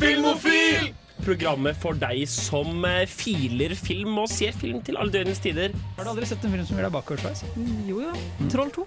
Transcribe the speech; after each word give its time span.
Filmofil! 0.00 0.92
Programmet 1.26 1.74
for 1.80 1.96
deg 1.98 2.26
som 2.30 2.84
eh, 2.86 3.06
filer 3.08 3.72
film 3.78 4.18
og 4.22 4.28
ser 4.30 4.52
film 4.54 4.82
til 4.86 4.98
alle 5.00 5.10
døgnets 5.14 5.40
tider. 5.42 5.72
Har 5.96 6.06
du 6.06 6.10
aldri 6.12 6.28
sett 6.28 6.44
en 6.46 6.52
film 6.54 6.66
som 6.68 6.76
gjør 6.78 6.86
deg 6.86 6.94
bakoversveis? 6.94 7.42
Jo 7.88 8.02
jo. 8.04 8.12
Troll 8.52 8.70
2. 8.76 8.84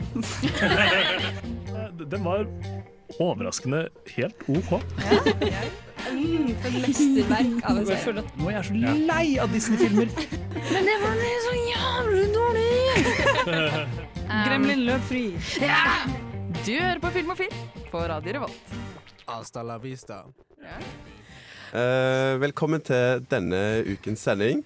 Den 2.14 2.24
var 2.24 2.46
overraskende 3.20 3.88
helt 4.16 4.50
OK. 4.56 4.76
Ja, 5.04 5.68
Mm, 6.09 6.54
for 6.64 6.71
mesterverk 6.80 7.66
av 7.68 7.78
en 7.82 7.86
serie. 7.89 8.21
nå 8.39 8.48
er 8.48 8.54
jeg 8.55 8.66
så 8.70 8.94
lei 9.10 9.26
av 9.44 9.52
Disney-filmer. 9.52 10.07
Men 10.71 10.88
det 10.88 10.96
var 11.04 11.20
så 11.44 11.54
jævlig 11.60 12.23
dårlig! 12.34 12.71
Gremlin 14.48 14.86
løp 14.88 15.04
fri. 15.12 15.26
Du 16.64 16.71
hører 16.71 17.04
på 17.04 17.12
Film 17.18 17.36
og 17.36 17.41
Film 17.44 17.84
på 17.91 18.05
Radio 18.10 18.38
Revolt. 18.39 18.73
Hasta 19.28 19.62
la 19.62 19.78
vista. 19.78 20.23
Eh, 20.60 22.33
velkommen 22.42 22.82
til 22.82 23.21
denne 23.32 23.83
ukens 23.88 24.24
sending. 24.25 24.66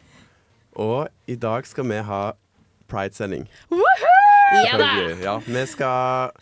Og 0.79 1.07
i 1.29 1.35
dag 1.35 1.67
skal 1.67 1.85
vi 1.89 1.99
ha 2.01 2.21
Pride-sending. 2.89 3.45
Ja, 5.23 5.37
vi 5.45 5.65
skal 5.69 6.33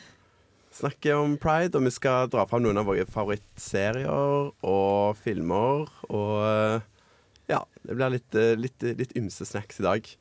snakke 0.71 1.15
om 1.15 1.37
pride, 1.37 1.77
og 1.77 1.85
vi 1.85 1.91
skal 1.93 2.29
dra 2.31 2.45
fram 2.47 2.63
noen 2.63 2.79
av 2.79 2.87
våre 2.87 3.05
favorittserier 3.09 4.51
og 4.63 5.19
filmer. 5.19 5.91
Og 6.09 6.33
eh, 6.47 6.87
ja, 7.51 7.61
det 7.83 7.97
blir 7.97 8.15
litt, 8.15 8.35
eh, 8.35 8.55
litt, 8.59 8.87
litt 8.99 9.15
ymse 9.19 9.47
snacks 9.47 9.81
i 9.81 9.87
dag. 9.87 10.11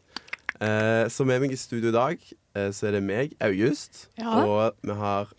Uh, 0.61 1.07
så 1.09 1.25
med 1.25 1.41
meg 1.41 1.55
i 1.55 1.57
studio 1.57 1.89
i 1.89 1.95
dag 1.95 2.25
uh, 2.53 2.67
så 2.69 2.91
er 2.91 2.99
det 2.99 3.05
meg, 3.07 3.31
August, 3.41 4.11
Ja. 4.21 4.43
og 4.45 4.75
vi 4.85 4.93
har 4.93 5.31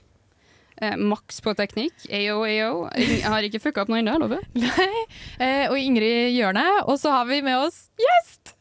Eh, 0.81 0.95
Maks 0.97 1.41
på 1.45 1.53
teknikk. 1.57 1.93
Ayo, 2.09 2.39
ayo. 2.47 2.71
Jeg 2.97 3.21
har 3.29 3.45
ikke 3.45 3.61
fucka 3.61 3.83
opp 3.83 3.91
noe 3.93 3.99
ennå, 4.01 4.15
lover. 4.23 4.41
Nei. 4.57 5.03
Eh, 5.37 5.67
og 5.69 5.77
Ingrid 5.77 6.33
Hjørne. 6.33 6.65
Og 6.87 6.97
så 7.01 7.13
har 7.13 7.27
vi 7.29 7.41
med 7.45 7.59
oss 7.67 7.83
gjest! 8.01 8.55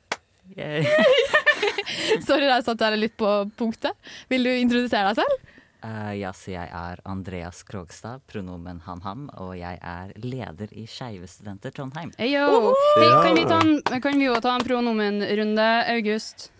Sorry, 2.26 2.44
jeg 2.44 2.64
satt 2.66 2.80
der 2.82 2.98
litt 2.98 3.16
på 3.18 3.30
punktet. 3.56 3.96
Vil 4.28 4.44
du 4.44 4.50
introdusere 4.52 5.12
deg 5.14 5.22
selv? 5.22 5.56
Uh, 5.80 6.10
ja, 6.12 6.28
så 6.36 6.52
jeg 6.52 6.68
er 6.76 7.00
Andreas 7.08 7.62
Krogstad, 7.64 8.20
pronomen 8.28 8.82
han-ham, 8.84 9.30
og 9.40 9.54
jeg 9.56 9.78
er 9.80 10.10
leder 10.20 10.74
i 10.76 10.84
Skeive 10.90 11.24
studenter 11.30 11.72
Trondheim. 11.72 12.12
Hey, 12.18 12.34
Ja. 12.34 12.44
kan 13.24 13.38
vi 13.38 13.46
ta 13.48 13.62
en, 13.64 13.80
kan 14.04 14.20
vi 14.20 14.28
ta 14.44 14.58
en 14.58 14.66
pronomenrunde, 14.66 15.68
August? 15.94 16.50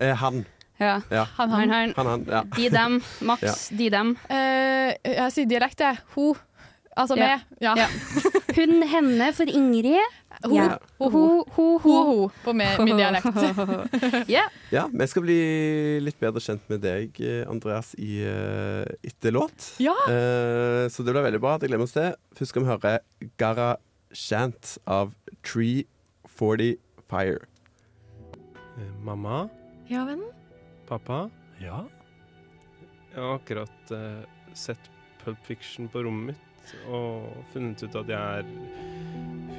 Uh, 0.00 0.10
han. 0.18 0.42
Ja. 0.78 1.00
Ja. 1.10 1.24
Han, 1.38 1.50
Han, 1.50 1.70
han. 1.70 1.92
han. 1.96 2.06
Han. 2.06 2.26
Ja. 2.28 2.42
De, 2.56 2.68
dem. 2.70 3.00
Max, 3.24 3.68
De, 3.68 3.88
dem. 3.90 4.16
Uh, 4.30 4.92
jeg 5.08 5.32
sier 5.32 5.48
dialekt, 5.48 5.80
jeg. 5.80 5.98
Ho. 6.16 6.34
Altså 6.96 7.16
Ja. 7.16 7.26
med. 7.26 7.40
Ja. 7.60 7.74
Ja. 7.76 7.86
Hun, 8.56 8.82
henne 8.88 9.32
for 9.36 9.44
Ingrid. 9.48 10.00
Ho. 10.44 10.52
Ja. 10.56 10.76
Ho, 11.00 11.44
Ho. 11.84 12.30
På 12.44 12.52
med, 12.56 12.78
min 12.84 12.96
dialekt. 12.96 13.26
Ja. 14.36 14.46
Ja, 14.72 14.86
vi 14.92 15.06
skal 15.08 15.24
bli 15.24 15.36
litt 16.04 16.18
bedre 16.20 16.40
kjent 16.44 16.64
med 16.72 16.80
deg, 16.84 17.16
eh, 17.20 17.42
Andreas, 17.48 17.94
i 18.00 18.20
uh, 18.24 18.84
etter 19.04 19.32
låt. 19.36 19.72
Ja. 19.80 19.96
Uh, 20.08 20.88
så 20.92 21.04
det 21.04 21.12
blir 21.16 21.24
veldig 21.24 21.40
bra. 21.40 21.56
Det 21.60 21.68
gleder 21.70 21.84
vi 21.84 21.88
oss 21.88 21.96
til. 21.96 22.12
Først 22.36 22.52
skal 22.52 22.64
vi 22.64 22.72
høre 22.72 22.94
Gara 23.40 23.70
Shant 24.16 24.76
av 24.88 25.12
340 25.44 26.76
Fire. 27.08 27.44
Eh, 28.76 28.92
Mamma, 29.04 29.46
Ja, 29.88 30.04
venn. 30.08 30.24
Pappa, 30.88 31.30
Ja. 31.60 31.84
jeg 33.12 33.20
har 33.22 33.38
akkurat 33.38 33.92
uh, 33.92 34.22
sett 34.54 34.90
Pulp 35.24 35.38
Fiction 35.46 35.88
på 35.90 36.02
rommet 36.06 36.34
mitt 36.34 36.74
og 36.90 37.30
funnet 37.52 37.82
ut 37.86 37.94
at 38.02 38.08
jeg 38.10 38.40
er 38.40 38.46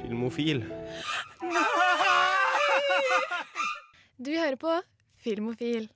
filmofil. 0.02 0.62
Du 4.18 4.30
hører 4.34 4.56
på 4.60 4.74
Filmofil. 5.22 5.88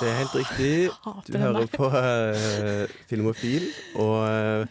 Det 0.00 0.08
er 0.08 0.16
helt 0.20 0.34
riktig. 0.34 0.90
Du 1.28 1.36
hører 1.38 1.66
på 1.72 1.88
uh, 1.92 2.84
Filmofil, 3.10 3.66
og 4.00 4.16
uh, 4.24 4.66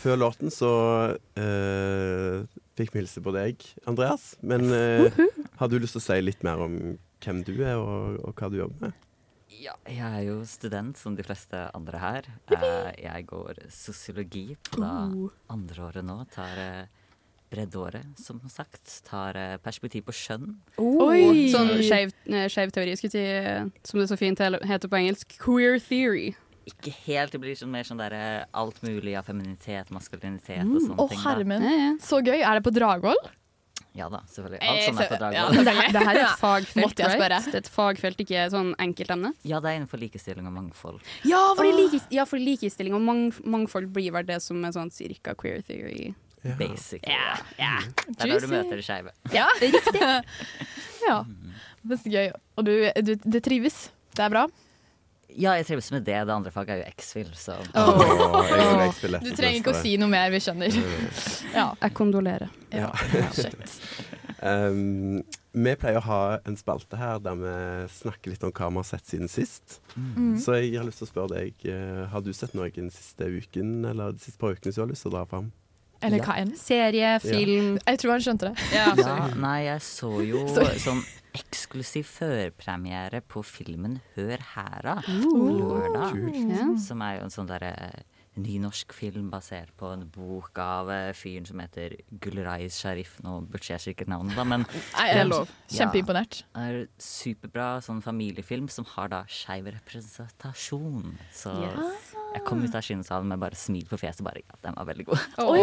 før 0.00 0.16
låten 0.22 0.52
så 0.54 0.70
uh, 1.16 2.36
fikk 2.78 2.94
vi 2.94 3.02
hilse 3.02 3.20
på 3.24 3.34
deg, 3.36 3.60
Andreas. 3.90 4.34
Men 4.40 4.68
uh, 4.72 5.20
har 5.60 5.68
du 5.68 5.76
lyst 5.82 5.96
til 5.98 6.02
å 6.02 6.06
si 6.06 6.20
litt 6.24 6.44
mer 6.46 6.62
om 6.64 6.78
hvem 7.24 7.44
du 7.46 7.54
er, 7.60 7.76
og, 7.78 8.20
og 8.24 8.34
hva 8.34 8.50
du 8.50 8.60
jobber 8.60 8.88
med? 8.88 9.06
Ja, 9.60 9.74
jeg 9.90 10.06
er 10.06 10.24
jo 10.28 10.38
student, 10.46 10.96
som 10.96 11.16
de 11.18 11.24
fleste 11.26 11.58
andre 11.76 12.00
her. 12.00 12.28
Eh, 12.54 12.90
jeg 13.02 13.26
går 13.28 13.64
sosiologi 13.74 14.54
på 14.70 14.80
da 14.80 14.92
andre 15.50 15.86
året 15.88 16.06
nå. 16.06 16.16
Tar 16.32 16.60
uh, 16.60 17.00
breddeåret, 17.50 18.06
som 18.18 18.40
sagt. 18.48 19.02
Tar 19.06 19.36
eh, 19.38 19.56
perspektiv 19.62 20.06
på 20.08 20.14
skjønn. 20.14 20.54
Oi! 20.80 21.48
Sånn 21.52 21.72
skeiv 21.82 22.12
eh, 22.30 22.74
teori, 22.74 22.94
skulle 22.98 23.10
jeg 23.10 23.72
si, 23.72 23.90
som 23.90 24.00
det 24.00 24.06
så 24.10 24.18
fint 24.20 24.40
heter 24.40 24.90
på 24.90 25.00
engelsk. 25.00 25.34
Queer 25.42 25.80
theory. 25.82 26.30
Ikke 26.68 26.92
helt, 27.06 27.34
det 27.34 27.40
blir 27.42 27.56
sånn 27.58 27.72
mer 27.72 27.86
sånn 27.88 28.00
der 28.00 28.14
eh, 28.14 28.46
alt 28.56 28.78
mulig 28.86 29.16
av 29.18 29.26
femininitet, 29.30 29.90
maskulinitet 29.94 30.62
og 30.62 30.78
sånne 30.78 30.98
Å, 31.02 31.08
ting. 31.10 31.18
Å, 31.18 31.26
hermen. 31.26 31.66
Ja, 31.66 31.76
ja. 31.80 31.92
Så 32.04 32.20
gøy. 32.22 32.38
Er 32.38 32.60
det 32.60 32.64
på 32.66 32.74
Dragvoll? 32.76 33.18
Ja 33.98 34.06
da, 34.08 34.20
selvfølgelig. 34.30 34.60
Eh, 34.62 34.70
Alt 34.70 34.82
som 34.86 34.98
er 35.02 35.08
på 35.10 35.16
så- 35.18 35.32
ja. 35.34 35.48
Det, 35.50 35.74
her- 35.74 36.16
er 36.16 36.20
et 36.22 36.38
fagfelt, 36.44 37.00
right? 37.00 37.44
Det 37.46 37.54
er 37.54 37.58
et 37.58 37.68
fagfelt, 37.74 38.20
ikke 38.22 38.36
et 38.46 38.52
sånn 38.52 38.74
enkeltemne. 38.78 39.32
Ja, 39.42 39.58
det 39.60 39.70
er 39.72 39.80
innenfor 39.80 39.98
likestilling 39.98 40.46
og 40.46 40.52
mangfold. 40.54 41.00
Ja, 41.26 41.40
fordi, 41.58 41.72
like, 41.74 42.00
ja, 42.14 42.24
for 42.24 42.38
likestilling 42.38 42.94
og 42.94 43.02
mang, 43.02 43.32
mangfold 43.44 43.90
blir 43.92 44.12
vel 44.14 44.24
det 44.30 44.40
som 44.42 44.62
er 44.64 44.70
sånn 44.76 44.92
cirka 44.94 45.34
queer 45.34 45.62
theory. 45.66 46.14
Yeah. 46.44 46.56
Basically. 46.56 47.12
Yeah. 47.12 47.40
Yeah. 47.58 47.82
Det 48.06 48.24
er 48.24 48.30
da 48.30 48.38
du 48.40 48.46
møter 48.48 48.76
det 48.80 48.84
skeive. 48.86 49.10
Ja, 49.34 49.48
riktig. 49.60 50.00
ja. 51.08 51.18
Det 51.82 51.98
er 51.98 52.00
så 52.00 52.12
gøy. 52.14 52.30
Og 52.56 52.64
du, 52.64 52.72
du 53.02 53.14
det 53.36 53.42
trives. 53.44 53.90
Det 54.14 54.24
er 54.24 54.30
bra. 54.32 54.46
Ja, 55.36 55.54
jeg 55.58 55.66
trives 55.68 55.90
med 55.92 56.04
det. 56.06 56.16
Det 56.26 56.34
andre 56.34 56.50
faget 56.54 56.74
er 56.74 56.80
jo 56.82 56.92
X-Fill, 56.94 57.30
så 57.38 57.56
oh. 57.74 58.90
spille 58.96 59.20
Du 59.22 59.30
trenger 59.34 59.60
ikke 59.60 59.74
å 59.74 59.80
si 59.80 59.96
noe 60.00 60.10
mer, 60.10 60.30
vi 60.34 60.40
skjønner. 60.42 60.80
Ja. 61.56 61.72
Jeg 61.82 61.94
kondolerer. 61.98 62.50
Ja. 62.70 62.92
Um, 64.40 65.20
vi 65.52 65.72
pleier 65.76 65.98
å 65.98 66.04
ha 66.06 66.20
en 66.46 66.54
spalte 66.56 66.96
her 66.96 67.18
der 67.20 67.36
vi 67.40 67.54
snakker 67.92 68.32
litt 68.32 68.44
om 68.46 68.52
hva 68.54 68.68
vi 68.70 68.78
har 68.80 68.86
sett 68.86 69.10
siden 69.10 69.28
sist. 69.28 69.80
Mm. 69.96 70.36
Så 70.40 70.56
jeg 70.60 70.76
har 70.78 70.86
lyst 70.86 71.02
til 71.02 71.08
å 71.08 71.10
spørre 71.10 71.40
deg, 71.40 71.66
eh, 71.66 72.04
har 72.12 72.22
du 72.22 72.30
sett 72.36 72.54
noe 72.54 72.70
den 72.72 72.92
siste 72.94 73.26
uken, 73.26 73.80
eller 73.90 74.14
de 74.14 74.22
siste 74.22 74.38
par 74.40 74.54
ukene 74.54 74.72
som 74.72 74.84
du 74.84 74.86
har 74.86 74.92
lyst 74.94 75.04
til 75.04 75.12
å 75.12 75.16
dra 75.18 75.24
fram? 75.28 75.50
Eller 76.00 76.22
Ja. 76.22 76.24
hva 76.24 76.36
enn. 76.40 76.54
Serie, 76.56 77.18
film 77.20 77.78
Jeg 77.86 77.98
tror 77.98 78.12
han 78.12 78.20
skjønte 78.20 78.48
det. 78.48 78.54
ja, 78.72 78.94
Ja, 78.96 79.26
nei, 79.36 79.64
jeg 79.66 79.80
så 79.84 80.12
jo 80.24 80.46
sånn 80.86 81.02
eksklusiv 81.36 82.08
førpremiere 82.08 83.20
på 83.22 83.42
filmen 83.46 83.98
Hør 84.16 84.42
hæra 84.54 84.96
på 85.04 85.50
lørdag. 85.58 86.16
Som 86.82 87.04
er 87.06 87.18
jo 87.18 87.26
en 87.26 87.34
sånn 87.34 87.50
derre 87.50 87.74
ny 88.40 88.56
norsk 88.62 88.92
film 88.94 89.30
basert 89.32 89.72
på 89.78 89.88
en 89.90 90.04
bok 90.14 90.58
av 90.62 90.90
eh, 90.94 91.10
fyren 91.16 91.46
som 91.48 91.60
heter 91.62 91.96
Gulrais 92.22 92.78
Sharif. 92.78 93.16
Nå 93.24 93.40
burde 93.50 93.72
jeg 93.72 93.82
sikkert 93.82 94.10
navnet, 94.12 94.36
da, 94.38 94.44
men 94.46 94.64
Nei, 94.96 95.06
det 95.10 95.24
er 95.24 95.28
lov. 95.28 95.50
Kjempeimponert. 95.72 96.42
Ja, 96.54 96.68
er 96.68 96.84
superbra 97.02 97.68
sånn 97.84 98.02
familiefilm 98.04 98.70
som 98.72 98.86
har 98.94 99.10
da 99.12 99.24
skeiv 99.30 99.70
representasjon. 99.74 101.16
Så 101.34 101.56
jeg 102.34 102.44
kom 102.46 102.60
ut 102.62 102.74
av 102.78 102.82
kinosalen 102.86 103.26
med 103.28 103.40
bare 103.42 103.56
smil 103.58 103.84
på 103.90 103.98
fjeset. 103.98 104.22
Bare, 104.26 104.42
ja, 104.46 104.54
den 104.62 104.74
var 104.78 104.86
veldig 104.86 105.06
god. 105.08 105.18
Oi! 105.42 105.60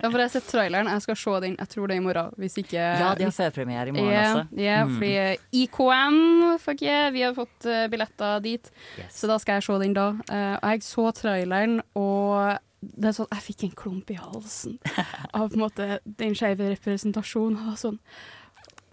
Ja, 0.00 0.08
for 0.08 0.16
jeg 0.16 0.24
har 0.26 0.32
sett 0.32 0.46
traileren. 0.48 0.88
Jeg 0.88 1.04
skal 1.04 1.18
se 1.20 1.34
den. 1.44 1.56
Jeg 1.60 1.68
tror 1.74 1.86
det 1.90 1.96
er 1.96 2.00
i 2.00 2.04
morgen. 2.06 2.30
Hvis 2.40 2.56
ikke 2.62 2.78
Ja, 2.80 3.10
de 3.18 3.26
har 3.28 3.34
førpremiere 3.36 3.88
i 3.92 3.96
morgen 3.96 4.12
yeah, 4.12 4.36
også. 4.36 4.60
ja, 4.64 4.78
Mm. 4.86 4.94
fordi 4.98 5.64
IKM, 5.64 6.58
fuck 6.62 6.82
yeah, 6.82 7.10
vi 7.12 7.22
har 7.26 7.34
fått 7.36 7.66
uh, 7.68 7.86
billetter 7.92 8.40
dit. 8.44 8.70
Yes. 8.98 9.20
Så 9.20 9.28
da 9.30 9.38
skal 9.42 9.58
jeg 9.60 9.66
se 9.68 9.78
den 9.84 9.96
da. 9.96 10.08
Uh, 10.30 10.56
og 10.62 10.70
jeg 10.72 10.82
så 10.86 11.10
traileren, 11.16 11.80
og 11.94 12.58
det 12.86 13.08
er 13.10 13.16
sånn, 13.16 13.30
jeg 13.32 13.42
fikk 13.48 13.62
en 13.66 13.76
klump 13.76 14.10
i 14.14 14.18
halsen 14.20 14.78
av 15.36 15.48
på 15.50 15.56
en 15.56 15.62
måte 15.64 15.86
den 16.04 16.34
skeive 16.38 16.68
representasjonen. 16.76 17.70
og 17.72 17.78
Sånn. 17.80 17.98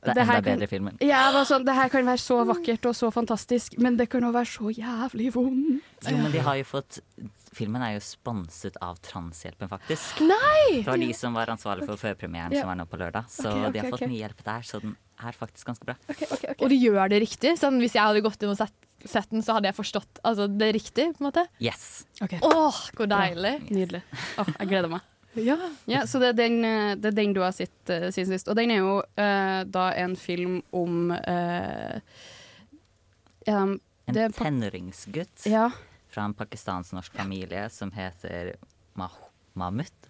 Det 0.06 0.18
er 0.18 0.28
her 0.28 0.38
enda 0.38 0.42
kan- 0.42 0.58
bedre 0.60 0.64
i 0.68 0.72
filmen. 0.72 0.98
Ja, 1.02 1.22
det, 1.32 1.36
var 1.38 1.46
sånn, 1.50 1.66
det 1.66 1.76
her 1.78 1.90
kan 1.94 2.06
være 2.06 2.22
så 2.24 2.40
vakkert 2.50 2.86
og 2.90 2.96
så 2.98 3.12
fantastisk, 3.14 3.78
men 3.80 3.96
det 3.98 4.10
kan 4.12 4.24
også 4.28 4.34
være 4.40 4.52
så 4.52 4.74
jævlig 4.76 5.30
vondt. 5.36 6.10
Jo, 6.10 6.18
men 6.18 6.32
de 6.32 6.40
har 6.44 6.60
jo 6.60 6.68
fått 6.68 7.00
Filmen 7.54 7.84
er 7.86 7.92
jo 7.94 8.00
sponset 8.02 8.80
av 8.82 8.98
Transhjelpen, 9.06 9.70
faktisk. 9.70 10.24
Nei! 10.26 10.80
Det 10.82 10.88
var 10.88 10.98
de 10.98 11.14
som 11.14 11.36
var 11.38 11.52
ansvarlig 11.54 11.86
for 11.86 12.02
førpremieren 12.02 12.52
Ja. 12.52 12.64
som 12.64 12.72
var 12.72 12.80
nå 12.80 12.88
på 12.90 12.98
lørdag. 12.98 13.28
Så 13.30 13.46
okay, 13.46 13.60
okay, 13.60 13.72
de 13.76 13.80
har 13.84 13.92
fått 13.94 14.08
mye 14.10 14.22
hjelp 14.24 14.42
der, 14.44 14.62
så 14.66 14.80
den 14.82 14.96
er 15.22 15.38
faktisk 15.38 15.68
ganske 15.70 15.86
bra. 15.86 15.96
Og 16.58 16.66
de 16.74 16.80
gjør 16.82 17.14
det 17.14 17.22
riktig. 17.22 17.54
Sånn, 17.62 17.78
hvis 17.78 17.94
jeg 17.94 18.02
hadde 18.02 18.24
gått 18.26 18.42
inn 18.42 18.50
og 18.50 18.58
sett, 18.58 18.74
sett 19.06 19.30
den, 19.30 19.46
så 19.46 19.54
hadde 19.60 19.70
jeg 19.70 19.78
forstått 19.78 20.18
altså, 20.26 20.48
det 20.50 20.74
riktig. 20.74 21.12
på 21.14 21.22
en 21.22 21.30
måte. 21.30 21.46
Yes. 21.62 22.08
Åh, 22.26 22.82
hvor 22.98 23.06
deilig. 23.06 23.70
Nydelig. 23.70 24.02
Åh, 24.42 24.50
jeg 24.58 24.68
gleder 24.74 24.90
meg. 24.90 25.02
Ja. 25.36 25.58
Ja, 25.90 26.04
så 26.08 26.20
det 26.22 26.28
er 26.34 26.38
den, 26.38 26.60
eh, 26.66 26.94
det 26.96 27.10
er 27.14 27.18
den 27.18 27.34
du 27.34 27.42
har 27.42 27.52
sett 27.56 27.90
uh, 27.90 28.10
siden 28.14 28.34
sist. 28.36 28.48
Og 28.52 28.56
den 28.60 28.72
er 28.72 28.82
jo 28.84 29.00
uh, 29.02 29.64
da 29.66 29.88
en 29.98 30.16
film 30.20 30.60
om 30.72 31.12
uh, 31.12 31.98
um, 33.48 33.80
En 34.06 34.34
tenåringsgutt 34.36 35.46
ja, 35.50 35.70
fra 36.14 36.26
en 36.28 36.34
pakistansk-norsk 36.38 37.14
familie 37.18 37.66
som 37.74 37.92
heter 37.96 38.56
Mah 39.00 39.16
Mahmut. 39.58 40.10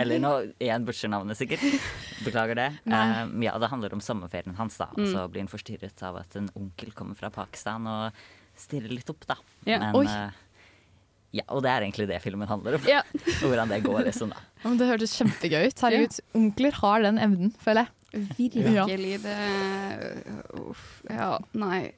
Eller 0.00 0.20
nå 0.22 0.30
igjen 0.62 0.84
butcher 0.86 1.10
navnet, 1.12 1.36
sikkert. 1.36 1.60
Beklager 2.24 2.56
det. 2.56 2.68
Um, 2.86 3.34
ja, 3.42 3.56
det 3.60 3.68
handler 3.72 3.92
om 3.96 4.00
sommerferien 4.00 4.54
hans, 4.56 4.78
da. 4.80 4.86
Og 4.94 5.02
Mm. 5.02 5.10
så 5.12 5.24
blir 5.28 5.42
han 5.42 5.50
forstyrret 5.50 6.02
av 6.06 6.16
at 6.22 6.36
en 6.38 6.46
onkel 6.54 6.92
kommer 6.96 7.18
fra 7.18 7.28
Pakistan 7.34 7.86
og 7.90 8.12
stirrer 8.56 8.92
litt 8.94 9.10
opp, 9.10 9.26
da. 9.26 9.36
Ja. 9.66 9.78
Men 9.82 9.98
Oi. 9.98 10.06
Ja, 11.30 11.44
og 11.48 11.62
det 11.62 11.70
er 11.70 11.86
egentlig 11.86 12.08
det 12.10 12.18
filmen 12.24 12.48
handler 12.50 12.80
om. 12.80 12.88
Ja. 12.90 13.04
Hvordan 13.44 13.70
det 13.70 13.84
går, 13.86 14.02
liksom, 14.08 14.34
da. 14.34 14.42
Ja, 14.62 14.66
men 14.68 14.80
det 14.80 14.90
hørtes 14.90 15.14
kjempegøy 15.18 15.70
ut. 15.70 15.86
Herregud, 15.86 16.20
onkler 16.34 16.82
har 16.82 17.06
den 17.06 17.22
evnen, 17.22 17.54
føler 17.62 17.86
jeg. 17.86 17.96
Virkelig. 18.36 19.20
Det 19.22 19.36
Uff. 20.58 20.86
Ja, 21.06 21.36
nei. 21.54 21.92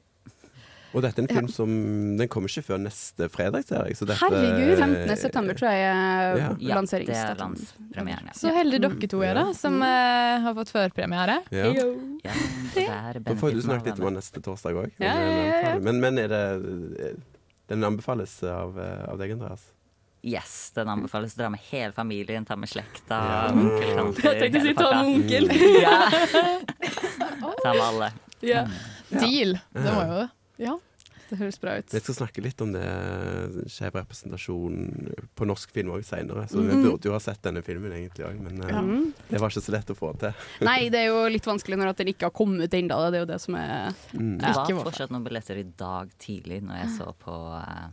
Og 0.93 1.01
dette 1.01 1.23
er 1.23 1.25
en 1.25 1.31
film 1.31 1.47
som 1.49 1.71
Den 2.19 2.29
kommer 2.29 2.51
ikke 2.51 2.67
før 2.67 2.77
neste 2.83 3.25
fredag, 3.33 3.65
ser 3.65 3.87
jeg. 3.89 3.97
Så 3.97 4.05
dette, 4.05 4.19
Herregud. 4.21 4.75
15. 4.77 5.15
september 5.17 5.57
tror 5.57 5.73
jeg 5.73 5.87
er 5.87 6.37
Ja. 6.37 6.37
Ja, 6.37 6.51
er 6.53 6.77
lanseringsdatoen. 6.77 7.57
landspremieren, 7.57 8.29
ja. 8.29 8.37
Så 8.37 8.53
heldige 8.53 8.85
dere 8.85 9.09
to 9.09 9.23
er, 9.25 9.33
da, 9.39 9.45
som 9.57 9.81
mm. 9.81 10.45
har 10.45 10.55
fått 10.61 10.73
førpremiere. 10.75 11.41
Ja. 11.49 11.73
ja 11.73 12.37
det 12.75 12.85
er 12.85 13.19
Da 13.25 13.35
får 13.41 13.57
du 13.57 13.61
snakket 13.61 13.65
snakke 13.65 13.89
litt 13.89 14.01
om 14.03 14.09
den 14.11 14.19
neste 14.21 14.45
torsdag 14.45 14.81
òg. 14.83 14.93
Ja, 15.01 15.17
ja, 15.17 15.29
ja, 15.33 15.61
ja. 15.71 15.77
Men, 15.81 16.01
men 16.03 16.21
er 16.21 16.29
det 16.29 16.43
Den 17.67 17.83
anbefales 17.83 18.43
av, 18.43 18.79
eh, 18.79 19.09
av 19.09 19.17
deg, 19.17 19.31
Andreas? 19.31 19.69
Yes, 20.23 20.71
den 20.75 20.87
anbefales. 20.89 21.33
Dra 21.35 21.49
med 21.49 21.59
hele 21.69 21.91
familien, 21.91 22.45
ta 22.45 22.55
med 22.55 22.69
slekta, 22.69 23.17
Ja. 23.17 23.51
onkel, 23.53 23.95
tanter 23.97 24.29
Jeg 24.33 24.41
tenkte 24.41 24.59
å 24.59 24.67
si 24.67 24.73
ta 24.79 24.89
med 24.95 25.05
onkel. 25.15 25.49
Ja. 25.81 25.97
Ta 27.63 27.73
med 27.73 27.81
alle. 27.83 28.11
Ja. 28.43 28.65
Deal. 29.09 29.57
Det 29.71 29.91
var 29.95 30.05
jo 30.11 30.27
Ja. 30.63 30.79
Det 31.33 31.39
høres 31.41 31.57
bra 31.57 31.71
ut. 31.81 31.89
Vi 31.89 31.99
skal 32.03 32.15
snakke 32.19 32.43
litt 32.45 32.61
om 32.61 32.73
det 32.75 32.83
skjev 33.73 33.95
representasjon 33.97 35.13
på 35.35 35.47
norsk 35.49 35.71
film 35.73 35.89
òg 35.95 36.03
seinere. 36.05 36.45
Så 36.51 36.61
Mhm. 36.61 36.69
vi 36.69 36.83
burde 36.89 37.09
jo 37.09 37.13
ha 37.15 37.19
sett 37.19 37.41
denne 37.41 37.63
filmen 37.65 37.91
egentlig 37.91 38.25
òg, 38.27 38.37
men 38.39 38.57
ja. 38.61 38.81
Mm. 38.81 39.13
det 39.29 39.39
var 39.41 39.49
ikke 39.49 39.63
så 39.65 39.71
lett 39.73 39.89
å 39.89 39.95
få 39.97 40.11
til. 40.19 40.33
Nei, 40.61 40.89
det 40.93 40.99
er 41.01 41.07
jo 41.09 41.23
litt 41.33 41.45
vanskelig 41.49 41.77
når 41.81 41.89
at 41.89 41.97
den 42.03 42.07
ikke 42.13 42.29
har 42.29 42.35
kommet 42.37 42.69
ennå. 42.77 42.99
Det 43.09 43.17
er 43.17 43.25
jo 43.25 43.31
det 43.33 43.41
som 43.41 43.55
er 43.55 43.93
Mm. 44.13 44.37
Det 44.39 44.53
var 44.55 44.65
har 44.69 44.83
fortsatt 44.85 45.09
noen 45.11 45.23
billetter 45.25 45.57
i 45.57 45.63
dag 45.77 46.09
tidlig 46.21 46.61
når 46.63 46.77
jeg 46.83 46.89
så 46.99 47.13
på 47.17 47.33
uh, 47.33 47.89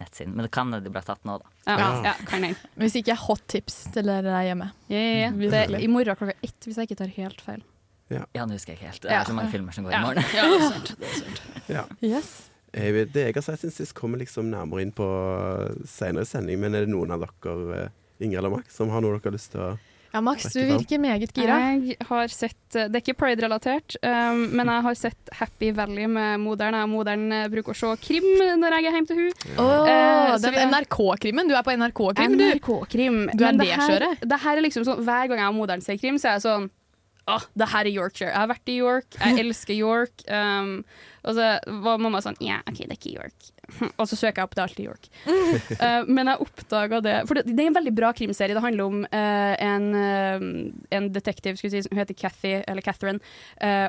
nettsiden. 0.00 0.34
Men 0.34 0.44
det 0.46 0.50
kan 0.50 0.70
det 0.74 0.82
de 0.84 0.90
ble 0.90 1.00
tatt 1.06 1.22
nå, 1.24 1.38
da. 1.38 1.46
Ja, 1.66 1.76
Ja. 1.78 2.14
ja. 2.40 2.54
Hvis 2.76 2.96
ikke 2.98 3.14
hot 3.16 3.46
tips 3.46 3.84
til 3.94 4.02
dere 4.10 4.22
der 4.26 4.42
hjemme. 4.50 4.72
Ja, 4.90 4.98
ja, 4.98 5.14
ja. 5.28 5.30
Det 5.30 5.54
er 5.70 5.78
i 5.78 5.86
morgen 5.86 6.16
klokka 6.16 6.34
ett, 6.42 6.58
hvis 6.66 6.76
jeg 6.76 6.88
ikke 6.90 6.96
tar 6.98 7.12
helt 7.14 7.40
feil. 7.40 7.62
Ja, 8.10 8.26
nå 8.44 8.52
husker 8.52 8.74
jeg 8.74 8.78
ikke 8.78 8.90
helt. 8.90 9.00
Det 9.02 9.10
Ja. 9.10 9.20
er 9.20 9.24
så 9.24 9.34
mange 9.34 9.50
filmer 9.50 9.72
som 9.72 9.84
går 9.84 9.92
Ja, 9.92 9.98
i 9.98 10.04
morgen. 10.04 10.24
ja, 10.34 10.42
det 10.50 10.60
er 10.60 10.70
sant. 10.70 10.96
Det 10.98 11.08
er 11.08 11.14
sant. 11.22 11.40
Ja. 11.68 11.84
Yes. 12.02 12.50
Jeg 12.74 13.08
Det 13.14 13.28
jeg 13.28 13.34
har 13.36 13.46
sett 13.46 13.62
siden 13.62 13.74
sist, 13.76 13.94
kommer 13.94 14.18
liksom 14.18 14.50
nærmere 14.50 14.82
inn 14.82 14.92
på 14.94 15.06
senere 15.86 16.26
sending. 16.26 16.58
Men 16.60 16.74
er 16.74 16.86
det 16.86 16.94
noen 16.94 17.14
av 17.14 17.22
dere, 17.22 17.82
eh, 17.84 17.90
Ingrid 18.24 18.38
eller 18.38 18.56
Max, 18.56 18.74
som 18.74 18.90
har 18.90 19.02
noe 19.04 19.16
dere 19.16 19.30
har 19.30 19.36
lyst 19.36 19.52
til 19.54 19.62
å 19.62 19.74
Ja, 20.14 20.20
Max, 20.22 20.44
du 20.54 20.60
virker 20.62 21.00
meget 21.02 21.32
gira. 21.34 21.56
Jeg 21.74 21.96
har 22.06 22.28
sett 22.30 22.58
Det 22.70 22.94
er 22.94 23.00
ikke 23.02 23.16
Pride-relatert, 23.18 23.96
um, 24.02 24.44
men 24.54 24.66
jeg 24.70 24.82
har 24.86 24.94
sett 24.94 25.32
Happy 25.40 25.72
Valley 25.72 26.06
med 26.06 26.38
moderen. 26.38 26.74
Jeg 26.78 26.86
og 26.86 26.92
moderen 26.92 27.32
eh, 27.32 27.48
bruker 27.50 27.74
å 27.74 27.78
se 27.78 27.90
krim 28.02 28.26
når 28.60 28.76
jeg 28.76 28.86
er 28.86 28.94
hjemme 28.94 29.10
til 29.10 29.16
hun 29.16 29.32
Åh, 29.58 29.64
Oh, 29.64 30.34
uh, 30.34 30.38
den 30.38 30.70
NRK-krimmen. 30.70 31.50
Du 31.50 31.54
er 31.54 31.66
på 31.66 31.74
NRK-krim, 31.74 32.38
du. 32.38 32.44
NRK-krim. 32.58 33.18
Du 33.34 33.44
er 33.44 33.58
det 33.58 33.68
kjøret? 33.74 34.22
Det 34.22 34.38
her 34.46 34.56
er 34.56 34.66
liksom 34.66 34.86
sånn, 34.86 35.02
Hver 35.02 35.28
gang 35.30 35.42
jeg 35.42 35.50
og 35.50 35.58
moderen 35.58 35.82
ser 35.82 35.98
krim, 35.98 36.18
så 36.18 36.30
er 36.30 36.38
jeg 36.38 36.46
sånn 36.46 36.70
Åh, 37.26 37.44
det 37.56 37.66
her 37.72 37.88
er 37.88 37.94
Yorkshire. 37.94 38.30
Jeg 38.30 38.36
har 38.36 38.48
vært 38.50 38.68
i 38.68 38.76
York. 38.76 39.14
Jeg 39.16 39.38
elsker 39.46 39.74
York. 39.74 40.24
Um, 40.28 40.84
og 41.24 41.36
så 41.38 41.48
var 41.84 42.02
mamma 42.02 42.20
sånn 42.24 42.38
Ja, 42.44 42.60
OK, 42.68 42.84
det 42.84 42.90
er 42.92 42.98
ikke 42.98 43.14
York. 43.16 43.53
Og 44.00 44.08
så 44.08 44.16
søker 44.18 44.40
jeg 44.40 44.48
opp 44.48 44.54
det 44.56 44.62
er 44.62 44.68
alltid 44.68 44.88
York. 44.88 45.08
Uh, 45.26 46.02
men 46.14 46.30
jeg 46.30 46.42
oppdaga 46.44 47.00
det 47.04 47.14
For 47.28 47.38
det, 47.38 47.46
det 47.50 47.64
er 47.64 47.70
en 47.70 47.78
veldig 47.78 47.94
bra 47.96 48.12
krimserie. 48.16 48.56
Det 48.56 48.64
handler 48.64 48.90
om 48.90 49.04
uh, 49.04 49.54
en, 49.64 49.88
uh, 49.94 50.46
en 50.98 51.10
detektiv 51.14 51.58
si, 51.60 51.82
som 51.86 51.98
heter 51.98 52.16
Cathy, 52.18 52.56
eller 52.62 52.84
Catherine. 52.84 53.20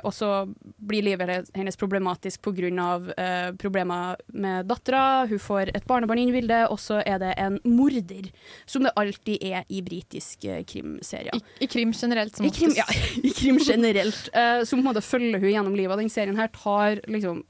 Og 0.05 0.13
så 0.13 0.29
blir 0.55 1.03
livet 1.05 1.49
hennes 1.55 1.77
problematisk 1.79 2.45
pga. 2.45 2.55
Uh, 2.65 3.49
problemer 3.59 4.19
med 4.33 4.67
dattera. 4.69 5.25
Hun 5.29 5.41
får 5.41 5.71
et 5.75 5.87
barnebarn 5.87 6.21
inn 6.21 6.31
i 6.31 6.35
bildet, 6.37 6.69
og 6.71 6.79
så 6.81 7.01
er 7.05 7.19
det 7.21 7.33
en 7.41 7.57
morder. 7.67 8.29
Som 8.69 8.85
det 8.85 8.93
alltid 8.99 9.43
er 9.43 9.65
i 9.69 9.81
britiske 9.85 10.61
krimserier. 10.69 11.35
I, 11.35 11.65
I 11.65 11.69
krim 11.71 11.93
generelt, 11.95 12.37
som 12.37 12.47
I 12.47 12.53
krim, 12.55 12.75
ja, 12.77 12.85
i 13.27 13.33
krim 13.35 13.59
generelt. 13.59 14.29
som 14.65 14.79
på 14.79 14.83
en 14.83 14.89
måte 14.89 15.03
følger 15.05 15.41
hun 15.41 15.51
gjennom 15.51 15.75
livet. 15.75 15.93
Og 15.95 16.03
den 16.03 16.13
serien 16.13 16.39
her 16.39 16.51
tar 16.55 17.01
liksom 17.11 17.43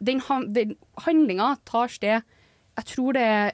Den, 0.00 0.22
den 0.54 0.76
handlinga 1.04 1.54
tar 1.68 1.92
sted 1.92 2.22
Jeg 2.78 2.86
tror 2.88 3.12
det 3.16 3.24
er 3.24 3.50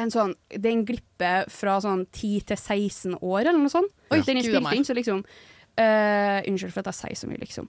en 0.00 0.12
sånn 0.12 0.32
en 0.56 0.84
glippe 0.88 1.32
fra 1.52 1.76
sånn 1.84 2.06
10 2.08 2.46
til 2.48 2.56
16 2.56 3.18
år, 3.20 3.42
eller 3.42 3.58
noe 3.60 3.72
sånt. 3.72 3.90
Oi, 4.08 4.22
den 4.24 4.40
er 4.40 4.46
spilt 4.46 4.72
inn, 4.72 4.86
så 4.88 4.96
liksom 4.96 5.20
uh, 5.20 6.38
Unnskyld 6.48 6.72
for 6.72 6.80
at 6.80 6.88
jeg 6.92 7.00
sier 7.00 7.20
så 7.20 7.28
mye, 7.28 7.40
liksom. 7.42 7.68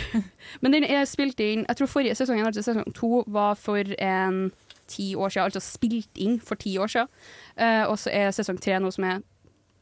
Men 0.62 0.76
den 0.76 0.86
er 0.86 1.06
spilt 1.08 1.40
inn 1.42 1.64
Jeg 1.66 1.78
tror 1.78 1.90
forrige 1.90 2.16
sesongen, 2.18 2.46
altså 2.46 2.64
sesong 2.64 2.88
to, 2.96 3.24
var 3.28 3.58
for 3.60 3.92
en 3.98 4.50
ti 4.90 5.12
år 5.14 5.30
siden. 5.30 5.50
Altså 5.50 5.62
spilt 5.62 6.18
inn 6.18 6.40
for 6.42 6.58
ti 6.60 6.76
år 6.78 6.90
siden. 6.90 7.12
Uh, 7.60 7.84
og 7.90 7.98
så 8.00 8.12
er 8.14 8.32
sesong 8.34 8.58
tre 8.60 8.78
noe 8.80 8.94
som 8.94 9.06
er 9.06 9.20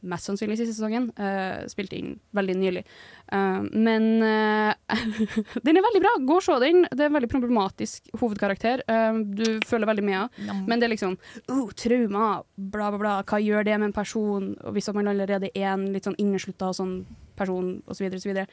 mest 0.01 0.29
sannsynlig 0.29 0.57
siste 0.59 0.75
sesongen. 0.75 1.09
Uh, 1.19 1.65
spilte 1.71 1.97
inn 1.99 2.15
veldig 2.35 2.55
nylig. 2.59 2.83
Uh, 3.31 3.61
men 3.73 4.07
uh, 4.23 4.97
den 5.65 5.79
er 5.79 5.85
veldig 5.85 6.03
bra. 6.03 6.13
Gå 6.29 6.39
og 6.39 6.45
se 6.45 6.57
den. 6.63 6.85
Det 6.89 7.05
er 7.05 7.11
en 7.11 7.17
veldig 7.17 7.31
problematisk 7.31 8.11
hovedkarakter. 8.19 8.83
Du 9.23 9.45
føler 9.67 9.89
veldig 9.89 10.05
med 10.05 10.17
henne. 10.17 10.59
Men 10.67 10.79
det 10.79 10.89
er 10.89 10.95
liksom 10.95 11.17
oh, 11.51 11.69
trauma, 11.77 12.27
bla, 12.55 12.91
bla, 12.91 12.99
bla. 12.99 13.15
Hva 13.27 13.41
gjør 13.43 13.67
det 13.67 13.79
med 13.79 13.91
en 13.91 13.95
person? 13.95 14.53
Og 14.63 14.75
hvis 14.75 14.91
man 14.95 15.11
allerede 15.11 15.51
er 15.53 15.73
en 15.73 15.89
litt 15.93 16.07
sånn 16.07 16.19
inneslutta 16.21 16.71
sånn 16.75 17.01
person, 17.39 17.77
osv., 17.89 18.09
osv. 18.19 18.43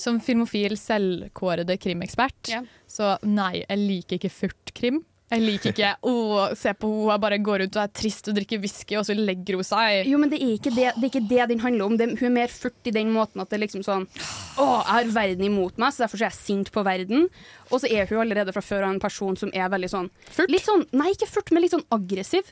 Som 0.00 0.18
filmofil, 0.24 0.78
selvkårede 0.80 1.76
krimekspert, 1.80 2.50
yeah. 2.50 2.64
så 2.88 3.16
nei, 3.26 3.60
jeg 3.62 3.82
liker 3.82 4.18
ikke 4.18 4.32
furtkrim. 4.32 5.02
Jeg 5.28 5.42
liker 5.44 5.74
ikke 5.74 5.90
å 6.08 6.12
se 6.56 6.72
på 6.80 6.88
henne 6.88 7.18
bare 7.20 7.38
går 7.44 7.62
rundt 7.62 7.76
og 7.76 7.82
er 7.82 7.90
trist 7.92 8.30
og 8.30 8.36
drikker 8.38 8.60
whisky, 8.62 8.96
og 8.96 9.04
så 9.04 9.16
legger 9.16 9.58
hun 9.58 9.66
seg. 9.66 10.08
Jo, 10.08 10.20
men 10.20 10.32
det 10.32 10.38
er 10.40 10.54
ikke 10.54 10.72
det, 10.72 10.86
det, 10.96 11.02
er 11.02 11.10
ikke 11.10 11.24
det 11.28 11.48
den 11.50 11.60
handler 11.64 11.90
om. 11.90 11.98
Det, 12.00 12.06
hun 12.20 12.30
er 12.30 12.36
mer 12.38 12.52
furt 12.52 12.88
i 12.88 12.94
den 12.94 13.12
måten 13.12 13.42
at 13.44 13.50
det 13.50 13.58
er 13.58 13.64
liksom 13.66 13.84
sånn 13.84 14.06
Å, 14.08 14.64
jeg 14.64 14.88
har 14.88 15.10
verden 15.18 15.44
imot 15.50 15.76
meg, 15.80 15.92
så 15.92 16.06
derfor 16.06 16.22
er 16.22 16.30
jeg 16.30 16.38
sint 16.38 16.72
på 16.72 16.84
verden. 16.86 17.28
Og 17.68 17.82
så 17.82 17.90
er 17.92 18.08
hun 18.08 18.22
allerede 18.24 18.54
fra 18.56 18.64
før 18.64 18.86
av 18.86 18.94
en 18.94 19.02
person 19.02 19.36
som 19.36 19.52
er 19.52 19.68
veldig 19.68 19.92
sånn 19.92 20.08
Furt? 20.30 20.48
Litt 20.52 20.64
sånn, 20.64 20.86
Nei, 20.96 21.12
ikke 21.12 21.28
furt, 21.30 21.52
men 21.52 21.64
litt 21.64 21.76
sånn 21.76 21.86
aggressiv. 21.92 22.48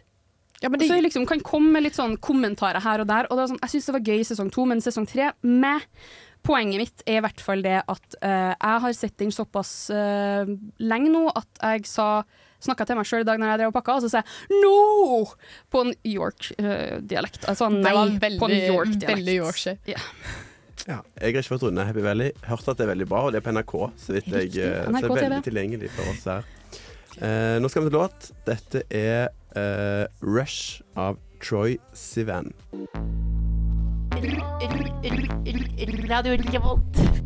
Ja, 0.61 0.71
men 0.71 0.81
det, 0.81 0.89
så 0.89 1.01
liksom 1.01 1.27
kan 1.29 1.43
komme 1.45 1.75
med 1.75 1.85
litt 1.85 1.97
sånn 1.97 2.17
kommentarer 2.21 2.81
her 2.85 3.03
og 3.03 3.09
der. 3.09 3.29
Og 3.29 3.41
sånn, 3.41 3.61
jeg 3.61 3.75
syns 3.75 3.89
det 3.89 3.97
var 3.99 4.09
gøy 4.09 4.23
i 4.23 4.29
sesong 4.29 4.53
to, 4.53 4.65
men 4.69 4.85
sesong 4.85 5.09
tre 5.09 5.33
med 5.45 5.85
Poenget 6.47 6.79
mitt 6.79 7.03
er 7.11 7.17
i 7.19 7.23
hvert 7.25 7.41
fall 7.43 7.63
det 7.65 7.81
at 7.81 8.17
uh, 8.23 8.53
jeg 8.55 8.83
har 8.85 8.93
sett 8.95 9.17
den 9.19 9.33
såpass 9.35 9.71
uh, 9.91 10.47
lenge 10.79 11.11
nå 11.11 11.25
at 11.33 11.59
jeg 11.59 11.89
sa 11.91 12.07
Snakka 12.65 12.87
til 12.89 12.97
meg 12.97 13.09
sjøl 13.09 13.25
i 13.25 13.29
dag 13.29 13.41
når 13.41 13.53
jeg 13.53 13.63
drev 13.63 13.73
og 13.73 13.77
pakka, 13.77 13.99
og 13.99 14.03
så 14.07 14.11
sa 14.11 14.23
jeg 14.23 14.61
'no!' 14.63 15.37
på 15.71 15.85
en 15.85 15.95
York-dialekt. 16.05 17.49
altså 17.49 17.69
nei 17.71 17.93
veldig, 17.93 18.39
på 18.41 18.51
en 18.51 18.59
York-dialekt. 18.75 19.33
Yorkshire. 19.37 19.79
Ja. 19.87 20.01
Ja, 20.87 21.01
jeg 21.19 21.35
har 21.35 21.43
ikke 21.43 21.57
fått 21.57 21.65
runde 21.67 21.85
Happy 21.85 22.03
Valley. 22.05 22.31
Hørt 22.47 22.69
at 22.69 22.79
det 22.79 22.85
er 22.87 22.93
veldig 22.93 23.09
bra, 23.11 23.25
og 23.27 23.33
det 23.35 23.41
er 23.41 23.47
på 23.47 23.55
NRK. 23.57 23.75
Så 23.99 24.15
vidt 24.15 24.29
jeg, 24.31 24.53
eh, 24.63 24.85
så 24.87 24.93
det 24.93 25.03
er 25.03 25.15
veldig 25.17 25.43
tilgjengelig 25.43 25.91
for 25.97 26.13
oss 26.13 26.25
her. 26.31 26.47
Eh, 27.17 27.59
nå 27.59 27.71
skal 27.73 27.83
vi 27.83 27.91
til 27.91 27.99
låt. 27.99 28.31
Dette 28.47 28.85
er 28.91 29.29
eh, 29.57 30.07
Rush 30.23 30.83
av 30.95 31.19
Troy 31.43 31.79
Sivan. 31.93 32.53
Radio 36.09 36.37
Revolt. 36.53 37.26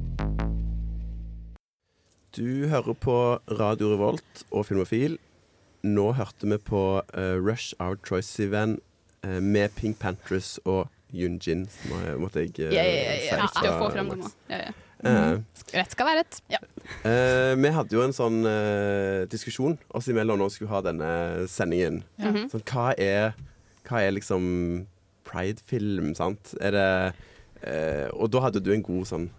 Du 2.36 2.68
hører 2.70 2.94
på 2.94 3.14
Radio 3.58 3.88
Revolt 3.90 4.44
og 4.54 4.68
Filmofil. 4.68 5.16
Nå 5.82 6.04
hørte 6.14 6.46
vi 6.46 6.60
på 6.62 6.82
uh, 7.02 7.38
Rush 7.42 7.74
Our 7.82 7.96
Troy 8.06 8.22
Sivan 8.22 8.76
uh, 9.26 9.40
med 9.42 9.74
Pink 9.74 9.98
Panthers 9.98 10.60
og 10.62 10.86
Yunjin, 11.10 11.66
jeg, 11.90 12.14
måtte 12.22 12.44
jeg 12.44 12.54
uh, 12.54 12.70
Ja, 12.70 12.84
ja, 12.86 12.94
ja, 13.02 13.16
ja. 13.34 13.50
si 13.50 13.66
Ja, 13.66 13.74
få 13.80 13.90
frem 13.90 14.12
det 14.12 14.20
nå. 14.22 14.30
Ja, 14.46 14.62
ja. 14.68 15.34
Rett 15.74 15.96
skal 15.96 16.06
være 16.06 16.22
rett. 16.22 16.38
Eh, 17.08 17.56
vi 17.58 17.74
hadde 17.74 17.96
jo 17.96 18.02
en 18.04 18.14
sånn 18.14 18.42
diskusjon 19.32 19.78
oss 19.96 20.10
imellom 20.12 20.38
når 20.38 20.52
vi 20.52 20.58
skulle 20.60 20.74
ha 20.74 20.84
denne 20.86 21.12
sendingen. 21.50 22.02
Ja. 22.20 22.34
Sånn, 22.52 22.62
hva 22.68 22.90
er, 22.94 23.32
hva 23.88 24.04
er 24.04 24.12
liksom 24.14 24.44
Pride-film, 25.26 26.12
sant? 26.14 26.52
Er 26.60 26.76
det 26.76 26.90
Og 28.12 28.28
da 28.30 28.44
hadde 28.44 28.62
du 28.62 28.70
en 28.76 28.84
god 28.84 29.08
sånn 29.08 29.32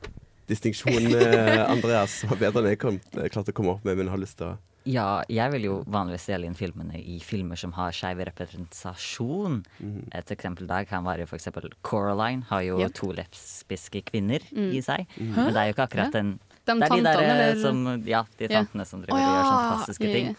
distinksjon, 0.51 1.08
eh, 1.15 1.63
Andreas, 1.72 2.20
var 2.29 2.39
bedre 2.41 2.62
enn 2.65 2.74
jeg 2.74 2.81
kom, 2.84 3.00
eh, 3.17 3.29
klarte 3.31 3.53
å 3.53 3.58
komme 3.58 3.74
opp 3.77 3.88
med, 3.88 3.98
men 4.01 4.12
har 4.12 4.22
lyst 4.22 4.38
til 4.41 4.51
å 4.51 4.58
Ja, 4.89 5.22
jeg 5.29 5.51
vil 5.53 5.65
jo 5.67 5.74
vanligvis 5.93 6.24
dele 6.25 6.48
inn 6.50 6.55
filmene 6.58 6.98
i 6.98 7.20
filmer 7.22 7.55
som 7.60 7.72
har 7.77 7.91
skeiv 7.93 8.17
representasjon. 8.25 9.60
Mhm. 9.79 10.08
Et 10.17 10.31
eksempel 10.34 10.65
der 10.67 10.86
kan 10.89 11.03
være 11.05 11.27
eksempel 11.29 11.70
Coraline 11.86 12.41
har 12.50 12.63
jo 12.65 12.79
yep. 12.81 12.96
to 12.98 13.12
lesbiske 13.13 14.01
kvinner 14.10 14.41
Mm. 14.51 14.72
i 14.74 14.81
seg. 14.81 15.05
Mhm. 15.20 15.36
Men 15.36 15.53
det 15.53 15.58
er 15.62 15.67
jo 15.70 15.74
ikke 15.75 15.88
akkurat 15.89 16.12
den 16.12 16.39
De 16.65 16.74
Det 16.74 16.84
er 16.84 16.89
de 16.89 16.89
tantene, 16.89 17.03
der 17.03 17.22
eh, 17.22 17.29
eller 17.31 17.62
som 17.62 18.03
Ja, 18.05 18.24
de 18.38 18.48
Ja. 18.48 18.63
tantene 18.63 18.86
som 18.86 19.01
driver 19.01 19.17
ja. 19.20 19.27
og 19.27 19.34
gjør 19.38 19.46
sånne 19.51 19.70
fantastiske 19.72 20.08
Ja, 20.08 20.13
ting. 20.13 20.36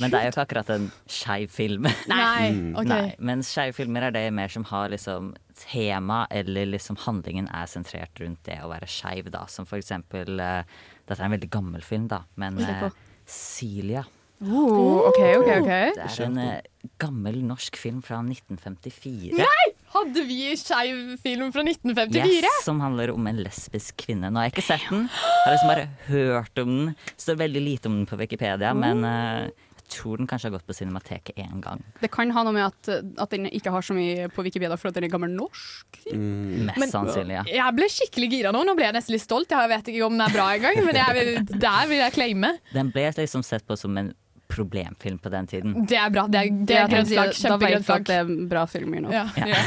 Men 0.00 0.12
det 0.12 0.18
er 0.18 0.26
jo 0.26 0.34
ikke 0.34 0.44
akkurat 0.44 0.70
en 0.74 0.90
skeiv 1.08 1.52
film. 1.52 1.86
Nei, 2.10 2.50
okay. 2.78 2.88
Nei, 2.90 3.14
Men 3.18 3.44
skeive 3.46 3.76
filmer 3.78 4.08
er 4.08 4.16
det 4.16 4.26
mer 4.36 4.52
som 4.52 4.66
har 4.68 4.90
liksom 4.92 5.32
tema, 5.56 6.26
eller 6.30 6.68
liksom 6.68 6.98
handlingen 7.06 7.48
er 7.48 7.70
sentrert 7.70 8.20
rundt 8.20 8.42
det 8.48 8.58
å 8.60 8.68
være 8.72 8.88
skeiv, 8.90 9.30
da. 9.32 9.46
Som 9.48 9.68
for 9.68 9.80
eksempel 9.80 10.36
uh, 10.36 10.60
Dette 11.06 11.20
er 11.20 11.28
en 11.28 11.36
veldig 11.36 11.50
gammel 11.52 11.84
film, 11.86 12.10
da, 12.12 12.24
men 12.40 12.60
uh, 12.60 12.86
eh, 12.90 13.02
Celia. 13.24 14.04
Oh, 14.44 15.06
OK, 15.08 15.16
OK. 15.38 15.46
ok 15.62 15.70
Det 15.96 16.04
er 16.04 16.22
en 16.26 16.40
uh, 16.42 16.90
gammel 17.00 17.40
norsk 17.46 17.78
film 17.80 18.02
fra 18.04 18.20
1954. 18.20 19.32
Nei! 19.40 19.72
Hadde 19.96 20.26
vi 20.28 20.50
skeiv 20.60 21.14
film 21.22 21.54
fra 21.54 21.62
1954? 21.64 22.42
Yes, 22.42 22.64
som 22.66 22.82
handler 22.84 23.14
om 23.14 23.30
en 23.30 23.38
lesbisk 23.40 23.96
kvinne. 24.02 24.28
Nå 24.28 24.42
har 24.42 24.50
jeg 24.50 24.58
ikke 24.58 24.66
sett 24.66 24.90
den, 24.90 25.06
har 25.08 25.54
liksom 25.54 25.70
bare 25.72 25.86
hørt 26.10 26.60
om 26.60 26.74
den. 26.74 26.90
står 27.16 27.38
veldig 27.46 27.62
lite 27.64 27.88
om 27.88 28.02
den 28.02 28.10
på 28.10 28.18
Wikipedia, 28.20 28.74
men 28.76 29.06
jeg 29.06 29.54
tror 29.92 30.20
den 30.20 30.28
kanskje 30.30 30.48
har 30.48 30.56
gått 30.56 30.66
på 30.66 30.74
Cinemateket 30.76 31.38
én 31.40 31.60
gang. 31.64 31.82
Det 32.00 32.10
kan 32.12 32.30
ha 32.34 32.42
noe 32.46 32.54
med 32.56 32.66
at, 32.66 32.90
at 33.22 33.32
den 33.34 33.48
ikke 33.48 33.72
har 33.74 33.84
så 33.84 33.96
mye 33.96 34.28
på 34.32 34.44
Wikipedia 34.46 34.76
for 34.80 34.90
at 34.90 34.98
den 34.98 35.06
er 35.06 35.12
gammel 35.12 35.32
norsk. 35.32 36.00
Mm. 36.10 36.66
Mest 36.70 36.82
Men- 36.82 36.92
sannsynlig, 36.92 37.38
ja. 37.38 37.44
Jeg 37.60 37.76
ble 37.78 37.88
skikkelig 37.92 38.30
gira 38.32 38.54
nå. 38.54 38.64
Nå 38.66 38.76
ble 38.78 38.88
jeg 38.88 38.96
nesten 38.98 39.16
litt 39.16 39.24
stolt. 39.24 39.52
Jeg 39.52 39.72
vet 39.72 39.90
ikke 39.92 40.06
om 40.06 40.16
den 40.16 40.26
er 40.26 40.34
bra 40.34 40.46
engang, 40.54 40.80
men 40.86 41.00
jeg 41.00 41.18
vil, 41.18 41.60
der 41.66 41.90
vil 41.90 42.02
jeg 42.02 42.16
claime. 42.16 42.54
Den 42.72 42.92
ble 42.94 43.10
liksom 43.16 43.44
sett 43.46 43.66
på 43.66 43.78
som 43.78 43.96
en 44.00 44.12
problemfilm 44.48 45.18
på 45.18 45.30
den 45.32 45.46
tiden. 45.50 45.78
Det 45.86 45.98
er 45.98 46.10
bra. 46.10 46.26
Det 46.30 46.40
er, 46.40 46.50
det 46.66 46.76
er 46.78 46.90
grønt 46.90 47.10
flagg. 47.10 47.32
Da 47.42 47.56
vet 47.62 47.86
du 47.86 47.92
at 47.92 48.10
det 48.10 48.18
er 48.22 48.34
bra 48.50 48.66
filmer 48.70 49.02
nå. 49.02 49.14
Ja, 49.14 49.26
ja. 49.38 49.62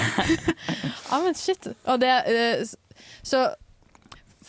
ja, 1.11 1.19
men 1.25 1.35
shit. 1.35 1.67
Og 1.85 1.99
det 1.99 2.13
eh, 2.31 2.63
Så 3.23 3.43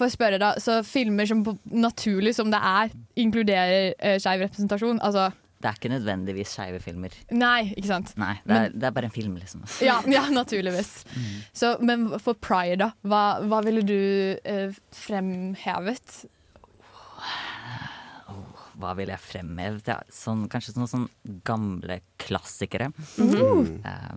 for 0.01 0.09
å 0.09 0.13
spørre, 0.13 0.41
da. 0.41 0.55
Så 0.63 0.81
filmer 0.87 1.29
som 1.29 1.43
naturlig 1.67 2.33
som 2.39 2.51
det 2.53 2.61
er, 2.63 2.93
inkluderer 3.21 3.93
uh, 3.99 4.17
skeiv 4.23 4.47
representasjon? 4.47 5.03
Altså 5.05 5.29
Det 5.61 5.69
er 5.69 5.77
ikke 5.77 5.91
nødvendigvis 5.93 6.55
skeive 6.57 6.79
filmer. 6.81 7.13
Nei, 7.37 7.75
ikke 7.75 7.91
sant? 7.91 8.15
Nei, 8.21 8.33
det 8.49 8.57
er, 8.57 8.71
det 8.73 8.87
er 8.89 8.95
bare 8.97 9.11
en 9.11 9.13
film, 9.13 9.35
liksom. 9.37 9.67
Ja, 9.89 9.99
ja 10.09 10.23
naturligvis. 10.33 11.03
Så, 11.53 11.75
men 11.85 12.07
for 12.23 12.33
Pride, 12.41 12.79
da. 12.81 12.91
Hva, 13.05 13.23
hva 13.45 13.61
ville 13.67 13.83
du 13.85 13.99
eh, 14.41 14.73
fremhevet? 14.97 16.23
Hva 18.81 18.95
ville 18.97 19.13
jeg 19.13 19.21
fremhevet? 19.21 19.89
Ja, 19.93 19.99
sånn, 20.15 20.47
kanskje 20.49 20.79
noen 20.79 20.89
sånn 20.89 21.09
gamle 21.45 22.01
klassikere. 22.23 22.89
Mm. 23.21 23.75
Eh, 23.85 24.15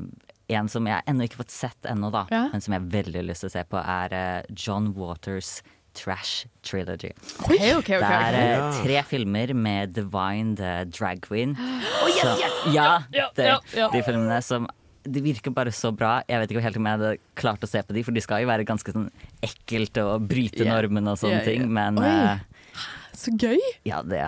en 0.56 0.70
som 0.72 0.88
jeg 0.88 1.04
ennå 1.10 1.28
ikke 1.28 1.42
fått 1.42 1.52
sett 1.56 1.88
ennå, 1.90 2.12
da, 2.14 2.26
Ja. 2.32 2.46
men 2.54 2.62
som 2.64 2.76
jeg 2.76 2.84
har 2.86 2.92
veldig 2.96 3.24
lyst 3.28 3.44
til 3.44 3.52
å 3.52 3.56
se 3.58 3.64
på, 3.68 3.80
er 3.84 4.14
eh, 4.16 4.44
John 4.56 4.94
Waters 4.96 5.58
Trash 5.94 6.48
Trilogy. 6.66 7.12
Okay, 7.44 7.74
okay, 7.78 7.98
okay, 7.98 7.98
Det 8.00 8.06
er 8.12 8.38
eh, 8.40 8.80
tre 8.84 9.02
filmer 9.08 9.54
med 9.54 9.94
Divine 9.96 10.56
the 10.60 10.72
Drag 10.90 11.22
Queen. 11.26 11.56
Så- 12.24 12.38
ja, 12.72 13.04
det, 13.36 13.50
de 13.76 14.02
filmene 14.06 14.40
som 14.46 14.68
de 15.04 15.20
virker 15.20 15.52
bare 15.52 15.72
så 15.76 15.92
bra. 15.92 16.22
Jeg 16.30 16.40
vet 16.40 16.54
ikke 16.54 16.64
helt 16.64 16.78
om 16.80 16.88
jeg 16.88 17.00
hadde 17.00 17.12
klart 17.40 17.64
å 17.66 17.68
se 17.68 17.82
på 17.84 17.96
de, 17.96 18.04
for 18.08 18.16
de 18.16 18.24
skal 18.24 18.44
jo 18.46 18.48
være 18.48 18.64
ganske 18.68 18.94
sånn 18.96 19.10
ekkelt 19.44 20.00
og 20.00 20.28
bryte 20.30 20.64
yeah. 20.64 20.72
normen 20.78 21.10
og 21.12 21.20
sånne 21.20 21.42
yeah, 21.42 21.44
ja. 21.44 21.52
ting. 21.52 21.74
Men 21.76 22.00
eh, 22.00 22.86
Så 23.12 23.34
gøy! 23.36 23.60
ja, 23.90 24.00
det, 24.08 24.22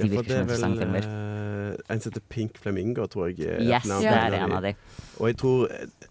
de 0.00 0.08
Ja, 0.08 0.12
virker 0.14 0.30
det 0.30 0.32
som 0.32 0.40
er 0.40 0.40
vel 0.40 0.40
interessante 0.40 0.86
filmer. 0.86 1.08
eh, 1.76 1.92
en 1.92 2.00
som 2.00 2.12
heter 2.14 2.24
Pink 2.32 2.56
Flamingo, 2.62 3.04
tror 3.12 3.28
jeg. 3.28 3.60
Yes, 3.68 3.84
det 3.84 4.12
er 4.14 4.38
en 4.40 4.56
av 4.56 4.64
de. 4.64 4.72
Og 5.20 5.28
jeg 5.30 5.38
tror 5.44 5.68
eh, 5.68 6.08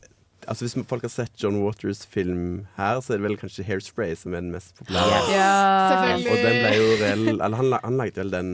Altså 0.48 0.66
Hvis 0.66 0.76
folk 0.88 1.02
har 1.08 1.10
sett 1.14 1.44
John 1.44 1.58
Waters 1.64 2.06
film 2.06 2.66
her, 2.78 3.00
så 3.02 3.14
er 3.14 3.18
det 3.22 3.26
vel 3.30 3.38
kanskje 3.42 3.64
Hairspray 3.68 4.16
som 4.16 4.34
er 4.34 4.44
den 4.44 4.52
mest 4.54 4.76
populære. 4.80 5.22
Yes. 5.30 5.32
Selvfølgelig. 5.92 6.32
Og 6.32 6.38
den 6.46 6.60
ble 6.62 6.76
jo 6.78 6.92
reell 7.02 7.28
Eller 7.36 7.58
han, 7.62 7.74
han 7.84 7.98
lagde 7.98 8.22
vel 8.22 8.32
den 8.34 8.52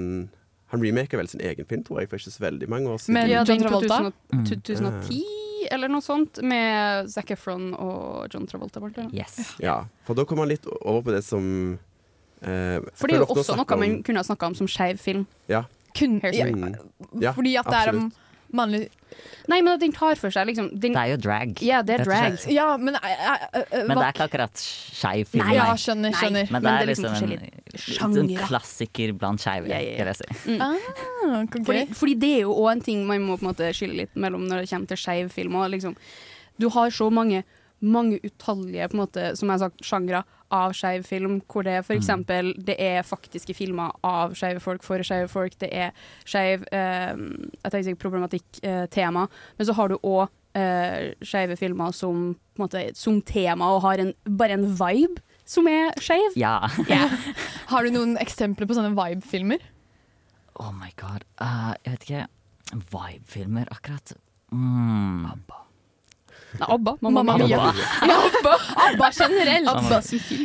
Han 0.72 0.84
remaker 0.86 1.18
vel 1.20 1.28
sin 1.28 1.42
egen 1.44 1.66
film, 1.68 1.84
tror 1.84 2.00
jeg, 2.00 2.10
for 2.10 2.16
ikke 2.22 2.32
så 2.32 2.44
veldig 2.46 2.70
mange 2.72 2.90
år 2.90 2.98
siden. 3.04 3.14
Men 3.20 3.30
Ja, 3.30 3.44
John 3.48 3.60
Travolta? 3.60 4.12
2000 4.32 4.56
2010 4.72 5.22
eller 5.72 5.92
noe 5.92 6.02
sånt, 6.02 6.40
med 6.44 7.10
Zac 7.12 7.30
Efron 7.32 7.74
og 7.78 8.32
John 8.34 8.48
Travolta. 8.48 8.80
blant. 8.82 9.14
Yes. 9.14 9.54
Ja, 9.62 9.84
for 10.08 10.18
da 10.18 10.24
kommer 10.26 10.44
han 10.48 10.50
litt 10.50 10.66
over 10.82 11.02
på 11.06 11.12
det 11.14 11.22
som 11.24 11.78
eh, 12.42 12.80
For 12.98 13.08
det 13.08 13.20
er 13.20 13.22
jo 13.22 13.28
også 13.36 13.56
noe 13.60 13.78
man 13.78 14.02
kunne 14.04 14.24
ha 14.24 14.26
snakka 14.26 14.50
om 14.52 14.56
som 14.58 14.68
skeiv 14.68 14.98
film. 15.00 15.28
Ja. 15.52 15.64
Kun, 15.98 16.18
ja, 16.24 16.30
Hairspray. 16.32 16.54
Mm. 16.56 17.22
Ja, 17.22 17.32
fordi 17.36 17.56
at 17.60 17.68
det 17.70 17.80
er 17.84 17.94
om 17.94 18.12
mannlig 18.54 18.90
Nei, 19.50 19.58
men 19.60 19.74
at 19.74 19.82
den 19.82 19.92
tar 19.92 20.16
for 20.20 20.32
seg 20.34 20.48
liksom 20.48 20.70
den, 20.80 20.94
Det 20.96 21.02
er 21.02 21.10
jo 21.12 21.18
drag. 21.20 21.62
Ja, 21.66 21.82
det 21.84 21.98
er 22.00 22.04
drag. 22.06 22.38
Ja, 22.54 22.68
men, 22.80 22.96
eh, 22.96 23.12
eh, 23.12 23.58
eh, 23.60 23.84
Men 23.88 23.98
det 23.98 24.06
er 24.06 24.14
ikke 24.14 24.28
akkurat 24.30 24.62
skeiv 24.62 25.28
film. 25.34 25.44
Nei, 25.46 25.56
Ja, 25.58 25.66
skjønner, 25.76 26.14
Nei. 26.14 26.20
skjønner. 26.20 26.52
Men 26.52 26.62
det 26.62 26.64
Men 26.64 26.72
er 26.72 26.78
det 26.78 26.84
er 26.84 26.92
liksom 26.92 27.34
liksom 27.74 28.18
en, 28.18 28.30
en 28.30 28.48
klassiker 28.48 29.14
blant 29.18 29.44
skeive, 29.44 29.68
Ja, 29.68 29.80
ja, 29.82 30.06
ja. 30.06 30.14
skal 30.14 30.32
jeg 30.32 30.40
si. 30.44 30.58
Ah, 30.62 31.42
okay. 31.42 31.64
Fordi, 31.68 31.86
fordi 31.98 32.16
det 32.22 32.32
er 32.38 32.42
jo 32.46 32.54
òg 32.54 32.72
en 32.72 32.82
ting 32.88 33.06
man 33.08 33.26
må 33.26 33.38
på 33.38 33.46
en 33.46 33.52
måte 33.52 33.72
skille 33.76 33.98
litt 34.04 34.16
mellom 34.16 34.46
når 34.48 34.64
det 34.64 34.70
kommer 34.72 34.94
til 34.94 35.02
skeiv 35.04 35.32
film. 35.34 35.56
Og 35.60 35.70
liksom, 35.76 35.98
du 36.62 36.70
har 36.70 36.90
så 36.90 37.10
mange, 37.12 37.44
mange 37.82 38.22
utallige 38.24 38.88
på 38.92 38.96
en 38.98 39.04
måte, 39.04 39.32
som 39.36 39.50
jeg 39.50 39.58
har 39.60 39.66
sagt, 39.68 39.84
sjangre 39.84 40.24
av 40.54 40.76
skeiv 40.78 41.06
film, 41.08 41.40
hvor 41.48 41.66
det 41.68 41.80
for 41.88 41.96
eksempel 41.98 42.52
det 42.68 42.76
er 42.82 43.08
faktiske 43.08 43.56
filmer 43.58 43.96
av 44.08 44.36
skeive 44.38 44.62
folk 44.64 44.84
for 44.86 45.04
skeive 45.06 45.30
folk. 45.32 45.58
Det 45.62 45.72
er 45.72 45.92
skeiv 46.28 46.66
eh, 46.72 47.16
jeg 47.64 47.74
tenker 47.74 48.00
problematikk-tema, 48.02 49.28
men 49.58 49.68
så 49.68 49.76
har 49.78 49.92
du 49.92 49.98
òg 49.98 50.28
eh, 50.58 51.12
skeive 51.26 51.58
filmer 51.60 51.96
som, 51.96 52.32
på 52.56 52.66
måte, 52.66 52.86
som 52.98 53.22
tema 53.22 53.74
og 53.76 53.84
har 53.88 54.04
en, 54.04 54.14
bare 54.26 54.58
en 54.60 54.68
vibe 54.70 55.24
som 55.52 55.68
er 55.68 55.92
skeiv. 56.02 56.36
Ja. 56.40 56.70
Har 57.72 57.84
du 57.84 57.92
noen 57.92 58.16
eksempler 58.22 58.70
på 58.70 58.78
sånne 58.78 58.94
vibe-filmer? 58.96 59.64
Oh 60.62 60.72
my 60.76 60.92
god. 61.00 61.26
Uh, 61.42 61.74
jeg 61.84 61.96
vet 61.96 62.06
ikke. 62.08 62.28
Vibe-filmer, 62.94 63.72
akkurat. 63.74 64.14
Mm. 64.52 65.26
Nei, 66.60 66.68
Abba. 66.68 66.96
Mamma, 67.02 67.24
Mamma 67.24 67.46
Mia. 67.46 67.60
Abba. 67.60 68.18
Abba, 68.18 68.56
Abba 68.88 69.10
generelt. 69.16 69.68
Abba. 69.72 70.02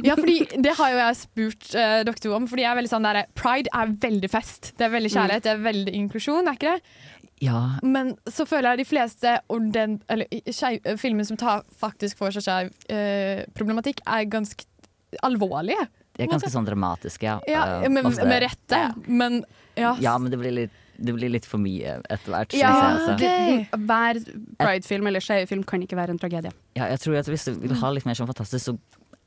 Ja, 0.07 0.15
fordi 0.15 0.37
Det 0.63 0.77
har 0.79 0.93
jo 0.93 1.01
jeg 1.01 1.19
spurt 1.21 1.69
uh, 1.75 1.99
dere 2.07 2.23
to 2.23 2.35
om. 2.37 2.47
Fordi 2.51 2.65
jeg 2.65 2.71
er 2.71 2.79
veldig 2.81 2.93
sånn 2.93 3.09
der, 3.09 3.23
Pride 3.39 3.73
er 3.75 3.93
veldig 4.07 4.31
fest. 4.31 4.73
Det 4.79 4.87
er 4.87 4.95
veldig 4.95 5.13
kjærlighet, 5.13 5.47
det 5.47 5.53
er 5.55 5.67
veldig 5.67 5.97
inklusjon. 6.03 6.47
er 6.47 6.59
ikke 6.59 6.77
det? 6.77 7.17
Ja. 7.45 7.61
Men 7.85 8.15
så 8.33 8.47
føler 8.49 8.73
jeg 8.75 8.85
de 8.85 8.89
fleste 8.89 9.35
orden, 9.53 9.99
eh, 10.09 10.97
filmer 10.97 11.27
som 11.29 11.37
tar 11.41 11.67
faktisk 11.81 12.23
for 12.23 12.33
seg 12.33 12.47
skeiv 12.47 12.73
uh, 12.89 13.45
problematikk, 13.59 14.01
er 14.07 14.25
ganske 14.33 14.65
alvorlige. 15.27 15.89
De 16.17 16.25
er 16.25 16.33
ganske 16.33 16.49
sånn 16.53 16.65
dramatiske, 16.69 17.29
ja. 17.29 17.39
Ja, 17.51 17.65
Uh, 17.83 17.91
men, 17.93 18.09
med 18.09 18.43
rette. 18.47 18.79
Ja. 18.87 18.93
Men 19.07 19.43
ja. 19.77 19.97
Ja, 20.01 20.17
men 20.19 20.33
det 20.33 20.41
blir 20.41 20.55
litt, 20.55 20.77
det 20.99 21.15
blir 21.15 21.31
litt 21.31 21.45
for 21.47 21.59
mye 21.59 22.00
etter 22.11 22.33
hvert. 22.33 22.53
Ja, 22.55 22.73
jeg, 22.73 22.99
altså. 22.99 23.17
det- 23.19 23.87
Hver 23.87 24.21
Pride-film 24.59 25.07
eller 25.07 25.21
skeiv 25.21 25.49
film 25.49 25.62
kan 25.65 25.81
ikke 25.83 25.97
være 25.97 26.11
en 26.11 26.19
tragedie. 26.19 26.53
ja, 26.76 26.87
jeg 26.88 26.99
tror 27.00 27.19
at 27.19 27.26
Hvis 27.26 27.45
du 27.45 27.55
vil 27.61 27.75
ha 27.76 27.91
litt 27.91 28.07
mer 28.07 28.15
sånn 28.15 28.26
fantastisk, 28.29 28.65
så 28.73 28.79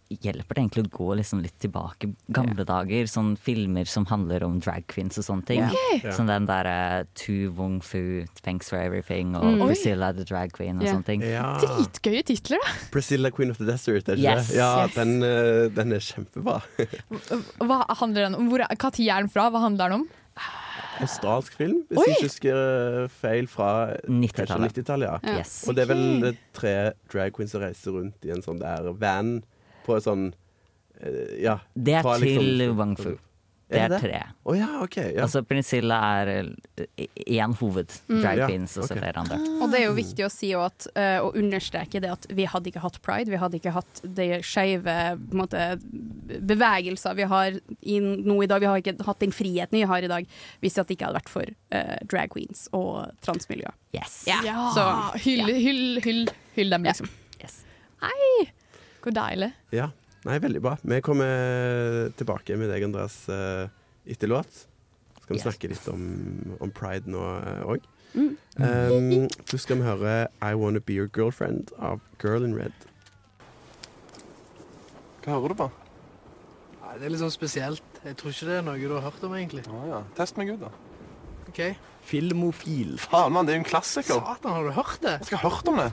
hjelper 0.09 0.55
det 0.57 0.61
egentlig 0.63 0.83
å 0.87 0.89
gå 0.89 1.07
liksom 1.19 1.41
litt 1.43 1.53
tilbake. 1.61 2.07
Gamle 2.33 2.65
dager, 2.65 3.03
sånn 3.05 3.35
filmer 3.37 3.85
som 3.85 4.07
handler 4.09 4.41
om 4.43 4.55
drag 4.59 4.87
queens 4.87 5.19
og 5.19 5.23
sånne 5.27 5.45
ting. 5.45 5.59
Ja. 5.61 6.11
Som 6.17 6.25
den 6.25 6.47
derre 6.47 7.05
Tu 7.13 7.51
Wong 7.51 7.79
Fu, 7.79 8.25
Thanks 8.41 8.69
for 8.71 8.77
Everything 8.81 9.35
og 9.35 9.43
Mm. 9.43 9.67
Priscilla 9.67 10.11
the 10.11 10.23
Drag 10.25 10.51
Queen 10.51 10.77
og 10.77 10.83
yeah. 10.83 10.95
sånne 10.95 11.05
ting. 11.05 11.21
Ja. 11.21 11.59
Dritgøye 11.61 12.23
titler, 12.25 12.57
da. 12.57 12.73
Priscilla 12.89 13.29
Queen 13.29 13.51
of 13.51 13.59
the 13.59 13.65
Desert, 13.65 14.09
er 14.09 14.15
ikke 14.15 14.35
Yes. 14.37 14.47
det? 14.49 14.57
Ja, 14.57 14.85
Yes. 14.87 14.95
Den, 14.95 15.21
eh, 15.21 15.69
den 15.69 15.93
er 15.93 15.99
kjempebra. 15.99 16.63
Hva 17.61 17.85
handler 18.01 18.21
den 18.29 18.35
om? 18.35 18.49
Hvor, 18.49 18.65
hva 18.65 18.91
tid 18.91 19.09
er 19.09 19.21
den 19.21 19.29
fra? 19.29 19.51
Hva 19.51 19.61
handler 19.61 19.89
den 19.89 20.01
om? 20.01 20.09
Australsk 20.99 21.53
film, 21.55 21.83
hvis 21.87 21.97
Oi. 22.01 22.03
jeg 22.07 22.15
ikke 22.17 22.25
husker 22.27 23.07
feil, 23.13 23.47
fra 23.47 23.69
90-tallet. 24.09 24.73
90-tallet. 24.77 25.07
ja. 25.07 25.17
Ja. 25.23 25.37
Yes. 25.39 25.53
Og 25.69 25.75
det 25.77 25.85
er 25.85 25.93
vel 25.93 26.37
tre 26.57 26.73
drag 27.13 27.33
queens 27.37 27.51
som 27.55 27.61
reiser 27.63 27.91
rundt 27.95 28.25
i 28.27 28.33
en 28.35 28.41
sånn 28.45 28.59
der 28.59 28.89
van 28.99 29.43
på 29.85 29.95
en 29.95 30.01
sånn 30.05 30.25
eh, 30.99 31.39
Ja. 31.45 31.59
Det 31.75 31.93
er 31.99 32.01
fra 32.03 32.17
til 32.19 32.41
liksom- 32.43 32.77
Wung 32.77 32.95
Fu. 32.97 33.15
Det 33.69 33.77
Er 33.77 33.91
det 33.91 33.99
tre. 34.01 34.19
Oh, 34.49 34.55
ja, 34.57 34.67
okay, 34.81 35.11
Ja. 35.13 35.27
Altså 35.27 35.43
Penicilla 35.45 35.99
er 36.23 36.55
én 36.89 37.53
hoved. 37.59 37.93
Drag 38.07 38.39
Ja, 38.39 38.47
queens 38.47 38.73
og 38.81 38.87
så 38.89 38.97
flere 38.97 39.21
andre. 39.21 39.37
Og 39.61 39.69
det 39.69 39.81
er 39.81 39.85
jo 39.85 39.93
viktig 39.93 40.25
å 40.25 40.29
si 40.33 40.49
og 40.57 40.65
at, 40.71 40.87
uh, 40.97 41.19
å 41.27 41.29
understreke 41.37 42.01
det 42.01 42.09
at 42.09 42.25
vi 42.33 42.47
hadde 42.49 42.71
ikke 42.71 42.81
hatt 42.81 42.97
pride, 43.05 43.29
vi 43.29 43.37
hadde 43.37 43.59
ikke 43.59 43.75
hatt 43.75 44.01
de 44.03 44.41
skeive 44.41 44.95
på 45.29 45.47
bevegelser 46.49 47.13
vi 47.19 47.29
har 47.29 47.59
i, 47.81 47.99
nå 48.01 48.39
i 48.41 48.49
dag. 48.49 48.65
Vi 48.65 48.71
har 48.71 48.81
ikke 48.81 48.95
hatt 49.05 49.21
den 49.21 49.35
friheten 49.35 49.77
vi 49.77 49.85
har 49.85 50.01
i 50.01 50.09
dag 50.09 50.25
hvis 50.63 50.79
det 50.79 50.87
ikke 50.97 51.05
hadde 51.05 51.21
vært 51.21 51.33
for 51.35 51.53
uh, 51.75 51.97
drag 52.09 52.33
queens 52.33 52.65
og 52.73 53.13
transmiljø. 53.21 53.69
Yes. 53.93 54.23
Ja. 54.25 54.41
Så 54.73 54.89
hyll, 55.27 55.45
hyll, 55.45 56.01
hyll, 56.01 56.25
hyll 56.57 56.73
dem, 56.73 56.89
liksom. 56.89 57.09
yes. 57.37 57.61
Hvor 59.03 59.13
deilig. 59.15 59.53
ja. 59.75 59.91
Nei, 60.27 60.39
veldig 60.43 60.61
bra. 60.61 60.73
Vi 60.83 60.99
kommer 61.05 62.09
tilbake 62.19 62.57
med 62.59 62.69
deg, 62.73 62.83
Andreas, 62.89 63.21
eh, 63.31 63.69
etter 64.09 64.27
låt. 64.27 64.65
Skal 65.21 65.35
vi 65.35 65.39
Yes. 65.39 65.45
snakke 65.45 65.69
litt 65.69 65.87
om, 65.87 66.57
om 66.59 66.71
pride 66.71 67.07
nå 67.07 67.21
òg. 67.69 67.85
Mm. 68.15 68.31
Um, 68.57 69.27
først 69.45 69.67
skal 69.67 69.77
vi 69.77 69.83
høre 69.85 70.13
I 70.41 70.55
Wanna 70.57 70.79
Be 70.81 70.93
Your 70.97 71.07
Girlfriend 71.13 71.69
av 71.77 71.99
Girl 72.23 72.43
in 72.43 72.55
Red. 72.57 72.73
Hva 75.23 75.35
hører 75.37 75.53
du 75.53 75.59
på? 75.59 75.67
Nei, 76.81 76.93
det 76.97 77.05
er 77.05 77.13
litt 77.13 77.21
sånn 77.21 77.33
spesielt. 77.35 77.83
Jeg 78.03 78.17
tror 78.17 78.31
ikke 78.33 78.47
det 78.49 78.57
er 78.57 78.65
noe 78.65 78.79
du 78.81 78.95
har 78.95 79.05
hørt 79.05 79.23
om, 79.27 79.35
egentlig. 79.37 79.65
Ah, 79.69 79.85
ja. 79.91 79.99
Test 80.17 80.39
meg 80.39 80.49
ut, 80.55 80.59
da. 80.63 80.71
OK. 81.51 81.61
Filmofil. 82.09 82.95
Faen, 83.03 83.31
mann, 83.35 83.45
det 83.45 83.53
er 83.53 83.59
jo 83.59 83.63
en 83.65 83.69
klassiker. 83.69 84.23
Satan, 84.23 84.51
har 84.55 84.63
du 84.65 84.71
hørt 84.73 84.99
det? 85.03 85.15
Jeg 85.19 85.29
skal 85.29 85.41
ha 85.43 85.49
hørt 85.53 85.67
om 85.69 85.77
det. 85.83 85.89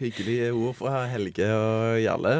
Hyggelige 0.00 0.50
ord 0.52 0.74
fra 0.80 1.04
Helge 1.06 1.46
og 1.54 2.00
Jarle. 2.02 2.32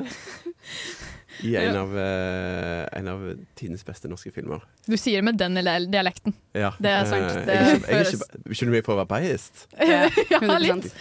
I 1.45 1.53
en 1.59 1.77
av, 1.77 1.91
eh, 1.99 2.85
en 2.99 3.09
av 3.11 3.23
tidenes 3.59 3.83
beste 3.87 4.09
norske 4.11 4.31
filmer. 4.35 4.63
Du 4.87 4.95
sier 4.97 5.19
det 5.21 5.25
med 5.27 5.39
den 5.39 5.59
dialekten. 5.91 6.35
Ja. 6.55 6.71
Det 6.81 6.91
er 6.91 7.05
sant. 7.11 7.25
eh, 7.31 7.45
Det 7.45 7.55
jeg, 7.55 7.65
er 7.67 7.75
ikke- 7.75 7.89
jeg 7.91 7.99
er 7.99 8.11
ikke, 8.13 8.43
Beskylder 8.49 8.71
du 8.73 8.77
meg 8.77 8.85
for 8.87 8.95
å 8.95 9.05
være 9.05 9.11
biased? 9.15 9.67
Ja, 9.79 10.09
Ja, 10.31 10.59
litt. 10.67 10.95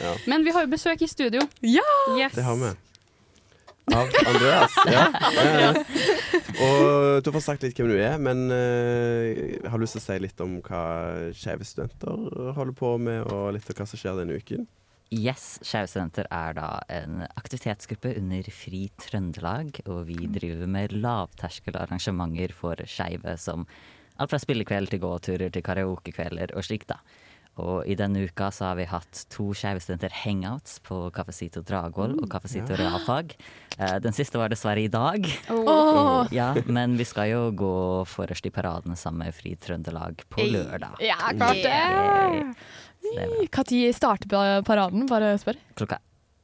Ja, 0.00 0.14
Men 0.26 0.44
vi 0.44 0.50
har 0.52 0.64
jo 0.66 0.72
besøk 0.72 1.02
i 1.02 1.06
studio. 1.06 1.40
Ja! 1.62 1.80
Yes. 2.18 2.32
det 2.34 2.44
har 2.44 2.56
vi. 2.56 2.72
Av 3.94 4.08
Andreas. 4.26 4.72
Ja. 4.90 5.04
ja. 5.60 5.72
Og 6.60 7.22
du 7.22 7.30
får 7.30 7.40
sagt 7.44 7.62
litt 7.62 7.76
hvem 7.76 7.88
du 7.92 7.98
er, 8.02 8.16
men 8.18 8.50
eh, 8.50 9.60
jeg 9.62 9.70
har 9.70 9.78
lyst 9.78 9.92
til 9.94 10.00
å 10.00 10.06
si 10.08 10.18
litt 10.24 10.40
om 10.40 10.56
hva 10.62 10.80
Skeive 11.36 11.64
studenter 11.64 12.52
holder 12.56 12.72
på 12.74 12.98
med, 12.98 13.22
og 13.30 13.52
litt 13.54 13.68
om 13.70 13.74
hva 13.78 13.86
som 13.86 13.98
skjer 14.00 14.18
denne 14.24 14.40
uken. 14.40 14.66
Yes, 15.14 15.60
Skeive 15.62 15.86
studenter 15.86 16.26
er 16.34 16.56
da 16.56 16.68
en 16.90 17.20
aktivitetsgruppe 17.38 18.10
under 18.18 18.48
Fri 18.50 18.88
Trøndelag, 18.98 19.76
og 19.86 20.08
vi 20.08 20.16
driver 20.34 20.66
med 20.66 20.96
lavterskelarrangementer 20.98 22.50
for 22.50 22.82
skeive 22.90 23.36
som 23.38 23.68
alt 24.18 24.32
fra 24.32 24.40
spillekveld 24.42 24.90
til 24.90 25.04
gåturer 25.04 25.54
til 25.54 25.62
karaokekvelder 25.62 26.56
og 26.58 26.66
slikt, 26.66 26.90
da. 26.90 26.98
Og 27.56 27.86
i 27.88 27.94
denne 27.96 28.20
uka 28.28 28.50
så 28.52 28.66
har 28.70 28.76
vi 28.76 28.84
hatt 28.90 29.22
to 29.32 29.48
skeive 29.56 29.80
studenter 29.80 30.12
hangouts 30.12 30.78
på 30.84 30.98
Cafecito 31.16 31.62
Dragvoll 31.64 32.18
og 32.20 32.28
Cafecito 32.32 32.74
Ja. 32.74 32.82
Realfag. 32.82 33.32
Eh, 33.78 33.98
Den 34.04 34.12
siste 34.12 34.36
var 34.36 34.48
dessverre 34.52 34.82
i 34.84 34.88
dag. 34.92 35.24
Oh. 35.50 36.26
Ja, 36.32 36.54
men 36.66 36.96
vi 36.98 37.04
skal 37.08 37.30
jo 37.32 37.50
gå 37.56 38.04
forrest 38.06 38.46
i 38.46 38.52
paraden 38.52 38.96
sammen 38.96 39.24
med 39.24 39.34
Fri 39.34 39.54
Trøndelag 39.56 40.20
på 40.28 40.44
lørdag. 40.44 41.00
Ja, 41.00 41.16
klart 41.32 41.62
det. 41.64 42.56
Når 43.06 43.32
starter 43.94 44.28
paraden? 44.66 45.06
Bare 45.08 45.36
spør. 45.38 45.56
klokka 45.76 45.98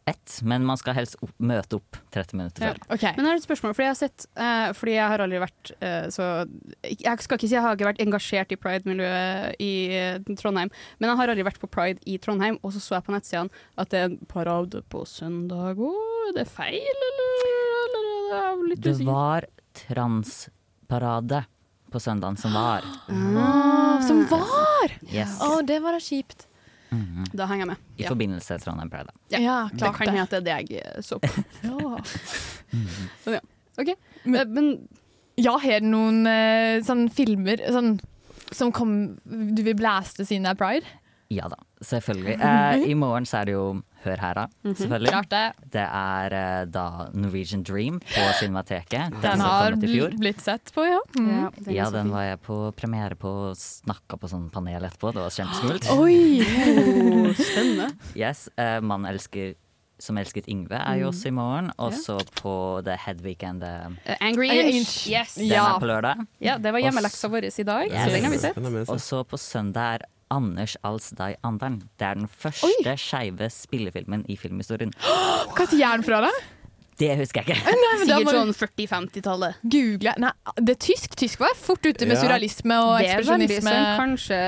ett, 0.04 0.40
men 0.42 0.64
man 0.66 0.78
skal 0.80 0.96
helst 0.96 1.14
opp, 1.22 1.32
møte 1.38 1.78
opp 1.78 1.98
30 2.14 2.38
minutter 2.38 2.64
Ja. 2.64 2.72
okay. 2.88 3.12
Men 3.14 3.26
jeg 3.26 3.30
har 3.30 3.38
et 3.38 3.44
spørsmål, 3.44 3.74
fordi 3.76 3.86
jeg 3.86 3.92
har 3.92 4.00
sett 4.00 4.26
uh, 4.34 4.72
Fordi 4.74 4.96
jeg 4.96 5.12
har 5.12 5.22
aldri 5.22 5.38
vært 5.42 5.72
uh, 5.78 6.08
så 6.10 6.28
Jeg 6.88 7.22
skal 7.22 7.38
ikke 7.38 7.50
si 7.50 7.54
jeg 7.54 7.62
har 7.62 7.78
ikke 7.78 7.88
vært 7.92 8.02
engasjert 8.02 8.54
i 8.54 8.58
pride-miljøet 8.58 9.62
i 9.62 9.72
uh, 9.94 10.34
Trondheim, 10.40 10.72
men 10.98 11.08
jeg 11.10 11.20
har 11.20 11.34
aldri 11.34 11.46
vært 11.46 11.62
på 11.62 11.70
pride 11.70 12.02
i 12.02 12.18
Trondheim, 12.22 12.58
og 12.62 12.74
så 12.74 12.82
så 12.82 12.98
jeg 12.98 13.06
på 13.06 13.14
nettsidene 13.14 13.62
at 13.78 13.94
det 13.94 14.00
er 14.00 14.10
en 14.10 14.18
parade 14.30 14.82
på 14.90 15.04
søndag 15.06 15.78
òg. 15.78 15.94
Er 16.32 16.36
det 16.40 16.48
feil, 16.50 17.06
eller? 17.08 17.46
eller 17.86 18.36
er 18.40 18.62
litt 18.72 18.82
Det 18.82 18.98
var 19.06 19.46
transparade 19.84 21.44
på 21.92 22.00
søndagen 22.00 22.38
som 22.40 22.56
var. 22.56 22.86
Ah, 23.42 24.00
som 24.02 24.24
var! 24.30 24.94
Yes. 25.12 25.36
Å, 25.44 25.60
det 25.66 25.78
var 25.84 25.94
da 25.94 26.00
kjipt. 26.02 26.46
Mhm. 26.92 27.24
Da 27.32 27.46
henger 27.48 27.62
jeg 27.64 27.70
med. 27.72 27.76
I 27.98 28.02
Ja. 28.04 28.08
forbindelse 28.12 28.54
med 28.58 28.62
Trondheim 28.66 28.90
Pride. 28.92 29.12
Ja, 29.32 29.38
Ja, 29.40 29.68
det 29.72 29.78
klart 29.80 29.96
kan 29.96 30.06
det. 30.06 30.12
hende 30.14 30.22
at 30.22 30.30
det 30.30 30.38
er 30.38 30.44
det 30.44 30.70
jeg 30.70 30.82
eh, 30.84 31.00
så 31.02 31.18
på. 31.18 31.28
Ja. 31.64 31.98
Men 33.24 33.34
ja. 33.34 33.40
OK. 33.78 33.94
Men, 34.24 34.54
men 34.54 34.88
Ja, 35.40 35.56
har 35.58 35.80
du 35.80 35.86
noen 35.88 36.26
eh, 36.28 36.82
sånn 36.84 37.06
filmer 37.10 37.56
sånn, 37.72 37.94
som 38.52 38.70
kom, 38.72 39.18
du 39.24 39.62
vil 39.64 39.74
blæste 39.78 40.26
siden 40.28 40.44
det 40.44 40.50
er 40.52 40.60
pride? 40.60 40.84
Ja 41.32 41.46
da, 41.48 41.56
selvfølgelig. 41.80 42.34
Eh, 42.36 42.84
I 42.92 42.94
morgen 42.94 43.24
så 43.24 43.40
er 43.40 43.48
det 43.48 43.54
jo 43.56 43.64
Hør 44.02 44.18
her, 44.18 44.34
da. 44.34 44.46
Mhm. 44.64 44.74
Selvfølgelig. 44.74 45.10
Klart 45.12 45.28
det. 45.30 45.70
Det 45.76 45.84
er 45.86 46.34
uh, 46.34 46.64
da 46.74 46.84
Norwegian 47.14 47.62
Dream 47.62 48.00
på 48.00 48.24
Cinemateket. 48.40 49.12
Den 49.14 49.20
den 49.22 49.40
har 49.40 49.76
blitt 50.18 50.40
sett 50.42 50.72
på, 50.74 50.82
ja. 50.88 50.98
Mm. 51.18 51.52
Ja, 51.70 51.88
den 51.94 52.10
var 52.10 52.22
jeg 52.26 52.40
på 52.42 52.58
premiere 52.74 53.14
på 53.14 53.30
og 53.52 53.56
snakka 53.56 54.18
på 54.18 54.28
sånn 54.32 54.50
panel 54.50 54.82
etterpå. 54.88 55.12
Det 55.14 55.22
var 55.22 55.30
kjempeskummelt. 55.38 55.90
Oi! 56.02 56.42
spennende. 57.38 57.92
Yes, 58.18 58.48
Uh, 58.58 58.80
man 58.84 59.06
elsker 59.08 59.54
som 60.02 60.16
elsket 60.18 60.48
Yngve 60.50 60.74
er 60.74 60.96
jo 60.98 61.06
Mm. 61.06 61.12
også 61.12 61.28
i 61.28 61.30
morgen. 61.30 61.70
Og 61.78 61.92
Ja. 61.92 61.96
så 61.98 62.16
på 62.42 62.82
The 62.84 62.96
Head 62.96 63.20
and 63.44 63.60
the 63.62 63.96
Eh, 64.04 64.16
Angry 64.20 64.48
Inch. 64.50 65.06
Yes. 65.08 65.36
Den 65.36 65.52
er 65.52 65.78
på 65.78 65.86
lørdag. 65.86 66.26
Ja, 66.40 66.58
det 66.58 66.72
var 66.72 66.80
hjemmeleksa 66.80 67.28
vår 67.30 67.44
i 67.44 67.62
dag, 67.62 67.88
så 67.88 68.10
den 68.10 68.24
har 68.24 68.30
vi 68.32 68.38
sett. 68.38 68.88
Og 68.88 68.98
så 68.98 69.22
på 69.24 69.38
søndag 69.38 69.94
er 69.94 70.02
Anders 70.32 70.78
Als 70.86 71.10
deg 71.18 71.36
Andern. 71.44 71.82
Det 72.00 72.08
er 72.08 72.16
den 72.16 72.30
første 72.30 72.96
skeive 72.96 73.50
spillefilmen 73.52 74.24
i 74.32 74.38
filmhistorien. 74.40 74.94
Hva 75.52 75.68
er 75.68 76.00
den 76.00 76.06
fra, 76.06 76.22
da? 76.24 76.32
Det 77.00 77.08
husker 77.18 77.42
jeg 77.42 77.56
ikke. 77.56 77.72
Nei, 77.72 77.92
men 77.98 78.06
Sikkert 78.06 78.36
sånn 78.36 78.52
40-50-tallet. 78.54 79.54
Google 79.64 80.12
Nei, 80.22 80.30
det 80.60 80.74
er 80.76 80.80
tysk. 80.84 81.14
Tysk 81.18 81.40
var 81.40 81.54
fort 81.58 81.82
ute 81.86 82.06
med 82.06 82.16
Ja. 82.16 82.22
surrealisme 82.22 82.76
og 82.84 82.98
Det 83.00 83.08
er 83.08 83.22
veldig 83.24 83.48
ekspresjonisme. 83.48 83.72
sånn 83.72 83.98
kanskje 83.98 84.38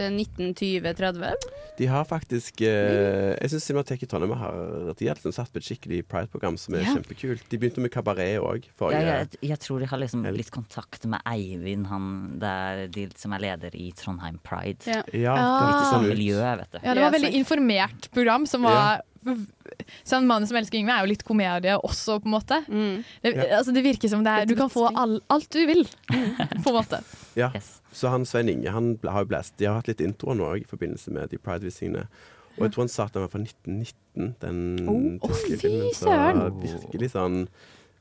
eh, 0.00 0.10
1920-30. 0.10 1.34
De 1.78 1.86
har 1.88 2.04
faktisk 2.08 2.60
eh, 2.66 3.36
Jeg 3.40 3.50
syns 3.52 3.64
Cinemateket 3.68 4.02
i 4.04 4.10
Trondheim 4.10 4.34
har 4.36 4.94
De 4.98 5.06
har 5.08 5.16
liksom 5.20 5.32
satt 5.36 5.52
på 5.52 5.60
et 5.60 5.68
skikkelig 5.68 6.00
pride-program 6.10 6.56
som 6.60 6.74
er 6.74 6.82
Ja. 6.84 6.94
kjempekult. 6.96 7.44
De 7.48 7.58
begynte 7.58 7.80
med 7.84 7.90
kabaret 7.92 8.40
òg 8.40 8.64
Ja, 8.64 8.72
forrige 8.78 9.04
jeg, 9.06 9.28
jeg 9.52 9.58
tror 9.60 9.78
de 9.80 9.86
har 9.86 9.98
liksom 9.98 10.24
litt 10.36 10.50
kontakt 10.50 11.04
med 11.06 11.20
Eivind, 11.26 11.86
han 11.86 12.38
det 12.40 12.48
er 12.48 12.86
de 12.88 13.08
som 13.16 13.32
er 13.32 13.38
leder 13.44 13.74
i 13.76 13.92
Trondheim 13.96 14.38
Pride. 14.42 14.80
Ja. 14.86 15.02
Ja, 15.12 15.34
det 15.36 15.68
hørtes 15.68 15.92
sånn 15.92 16.04
ut. 16.04 16.12
miljø, 16.16 16.40
vet 16.56 16.70
du. 16.72 16.78
Ja, 16.82 16.94
det 16.94 17.02
var 17.04 17.12
veldig 17.12 17.32
informert 17.34 18.10
program 18.12 18.46
som 18.46 18.62
var 18.62 19.00
Ja. 19.26 19.34
Sånn 20.04 20.26
'Mannen 20.26 20.48
som 20.48 20.56
elsker 20.56 20.78
Yngve' 20.78 20.94
er 20.96 21.04
jo 21.04 21.10
litt 21.12 21.24
komedie 21.24 21.76
også, 21.78 22.20
på 22.22 22.28
en 22.30 22.34
måte. 22.36 22.60
Mm. 22.68 23.04
Det, 23.22 23.34
Ja. 23.36 23.58
altså, 23.58 23.74
det 23.74 23.84
virker 23.84 24.08
som 24.08 24.24
det 24.24 24.32
er 24.32 24.46
Du 24.46 24.54
kan 24.56 24.70
få 24.70 24.88
all, 24.94 25.20
alt 25.30 25.50
du 25.50 25.66
vil, 25.66 25.84
på 26.08 26.68
en 26.72 26.76
måte. 26.76 27.02
Ja. 27.36 27.50
Så 27.92 28.08
han 28.10 28.24
Svein 28.24 28.48
Inge 28.48 28.70
han 28.70 28.98
har 29.04 29.24
jo 29.24 29.30
blæst. 29.30 29.56
De 29.58 29.66
har 29.66 29.80
hatt 29.80 29.88
litt 29.88 30.00
intro 30.00 30.34
nå 30.34 30.44
òg 30.54 30.62
i 30.62 30.68
forbindelse 30.68 31.10
med 31.10 31.30
de 31.30 31.38
Pride-visningene. 31.38 32.06
Og 32.58 32.66
jeg 32.66 32.72
tror 32.74 32.82
han 32.84 32.92
sa 32.92 33.04
at 33.04 33.14
den 33.14 33.22
var 33.22 33.30
fra 33.32 33.40
1919, 33.40 34.34
den 34.40 34.88
Oh, 34.88 35.28
tyske 35.28 35.54
oh, 35.54 35.60
filmen. 35.62 35.94
Så 35.94 36.16
virkelig 36.60 37.10
sånn 37.14 37.48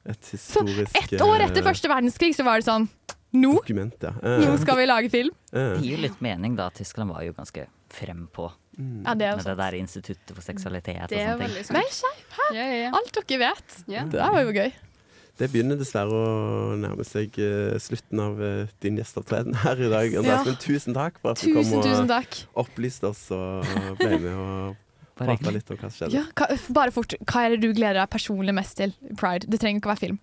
et 0.09 0.23
Så 0.23 0.63
ett 0.63 1.21
år 1.21 1.43
etter 1.43 1.61
eh, 1.61 1.65
første 1.65 1.89
verdenskrig 1.91 2.33
så 2.35 2.45
var 2.47 2.61
det 2.61 2.67
sånn 2.69 2.87
Nå, 3.35 3.51
dokument, 3.59 3.93
ja. 4.01 4.09
uh. 4.23 4.39
nå 4.41 4.55
skal 4.57 4.79
vi 4.79 4.85
lage 4.89 5.09
film. 5.13 5.35
Uh. 5.53 5.75
Det 5.77 5.83
gir 5.85 5.91
jo 5.97 6.01
litt 6.07 6.21
mening, 6.25 6.55
da. 6.57 6.71
Tyskland 6.73 7.13
var 7.13 7.21
jo 7.27 7.35
ganske 7.37 7.67
frempå 7.93 8.47
Ja, 8.79 9.13
det 9.19 9.25
er 9.27 9.39
med 9.39 9.47
det 9.49 9.55
der 9.59 9.75
instituttet 9.79 10.35
for 10.35 10.45
seksualitet 10.45 11.09
Det 11.11 11.23
og 11.25 11.41
sånne 11.41 11.63
ting. 11.65 11.75
Vær 11.75 11.89
skeiv. 11.91 12.21
her! 12.37 12.51
Ja, 12.55 12.67
ja, 12.67 12.77
ja. 12.85 12.91
Alt 12.95 13.17
dere 13.17 13.39
vet. 13.41 13.79
Ja. 13.91 14.03
Det 14.07 14.19
der 14.21 14.31
var 14.35 14.45
jo 14.45 14.53
gøy. 14.55 14.71
Det 15.39 15.47
begynner 15.53 15.79
dessverre 15.79 16.11
å 16.19 16.75
nærme 16.79 17.05
seg 17.07 17.35
uh, 17.39 17.77
slutten 17.79 18.19
av 18.19 18.39
uh, 18.43 18.71
din 18.83 18.97
gjesteopptreden 18.99 19.55
her 19.63 19.79
i 19.79 19.89
dag. 19.91 20.15
Andreas, 20.19 20.43
Ja. 20.43 20.51
Men 20.51 20.59
tusen 20.63 20.95
takk 20.97 21.19
for 21.23 21.31
at 21.31 21.43
du 21.43 21.53
kom 21.55 21.73
og 21.79 22.63
opplyste 22.65 23.07
oss 23.11 23.25
og 23.31 23.67
ble 24.01 24.17
med 24.19 24.33
og 24.33 24.75
prata 25.19 25.53
litt 25.55 25.71
om 25.71 25.79
hva 25.79 25.87
som 25.87 25.95
skjedde. 25.95 26.15
Ja, 26.15 26.25
hva, 26.35 26.49
bare 26.75 26.95
fort, 26.95 27.15
hva 27.23 27.45
er 27.45 27.55
det 27.55 27.61
du 27.63 27.71
gleder 27.71 28.01
deg 28.01 28.11
personlig 28.11 28.55
mest 28.55 28.79
til 28.79 28.95
i 29.07 29.15
Pride? 29.19 29.47
Det 29.47 29.59
trenger 29.63 29.79
ikke 29.79 29.91
å 29.91 29.95
være 29.95 30.03
film. 30.07 30.19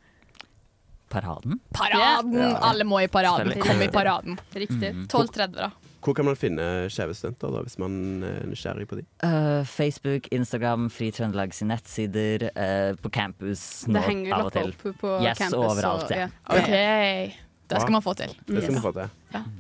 Paraden? 1.13 1.61
Paraden! 1.77 2.41
Alle 2.57 2.85
må 2.85 3.01
i 3.05 3.09
paraden. 3.09 3.53
Kom 3.63 3.81
i 3.81 3.89
paraden. 3.93 4.41
Riktig. 4.53 4.93
Mhm. 4.93 5.07
12.30, 5.13 5.53
da. 5.57 5.71
Hvor 6.07 6.15
kan 6.15 6.29
man 6.29 6.37
finne 6.39 6.65
skjeve 6.93 7.17
studenter, 7.19 7.51
da, 7.51 7.65
hvis 7.67 7.81
man 7.83 7.97
er 8.23 8.45
nysgjerrig 8.47 8.85
på 8.87 9.01
de? 9.01 9.03
Uh, 9.27 9.65
Facebook, 9.67 10.29
Instagram, 10.31 10.87
Fri 10.95 11.09
Trøndelag 11.11 11.55
sine 11.57 11.75
nettsider, 11.75 12.45
uh, 12.55 12.93
på 13.03 13.11
campus 13.11 13.65
nå 13.89 13.99
Det 13.99 14.05
henger 14.07 14.37
av 14.37 14.47
og 14.47 14.55
til. 14.55 14.71
opp 14.71 15.01
på 15.01 15.17
Yes, 15.25 15.41
campus. 15.41 15.59
overalt, 15.59 16.07
og, 16.07 16.15
ja. 16.15 16.29
ja. 16.31 16.61
OK. 16.61 17.43
Det 17.67 17.81
skal 17.83 17.97
man 17.97 18.05
få 18.07 18.15
til. 18.15 18.37
Det 18.47 18.63
skal 18.63 18.77
man 18.79 18.85
få 18.85 18.93
til. 18.95 19.11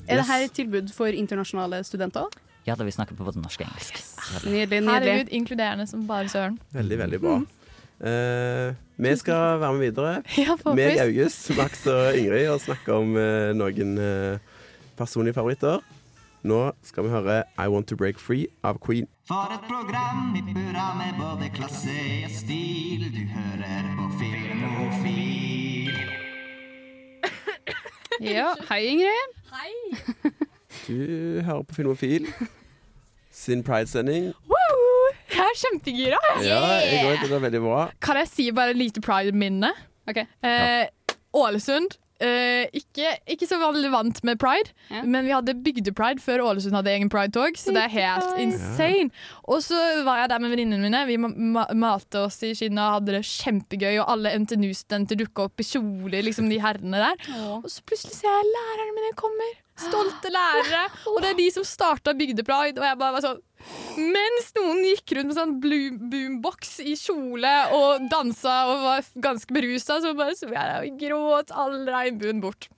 Er 0.07 0.21
dette 0.23 0.39
et 0.45 0.55
tilbud 0.55 0.95
for 0.95 1.11
internasjonale 1.11 1.83
studenter? 1.83 2.31
Ja, 2.67 2.79
da 2.79 2.87
vi 2.87 2.95
snakker 2.95 3.19
på 3.19 3.27
både 3.27 3.43
norsk 3.43 3.63
og 3.63 3.67
engelsk. 3.67 3.99
Yes. 3.99 4.45
Nydelig, 4.47 4.81
nydelig. 4.81 4.91
Herregud, 4.93 5.35
inkluderende 5.35 5.87
som 5.91 6.07
bare 6.07 6.31
søren. 6.31 6.61
Veldig, 6.75 6.99
veldig 7.03 7.21
bra. 7.23 7.37
Eh, 7.97 8.75
vi 8.97 9.17
skal 9.17 9.61
være 9.61 9.73
med 9.73 9.81
videre. 9.87 10.23
Ja, 10.47 10.57
Meg. 10.75 10.99
August, 11.03 11.51
Max 11.57 11.87
og 11.91 12.17
Ingrid 12.19 12.49
og 12.53 12.61
snakke 12.61 12.93
om 12.95 13.15
uh, 13.17 13.53
noen 13.57 13.95
uh, 13.99 14.39
personlige 14.99 15.35
favoritter. 15.35 15.81
Nå 16.47 16.59
skal 16.87 17.03
vi 17.07 17.11
høre 17.11 17.37
I 17.59 17.65
Want 17.73 17.89
To 17.91 17.97
Break 17.99 18.21
Free 18.23 18.47
av 18.63 18.77
Queen. 18.79 19.09
For 19.27 19.51
et 19.51 19.65
program 19.67 20.29
i 20.39 20.43
burra 20.47 20.93
med 20.95 21.17
både 21.19 21.49
klasse 21.57 21.95
og 22.23 22.31
stil. 22.31 23.03
Du 23.11 23.23
hører 23.33 23.89
på 23.99 24.07
Filmofil. 24.21 25.91
Ja, 28.25 28.53
hei 28.71 28.79
Ingrid. 28.95 29.35
Hei. 29.53 29.73
Du 30.87 30.95
hører 31.45 31.67
på 31.69 31.75
Filmofil 31.81 32.31
sin 33.37 33.61
Pride-sending. 33.67 34.31
Woo! 34.49 35.11
Jeg 35.35 35.43
er 35.51 35.59
kjempegira. 35.61 36.23
Ja, 36.47 36.63
jeg 36.81 37.03
går, 37.05 37.19
Det 37.27 37.37
er 37.37 37.43
veldig 37.45 37.61
bra. 37.67 37.83
Kan 38.01 38.17
jeg 38.23 38.31
si 38.31 38.47
bare 38.57 38.73
et 38.73 38.79
lite 38.81 39.03
pride-minne? 39.05 39.75
Ok. 40.09 40.23
Eh, 40.47 40.87
Ålesund, 41.37 41.99
eh, 42.23 42.67
ikke, 42.77 43.13
ikke 43.35 43.49
så 43.49 43.59
veldig 43.61 43.91
vant 43.93 44.21
med 44.25 44.39
pride, 44.41 44.73
men 45.05 45.27
vi 45.27 45.35
hadde 45.35 45.55
bygdepride 45.65 46.23
før 46.25 46.45
Ålesund 46.47 46.77
hadde 46.79 46.93
egen 46.95 47.11
pride-tog, 47.13 47.59
så 47.61 47.75
det 47.77 47.83
er 47.87 47.93
helt 47.97 48.41
insane. 48.43 49.11
Og 49.45 49.63
så 49.67 49.81
var 50.07 50.23
jeg 50.23 50.33
der 50.33 50.43
med 50.45 50.55
venninnene 50.55 50.87
mine. 50.87 51.03
Vi 51.11 51.19
ma 51.21 51.67
malte 51.77 52.25
oss 52.27 52.41
i 52.47 52.55
skinnet 52.57 52.83
og 52.83 52.99
hadde 53.01 53.19
det 53.19 53.25
kjempegøy, 53.29 53.99
og 54.01 54.11
alle 54.15 54.35
NTNU-studenter 54.43 55.21
dukka 55.21 55.49
opp 55.49 55.61
i 55.61 55.69
kjoler, 55.69 56.23
liksom 56.27 56.51
de 56.53 56.61
herrene 56.63 57.05
der. 57.05 57.31
Og 57.61 57.69
så 57.71 57.85
plutselig 57.87 58.17
ser 58.19 58.33
jeg 58.33 58.51
lærerne 58.55 58.97
mine 58.97 59.15
kommer. 59.19 59.55
Stolte 59.77 60.31
lærere. 60.33 60.87
Og 61.13 61.21
det 61.21 61.35
er 61.35 61.39
de 61.39 61.51
som 61.53 61.65
starta 61.69 62.15
Bygdepride. 62.17 62.81
Og 62.81 62.87
jeg 62.87 62.99
bare 63.01 63.17
var 63.19 63.25
sånn 63.25 63.43
Mens 63.97 64.53
noen 64.57 64.83
gikk 64.85 65.17
rundt 65.17 65.33
med 65.33 65.39
sånn 65.39 65.55
boombox 66.13 66.79
i 66.85 66.95
kjole 67.01 67.53
og 67.75 68.07
dansa 68.13 68.57
og 68.71 68.85
var 68.85 69.13
ganske 69.25 69.57
berusa, 69.57 70.01
så 70.05 70.15
bare 70.17 70.37
så 70.39 70.51
jeg 70.51 70.57
der 70.57 70.87
og 70.87 70.99
gråt 71.01 71.55
all 71.57 71.79
regnbuen 71.89 72.43
bort. 72.45 72.69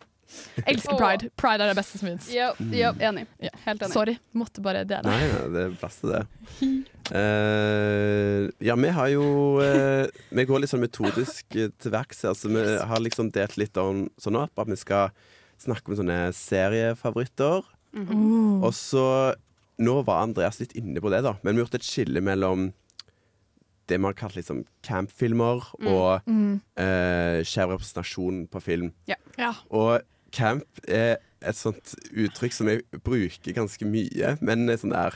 Elsker 0.69 0.99
pride. 0.99 1.31
Pride 1.41 1.65
er 1.65 1.73
det 1.73 1.77
beste 1.79 1.99
som 1.99 2.11
fins. 2.11 2.29
Ja, 2.33 2.51
ja, 2.75 2.93
enig. 3.01 3.25
Helt 3.65 3.81
enig. 3.81 3.93
Sorry. 3.95 4.15
Måtte 4.37 4.63
bare 4.65 4.83
dele. 4.89 5.09
Nei, 5.09 5.25
nei, 5.25 5.47
det 5.55 5.63
er 5.65 5.77
plass 5.81 5.97
til 6.03 6.13
det. 6.13 6.23
Uh, 7.09 8.49
ja, 8.61 8.77
vi 8.77 8.91
har 8.93 9.09
jo 9.09 9.25
uh, 9.65 10.05
Vi 10.29 10.45
går 10.45 10.61
litt 10.61 10.69
sånn 10.69 10.83
metodisk 10.83 11.55
til 11.57 11.93
verks 11.95 12.21
Altså, 12.29 12.51
vi 12.53 12.61
har 12.91 13.01
liksom 13.01 13.31
delt 13.33 13.57
litt 13.57 13.81
om, 13.81 14.03
sånn 14.21 14.37
opp 14.37 14.61
at 14.61 14.69
vi 14.69 14.77
skal 14.77 15.15
snakke 15.59 15.91
om 15.91 15.99
sånne 16.03 16.19
seriefavoritter. 16.37 17.65
Mhm. 17.97 18.61
Og 18.61 18.73
så 18.77 19.07
Nå 19.79 20.03
var 20.05 20.23
Andreas 20.25 20.59
litt 20.61 20.73
inne 20.79 21.01
på 21.01 21.11
det, 21.13 21.23
da, 21.23 21.37
men 21.43 21.55
vi 21.55 21.61
har 21.63 21.67
gjort 21.69 21.79
et 21.79 21.87
skille 21.87 22.21
mellom 22.25 22.73
det 23.89 23.97
vi 23.97 24.05
har 24.05 24.13
kalt 24.19 24.35
liksom 24.37 24.65
campfilmer 24.85 25.63
Mm. 25.81 25.87
og 25.89 26.23
Mm. 26.27 26.61
eh, 26.77 27.43
skjev 27.45 27.71
representasjon 27.73 28.49
på 28.49 28.61
film. 28.61 28.93
Ja. 29.07 29.15
Ja. 29.39 29.55
Og 29.71 30.03
camp 30.33 30.65
er 30.87 31.17
et 31.41 31.55
sånt 31.57 31.95
uttrykk 32.13 32.53
som 32.53 32.67
jeg 32.69 32.83
bruker 33.05 33.55
ganske 33.55 33.87
mye, 33.87 34.37
men 34.43 34.67
sånn 34.69 34.91
der 34.93 35.15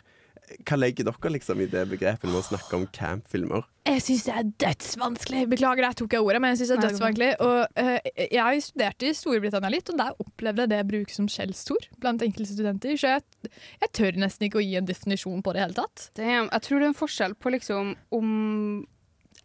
Hva 0.68 0.78
legger 0.78 1.06
dere 1.08 1.32
liksom 1.34 1.60
i 1.62 1.68
det 1.70 1.82
begrepet 1.90 2.28
når 2.28 2.42
å 2.42 2.46
snakker 2.50 2.78
om 2.78 2.86
campfilmer? 2.94 3.66
Jeg 3.88 4.02
syns 4.04 4.24
det 4.28 4.34
er 4.38 4.50
dødsvanskelig. 4.62 5.42
Beklager, 5.50 5.86
der 5.86 5.96
tok 5.98 6.14
jeg 6.14 6.22
ordet, 6.22 6.40
men 6.42 6.52
jeg 6.52 6.60
synes 6.60 6.70
det 6.70 6.76
er 6.76 6.84
dødsvanskelig. 6.86 7.30
Og, 7.42 7.80
uh, 7.82 8.26
jeg 8.36 8.64
studerte 8.66 9.08
i 9.08 9.14
Storbritannia 9.18 9.72
litt, 9.74 9.90
og 9.90 9.98
der 9.98 10.22
opplevde 10.22 10.64
jeg 10.64 10.72
det 10.72 10.80
brukes 10.92 11.18
som 11.18 11.28
skjellsord 11.30 11.88
blant 12.02 12.22
enkelte 12.22 12.54
studenter. 12.54 12.94
Så 13.00 13.16
jeg, 13.16 13.50
jeg 13.82 13.92
tør 13.98 14.22
nesten 14.22 14.46
ikke 14.48 14.60
å 14.62 14.64
gi 14.64 14.78
en 14.78 14.88
definisjon 14.88 15.42
på 15.42 15.54
det 15.54 15.62
i 15.62 15.66
hele 15.66 15.78
tatt. 15.80 16.08
Damn, 16.18 16.50
jeg 16.52 16.66
tror 16.66 16.78
det 16.78 16.86
er 16.86 16.92
en 16.92 17.00
forskjell 17.02 17.36
på 17.38 17.54
liksom 17.56 17.94
om 18.14 18.28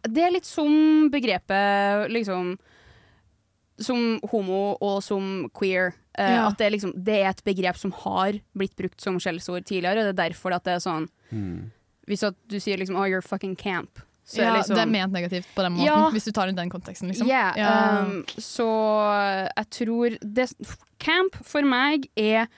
Det 0.06 0.22
er 0.22 0.34
litt 0.34 0.46
som 0.46 1.08
begrepet 1.10 2.12
liksom 2.14 2.54
Som 3.82 4.20
homo 4.30 4.76
og 4.78 5.00
som 5.06 5.48
queer. 5.54 5.96
Eh, 6.18 6.32
Ja. 6.34 6.48
At 6.50 6.58
det, 6.58 6.66
er 6.66 6.70
liksom, 6.74 6.92
det 7.04 7.14
er 7.22 7.28
et 7.30 7.42
begrep 7.46 7.76
som 7.78 7.92
har 8.04 8.40
blitt 8.58 8.74
brukt 8.76 9.00
som 9.00 9.18
skjellsord 9.22 9.64
tidligere. 9.64 10.02
og 10.02 10.08
Det 10.10 10.14
er 10.18 10.22
derfor 10.30 10.52
at 10.56 10.64
det 10.64 10.74
er 10.76 10.82
sånn 10.84 11.08
Hvis 12.08 12.22
at 12.26 12.34
du 12.48 12.56
sier 12.58 12.76
liksom 12.80 12.96
'oh, 12.96 13.04
you're 13.06 13.22
fucking 13.22 13.54
camp', 13.54 14.00
så 14.26 14.40
ja, 14.42 14.48
er 14.54 14.58
liksom 14.58 14.76
Det 14.76 14.82
er 14.82 14.92
ment 14.92 15.12
negativt 15.12 15.46
på 15.54 15.62
den 15.62 15.72
måten, 15.74 15.84
Ja. 15.86 16.10
hvis 16.10 16.24
du 16.24 16.32
tar 16.32 16.48
i 16.48 16.52
den 16.52 16.70
konteksten. 16.70 17.08
Liksom. 17.08 17.26
Yeah, 17.28 17.52
Ja. 17.56 18.00
um, 18.02 18.24
så 18.38 19.48
jeg 19.56 19.70
tror 19.70 20.18
det, 20.20 20.48
Camp 20.98 21.34
for 21.44 21.62
meg 21.62 22.08
er 22.16 22.48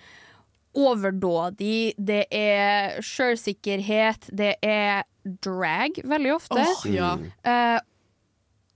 overdådig, 0.74 1.94
det 1.98 2.26
er 2.32 3.00
sjølsikkerhet, 3.02 4.28
det 4.34 4.54
er 4.62 5.02
drag 5.42 5.98
veldig 6.06 6.34
ofte. 6.36 6.62
Oh, 6.62 6.86
ja. 6.90 7.14
uh, 7.44 7.80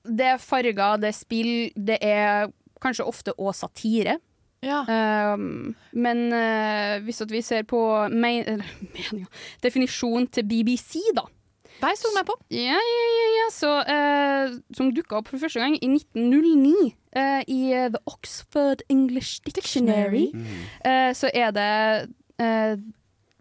det 0.04 0.26
er 0.34 0.38
farger, 0.42 0.98
det 1.00 1.08
er 1.08 1.16
spill, 1.16 1.70
det 1.76 1.98
er 2.02 2.50
kanskje 2.82 3.06
ofte 3.08 3.32
òg 3.38 3.54
satire. 3.56 4.18
Um, 4.64 5.74
men 5.92 6.26
uh, 6.32 7.04
hvis 7.04 7.20
at 7.24 7.32
vi 7.32 7.42
ser 7.44 7.62
på 7.68 7.80
eller, 8.08 8.64
definisjonen 9.62 10.28
til 10.32 10.46
BBC, 10.48 11.02
da 11.16 11.26
Der 11.82 11.96
sto 11.98 12.08
jeg 12.16 12.26
på. 12.26 12.36
Ja, 12.54 12.78
ja, 12.80 13.06
ja, 13.18 13.28
ja. 13.38 13.46
Så, 13.52 13.70
uh, 13.84 14.58
som 14.76 14.92
dukka 14.94 15.20
opp 15.20 15.28
for 15.28 15.42
første 15.42 15.60
gang 15.60 15.76
i 15.76 15.90
1909 15.90 16.94
uh, 17.16 17.42
i 17.46 17.72
eh, 17.72 17.90
The 17.90 18.00
Oxford 18.06 18.82
English 18.88 19.40
Dictionary. 19.44 20.32
Eh, 20.84 21.14
så 21.14 21.30
er 21.34 21.50
det 21.50 22.10
eh, 22.38 22.76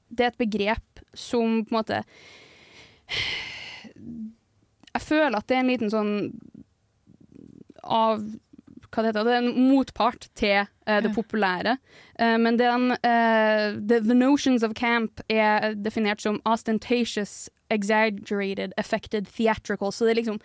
Det 0.09 0.25
er 0.25 0.31
et 0.31 0.37
begrep 0.37 1.03
som 1.13 1.63
på 1.65 1.73
en 1.73 1.77
måte 1.77 2.03
Jeg 4.93 5.01
føler 5.01 5.37
at 5.37 5.47
det 5.49 5.57
er 5.57 5.63
en 5.63 5.71
liten 5.71 5.91
sånn 5.91 6.13
av 7.83 8.21
hva 8.93 9.03
det 9.03 9.11
heter, 9.11 9.27
det 9.27 9.33
er 9.33 9.41
en 9.41 9.67
motpart 9.71 10.27
til 10.37 10.63
uh, 10.63 10.99
det 11.03 11.13
populære. 11.15 11.77
Uh, 12.19 12.37
men 12.41 12.59
den, 12.59 12.91
uh, 12.93 13.73
the, 13.79 13.99
the 14.03 14.17
notions 14.17 14.63
of 14.63 14.75
camp 14.77 15.23
er 15.29 15.73
definert 15.75 16.21
som 16.21 16.41
ostentatious, 16.45 17.49
exaggerated, 17.73 18.73
affected, 18.77 19.27
theatrical. 19.33 19.91
Så 19.91 20.05
det 20.05 20.13
er 20.15 20.21
liksom 20.21 20.41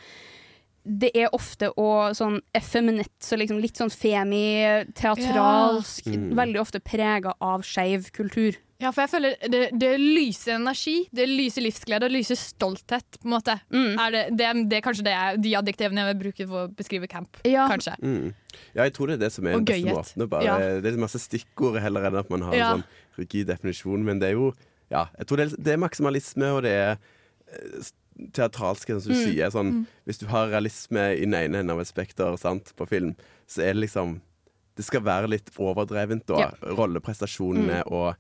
Det 0.89 1.11
er 1.13 1.35
ofte 1.37 1.69
òg 1.77 2.15
sånn 2.17 2.39
effeminate, 2.57 3.13
så 3.21 3.37
liksom 3.37 3.59
litt 3.61 3.77
sånn 3.77 3.93
femi, 3.93 4.87
teatralsk. 4.97 6.07
Ja. 6.07 6.17
Mm. 6.17 6.31
Veldig 6.39 6.61
ofte 6.63 6.81
prega 6.81 7.35
av 7.45 7.67
skeiv 7.67 8.09
kultur. 8.17 8.57
Ja, 8.79 8.93
for 8.95 9.03
jeg 9.03 9.11
føler 9.11 9.33
det, 9.51 9.61
det 9.75 9.89
lyser 9.99 10.55
energi, 10.55 11.09
det 11.11 11.25
lyser 11.27 11.65
livsglede, 11.65 12.07
det 12.07 12.13
lyser 12.15 12.39
stolthet, 12.39 13.17
på 13.19 13.27
en 13.27 13.33
måte. 13.35 13.57
Er 13.75 14.13
det, 14.15 14.21
det, 14.39 14.51
det 14.71 14.77
er 14.79 14.85
kanskje 14.85 15.03
det 15.09 15.15
er 15.19 15.37
de 15.43 15.55
adjektivene 15.59 16.05
jeg 16.05 16.13
vil 16.13 16.21
bruke 16.23 16.47
for 16.47 16.69
å 16.69 16.71
beskrive 16.79 17.09
camp. 17.11 17.41
Kanskje. 17.43 17.97
Mm. 17.99 18.29
Ja, 18.77 18.85
jeg 18.87 18.95
tror 18.95 19.11
det 19.11 19.17
er 19.19 19.25
det 19.25 19.33
som 19.35 19.49
er 19.51 19.57
Og 19.59 19.65
den 19.65 19.67
beste 19.67 19.83
gøyhet. 19.83 19.99
måten. 19.99 20.29
Bare, 20.31 20.45
Ja. 20.47 20.59
Det 20.81 20.93
er 20.93 21.01
masse 21.03 21.19
stikkord 21.19 21.81
heller 21.83 22.07
enn 22.07 22.21
at 22.23 22.31
man 22.31 22.43
har 22.47 22.55
Ja. 22.55 22.71
en 22.75 22.83
sånn 22.85 23.19
rigid 23.19 23.47
definisjon. 23.51 24.05
Men 24.05 24.21
det 24.21 24.29
er 24.31 24.39
jo 24.39 24.53
Ja, 24.91 25.07
jeg 25.19 25.27
tror 25.27 25.37
det 25.37 25.53
er, 25.53 25.57
det 25.63 25.73
er 25.75 25.77
maksimalisme, 25.83 26.47
og 26.55 26.63
det 26.63 26.71
er 26.73 26.97
teatralske 28.33 28.33
teatralsk, 28.33 28.87
som 29.03 29.13
du 29.13 29.19
Mm. 29.19 29.25
sier. 29.27 29.51
Sånn, 29.51 29.73
Mm. 29.73 29.87
Hvis 30.07 30.19
du 30.19 30.27
har 30.27 30.49
realisme 30.49 31.17
i 31.17 31.21
den 31.27 31.35
ene 31.35 31.59
enden 31.59 31.71
av 31.71 31.81
et 31.81 31.87
spekter 31.89 32.39
sant, 32.39 32.73
på 32.77 32.87
film, 32.89 33.17
så 33.47 33.63
er 33.63 33.75
det 33.75 33.89
liksom 33.91 34.21
Det 34.77 34.85
skal 34.85 35.01
være 35.01 35.29
litt 35.29 35.51
overdrevent, 35.59 36.25
da. 36.27 36.39
Ja. 36.39 36.51
Rolleprestasjonene 36.63 37.83
Mm. 37.83 37.91
og 37.93 38.15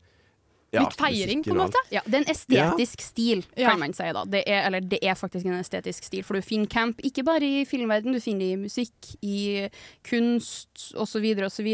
ja, 0.70 0.82
Litt 0.84 0.98
feiring, 1.00 1.42
på 1.44 1.54
en 1.54 1.62
måte. 1.62 1.80
Ja, 1.90 2.02
det 2.04 2.14
er 2.18 2.24
en 2.26 2.32
estetisk 2.34 3.00
stil, 3.00 3.44
Ja. 3.56 3.70
kan 3.70 3.78
man 3.80 3.94
si. 3.96 4.04
da. 4.12 4.24
Det 4.28 4.42
er, 4.46 4.66
eller 4.66 4.80
det 4.80 4.98
er 5.02 5.14
faktisk 5.14 5.46
en 5.46 5.56
estetisk 5.60 6.04
stil, 6.04 6.22
for 6.22 6.34
du 6.34 6.42
finner 6.42 6.68
camp 6.68 7.00
ikke 7.00 7.24
bare 7.24 7.42
i 7.42 7.64
filmverden, 7.64 8.12
du 8.12 8.20
finner 8.20 8.44
det 8.44 8.52
i 8.52 8.56
musikk, 8.56 9.14
i 9.22 9.68
kunst 10.04 10.92
osv. 10.94 11.24
osv. 11.46 11.70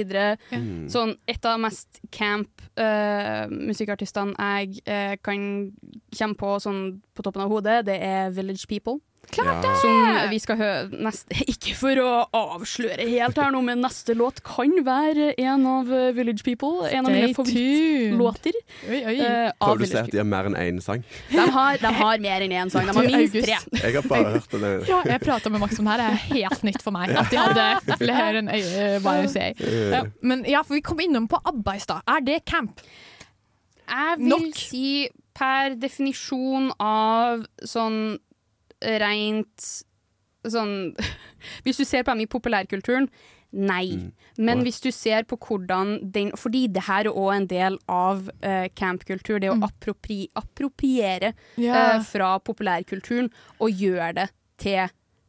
Mm. 0.53 0.87
Sånn, 0.91 1.17
et 1.27 1.45
av 1.45 1.59
mest 1.59 2.01
camp 2.15 2.63
uh, 2.79 3.51
musikkartistene 3.51 4.35
jeg 4.39 4.79
uh, 4.87 5.17
kan 5.23 5.73
komme 6.15 6.39
på 6.39 6.55
sånn 6.63 7.03
på 7.15 7.23
toppen 7.27 7.43
av 7.43 7.51
hodet, 7.51 7.85
det 7.87 7.99
er 7.99 8.31
Village 8.31 8.69
People. 8.69 9.01
Klart 9.33 9.63
det! 9.65 9.71
Som 9.81 10.31
vi 10.31 10.39
skal 10.43 10.57
høre 10.61 11.01
neste 11.07 11.37
Ikke 11.55 11.75
for 11.79 12.01
å 12.03 12.09
avsløre 12.35 13.07
helt 13.09 13.39
her 13.41 13.51
nå, 13.55 13.61
men 13.65 13.81
neste 13.85 14.15
låt 14.19 14.43
kan 14.47 14.73
være 14.87 15.31
en 15.41 15.65
av 15.71 15.91
eh, 15.93 16.11
Village 16.17 16.45
People. 16.47 16.85
En 16.91 17.07
av 17.07 17.13
Stay 17.13 17.23
mine 17.23 17.37
favorittlåter. 17.39 18.59
Oi, 18.91 19.01
oi. 19.01 19.15
eh, 19.21 19.51
Prøver 19.61 19.83
du 19.83 19.87
å 19.87 19.91
si 19.91 19.99
at 20.03 20.11
de 20.13 20.21
har 20.21 20.29
mer 20.29 20.51
enn 20.51 20.59
én 20.61 20.83
sang? 20.85 21.05
de 21.31 21.47
har, 21.57 21.81
de 21.83 21.95
har 22.01 22.23
mer 22.27 22.45
enn 22.47 22.57
én 22.61 22.73
sang. 22.75 22.87
De 22.91 22.97
har 22.99 23.09
minst 23.15 23.39
tre. 23.39 23.59
Jeg 23.81 23.97
har 23.99 24.09
bare 24.11 24.35
hørt 24.37 24.59
det. 24.67 24.73
Ja, 24.91 25.01
jeg 25.15 25.25
prata 25.25 25.53
med 25.55 25.65
Max 25.65 25.79
om 25.81 25.89
det 25.89 25.97
her, 25.97 26.05
det 26.05 26.11
er 26.13 26.23
helt 26.35 26.67
nytt 26.71 26.83
for 26.85 26.95
meg. 26.97 27.15
At 27.25 27.33
de 27.33 27.41
hadde 27.41 27.99
flere 28.03 28.43
enn 28.45 28.53
YMCA. 28.55 29.49
Ja. 29.95 30.05
Men 30.23 30.45
ja, 30.49 30.63
for 30.67 30.77
vi 30.79 30.85
kom 30.85 31.01
innom 31.05 31.27
på 31.31 31.41
ABBA 31.43 31.77
i 31.79 31.83
stad. 31.85 32.05
Er 32.11 32.25
det 32.27 32.41
camp? 32.51 32.81
Jeg 33.85 34.17
vil 34.21 34.31
Nok. 34.33 34.57
si 34.57 34.87
per 35.37 35.75
definisjon 35.83 36.71
av 36.81 37.43
sånn 37.67 38.17
rent 38.83 39.69
sånn 40.45 40.95
Hvis 41.65 41.81
du 41.81 41.85
ser 41.87 42.05
på 42.05 42.13
dem 42.13 42.25
i 42.25 42.31
populærkulturen, 42.31 43.07
nei. 43.55 44.11
Men 44.37 44.65
hvis 44.67 44.81
du 44.83 44.91
ser 44.95 45.27
på 45.29 45.39
hvordan 45.39 45.97
den 46.13 46.33
Fordi 46.41 46.65
det 46.75 46.87
her 46.89 47.07
er 47.07 47.15
òg 47.15 47.31
en 47.37 47.49
del 47.51 47.79
av 47.91 48.27
uh, 48.43 48.67
campkultur. 48.75 49.39
Det 49.43 49.53
å 49.53 49.61
appropri, 49.63 50.25
appropriere 50.37 51.35
yeah. 51.61 51.99
uh, 51.99 52.05
fra 52.05 52.35
populærkulturen 52.43 53.31
og 53.63 53.85
gjøre 53.85 54.13
det 54.19 54.29
til 54.61 54.83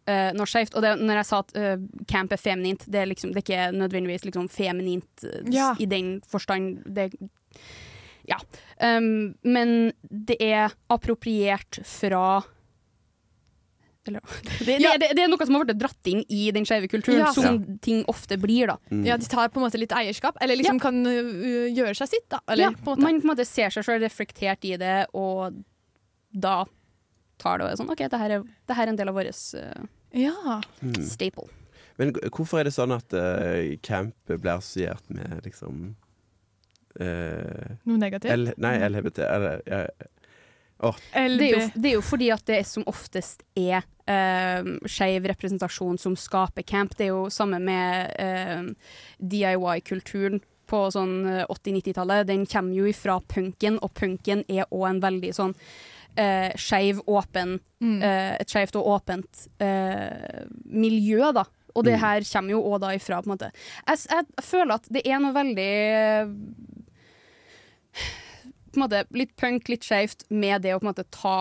uh, 0.09 0.31
noe 0.35 0.49
skjevt. 0.49 0.75
Og 0.75 0.85
det, 0.85 0.95
når 1.01 1.21
jeg 1.21 1.29
sa 1.29 1.41
at 1.43 1.55
uh, 1.57 1.75
camp 2.11 2.33
er 2.35 2.41
feminint, 2.41 2.85
det 2.91 3.01
er, 3.01 3.09
liksom, 3.11 3.33
det 3.33 3.41
er 3.41 3.47
ikke 3.47 3.65
nødvendigvis 3.79 4.27
liksom 4.27 4.49
feminint 4.51 5.25
eh, 5.25 5.41
Ja. 5.53 5.73
i 5.79 5.87
den 5.89 6.19
forstand. 6.29 6.83
Det, 6.95 7.11
ja. 8.29 8.39
Um, 8.81 9.35
men 9.45 9.93
det 10.09 10.37
er 10.41 10.73
appropriert 10.91 11.79
fra 11.85 12.43
eller, 14.11 14.21
det, 14.65 14.77
det, 14.79 14.91
det, 15.01 15.09
det 15.17 15.23
er 15.25 15.29
noe 15.31 15.45
som 15.47 15.57
har 15.57 15.65
blitt 15.65 15.79
dratt 15.81 16.09
inn 16.11 16.23
i 16.29 16.45
den 16.55 16.65
skeive 16.67 16.89
kulturen, 16.91 17.23
Ja. 17.23 17.31
som 17.35 17.59
ting 17.85 18.03
ofte 18.11 18.37
blir. 18.41 18.67
da. 18.73 18.77
Ja, 19.07 19.17
De 19.17 19.25
tar 19.31 19.49
på 19.49 19.59
en 19.61 19.65
måte 19.67 19.79
litt 19.81 19.95
eierskap, 19.95 20.37
eller 20.41 20.59
liksom 20.59 20.79
kan 20.83 21.01
uh, 21.05 21.67
gjøre 21.73 21.95
seg 21.97 22.11
sitt. 22.13 22.27
da 22.29 22.39
eller, 22.47 22.69
ja, 22.69 22.71
på 22.71 22.93
en 22.93 22.99
måte. 22.99 23.05
Man 23.07 23.19
på 23.21 23.27
en 23.29 23.33
måte 23.33 23.45
ser 23.49 23.73
seg 23.73 23.85
selv 23.87 24.03
reflektert 24.05 24.65
i 24.65 24.75
det, 24.81 24.95
og 25.13 25.57
da 26.31 26.63
tar 27.41 27.59
det 27.59 27.65
og 27.67 27.71
er 27.73 27.77
sånn 27.81 27.91
OK, 27.91 28.05
det 28.11 28.19
her 28.21 28.37
er, 28.37 28.43
det 28.67 28.75
her 28.77 28.87
er 28.87 28.93
en 28.93 28.97
del 28.99 29.11
av 29.11 29.15
vår 29.17 29.29
uh, 29.33 29.85
Ja. 30.15 30.61
Mm. 30.81 31.01
staple. 31.03 31.49
Men 31.97 32.11
hvorfor 32.29 32.59
er 32.59 32.67
det 32.67 32.73
sånn 32.75 32.91
at 32.95 33.13
uh, 33.15 33.75
camp 33.81 34.15
blir 34.27 34.57
assosiert 34.57 35.03
med 35.09 35.41
liksom 35.47 35.93
Uh, 36.95 37.75
Noe 37.83 37.99
negativt? 37.99 38.31
L, 38.31 38.53
nei, 38.63 38.77
LHBT 38.87 39.17
eller 39.27 39.59
åh, 40.79 40.95
Det 41.13 41.51
er, 41.51 41.59
jo, 41.59 41.69
det 41.75 41.89
er 41.89 41.95
jo 41.95 42.01
fordi 42.01 42.31
at 42.33 42.45
det 42.45 42.61
som 42.67 42.83
oftest 42.87 43.43
er 43.55 43.83
uh, 44.09 44.63
skeiv 44.85 45.25
representasjon 45.31 45.97
som 46.01 46.15
skaper 46.19 46.63
camp. 46.67 46.95
Det 46.97 47.07
er 47.07 47.13
jo 47.13 47.29
samme 47.29 47.59
med 47.59 48.11
uh, 48.19 48.73
DIY-kulturen 49.21 50.41
på 50.65 50.79
sånn 50.89 51.27
eh, 51.29 51.43
80-90-tallet. 51.45 52.25
Den 52.25 52.47
kommer 52.49 52.73
jo 52.73 52.87
ifra 52.89 53.19
punken, 53.29 53.75
og 53.85 53.91
punken 53.93 54.39
er 54.49 54.65
òg 54.73 54.87
en 54.89 55.01
veldig 55.03 55.29
sånn 55.37 55.51
uh, 55.53 56.49
skeiv, 56.57 57.03
åpen 57.05 57.59
eh, 57.85 58.31
Et 58.41 58.49
skeivt 58.49 58.73
og 58.79 58.87
åpent 58.95 59.43
uh, 59.61 60.47
miljø, 60.65 61.29
da. 61.37 61.43
Og 61.75 61.83
det 61.85 61.97
Mm. 61.97 62.01
her 62.01 62.25
kommer 62.31 62.55
jo 62.55 62.63
òg 62.71 62.79
da 62.81 62.93
ifra, 62.95 63.21
på 63.21 63.27
en 63.29 63.33
måte. 63.35 63.51
Jeg, 63.85 63.97
jeg 64.09 64.25
føler 64.47 64.73
at 64.79 64.85
det 64.89 65.05
er 65.05 65.19
noe 65.21 65.35
veldig 65.35 65.69
eh, 65.69 66.29
på 68.75 68.79
en 68.81 68.85
måte 68.89 69.05
litt 69.15 69.33
punk, 69.39 69.69
litt 69.71 69.83
skeivt 69.87 70.25
med 70.29 70.61
det 70.65 70.73
å 70.75 70.79
på 70.79 70.85
en 70.87 70.93
måte 70.93 71.05
ta 71.11 71.37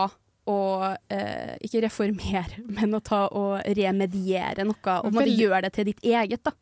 og 0.46 0.96
eh, 1.08 1.56
ikke 1.64 1.80
reformere, 1.86 2.54
men 2.76 2.94
å 2.94 3.00
ta 3.04 3.26
og 3.32 3.60
remediere 3.76 4.64
noe. 4.68 4.76
Og 4.76 4.82
på 4.84 5.06
en 5.08 5.14
måte 5.20 5.32
gjøre 5.38 5.62
det 5.68 5.72
til 5.78 5.84
ditt 5.92 6.02
eget, 6.04 6.42
da. 6.44 6.52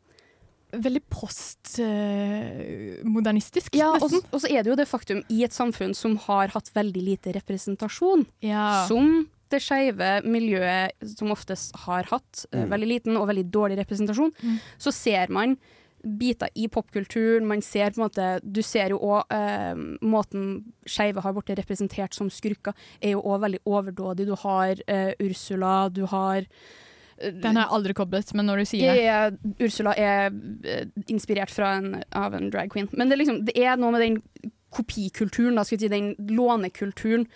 Veldig 0.73 1.03
postmodernistisk, 1.11 3.75
Ja, 3.77 3.91
og, 3.93 4.01
nesten. 4.09 4.23
og 4.33 4.39
så 4.41 4.47
er 4.49 4.63
det 4.63 4.69
jo 4.71 4.75
det 4.79 4.87
faktum 4.89 5.19
i 5.29 5.43
et 5.45 5.53
samfunn 5.53 5.93
som 5.97 6.15
har 6.25 6.47
hatt 6.55 6.71
veldig 6.73 7.03
lite 7.11 7.29
representasjon, 7.35 8.25
Ja. 8.41 8.85
som 8.87 9.27
det 9.53 9.59
skeive 9.61 10.23
miljøet 10.25 10.91
som 11.15 11.29
oftest 11.29 11.75
har 11.85 12.03
hatt, 12.09 12.45
eh, 12.51 12.63
Mm. 12.65 12.69
veldig 12.71 12.87
liten 12.89 13.17
og 13.17 13.27
veldig 13.27 13.51
dårlig 13.51 13.77
representasjon, 13.85 14.31
Mm. 14.41 14.59
så 14.79 14.91
ser 14.91 15.27
man 15.29 15.57
biter 16.03 16.49
i 16.55 16.67
popkulturen. 16.67 17.47
Man 17.47 17.61
ser 17.61 17.91
på 17.91 18.01
en 18.01 18.05
måte 18.07 18.29
Du 18.43 18.61
ser 18.65 18.93
jo 18.93 18.99
òg 18.99 19.33
eh, 19.33 19.73
måten 20.03 20.63
skeive 20.85 21.23
har 21.23 21.35
blitt 21.35 21.53
representert 21.59 22.15
som 22.15 22.31
skurker, 22.33 22.75
er 23.01 23.15
jo 23.15 23.21
òg 23.23 23.43
veldig 23.45 23.61
overdådig. 23.65 24.27
Du 24.27 24.35
har 24.43 24.81
eh, 24.87 25.13
Ursula, 25.23 25.89
du 25.89 26.05
har 26.11 26.47
Den 27.23 27.55
har 27.55 27.67
jeg 27.67 27.75
aldri 27.77 27.93
koblet, 27.95 28.33
men 28.35 28.49
når 28.49 28.63
du 28.63 28.65
sier 28.73 28.97
det 28.97 29.05
er, 29.07 29.37
Ursula 29.61 29.93
er 29.95 30.33
eh, 30.67 30.85
inspirert 31.07 31.55
en, 31.59 32.03
av 32.11 32.35
en 32.35 32.51
drag 32.51 32.73
queen. 32.73 32.89
Men 32.91 33.07
det 33.07 33.17
er, 33.17 33.23
liksom, 33.23 33.41
det 33.47 33.55
er 33.55 33.79
noe 33.79 33.93
med 33.95 34.03
den 34.03 34.19
kopikulturen, 34.73 35.55
da, 35.55 35.63
si, 35.63 35.77
den 35.77 36.15
lånekulturen, 36.33 37.27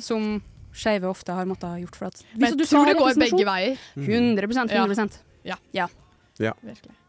som 0.00 0.36
skeive 0.74 1.08
ofte 1.10 1.34
har 1.34 1.46
måttet 1.50 1.68
ha 1.68 1.80
gjort. 1.82 1.98
For 1.98 2.10
at, 2.10 2.22
Men 2.34 2.52
jeg 2.52 2.60
du 2.62 2.64
tror 2.70 2.88
det 2.88 2.96
går 2.98 3.20
begge 3.20 3.46
veier. 3.46 3.84
100% 3.98 4.74
100% 4.74 5.20
Ja. 5.44 5.58
ja. 5.74 5.88
Ja. 6.42 6.52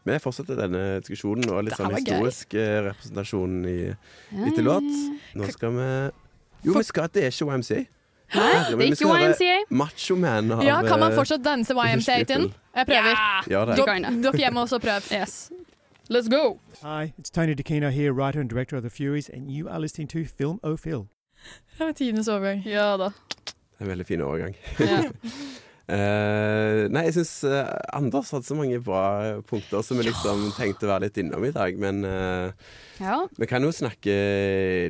Vi 0.06 0.18
fortsetter 0.22 0.58
denne 0.58 1.00
diskusjonen 1.02 1.50
og 1.50 1.64
litt 1.66 1.74
sånn 1.78 1.94
historisk 1.96 2.54
gøy. 2.54 2.62
eh, 2.62 2.78
representasjon 2.90 3.56
i 3.66 3.76
etter 4.46 4.62
låt. 4.62 4.86
Nå 5.34 5.50
skal 5.50 5.74
vi 5.74 5.90
Jo, 6.66 6.76
vi 6.78 6.82
skal, 6.86 7.08
det 7.12 7.24
er 7.26 7.34
ikke 7.34 7.50
YMCA. 7.56 7.80
Men 8.34 8.78
det 8.78 8.86
er 8.86 8.92
ikke 8.92 9.18
YMCA. 9.18 9.56
Macho 9.70 10.16
Man 10.16 10.52
av 10.52 10.62
Ja, 10.64 10.80
kan 10.82 11.00
man 11.00 11.12
eh, 11.12 11.18
fortsatt 11.18 11.44
danse 11.44 11.74
YMCA 11.74 12.24
til 12.24 12.26
den? 12.26 12.52
Jeg 12.76 12.86
prøver. 12.86 13.22
Ja, 13.50 13.64
det. 13.64 14.22
Dere 14.22 14.36
hjemme 14.36 14.60
også 14.60 14.78
prøv. 14.78 15.10
Yes. 15.16 15.50
Let's 16.08 16.28
go! 16.28 16.60
Hi, 16.82 17.12
it's 17.18 17.30
Tony 17.30 17.54
DeCino 17.54 17.90
here, 17.90 18.12
writer 18.12 18.40
and 18.40 18.48
director 18.48 18.76
of 18.76 18.82
The 18.84 18.90
Furies, 18.90 19.28
and 19.28 19.50
you 19.50 19.68
are 19.68 19.80
listening 19.80 20.06
to 20.08 20.24
Film 20.24 20.60
O 20.62 20.76
Det 20.76 21.06
var 21.78 21.92
tidenes 21.92 22.28
overgang. 22.28 22.62
Ja 22.64 22.96
da. 22.96 23.10
Det 23.44 23.80
er 23.80 23.84
en 23.84 23.88
veldig 23.88 24.06
fin 24.06 24.20
overgang. 24.20 24.54
Ja. 24.78 25.02
Eh, 25.88 26.88
nei, 26.90 27.04
jeg 27.06 27.14
syns 27.20 27.32
Anders 27.94 28.32
hadde 28.34 28.48
så 28.48 28.56
mange 28.58 28.80
bra 28.82 29.36
punkter 29.46 29.84
som 29.86 29.98
vi 30.00 30.08
liksom 30.08 30.48
tenkte 30.56 30.88
å 30.88 30.90
være 30.90 31.06
litt 31.06 31.20
innom 31.22 31.44
i 31.46 31.52
dag. 31.54 31.76
Men 31.78 32.00
uh, 32.04 32.50
Ja. 32.98 33.20
vi 33.38 33.46
kan 33.46 33.62
jo 33.62 33.70
snakke 33.74 34.16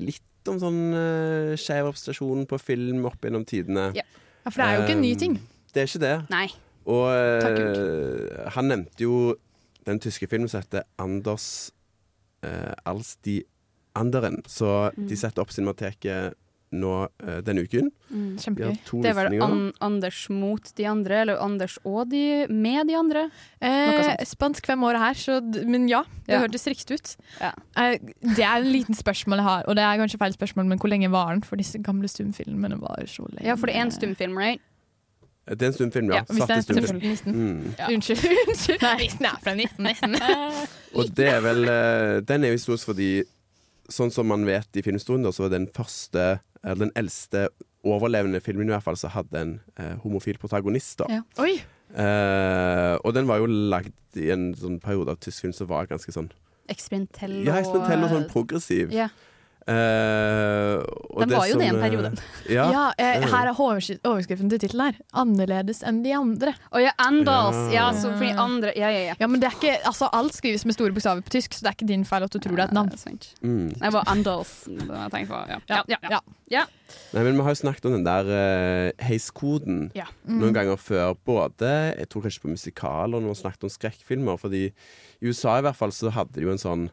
litt 0.00 0.22
om 0.48 0.60
sånn 0.62 0.78
uh, 0.94 1.52
skeiv 1.58 1.88
representasjon 1.90 2.46
på 2.48 2.60
film 2.62 3.04
opp 3.10 3.20
gjennom 3.26 3.44
tidene. 3.48 3.90
Ja. 3.98 4.06
Ja, 4.46 4.50
for 4.54 4.62
det 4.62 4.68
er 4.70 4.76
jo 4.78 4.84
ikke 4.86 4.96
en 4.96 5.02
ny 5.04 5.10
Eh, 5.12 5.18
ting. 5.18 5.34
Det 5.74 5.82
er 5.82 5.88
ikke 5.90 6.04
det. 6.06 6.14
Nei. 6.30 6.46
Og 6.86 7.08
eh, 7.10 8.46
han 8.54 8.68
nevnte 8.70 9.02
jo 9.02 9.34
den 9.84 9.98
tyske 10.00 10.28
filmen 10.30 10.48
som 10.48 10.62
heter 10.62 10.84
Anders 11.02 11.72
uh, 12.46 12.72
als 12.86 13.16
die 13.26 13.42
Anderen. 13.96 14.42
Så 14.46 14.92
Mm. 14.96 15.08
de 15.08 15.16
setter 15.16 15.40
opp 15.42 15.50
Cinemateket 15.50 16.34
nå 16.78 16.92
uh, 17.08 17.38
denne 17.46 17.64
uken. 17.66 17.90
Mm. 18.10 18.36
Kjempegøy. 18.42 18.76
Det 19.04 19.14
var 19.18 19.30
an 19.46 19.72
Anders 19.84 20.20
mot 20.30 20.70
de 20.78 20.86
andre, 20.88 21.22
eller 21.24 21.40
Anders 21.42 21.78
og 21.84 22.10
de 22.12 22.46
med 22.52 22.86
de 22.90 22.96
andre. 22.98 23.26
Eh, 23.60 24.12
spansk 24.28 24.66
fem 24.66 24.84
år 24.86 25.00
her, 25.00 25.18
så, 25.18 25.40
men 25.66 25.88
ja, 25.90 26.04
det 26.26 26.36
Ja. 26.36 26.44
hørtes 26.44 26.66
riktig 26.70 27.00
ut. 27.00 27.16
Ja. 27.40 27.52
Eh, 27.76 27.98
det 28.22 28.44
er 28.44 28.60
en 28.62 28.70
liten 28.70 28.94
spørsmål 28.94 29.42
jeg 29.42 29.48
har, 29.48 29.66
og 29.66 29.76
det 29.76 29.84
er 29.84 30.00
kanskje 30.00 30.22
feil 30.22 30.36
spørsmål, 30.36 30.66
men 30.70 30.78
hvor 30.78 30.92
lenge 30.92 31.10
var 31.10 31.32
den? 31.34 31.42
For 31.42 31.56
disse 31.56 31.78
gamle 31.82 32.08
stumfilmene 32.08 32.80
var 32.80 33.04
så 33.06 33.26
lenge. 33.28 33.46
Ja, 33.46 33.54
for 33.54 33.66
det 33.66 33.76
er 33.76 33.86
en 33.88 33.94
stumfilm, 33.94 34.36
right? 34.38 34.62
Det 35.46 35.62
er 35.62 35.66
en 35.66 35.72
stumfilm, 35.76 36.08
ja. 36.10 36.24
Ja, 36.26 36.34
Svarte 36.34 36.62
stumfilm. 36.62 37.34
Mm. 37.34 37.74
Ja. 37.78 37.86
Unnskyld. 37.94 38.18
unnskyld. 38.48 38.80
den 38.80 39.26
er 39.26 39.36
fra 39.44 39.54
1919. 39.54 40.16
Og 40.98 41.16
det 41.16 41.28
er 41.30 41.40
vel 41.44 41.68
eh, 41.70 42.20
Den 42.26 42.44
er 42.44 42.48
jo 42.48 42.58
historisk 42.58 42.90
fordi 42.90 43.22
Sånn 43.92 44.10
som 44.10 44.26
man 44.26 44.44
vet 44.48 44.76
i 44.76 44.82
filmhistorien, 44.82 45.26
så 45.32 45.46
var 45.46 45.52
den 45.54 45.68
første 45.74 46.40
Eller 46.64 46.86
den 46.86 46.92
eldste 46.98 47.48
overlevende 47.86 48.40
filmen 48.42 48.66
i 48.66 48.72
hvert 48.74 48.82
fall 48.82 48.96
som 48.98 49.12
hadde 49.14 49.38
en 49.38 49.52
eh, 49.78 49.92
homofil 50.02 50.38
protagonist. 50.42 50.98
da 50.98 51.06
Ja. 51.08 51.22
Oi! 51.38 51.60
Eh, 51.94 52.94
og 53.06 53.14
den 53.14 53.28
var 53.28 53.38
jo 53.38 53.46
lagd 53.46 53.94
i 54.18 54.30
en 54.34 54.48
sånn 54.58 54.80
periode 54.82 55.14
av 55.14 55.20
tysk 55.22 55.44
film 55.44 55.54
som 55.54 55.68
var 55.70 55.86
ganske 55.86 56.10
sånn 56.12 56.32
Eksperimentell 56.66 57.44
Ja, 57.46 57.60
eksperimentell 57.60 58.02
og 58.02 58.10
sånn 58.10 58.26
progressiv. 58.32 58.90
Ja. 58.90 59.06
Eh, 59.66 60.76
og 61.10 61.22
Den 61.24 61.32
var 61.34 61.46
jo 61.48 61.56
som, 61.56 61.62
det 61.62 61.68
en 61.72 61.78
eh, 61.78 61.82
periode. 61.82 62.10
Ja, 62.48 62.66
Ja, 62.70 62.82
eh, 62.98 63.16
er 63.18 63.26
her 63.32 63.48
er 63.50 63.54
overskri- 63.54 63.98
overskriften 64.06 64.48
til 64.50 64.60
tittelen 64.62 64.92
her. 64.92 65.00
'Annerledes 65.12 65.82
enn 65.82 66.02
de 66.04 66.12
andre'. 66.14 66.54
Å 66.70 66.82
ja, 66.84 66.92
Andals. 67.02 67.58
Ja. 67.72 67.90
Ja, 67.90 67.92
så 67.92 68.12
fordi 68.14 68.30
andre 68.38 68.72
Ja, 68.76 68.88
ja, 68.90 69.00
ja. 69.10 69.14
Ja, 69.18 69.26
men 69.26 69.40
det 69.40 69.48
er 69.50 69.56
ikke, 69.56 69.82
altså 69.84 70.08
Alt 70.12 70.34
skrives 70.34 70.64
med 70.64 70.74
store 70.74 70.92
bokstaver 70.92 71.22
på 71.22 71.30
tysk, 71.34 71.50
så 71.52 71.62
det 71.62 71.68
er 71.72 71.76
ikke 71.76 71.88
din 71.88 72.04
feil 72.04 72.22
at 72.22 72.30
du 72.30 72.38
tror 72.38 72.56
det 72.56 72.64
er 72.64 72.68
et 72.68 72.72
navn. 72.72 72.90
Mm. 73.42 73.74
Det 73.80 73.92
var 73.92 74.04
Andals 74.06 74.66
jeg 74.68 75.10
tenkte 75.10 75.28
på. 75.34 75.40
Ja. 75.50 75.58
Ja, 75.68 75.82
ja, 75.88 75.96
ja. 76.10 76.20
ja. 76.50 76.64
Nei, 77.12 77.22
men 77.24 77.34
Vi 77.36 77.42
har 77.42 77.50
jo 77.50 77.58
snakket 77.66 77.86
om 77.86 77.92
den 77.92 78.04
der 78.06 78.24
uh, 78.30 79.04
heiskoden 79.04 79.90
Ja. 79.94 80.06
Mm. 80.28 80.38
noen 80.40 80.54
ganger 80.54 80.76
før. 80.76 81.16
Både 81.26 81.96
jeg 81.98 82.08
tror 82.08 82.22
kanskje 82.22 82.40
på 82.44 82.48
musikaler 82.54 83.16
og 83.16 83.22
når 83.22 83.34
vi 83.34 83.42
snakket 83.42 83.64
om 83.64 83.70
skrekkfilmer. 83.70 84.38
Fordi 84.38 84.64
i 85.20 85.26
USA 85.26 85.58
i 85.58 85.62
hvert 85.62 85.76
fall 85.76 85.90
så 85.90 86.10
hadde 86.12 86.34
de 86.34 86.42
jo 86.46 86.50
en 86.54 86.58
sånn 86.62 86.90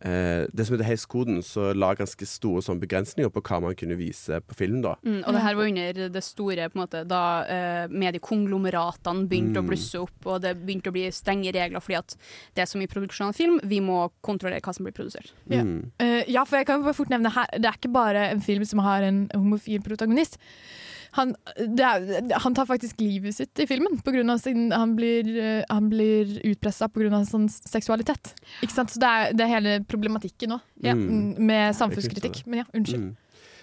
Det 0.00 0.64
som 0.66 0.76
heter 0.76 0.86
heiskoden, 0.86 1.40
så 1.42 1.72
la 1.74 1.92
ganske 1.98 2.26
store 2.26 2.62
sånn 2.62 2.78
begrensninger 2.78 3.30
på 3.34 3.40
hva 3.42 3.60
man 3.60 3.74
kunne 3.74 3.96
vise 3.98 4.38
på 4.46 4.54
film. 4.54 4.80
da 4.82 4.94
Mm, 5.04 5.24
og 5.26 5.32
det 5.34 5.42
her 5.42 5.54
var 5.54 5.64
under 5.66 6.08
det 6.08 6.22
store 6.24 6.68
på 6.70 6.76
en 6.78 6.82
måte, 6.86 7.00
da 7.08 7.42
eh, 7.44 7.88
mediekonglomeratene 7.88 9.26
begynte 9.28 9.58
å 9.60 9.62
Mm. 9.64 9.68
blusse 9.68 9.98
opp, 10.00 10.26
og 10.26 10.42
det 10.42 10.54
begynte 10.64 10.90
å 10.90 10.92
bli 10.92 11.08
strenge 11.10 11.52
regler 11.52 11.80
fordi 11.80 11.98
at 11.98 12.16
det 12.54 12.62
er 12.62 12.66
så 12.66 12.78
mye 12.78 12.88
produksjon 12.88 13.28
av 13.28 13.34
film, 13.34 13.60
vi 13.64 13.80
må 13.80 14.10
kontrollere 14.22 14.60
hva 14.60 14.74
som 14.74 14.84
blir 14.86 14.92
produsert. 14.94 15.32
Ja. 15.48 15.62
Mm. 15.62 15.90
Eh, 15.98 16.24
ja, 16.28 16.44
for 16.44 16.56
jeg 16.58 16.66
kan 16.66 16.82
bare 16.82 16.94
fort 16.94 17.08
nevne 17.10 17.30
her 17.32 17.46
Det 17.58 17.64
er 17.64 17.76
ikke 17.78 17.92
bare 17.92 18.30
en 18.30 18.40
film 18.40 18.64
som 18.64 18.78
har 18.80 19.02
en 19.02 19.28
homofil 19.34 19.82
protagonist. 19.82 20.38
Han, 21.18 21.34
det 21.58 21.84
er, 21.84 22.32
han 22.44 22.54
tar 22.56 22.66
faktisk 22.68 23.00
livet 23.02 23.34
sitt 23.36 23.58
i 23.60 23.66
filmen. 23.68 23.98
På 24.06 24.12
grunn 24.14 24.30
av 24.30 24.38
sin, 24.42 24.68
han 24.72 24.94
blir, 24.98 25.28
uh, 25.36 25.62
han 25.68 25.88
blir 25.92 26.36
utpressa 26.48 26.88
pga. 26.88 27.24
sin 27.26 27.48
seksualitet. 27.50 28.32
Ikke 28.62 28.74
sant? 28.76 28.90
Så 28.94 29.02
det 29.02 29.08
er, 29.10 29.32
det 29.36 29.44
er 29.46 29.52
hele 29.56 29.76
problematikken 29.90 30.54
nå, 30.54 30.60
Ja. 30.82 30.94
mm, 30.94 31.34
med 31.38 31.74
samfunnskritikk. 31.76 32.44
Men 32.46 32.62
ja, 32.64 32.68
unnskyld. 32.74 33.08
Mm. 33.10 33.16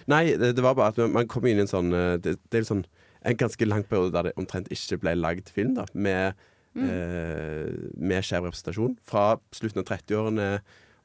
Nei, 0.06 0.24
det, 0.38 0.52
det 0.54 0.62
var 0.62 0.74
bare 0.78 0.92
at 0.94 0.98
man- 1.02 1.12
man 1.12 1.26
kom 1.26 1.46
inn 1.46 1.58
i 1.58 1.64
en 1.64 1.66
sånn 1.72 1.88
eh, 1.92 2.16
Det, 2.22 2.36
det 2.50 2.60
er 2.60 2.62
sånn 2.68 2.84
en 3.26 3.34
ganske 3.36 3.66
lang 3.66 3.82
periode 3.82 4.12
der 4.14 4.22
det 4.28 4.36
omtrent 4.38 4.68
ikke 4.70 5.00
ble 5.02 5.16
lagd 5.18 5.48
film, 5.50 5.74
da 5.74 5.84
med, 5.94 6.34
Mm. 6.76 6.90
eh, 6.92 7.72
med 7.96 8.22
skjev 8.22 8.44
representasjon. 8.44 8.98
Fra 9.02 9.38
slutten 9.50 9.80
av 9.80 9.86
30-årene 9.88 10.60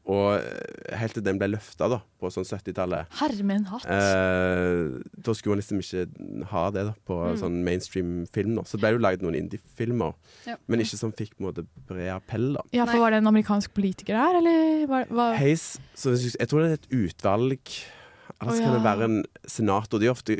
og 0.09 0.39
eh, 0.41 0.95
helt 0.97 1.13
til 1.13 1.23
den 1.23 1.37
ble 1.37 1.51
løfta 1.53 1.87
på 2.19 2.31
sånn 2.33 2.45
70-tallet. 2.47 3.05
Herre 3.19 3.43
med 3.45 3.61
en 3.61 3.67
hatt. 3.69 3.85
Eh, 3.85 4.97
da 5.21 5.35
skulle 5.37 5.55
man 5.55 5.61
liksom 5.61 5.81
ikke 5.83 6.45
ha 6.51 6.63
det 6.73 6.85
da, 6.89 6.93
på 7.05 7.19
Mm. 7.21 7.37
sånn 7.37 7.63
mainstream 7.63 8.11
film. 8.33 8.55
Da. 8.55 8.63
Så 8.65 8.79
ble 8.81 8.89
det 8.89 8.97
jo 8.97 9.03
lagd 9.05 9.21
noen 9.21 9.37
indie-filmer, 9.37 10.13
Ja. 10.47 10.55
men 10.67 10.79
ikke 10.81 10.97
som 10.97 11.11
fikk 11.13 11.37
måte 11.39 11.65
bred 11.87 12.09
appell. 12.09 12.53
da 12.53 12.61
Ja, 12.73 12.85
for 12.85 12.97
Var 12.99 13.11
det 13.11 13.17
en 13.17 13.27
amerikansk 13.27 13.73
politiker 13.73 14.15
her, 14.17 14.37
eller 14.41 14.87
var, 14.87 15.05
var 15.09 15.35
Heis, 15.35 15.79
så 15.95 16.15
jeg 16.17 16.33
jeg 16.39 16.47
tror 16.49 16.61
det 16.61 16.69
er 16.69 16.73
et 16.73 16.89
utvalg 16.91 17.59
Ellers 18.41 18.57
oh, 18.57 18.57
ja. 18.57 18.65
kan 18.65 18.73
det 18.73 18.83
være 18.83 19.03
en 19.05 19.25
senator. 19.45 19.99
De 19.99 20.07
er 20.07 20.11
ofte 20.15 20.33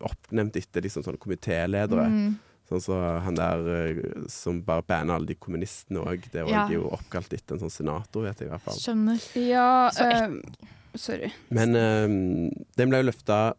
oppnevnt 0.00 0.56
etter 0.56 0.80
liksom 0.80 1.02
komitéledere. 1.20 2.06
Mm. 2.08 2.38
Sånn 2.66 2.80
som 2.82 3.02
han 3.22 3.36
der 3.38 3.60
eh, 3.76 3.98
som 4.32 4.60
bare 4.66 4.82
banner 4.82 5.14
alle 5.14 5.26
de 5.30 5.36
kommunistene 5.38 6.00
òg. 6.02 6.24
Det 6.32 6.40
er 6.42 6.48
Ja. 6.50 6.64
jo 6.68 6.88
oppkalt 6.90 7.32
etter 7.32 7.54
en 7.54 7.60
sånn 7.66 7.70
senator, 7.70 8.22
vet 8.26 8.40
jeg 8.42 8.48
i 8.48 8.50
hvert 8.50 8.64
fall. 8.64 8.74
Skjønner. 8.80 9.20
Ja, 9.46 9.68
Så 9.94 10.08
eh, 10.10 10.40
sorry. 10.98 11.30
Men 11.50 11.76
eh, 11.76 12.08
den 12.76 12.90
ble 12.90 13.02
jo 13.04 13.10
løfta 13.12 13.54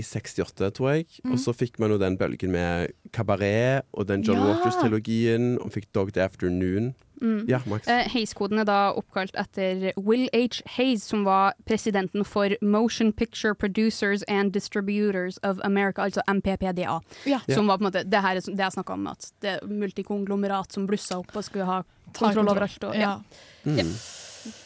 i 0.00 0.02
68, 0.06 0.72
tror 0.76 0.94
jeg. 0.96 1.06
Mm. 1.24 1.34
Og 1.36 1.38
så 1.44 1.52
fikk 1.54 1.78
man 1.82 1.92
jo 1.94 1.98
den 2.00 2.16
bølgen 2.20 2.50
med 2.56 2.90
Cabaret 3.12 3.84
og 3.92 4.08
den 4.08 4.24
John 4.26 4.40
Ja. 4.40 4.48
Waters-trilogien. 4.54 5.58
Og 5.60 5.70
fikk 5.76 5.90
Dog 5.94 6.12
Day 6.16 6.24
Afternoon. 6.24 6.94
Mm. 7.20 7.44
Ja, 7.52 7.58
Max. 7.68 7.84
Eh, 7.86 8.06
Hayes-koden 8.14 8.62
er 8.62 8.64
da 8.64 8.78
oppkalt 8.96 9.34
etter 9.36 9.90
Will 10.00 10.30
H. 10.32 10.62
Hayes, 10.78 11.02
som 11.04 11.26
var 11.26 11.52
presidenten 11.68 12.24
for 12.24 12.48
Motion 12.64 13.12
Picture 13.12 13.52
Producers 13.54 14.22
and 14.26 14.54
Distributors 14.56 15.36
of 15.44 15.58
America, 15.62 16.00
altså 16.06 16.22
MPPDA. 16.26 17.00
Ja. 17.28 17.40
Som 17.52 17.68
var 17.68 17.76
på 17.76 17.84
en 17.84 17.90
måte 17.92 18.04
det 18.08 18.22
her 18.24 18.36
er 18.36 18.40
som- 18.40 18.56
det 18.56 18.64
jeg 18.64 18.72
snakka 18.72 18.92
om, 18.96 19.06
at 19.12 19.32
det 19.42 19.50
er 19.62 19.66
multikonglomerat 19.66 20.72
som 20.72 20.86
blussa 20.86 21.18
opp 21.18 21.36
og 21.36 21.44
skulle 21.44 21.66
ha 21.66 21.82
kontroll 22.14 22.48
over 22.48 22.62
alt. 22.62 22.84
Og, 22.84 22.94
Ja. 22.96 23.18
Mm. 23.66 23.76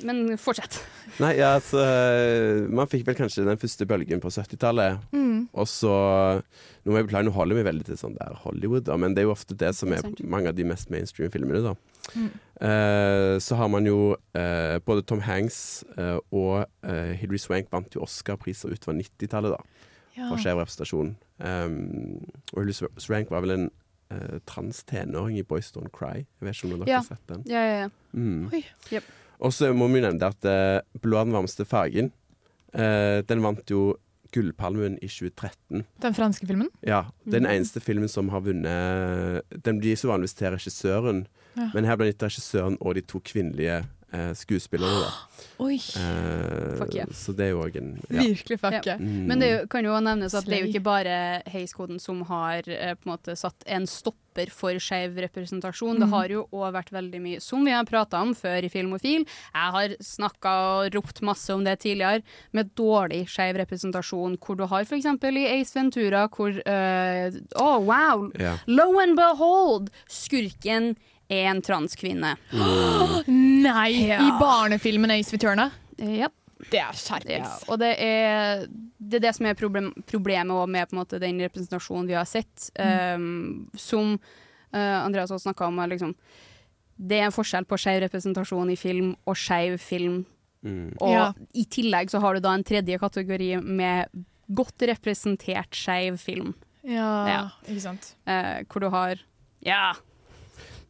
Men 0.06 0.36
fortsett. 0.38 0.76
Nei, 1.22 1.32
altså 1.42 1.80
Man 2.70 2.88
fikk 2.90 3.06
vel 3.08 3.16
kanskje 3.18 3.44
den 3.46 3.58
første 3.60 3.86
bølgen 3.90 4.22
på 4.22 4.30
70-tallet. 4.32 5.02
Mm. 5.14 5.48
Og 5.52 5.68
så 5.70 5.92
Nå 6.84 6.92
må 6.92 7.00
jeg 7.00 7.08
beklage, 7.08 7.26
nå 7.26 7.34
holder 7.34 7.58
vi 7.58 7.66
veldig 7.66 7.86
til 7.88 7.98
sånn 7.98 8.16
der 8.18 8.36
Hollywood, 8.44 8.84
da, 8.86 8.98
men 9.00 9.14
det 9.16 9.22
er 9.22 9.28
jo 9.30 9.34
ofte 9.34 9.56
det 9.56 9.70
som 9.76 9.92
er 9.96 10.04
mange 10.20 10.50
av 10.52 10.58
de 10.58 10.66
mest 10.68 10.90
mainstream 10.92 11.30
filmene, 11.32 11.62
da. 11.64 11.72
Mm. 12.12 12.26
Eh, 12.68 13.36
så 13.40 13.56
har 13.56 13.70
man 13.72 13.88
jo 13.88 14.12
eh, 14.36 14.76
både 14.84 15.06
Tom 15.08 15.22
Hanks 15.24 15.80
eh, 15.96 16.18
og 16.28 16.66
Hilary 16.84 17.40
Swank 17.40 17.72
vant 17.72 17.96
jo 17.96 18.04
Oscar-priser 18.04 18.74
utover 18.76 18.98
90-tallet, 19.00 19.56
da. 19.56 19.88
Ja. 20.14 20.28
For 20.28 20.38
skjev 20.38 20.60
representasjon. 20.60 21.14
Um, 21.40 22.20
og 22.52 22.60
Hilary 22.60 22.76
Swank 23.02 23.32
var 23.34 23.42
vel 23.42 23.56
en 23.56 23.66
uh, 24.12 24.38
trans 24.46 24.84
tenåring 24.86 25.40
i 25.40 25.46
Boys 25.48 25.72
Don't 25.74 25.90
Cry. 25.94 26.22
Jeg 26.22 26.46
vet 26.46 26.56
ikke 26.60 26.68
om 26.68 26.76
dere 26.76 26.92
Ja. 26.92 27.00
har 27.00 27.08
sett 27.08 27.26
den? 27.32 27.42
Ja, 27.50 27.64
ja, 27.64 27.78
ja. 27.84 27.88
Mm. 28.12 28.50
Oi. 28.52 28.62
Jep. 28.92 29.08
Og 29.40 29.52
så 29.52 29.72
må 29.74 29.88
vi 29.92 30.00
nevne 30.04 30.22
at 30.30 30.44
uh, 30.46 30.80
Blå 31.02 31.18
er 31.20 31.24
den 31.24 31.34
varmeste 31.34 31.64
fargen. 31.66 32.12
eh, 32.74 33.22
den 33.22 33.40
vant 33.42 33.70
jo 33.70 33.94
Gullpalmen 34.34 34.96
i 34.98 35.06
2013. 35.06 35.84
Den 36.02 36.14
franske 36.16 36.46
filmen? 36.46 36.68
Ja, 36.82 37.04
den 37.24 37.44
Mhm. 37.44 37.50
eneste 37.52 37.80
filmen 37.80 38.08
som 38.10 38.28
har 38.30 38.40
vunnet 38.40 39.42
Den 39.62 39.78
blir 39.80 39.94
så 39.94 40.08
vanligvis 40.10 40.34
til 40.34 40.50
regissøren, 40.50 41.26
Ja. 41.56 41.70
men 41.72 41.84
her 41.84 41.96
ble 41.96 42.06
den 42.06 42.12
gitt 42.12 42.22
regissøren 42.26 42.76
og 42.80 42.94
de 42.96 43.00
to 43.02 43.20
kvinnelige 43.20 43.84
eh, 44.14 44.30
skuespillerne. 44.38 45.04
Da. 45.04 45.12
Oi. 45.64 45.76
Eh, 45.76 46.78
Fuck 46.80 46.94
yeah. 46.96 47.10
Så 47.14 47.34
det 47.36 47.48
er 47.48 47.54
jo 47.54 47.62
òg 47.66 47.76
en 47.78 47.92
ja. 48.08 48.22
Virkelig 48.24 48.58
fuck 48.62 48.80
yeah. 48.86 48.98
Mm. 49.02 49.24
Men 49.30 49.42
det 49.42 49.48
er 49.50 49.56
jo, 49.60 49.66
kan 49.70 49.86
jo 49.86 49.94
nevnes 50.02 50.34
at 50.38 50.46
det 50.48 50.56
er 50.58 50.64
jo 50.64 50.70
ikke 50.72 50.84
bare 50.86 51.16
Hayes-koden 51.52 52.00
som 52.02 52.22
har 52.30 52.66
eh, 52.70 52.94
på 52.98 53.06
en 53.08 53.12
måte 53.16 53.36
satt 53.38 53.66
en 53.70 53.86
stopper 53.90 54.50
for 54.50 54.74
skeiv 54.82 55.14
representasjon. 55.22 56.00
Det 56.00 56.08
Mhm. 56.08 56.14
har 56.16 56.28
jo 56.32 56.40
òg 56.50 56.72
vært 56.74 56.90
veldig 56.90 57.20
mye, 57.22 57.40
som 57.40 57.62
vi 57.64 57.70
har 57.70 57.84
prata 57.86 58.18
om 58.22 58.32
før 58.34 58.64
i 58.66 58.70
Filmofil. 58.72 59.22
Jeg 59.54 59.70
har 59.76 59.94
snakka 60.02 60.54
og 60.82 60.94
ropt 60.96 61.22
masse 61.22 61.54
om 61.54 61.62
det 61.62 61.76
tidligere, 61.84 62.22
med 62.52 62.72
dårlig 62.74 63.28
skeiv 63.30 63.54
representasjon, 63.62 64.34
hvor 64.42 64.56
du 64.58 64.66
har 64.66 64.82
f.eks. 64.82 65.06
i 65.06 65.46
Ace 65.60 65.74
Ventura, 65.78 66.26
hvor 66.34 66.50
eh, 66.66 67.30
oh, 67.54 67.78
wow! 67.86 68.26
Yeah. 68.40 68.58
Lo 68.66 68.98
and 68.98 69.14
behold! 69.16 69.90
Skurken 70.10 70.96
en 71.28 71.62
transkvinne. 71.64 72.34
Nei! 73.26 73.90
Ja. 74.08 74.20
I 74.22 74.30
barnefilmen 74.40 75.10
Ace 75.14 75.32
Ventura? 75.34 75.70
Ja. 75.98 76.28
Det 76.70 76.80
er 76.80 76.96
skjerpings. 76.96 77.48
Ja, 77.66 77.72
og 77.72 77.80
det 77.82 77.90
er, 78.00 78.62
det 78.98 79.18
er 79.18 79.24
det 79.26 79.32
som 79.36 79.46
er 79.50 79.56
problem, 79.58 79.90
problemet 80.08 80.70
med 80.72 80.88
på 80.88 80.96
en 80.96 81.00
måte, 81.02 81.18
den 81.20 81.40
representasjonen 81.44 82.08
vi 82.08 82.16
har 82.16 82.28
sett. 82.28 82.70
Um, 82.78 83.66
som 83.76 84.14
uh, 84.16 84.98
Andreas 85.04 85.32
også 85.34 85.50
snakka 85.50 85.68
om, 85.68 85.82
liksom 85.90 86.14
Det 86.96 87.18
er 87.18 87.26
en 87.26 87.34
forskjell 87.34 87.66
på 87.68 87.76
skeiv 87.80 88.00
representasjon 88.06 88.70
i 88.70 88.76
film 88.80 89.12
og 89.26 89.36
skeiv 89.36 89.76
film. 89.82 90.22
Mm. 90.64 90.94
Og 91.02 91.10
Ja. 91.12 91.26
i 91.52 91.64
tillegg 91.68 92.08
så 92.12 92.20
har 92.22 92.34
du 92.34 92.40
da 92.40 92.54
en 92.54 92.64
tredje 92.64 92.96
kategori 93.02 93.58
med 93.60 94.08
godt 94.48 94.86
representert 94.88 95.74
skeiv 95.76 96.16
film. 96.22 96.54
Ja, 96.84 97.26
Ja. 97.28 97.42
ikke 97.68 97.80
sant. 97.82 98.14
Uh, 98.26 98.62
hvor 98.70 98.80
du 98.80 98.88
har 98.94 99.20
Ja! 99.64 99.92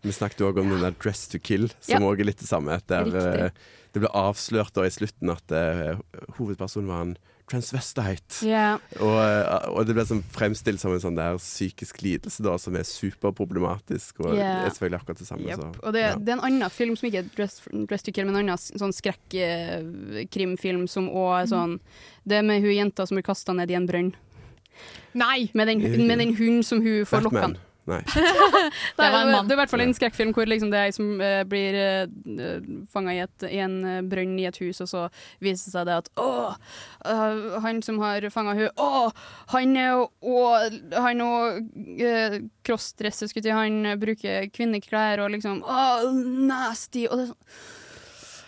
Vi 0.05 0.13
snakket 0.13 0.45
òg 0.45 0.59
om 0.61 0.69
den 0.69 0.83
der 0.85 0.93
'Dress 0.93 1.29
to 1.33 1.39
Kill', 1.39 1.73
som 1.81 2.03
Ja. 2.03 2.09
òg 2.09 2.21
er 2.21 2.25
litt 2.29 2.39
det 2.39 2.49
samme. 2.49 2.81
Der 2.87 3.07
eh, 3.09 3.51
det 3.95 4.03
ble 4.03 4.11
avslørt 4.11 4.75
da 4.75 4.83
i 4.83 4.91
slutten 4.91 5.31
at 5.31 5.53
uh, 5.55 5.97
hovedpersonen 6.37 6.89
var 6.91 7.01
en 7.05 7.17
transvestite. 7.49 8.43
Ja. 8.43 8.79
Og, 8.99 9.19
eh, 9.21 9.69
og 9.71 9.87
det 9.87 9.95
ble 9.95 10.05
sånn 10.09 10.23
fremstilt 10.35 10.81
som 10.81 10.93
en 10.93 11.01
sånn 11.03 11.15
der 11.17 11.37
psykisk 11.39 12.01
lidelse 12.03 12.43
da, 12.43 12.57
som 12.59 12.75
er 12.75 12.83
superproblematisk. 12.89 14.21
Og 14.25 14.35
Ja. 14.35 14.65
det 14.65 14.67
er 14.67 14.75
selvfølgelig 14.75 15.01
akkurat 15.01 15.19
det 15.19 15.27
samme. 15.29 15.47
Yep. 15.47 15.57
Så, 15.61 15.85
Og 15.85 15.93
det, 15.93 16.01
ja. 16.03 16.15
det 16.17 16.29
er 16.29 16.33
en 16.39 16.45
annen 16.53 16.71
film 16.71 16.97
som 16.97 17.09
ikke 17.09 17.19
er 17.23 17.31
Dress, 17.37 17.61
Dress 17.87 18.03
to 18.03 18.13
Kill, 18.13 18.27
men 18.27 18.35
en 18.37 18.49
annen 18.49 18.59
sånn 18.59 18.93
skrekkrimfilm 18.93 20.89
som 20.89 21.09
òg 21.09 21.43
er 21.43 21.47
sånn 21.53 21.81
Det 22.27 22.39
er 22.39 22.43
med 22.43 22.63
hun 22.63 22.73
jenta 22.73 23.07
som 23.07 23.17
blir 23.17 23.23
kasta 23.27 23.53
ned 23.53 23.71
i 23.71 23.75
en 23.75 23.87
brønn. 23.87 24.15
Nei! 25.15 25.51
Med 25.55 25.69
den, 25.69 26.07
med 26.09 26.19
den 26.19 26.35
hunden 26.35 26.65
som 26.65 26.81
hun 26.83 27.05
får 27.05 27.23
Batman. 27.29 27.57
Nei. 27.87 27.99
Det, 28.97 28.97
var 28.97 29.19
en 29.21 29.31
mann. 29.33 29.45
det 29.49 29.53
er 29.53 29.57
i 29.59 29.61
hvert 29.61 29.73
fall 29.75 29.83
en 29.85 29.93
skrekkfilm 29.97 30.31
hvor 30.33 30.49
liksom 30.49 30.71
det 30.73 30.79
er 30.81 30.89
ei 30.89 30.95
som 30.97 31.11
uh, 31.21 31.43
blir 31.49 31.77
uh, 31.77 32.69
fanga 32.95 33.13
i, 33.13 33.19
et- 33.27 33.45
i 33.51 33.59
en 33.61 33.75
eh, 33.85 33.99
brønn 34.09 34.39
i 34.41 34.47
et 34.49 34.57
hus, 34.63 34.81
og 34.81 34.89
så 34.89 35.03
viser 35.45 35.69
det 35.69 35.75
seg 35.75 35.87
det 35.91 35.99
at 36.01 36.09
å, 36.21 36.29
eh, 37.05 37.59
han 37.65 37.83
som 37.85 37.99
har 38.01 38.25
fanga 38.33 38.55
hun 38.57 38.81
å, 38.81 38.89
han 39.53 39.77
er 39.77 39.91
jo 39.99 40.07
og 40.25 40.81
han 41.05 41.21
og 41.27 41.61
uh, 42.01 42.39
crossdresser, 42.65 43.29
skulle 43.29 43.45
jeg 43.45 43.53
si, 43.53 43.59
han 43.61 43.81
eh, 43.93 43.99
bruker 44.01 44.49
kvinneklær 44.55 45.21
og 45.27 45.35
liksom 45.37 45.61
å, 45.69 45.85
nasty. 46.49 47.05
Og 47.11 47.21
det 47.21 47.27
er 47.29 47.33
sånn 47.35 47.74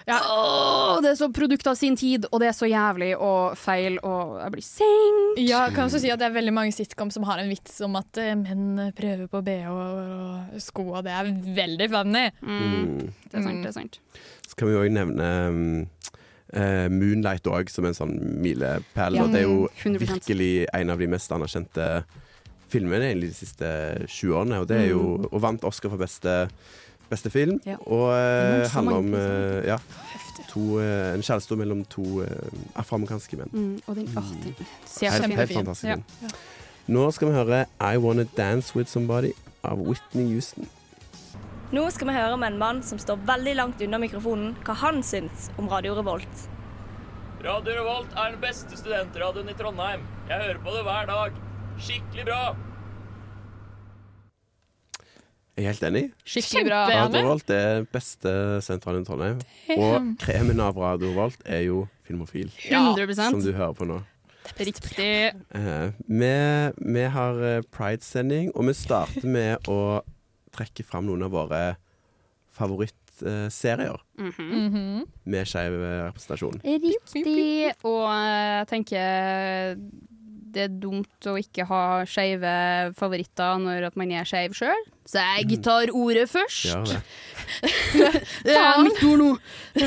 Åh, 0.07 1.01
det 1.03 1.11
er 1.11 1.17
så 1.19 1.27
produkt 1.35 1.67
av 1.67 1.75
sin 1.79 1.97
tid, 1.99 2.29
og 2.31 2.39
det 2.43 2.49
er 2.53 2.55
så 2.55 2.69
jævlig 2.71 3.09
og 3.19 3.57
feil, 3.59 3.97
og 4.07 4.37
jeg 4.39 4.53
blir 4.55 4.63
senkt. 4.67 5.41
Ja, 5.43 5.65
kan 5.75 5.89
også 5.89 5.99
si 6.03 6.13
at 6.15 6.21
det 6.23 6.29
er 6.29 6.37
veldig 6.37 6.55
mange 6.55 6.75
sitcom 6.77 7.11
som 7.11 7.27
har 7.27 7.43
en 7.43 7.51
vits 7.51 7.81
om 7.83 7.99
at 7.99 8.21
eh, 8.23 8.37
menn 8.39 8.93
prøver 8.97 9.27
på 9.33 9.41
BH 9.47 9.73
og, 9.73 10.61
sko, 10.63 10.87
og 11.01 11.03
det 11.09 11.15
er 11.17 11.33
veldig 11.59 11.89
funny. 11.97 12.25
Mm. 12.39 13.11
Det 13.27 13.41
er 13.41 13.49
sant, 13.49 13.63
det 13.67 13.73
er 13.73 13.77
sant. 13.81 13.99
Så 14.47 14.55
kan 14.61 14.71
vi 14.71 14.79
òg 14.79 14.95
nevne 14.95 15.33
um, 15.51 15.67
eh, 16.55 16.87
Moonlight 16.93 17.51
òg, 17.51 17.73
som 17.75 17.91
en 17.91 17.99
sånn 17.99 18.15
milepæl. 18.45 19.19
Ja, 19.19 19.27
og 19.27 19.35
det 19.35 19.43
er 19.43 19.49
jo 19.51 19.67
100%. 19.75 19.99
virkelig 20.07 20.53
en 20.71 20.95
av 20.95 21.03
de 21.03 21.11
mest 21.17 21.35
anerkjente 21.35 21.91
filmene 22.71 23.13
de 23.23 23.29
siste 23.35 23.69
20 24.07 24.39
årene. 24.39 24.63
Og, 24.63 24.71
det 24.71 24.85
er 24.85 24.89
jo, 24.95 25.03
Mm. 25.19 25.29
og 25.33 25.41
vant 25.43 25.67
Oscar 25.67 25.91
for 25.93 25.99
beste, 26.03 26.39
beste 27.11 27.31
film. 27.31 27.61
Ja. 27.67 27.77
Og 27.87 28.11
så 28.13 28.73
handler 28.75 29.01
om 29.03 29.15
eh, 29.15 29.67
ja, 29.69 29.79
to, 30.51 30.61
uh, 30.81 31.15
en 31.15 31.23
kjæreste 31.23 31.59
mellom 31.59 31.85
to 31.93 32.23
afroamerikanske 32.75 33.41
menn. 33.41 33.53
Mm, 33.53 33.75
og 33.87 33.99
den, 33.99 34.09
åh, 34.17 34.33
den 34.45 34.55
ser 34.85 35.11
så 35.11 35.23
Helt, 35.23 35.35
helt 35.35 35.51
ut. 35.51 35.57
fantastisk. 35.57 35.91
Ja. 35.91 35.99
film. 36.21 36.33
Nå 36.87 37.11
skal 37.11 37.29
vi 37.29 37.35
høre 37.35 37.65
I 37.83 37.97
Wanna 37.99 38.25
Dance 38.37 38.77
With 38.77 38.91
Somebody 38.91 39.33
av 39.67 39.81
Whitney 39.83 40.29
Houston. 40.33 40.69
Nå 41.75 41.83
skal 41.91 42.07
vi 42.07 42.15
høre 42.15 42.37
med 42.39 42.53
en 42.53 42.61
mann 42.61 42.83
som 42.87 42.99
står 43.03 43.19
veldig 43.27 43.57
langt 43.59 43.81
unna 43.83 43.99
mikrofonen, 43.99 44.53
hva 44.67 44.77
han 44.85 45.03
syns 45.03 45.49
om 45.59 45.67
Radio 45.73 45.97
Revolt. 45.99 46.45
Radio 47.43 47.75
Revolt 47.81 48.15
er 48.15 48.37
den 48.37 48.41
beste 48.43 48.79
studentradioen 48.79 49.51
i 49.51 49.57
Trondheim. 49.59 50.07
Jeg 50.31 50.45
hører 50.45 50.63
på 50.63 50.77
det 50.77 50.85
hver 50.87 51.11
dag. 51.11 51.43
Skikkelig 51.83 52.29
bra. 52.31 52.41
Jeg 55.57 55.65
er 55.65 55.71
helt 55.73 55.85
enig. 55.89 56.03
Skikkelig 56.29 56.67
bra. 56.69 56.81
Radiovolt 56.91 57.51
er 57.55 57.87
beste 57.89 58.33
sentralen 58.65 59.01
i 59.03 59.09
Trondheim. 59.09 59.39
Og 59.79 60.11
kremen 60.21 60.61
av 60.61 60.77
Radiovolt 60.77 61.41
er 61.49 61.63
jo 61.65 61.87
Filmofil. 62.05 62.51
Ja. 62.69 62.83
100%. 62.95 63.31
Som 63.33 63.41
du 63.43 63.53
hører 63.57 63.73
på 63.79 63.89
nå. 63.89 63.97
Riktig. 64.61 65.09
Eh, 65.57 65.89
vi, 66.07 66.29
vi 66.93 67.07
har 67.17 67.41
eh, 67.43 67.63
Pride-sending, 67.75 68.53
og 68.55 68.69
vi 68.69 68.77
starter 68.79 69.25
med 69.27 69.67
å 69.73 70.03
trekke 70.55 70.85
fram 70.87 71.09
noen 71.09 71.25
av 71.27 71.33
våre 71.35 71.63
favorittserier 72.57 73.99
Mhm. 74.19 75.05
med 75.25 75.47
skeiv 75.49 75.73
representasjon. 76.07 76.61
Riktig. 76.65 77.73
Og 77.85 78.07
jeg 78.13 78.67
tenker 78.71 79.77
det 80.57 80.67
er 80.67 80.77
dumt 80.81 81.29
å 81.29 81.37
ikke 81.41 81.67
ha 81.69 81.83
skeive 82.09 82.53
favoritter 82.97 83.61
når 83.61 83.91
at 83.91 83.99
man 84.01 84.13
er 84.17 84.29
skeiv 84.29 84.57
sjøl. 84.57 84.87
Så 85.07 85.23
jeg 85.23 85.61
tar 85.63 85.93
ordet 85.95 86.27
først. 86.31 86.67
Ja, 86.67 86.81
det. 86.83 87.01
Det 88.47 88.55
er 88.59 88.81
mitt 88.83 88.99
ord 89.07 89.21
nå! 89.21 89.29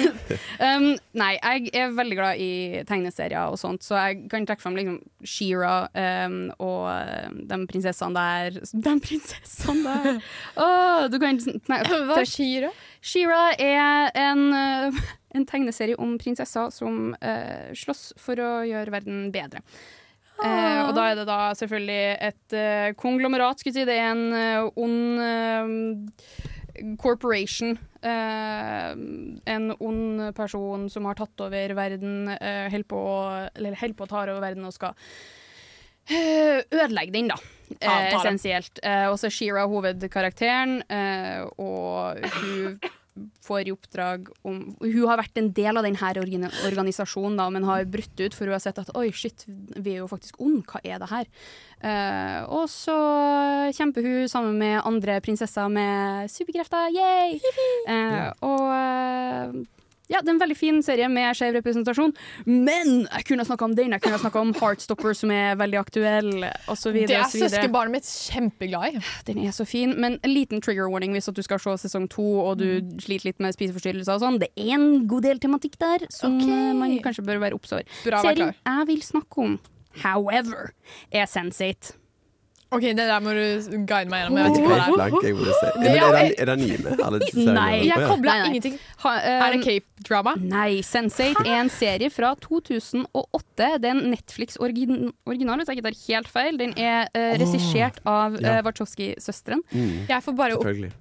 um, 0.66 0.86
nei, 1.20 1.32
jeg 1.36 1.74
er 1.76 1.92
veldig 1.98 2.16
glad 2.16 2.40
i 2.40 2.84
tegneserier 2.88 3.52
og 3.52 3.60
sånt, 3.60 3.84
så 3.84 3.98
jeg 4.00 4.30
kan 4.32 4.48
trekke 4.48 4.64
fram 4.64 4.78
liksom 4.80 4.96
She-Ra 5.28 5.74
um, 5.92 6.38
og 6.64 6.88
um, 6.88 7.42
de 7.50 7.60
prinsessene 7.68 8.16
der 8.16 8.62
De 8.88 8.96
prinsessene 9.04 9.84
der! 9.84 10.24
Åh, 10.56 11.10
du 11.12 11.20
kan 11.20 11.42
nei, 11.44 11.82
Hva 11.84 12.22
er 12.22 12.30
She-Ra? 12.30 12.72
She-Ra 13.04 13.44
er 13.60 14.12
en, 14.24 14.46
uh, 14.56 15.04
en 15.36 15.48
tegneserie 15.50 16.00
om 16.00 16.16
prinsesser 16.22 16.72
som 16.76 17.14
uh, 17.20 17.70
slåss 17.76 18.14
for 18.24 18.40
å 18.40 18.52
gjøre 18.72 18.96
verden 18.96 19.28
bedre. 19.36 19.66
Eh, 20.40 20.82
og 20.86 20.94
da 20.96 21.10
er 21.10 21.20
det 21.20 21.26
da 21.28 21.40
selvfølgelig 21.58 22.04
et 22.30 22.56
eh, 22.56 22.94
konglomerat, 23.00 23.60
skulle 23.60 23.74
jeg 23.76 23.84
si. 23.84 23.90
Det 23.90 23.98
er 24.00 24.12
en 24.14 24.26
eh, 24.38 24.80
ond 24.80 25.20
eh, 25.26 26.96
corporation. 27.02 27.76
eh, 28.02 28.92
en 29.54 29.68
ond 29.80 30.36
person 30.38 30.88
som 30.90 31.10
har 31.10 31.20
tatt 31.20 31.44
over 31.44 31.76
verden, 31.76 32.30
eh, 32.38 32.70
holder 32.72 32.88
på, 32.88 33.02
på 33.98 34.08
å 34.08 34.12
ta 34.14 34.24
over 34.24 34.40
verden 34.44 34.70
og 34.70 34.76
skal 34.76 34.96
eh, 36.08 36.64
ødelegger 36.72 37.14
den, 37.18 37.34
da. 37.34 37.40
Essensielt. 38.16 38.80
Eh, 38.84 39.10
og 39.12 39.20
så 39.20 39.28
er 39.28 39.36
Shira 39.36 39.68
hovedkarakteren, 39.70 40.80
eh, 40.88 41.44
og 41.60 42.24
hun 42.40 42.80
får 43.46 43.70
i 43.70 43.74
oppdrag 43.74 44.30
om 44.48 44.60
Hun 44.82 45.08
har 45.10 45.20
vært 45.22 45.40
en 45.40 45.52
del 45.56 45.80
av 45.80 45.86
denne 45.86 46.52
organisasjonen, 46.68 47.38
da, 47.40 47.50
men 47.54 47.68
har 47.68 47.88
brutt 47.90 48.16
ut, 48.20 48.36
for 48.36 48.48
hun 48.48 48.56
har 48.56 48.64
sett 48.64 48.82
at 48.82 48.92
oi, 48.98 49.10
shit, 49.16 49.46
vi 49.48 49.96
er 49.96 50.04
jo 50.04 50.10
faktisk 50.12 50.40
onde, 50.44 50.64
hva 50.70 50.82
er 50.84 51.02
det 51.02 51.10
her? 51.12 51.28
Uh, 51.80 52.42
og 52.60 52.66
så 52.72 52.96
kjemper 53.76 54.06
hun 54.06 54.32
sammen 54.32 54.58
med 54.60 54.82
andre 54.84 55.20
prinsesser 55.24 55.72
med 55.72 56.32
superkrefter, 56.32 56.92
yay! 56.96 57.40
Uh, 57.88 58.30
og 58.46 58.66
eh, 58.76 59.60
ja, 60.10 60.20
det 60.22 60.28
er 60.30 60.34
en 60.34 60.40
veldig 60.42 60.58
fin 60.58 60.80
serie 60.84 61.08
med 61.10 61.36
skjev 61.38 61.54
representasjon, 61.60 62.14
men 62.50 63.06
jeg 63.06 63.26
kunne 63.30 63.46
snakka 63.46 63.66
om 63.68 63.76
den. 63.78 63.92
Jeg 63.94 64.02
kunne 64.02 64.18
snakka 64.20 64.42
om 64.42 64.54
Heartstopper, 64.58 65.14
som 65.16 65.30
er 65.36 65.56
veldig 65.60 65.80
aktuell, 65.80 66.32
osv. 66.68 66.94
Det 67.06 67.16
er 67.16 67.30
søskenbarnet 67.30 67.92
mitt 68.00 68.10
kjempeglad 68.10 68.98
i. 68.98 69.04
Den 69.30 69.44
er 69.46 69.52
så 69.56 69.68
fin, 69.70 69.94
men 70.02 70.18
en 70.26 70.34
liten 70.34 70.62
trigger 70.66 70.90
warning 70.90 71.14
hvis 71.14 71.30
du 71.34 71.44
skal 71.46 71.60
se 71.62 71.78
sesong 71.86 72.10
to 72.10 72.26
og 72.42 72.58
du 72.58 72.66
Mm. 72.82 73.00
sliter 73.02 73.26
litt 73.30 73.40
med 73.40 73.54
spiseforstyrrelser 73.54 74.14
og 74.18 74.22
sånn. 74.22 74.40
Det 74.40 74.50
er 74.58 74.74
en 74.76 75.06
god 75.08 75.24
del 75.24 75.38
tematikk 75.40 75.78
der 75.78 76.08
som 76.10 76.38
Ok. 76.40 76.48
eh, 76.50 76.74
man 76.74 76.98
kanskje 77.06 77.26
bør 77.26 77.40
være 77.46 77.54
obs 77.54 77.72
over. 77.74 77.84
Serien 78.04 78.54
jeg 78.66 78.88
vil 78.88 79.02
snakke 79.02 79.38
om, 79.46 79.60
however, 80.04 80.72
er 81.12 81.26
Sense8. 81.26 81.94
OK, 82.70 82.84
det 82.84 83.06
der 83.10 83.22
må 83.26 83.32
du 83.34 83.78
guide 83.90 84.12
meg 84.12 84.22
gjennom. 84.22 84.38
Jeg 84.38 84.46
vet 84.46 84.60
ikke 84.60 84.70
hva 84.70 84.76
det 84.78 84.84
er. 84.84 84.94
blank, 84.94 85.24
jeg 85.26 85.38
burde 85.40 85.56
si. 85.58 85.70
Men 85.80 85.88
er 85.90 86.12
det, 86.14 86.36
er 86.38 86.50
det 86.50 86.54
anime? 86.54 86.94
Alle? 87.08 87.20
Nei. 87.56 87.72
Jeg 87.88 88.10
kobla 88.12 88.36
ingenting. 88.46 88.78
Ha, 89.02 89.14
Er 89.24 89.56
det 89.56 89.58
um, 89.58 89.64
cape-drama? 89.66 90.36
Nei, 90.44 90.70
Sense8 90.86 91.48
er 91.48 91.58
en 91.64 91.74
serie 91.74 92.14
fra 92.14 92.36
2008. 92.46 93.72
Det 93.82 93.90
er 93.90 93.96
en 93.96 94.06
Netflix-original, 94.14 95.64
hvis 95.64 95.74
jeg 95.74 95.80
ikke 95.80 95.88
tar 95.90 96.00
helt 96.06 96.34
feil. 96.38 96.62
Den 96.62 96.78
er 96.78 97.10
uh, 97.10 97.34
regissert 97.42 97.98
av 98.06 98.38
uh, 98.38 98.56
Wachowski-søsteren. 98.70 99.66
Mm. 99.74 99.94
Jeg 100.12 100.28
får 100.28 100.38
bare, 100.38 100.62
opp. 100.62 100.94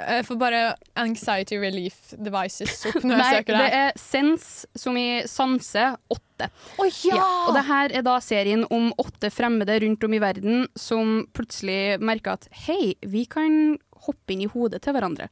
Jeg 0.00 0.24
får 0.28 0.38
bare 0.40 0.62
anxiety 1.00 1.58
relief 1.60 2.14
devices 2.16 2.86
opp 2.90 3.02
når 3.04 3.14
jeg 3.14 3.20
Nei, 3.20 3.30
søker 3.36 3.56
det 3.58 3.66
det. 3.66 3.80
er 3.82 4.00
Sense, 4.00 4.66
som 4.78 4.96
i 5.00 5.06
sanse, 5.30 5.86
åtte. 6.12 6.48
Oh, 6.80 6.88
ja! 7.04 7.20
Og 7.48 7.54
det 7.58 7.64
her 7.68 7.94
er 8.00 8.04
da 8.06 8.16
serien 8.24 8.64
om 8.72 8.90
åtte 9.00 9.30
fremmede 9.34 9.78
rundt 9.84 10.06
om 10.08 10.16
i 10.16 10.22
verden 10.22 10.66
som 10.78 11.24
plutselig 11.36 11.98
merker 12.00 12.38
at 12.38 12.48
hei, 12.66 12.94
vi 13.02 13.26
kan 13.30 13.76
hoppe 14.06 14.32
inn 14.34 14.46
i 14.46 14.50
hodet 14.50 14.80
til 14.84 14.96
hverandre. 14.96 15.28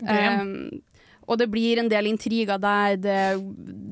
Um, 0.00 0.80
og 1.26 1.40
det 1.40 1.48
blir 1.50 1.80
en 1.82 1.88
del 1.90 2.06
intriger 2.10 2.60
der 2.62 2.96
det, 3.02 3.20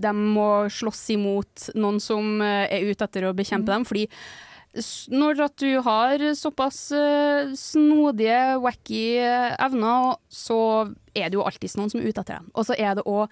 de 0.04 0.12
må 0.14 0.48
slåss 0.70 1.04
imot 1.16 1.68
noen 1.74 2.00
som 2.02 2.38
eh, 2.44 2.68
er 2.72 2.86
ute 2.86 3.08
etter 3.08 3.26
å 3.26 3.34
bekjempe 3.36 3.72
dem, 3.72 3.86
fordi 3.88 4.04
når 5.14 5.42
at 5.46 5.58
du 5.62 5.80
har 5.86 6.22
såpass 6.34 6.78
eh, 6.92 7.52
snodige, 7.58 8.58
wacky 8.62 9.04
eh, 9.22 9.52
evner, 9.62 10.16
så 10.28 10.58
er 11.14 11.30
det 11.30 11.38
jo 11.38 11.44
alltid 11.46 11.76
noen 11.78 11.92
som 11.92 12.00
er 12.00 12.08
ute 12.10 12.24
etter 12.24 12.40
dem. 12.40 12.48
Og 12.54 12.66
så 12.66 12.74
er 12.78 12.96
det 12.98 13.06
òg 13.06 13.30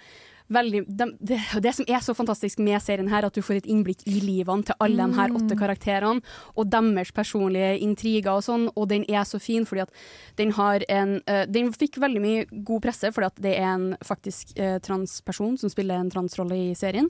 veldig 0.52 0.84
de, 0.88 1.08
det, 1.20 1.38
det 1.62 1.72
som 1.76 1.88
er 1.88 2.02
så 2.04 2.14
fantastisk 2.16 2.60
med 2.62 2.80
serien 2.82 3.10
her, 3.12 3.26
at 3.26 3.36
du 3.36 3.42
får 3.44 3.60
et 3.60 3.68
innblikk 3.70 4.04
i 4.10 4.18
livene 4.22 4.66
til 4.66 4.78
alle 4.82 5.06
de 5.06 5.18
her 5.18 5.34
åtte 5.36 5.58
karakterene, 5.58 6.22
og 6.56 6.70
deres 6.72 7.12
personlige 7.14 7.76
intriger 7.84 8.32
og 8.34 8.44
sånn, 8.46 8.68
og 8.74 8.88
den 8.90 9.06
er 9.08 9.26
så 9.28 9.40
fin 9.42 9.66
fordi 9.68 9.84
at 9.84 10.02
den 10.38 10.52
har 10.56 10.84
en 10.92 11.18
uh, 11.28 11.44
Den 11.52 11.70
fikk 11.74 11.98
veldig 12.00 12.20
mye 12.22 12.44
god 12.64 12.82
presse 12.84 13.10
fordi 13.12 13.28
at 13.28 13.40
det 13.44 13.54
er 13.58 13.68
en 13.68 13.86
faktisk 14.04 14.54
uh, 14.58 14.78
transperson 14.82 15.56
som 15.60 15.72
spiller 15.72 16.00
en 16.00 16.10
transrolle 16.12 16.56
i 16.70 16.74
serien, 16.78 17.08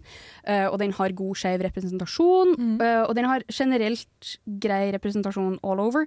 uh, 0.49 0.69
og 0.71 0.79
den 0.83 0.95
har 0.97 1.15
god 1.17 1.39
skeiv 1.39 1.63
representasjon, 1.63 2.55
eh, 2.83 3.03
og 3.03 3.13
den 3.17 3.27
har 3.29 3.45
generelt 3.53 4.33
grei 4.63 4.91
representasjon 4.95 5.59
all 5.63 5.81
over. 5.83 6.07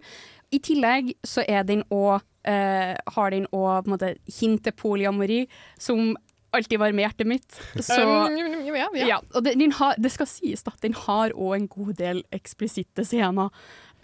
I 0.53 0.59
tillegg 0.63 1.13
så 1.25 1.43
er 1.47 1.65
den 1.67 1.83
òg 1.93 2.23
har 2.45 3.33
den 3.33 3.47
òg 3.55 3.87
hint 4.29 4.61
til 4.67 4.73
polyamori, 4.77 5.39
som 5.81 6.13
alltid 6.57 6.81
varme 6.81 7.05
hjertet 7.05 7.29
mitt. 7.29 7.61
Så 7.79 8.01
Um, 8.05 8.37
ja, 8.75 8.87
ja. 8.93 9.07
ja, 9.07 9.17
og 9.33 9.43
det, 9.45 9.55
den 9.59 9.73
har, 9.77 9.97
det 10.01 10.11
skal 10.13 10.27
sies 10.29 10.63
at 10.67 10.77
den 10.83 10.95
har 11.05 11.33
òg 11.33 11.55
en 11.57 11.67
god 11.71 11.95
del 11.99 12.23
eksplisitte 12.35 13.05
scener. 13.07 13.51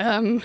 Um, 0.01 0.39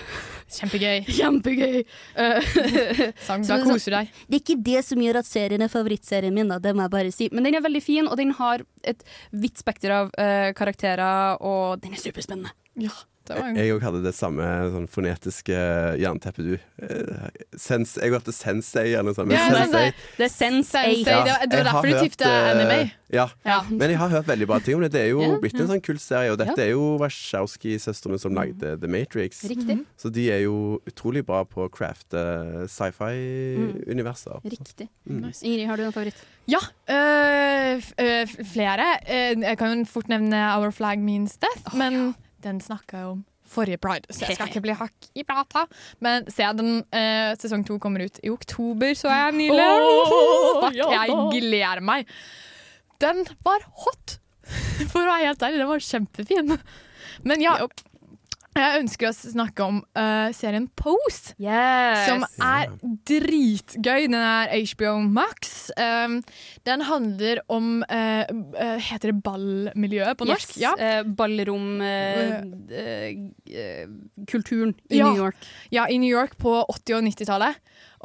Kjempegøy. 0.53 1.05
Kjempegøy. 1.17 1.81
Uh, 2.17 2.51
Sang, 3.27 3.45
da 3.47 3.57
er 3.57 3.65
koser 3.65 3.93
du 3.93 3.97
deg. 3.97 4.15
Det 4.27 4.39
er 4.39 4.43
ikke 4.43 4.59
det 4.69 4.83
som 4.85 5.01
gjør 5.01 5.21
at 5.21 5.29
serien 5.29 5.65
er 5.65 5.71
favorittserien 5.71 6.35
min, 6.35 6.51
da, 6.51 6.59
det 6.61 6.75
må 6.77 6.85
jeg 6.85 6.93
bare 6.93 7.13
si. 7.15 7.29
Men 7.33 7.47
den 7.47 7.57
er 7.57 7.65
veldig 7.65 7.83
fin, 7.83 8.09
og 8.09 8.17
den 8.19 8.35
har 8.37 8.65
et 8.87 9.05
vidt 9.31 9.61
spekter 9.61 9.95
av 10.01 10.11
uh, 10.13 10.51
karakterer, 10.57 11.41
og 11.41 11.81
den 11.83 11.97
er 11.97 12.03
superspennende. 12.03 12.53
Ja, 12.77 12.93
en 13.31 13.55
Jeg 13.55 13.73
òg 13.75 13.81
hadde 13.81 14.03
det 14.03 14.13
samme 14.15 14.43
sånn 14.71 14.87
fonetiske 14.87 15.57
jernteppet 15.99 16.45
du. 16.45 16.57
Eh, 16.81 17.29
Sens, 17.57 17.95
jeg 17.97 18.11
hørte 18.11 18.31
Sensei 18.33 18.93
eller 18.93 19.03
noe 19.11 19.13
sånt. 19.17 19.31
Ja, 19.31 19.47
Sensei 19.49 19.85
det- 19.91 19.95
Det 20.17 20.25
er 20.25 20.33
Sensei, 20.33 21.03
Ja, 21.03 21.23
det 21.45 21.63
var- 21.63 21.73
derfor 21.73 21.87
du 21.87 21.99
tipte 22.09 22.25
eh, 22.25 22.51
anime. 22.55 22.91
Ja. 23.09 23.29
Ja. 23.45 23.61
Men 23.69 23.89
jeg 23.89 23.97
har 23.97 24.09
hørt 24.09 24.25
veldig 24.27 24.47
bra 24.47 24.59
ting 24.59 24.75
om 24.75 24.81
det. 24.81 24.91
Det 24.91 25.01
er 25.01 25.09
jo 25.09 25.21
Ja, 25.21 25.37
blitt 25.39 25.59
en 25.59 25.67
sånn 25.67 25.81
kul 25.83 25.95
serie, 25.97 26.29
og 26.31 26.37
dette 26.37 26.57
Ja. 26.57 26.63
er 26.65 26.69
jo 26.71 26.97
Wachowski-søstrene 26.99 28.19
som 28.19 28.33
lagde 28.35 28.79
The 28.81 28.87
Matrix. 28.87 29.43
Riktig. 29.47 29.85
Så 29.97 30.11
de 30.11 30.29
er 30.31 30.41
jo 30.43 30.81
utrolig 30.85 31.25
bra 31.25 31.43
på 31.45 31.67
å 31.67 31.69
crafte 31.71 32.67
sci-fi-universer. 32.67 34.41
Riktig. 34.43 34.87
Mm. 35.09 35.31
Ingrid, 35.43 35.67
har 35.67 35.77
du 35.77 35.83
en 35.83 35.91
favoritt? 35.93 36.15
Ja, 36.47 36.59
øh, 36.89 37.81
øh, 37.99 38.27
flere. 38.53 38.87
Øh, 39.09 39.41
jeg 39.41 39.57
kan 39.57 39.77
jo 39.79 39.85
fort 39.85 40.07
nevne 40.09 40.35
Our 40.57 40.71
Flag 40.71 40.99
Means 40.99 41.37
Death, 41.37 41.75
men 41.75 42.15
den 42.47 42.61
snakka 42.63 43.01
jeg 43.01 43.11
om 43.15 43.25
forrige 43.47 43.79
pride, 43.79 44.11
så 44.11 44.25
jeg 44.25 44.35
skal 44.35 44.49
ikke 44.51 44.63
bli 44.67 44.75
hakk 44.75 45.09
i 45.15 45.23
plata. 45.27 45.65
Men 46.03 46.27
se 46.31 46.47
den 46.57 46.81
eh, 46.95 47.31
sesong 47.39 47.63
to 47.67 47.77
kommer 47.83 48.03
ut 48.07 48.19
i 48.23 48.31
oktober, 48.33 48.91
så 48.97 49.11
er 49.13 49.21
jeg 49.27 49.37
nylig. 49.43 49.67
Oh, 49.67 50.59
Fuck, 50.65 50.75
ja 50.79 50.89
jeg 50.97 51.17
gleder 51.37 51.83
meg. 51.85 52.09
Den 53.03 53.23
var 53.45 53.63
hot, 53.85 54.17
for 54.89 55.03
å 55.03 55.07
være 55.07 55.29
helt 55.29 55.43
ærlig. 55.45 55.61
Den 55.61 55.69
var 55.69 55.83
kjempefin. 55.85 56.55
Men 57.27 57.43
ja, 57.43 57.55
jeg 58.63 58.83
ønsker 58.83 59.09
å 59.09 59.15
snakke 59.15 59.65
om 59.65 59.81
uh, 59.97 60.29
serien 60.35 60.67
Pose. 60.77 61.35
Yes. 61.41 62.05
Som 62.07 62.25
er 62.43 62.71
dritgøy. 63.07 64.07
Den 64.07 64.17
er 64.19 64.53
HBO 64.71 64.97
Max. 65.03 65.69
Um, 65.77 66.19
den 66.67 66.85
handler 66.87 67.41
om 67.51 67.81
uh, 67.87 68.23
uh, 68.27 68.77
Heter 68.87 69.11
det 69.11 69.21
ballmiljøet 69.25 70.17
på 70.19 70.27
norsk? 70.29 70.55
Yes. 70.57 70.63
Ja. 70.63 71.03
Ballrom 71.17 71.81
eh, 71.81 72.41
eh, 72.71 73.07
eh, 73.51 73.87
Kulturen 74.27 74.75
i 74.89 74.97
Ja. 74.97 75.11
New 75.11 75.23
York. 75.23 75.35
Ja, 75.69 75.87
i 75.89 75.97
New 75.97 76.09
York 76.09 76.37
på 76.37 76.65
80- 76.65 76.97
og 76.97 77.03
90-tallet. 77.03 77.55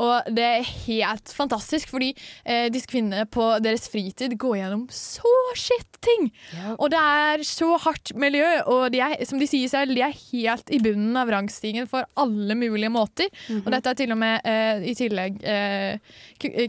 Og 0.00 0.28
det 0.32 0.44
er 0.44 0.70
helt 0.86 1.32
fantastisk, 1.36 1.90
fordi 1.92 2.12
eh, 2.44 2.68
disse 2.72 2.88
kvinnene 2.88 3.26
på 3.28 3.44
deres 3.64 3.88
fritid 3.92 4.38
går 4.40 4.56
gjennom 4.62 4.86
så 4.92 5.32
skitt 5.58 5.98
ting. 6.02 6.30
Og 6.78 6.88
det 6.92 6.98
er 6.98 7.44
så 7.46 7.76
hardt 7.84 8.14
miljø, 8.18 8.46
og 8.72 8.88
de 8.94 9.02
er, 9.04 9.16
som 9.28 9.38
de 9.38 9.46
sier 9.50 9.70
selv, 9.70 9.94
de 9.94 10.02
er 10.02 10.16
helt 10.32 10.72
i 10.72 10.80
bunnen 10.82 11.16
av 11.20 11.30
rangstigen 11.30 11.86
for 11.90 12.08
alle 12.18 12.56
mulige 12.58 12.90
måter. 12.92 13.28
Og 13.62 13.70
dette 13.72 13.92
er 13.92 14.00
til 14.00 14.14
og 14.14 14.18
med 14.22 14.48
eh, 14.48 14.88
i 14.90 14.96
tillegg 14.98 15.38
eh, 15.44 16.00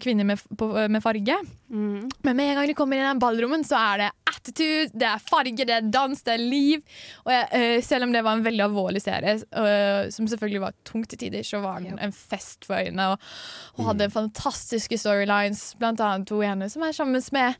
kvinner 0.03 0.27
med, 0.27 0.43
på, 0.59 0.69
med 0.91 1.01
farge. 1.03 1.39
Men 1.73 2.35
med 2.37 2.51
en 2.51 2.59
gang 2.59 2.67
de 2.69 2.75
kommer 2.77 2.99
inn 2.99 3.05
i 3.05 3.09
den 3.09 3.23
ballrommen, 3.23 3.63
så 3.65 3.79
er 3.79 4.03
det 4.03 4.11
attitude, 4.29 4.91
det 4.99 5.07
er 5.07 5.21
farge, 5.23 5.65
det 5.65 5.73
er 5.73 5.87
dans, 5.93 6.19
det 6.25 6.35
er 6.35 6.41
liv. 6.41 6.83
Og 7.23 7.31
jeg, 7.33 7.47
eh, 7.57 7.77
selv 7.85 8.05
om 8.07 8.13
det 8.13 8.23
var 8.25 8.37
en 8.37 8.45
veldig 8.45 8.65
alvorlig 8.67 9.01
serie, 9.01 9.39
eh, 9.39 10.09
som 10.13 10.27
selvfølgelig 10.29 10.61
var 10.61 10.77
tungt 10.85 11.09
til 11.13 11.23
tider, 11.25 11.45
så 11.47 11.61
var 11.63 11.81
den 11.81 11.97
en 11.99 12.13
fest 12.13 12.67
for 12.67 12.77
øynene. 12.77 13.12
Og, 13.13 13.79
og 13.81 13.89
hadde 13.91 14.11
fantastiske 14.13 14.99
storylines, 15.01 15.73
blant 15.81 16.01
annet 16.03 16.29
hun 16.33 16.45
ene 16.45 16.69
som 16.69 16.85
er 16.85 16.95
sammen 16.95 17.23
med 17.33 17.55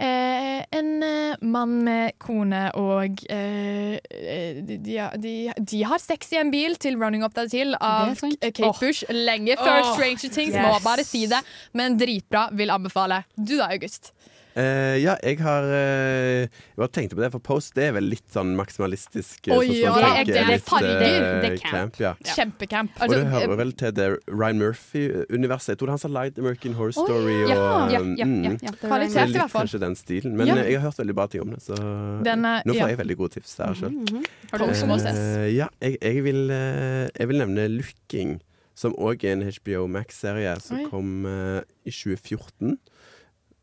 eh, 0.00 0.64
en 0.78 0.90
eh, 1.04 1.42
mann 1.42 1.76
med 1.84 2.16
kone, 2.22 2.62
og 2.78 3.24
eh, 3.30 3.98
eh, 4.10 4.60
de, 4.64 4.78
de, 5.20 5.34
de, 5.58 5.82
har 5.84 6.00
sex 6.02 6.32
i 6.34 6.40
en 6.40 6.52
bil 6.52 6.76
til 6.80 6.96
'Running 6.96 7.24
Up 7.24 7.34
That 7.34 7.52
Hill' 7.52 7.76
av 7.80 8.14
Kate 8.16 8.68
oh. 8.68 8.80
Bush. 8.80 9.04
Lenge 9.10 9.56
før 9.60 9.82
oh. 9.82 9.92
Stranger 9.94 10.30
Things, 10.30 10.54
Yes. 10.54 10.64
må 10.64 10.78
bare 10.84 11.04
si 11.04 11.26
det. 11.30 11.42
Men 11.72 11.98
dritbra, 11.98 12.48
vil 12.52 12.70
anbefale. 12.70 13.24
Du 13.36 13.56
da, 13.58 13.70
August? 13.70 14.12
Eh, 14.56 14.96
ja, 14.98 15.14
jeg 15.22 15.38
har 15.38 15.62
uh, 15.62 16.42
Jeg 16.42 16.76
bare 16.76 16.88
tenkte 16.90 17.14
på 17.14 17.22
det, 17.22 17.30
for 17.30 17.38
Post 17.38 17.74
det 17.76 17.84
er 17.88 17.92
vel 17.94 18.08
litt 18.10 18.26
sånn 18.34 18.56
maksimalistisk. 18.58 19.46
Uh, 19.46 19.58
Oi, 19.60 19.66
sånn 19.68 19.78
ja, 19.78 19.92
det 20.24 20.34
er- 20.34 20.48
det 20.48 20.54
er 20.56 20.64
farger. 20.66 21.02
eh, 21.06 21.40
Det 21.44 21.50
er 21.52 21.56
camp. 21.62 22.00
ja. 22.02 22.14
Kjempecamp. 22.24 22.90
og 23.00 23.08
det 23.14 23.26
hører 23.30 23.56
vel 23.56 23.72
til 23.72 23.92
det 23.92 24.08
Ryan 24.26 24.58
Murphy-universet. 24.58 25.68
Jeg 25.74 25.78
tror 25.78 25.86
det 25.86 25.90
er 25.90 25.96
han 25.96 25.98
som 26.02 26.14
har 26.14 26.24
lagd 26.24 26.38
American 26.42 26.74
Horror 26.74 26.92
Story. 26.92 27.06
Story. 27.06 27.48
ja. 27.48 27.56
og, 27.60 27.92
Ja, 27.92 27.98
ja, 28.00 28.14
ja, 28.16 28.24
mm, 28.26 28.58
ja, 28.60 28.72
Kvalitet, 28.80 28.80
det 28.80 28.90
er 28.90 29.06
i 29.06 29.12
hvert 29.12 29.28
litt 29.36 29.50
fall. 29.54 29.62
kanskje 29.66 29.80
den 29.80 29.94
stilen. 29.96 30.36
Men 30.36 30.46
Ja. 30.46 30.56
eh, 30.56 30.70
jeg 30.72 30.80
har 30.80 30.90
hørt 30.90 30.98
veldig 30.98 31.14
bra 31.14 31.26
ting 31.26 31.40
om 31.42 31.50
det, 31.50 31.60
så 31.62 31.76
Den 32.24 32.44
er- 32.44 32.62
nå 32.66 32.72
får 32.74 32.76
ja. 32.76 32.86
jeg 32.88 32.98
veldig 32.98 33.16
gode 33.16 33.30
tips 33.32 33.54
der 33.56 33.74
sjøl. 33.74 33.90
Mhm. 33.92 34.24
Har 34.50 34.58
du 34.58 34.64
også 34.66 34.86
må 34.86 34.98
ses? 35.00 35.54
ja, 35.54 35.68
jeg, 35.80 35.98
jeg, 36.02 36.24
vil, 36.24 36.50
eh, 36.50 37.08
jeg 37.18 37.28
vil 37.28 37.38
nevne 37.38 37.68
Looking, 37.70 38.40
som 38.74 38.94
òg 38.94 39.22
er 39.24 39.32
en 39.32 39.42
HBO 39.42 39.86
Max-serie 39.86 40.60
som 40.60 40.78
Oi. 40.78 40.86
kom 40.90 41.24
eh, 41.26 41.62
i 41.86 41.90
2014. 41.90 42.78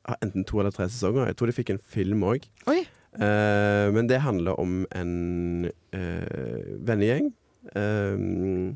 Har 0.07 0.17
enten 0.23 0.45
to 0.47 0.59
eller 0.61 0.71
tre 0.71 0.87
sesonger. 0.87 1.27
Jeg 1.27 1.35
tror 1.37 1.49
de 1.49 1.55
fikk 1.57 1.73
en 1.73 1.83
film 1.83 2.23
òg. 2.23 2.45
Oi. 2.71 2.81
Eh, 3.17 3.87
men 3.93 4.07
det 4.09 4.21
handler 4.21 4.59
om 4.61 4.83
en 4.95 5.67
uh, 5.95 6.65
vennegjeng 6.85 7.31
eh, 7.73 8.67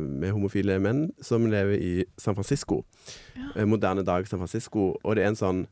med 0.00 0.34
homofile 0.34 0.76
menn 0.82 1.06
som 1.24 1.46
lever 1.48 1.80
i 1.80 1.92
San 2.20 2.36
Francisco. 2.36 2.82
Eh, 3.56 3.64
moderne 3.64 4.04
dag 4.04 4.28
San 4.28 4.42
Francisco. 4.42 4.92
Og 5.00 5.16
det 5.16 5.24
er 5.24 5.32
en 5.32 5.40
sånn 5.40 5.66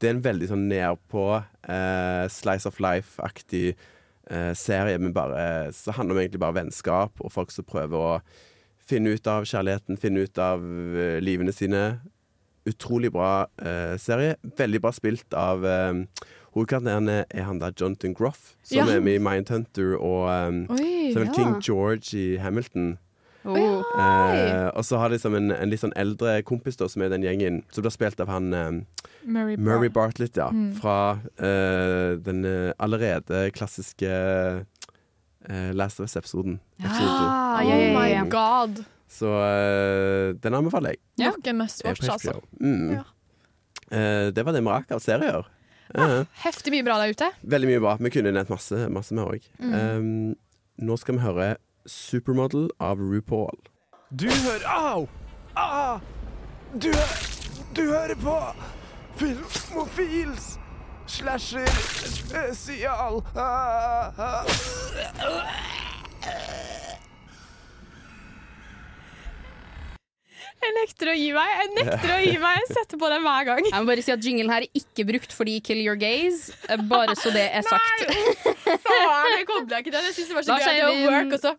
Det 0.00 0.08
er 0.08 0.14
en 0.14 0.24
veldig 0.24 0.46
sånn 0.48 0.62
nedpå 0.68 1.24
uh, 1.36 2.26
slice 2.32 2.68
of 2.68 2.78
life-aktig 2.80 3.74
serie, 4.54 4.94
men 5.02 5.12
bare 5.12 5.72
Så 5.74 5.90
handler 5.92 6.14
det 6.14 6.22
egentlig 6.22 6.40
bare 6.40 6.54
om 6.54 6.58
vennskap 6.60 7.20
og 7.20 7.32
folk 7.34 7.50
som 7.50 7.66
prøver 7.66 7.98
å 7.98 8.20
finne 8.78 9.10
ut 9.10 9.26
av 9.26 9.44
kjærligheten, 9.44 9.98
finne 9.98 10.22
ut 10.22 10.38
av 10.38 10.62
livene 11.20 11.52
sine. 11.52 11.98
Utrolig 12.68 13.12
bra 13.12 13.46
eh, 13.62 13.96
serie. 13.98 14.34
Veldig 14.58 14.80
bra 14.84 14.90
spilt 14.92 15.32
av 15.34 15.64
eh, 15.64 16.04
Hovedkarakteren 16.54 17.08
er- 17.08 17.44
han 17.46 17.60
der 17.62 17.72
Jonathan 17.80 18.12
Groff, 18.14 18.56
som 18.62 18.76
Ja. 18.78 18.86
er 18.96 19.00
med 19.00 19.14
i 19.14 19.22
Mindhunter 19.22 19.94
og 19.96 20.26
um, 20.48 20.66
Oi, 20.74 21.12
som 21.14 21.22
er 21.22 21.26
ja. 21.26 21.32
King 21.36 21.60
George 21.62 22.10
i 22.18 22.36
Hamilton. 22.42 22.98
Oh. 23.44 23.80
Eh, 23.96 24.66
og 24.76 24.84
så 24.84 24.98
har 24.98 25.08
de 25.08 25.14
liksom 25.14 25.34
en, 25.38 25.50
en 25.54 25.70
litt 25.70 25.80
sånn 25.80 25.94
eldre 25.96 26.42
kompis 26.44 26.76
da, 26.76 26.88
som 26.90 27.00
er 27.02 27.08
den 27.08 27.22
gjengen, 27.24 27.62
som 27.72 27.80
blir 27.86 27.94
spilt 27.94 28.20
av 28.20 28.28
han 28.28 28.50
um, 28.52 28.82
Murray 29.24 29.56
Bar- 29.56 29.64
Murray 29.64 29.88
Bartlett, 29.88 30.36
ja. 30.36 30.50
Mm. 30.52 30.74
Fra 30.76 30.98
uh, 31.40 32.18
den 32.20 32.44
allerede 32.78 33.46
klassiske 33.56 34.10
uh, 35.48 35.70
Last 35.72 36.00
of 36.00 36.04
Us-episoden. 36.10 36.58
Ah, 36.84 37.62
ja, 37.64 37.76
oh 37.78 37.94
my 37.96 38.28
god. 38.28 38.84
Så 39.10 39.30
uh, 39.30 40.34
den 40.38 40.54
anbefaler 40.54 40.94
jeg. 40.94 41.02
Ja, 41.18 41.32
en 41.34 41.58
must 41.58 41.82
watch, 41.84 42.06
altså. 42.08 42.36
Mm. 42.60 43.00
Ja. 43.00 43.06
Uh, 43.90 44.28
det 44.34 44.44
var 44.46 44.54
det 44.54 44.62
vi 44.62 44.70
rakk 44.70 44.94
av 44.94 45.02
serier. 45.02 45.48
Eh, 45.90 46.20
Heftig 46.44 46.70
mye 46.70 46.84
bra 46.86 47.00
der 47.02 47.10
ute. 47.16 47.30
Veldig 47.42 47.66
mye 47.72 47.80
bra. 47.82 47.96
Vi 47.98 48.12
kunne 48.14 48.30
nevnt 48.34 48.52
masse, 48.52 48.84
masse 48.94 49.16
mer 49.16 49.32
òg. 49.32 49.48
Mm. 49.58 50.36
nå 50.80 50.96
skal 51.00 51.18
vi 51.18 51.24
høre 51.24 51.48
Supermodel 51.90 52.68
av 52.78 53.02
RuPaul. 53.02 53.58
Du 54.14 54.28
hører 54.30 54.66
Au! 54.70 55.08
Ah! 55.58 55.98
Du, 56.78 56.92
du 57.74 57.82
hører 57.90 58.14
på 58.22 58.36
Filmofils 59.18 60.52
slasher 61.10 61.66
spesial. 62.06 63.24
Ah, 63.34 64.12
ah. 64.16 64.46
Jeg 70.60 70.74
nekter 70.76 71.08
å 71.08 71.14
gi 71.16 71.28
meg. 71.32 71.50
Jeg 71.56 71.70
nekter 71.78 72.10
å 72.14 72.18
gi 72.20 72.34
meg. 72.42 72.58
Jeg 72.60 72.76
setter 72.76 73.00
på 73.00 73.08
den 73.12 73.22
hver 73.24 73.46
gang. 73.48 73.62
Jeg 73.64 73.80
må 73.80 73.88
bare 73.88 74.04
si 74.04 74.12
at 74.12 74.26
jinglen 74.26 74.52
her 74.52 74.66
er 74.66 74.80
ikke 74.82 75.06
brukt 75.08 75.32
fordi 75.36 75.58
Kill 75.64 75.80
Your 75.80 75.96
Gaze, 76.00 76.52
eh, 76.68 76.82
bare 76.90 77.16
så 77.18 77.32
det 77.34 77.46
er 77.48 77.64
sagt. 77.64 78.04
Faen, 78.66 79.30
jeg 79.38 79.46
kobla 79.48 79.80
ikke 79.80 79.94
den. 79.94 80.10
Jeg 80.10 80.18
syns 80.18 80.32
det 80.32 80.36
var 80.36 80.48
så 80.48 80.58
gøy. 80.58 80.66
sier 80.66 80.80
Det 80.80 80.90
var 80.90 81.14
work, 81.16 81.38
og 81.38 81.40
så 81.40 81.56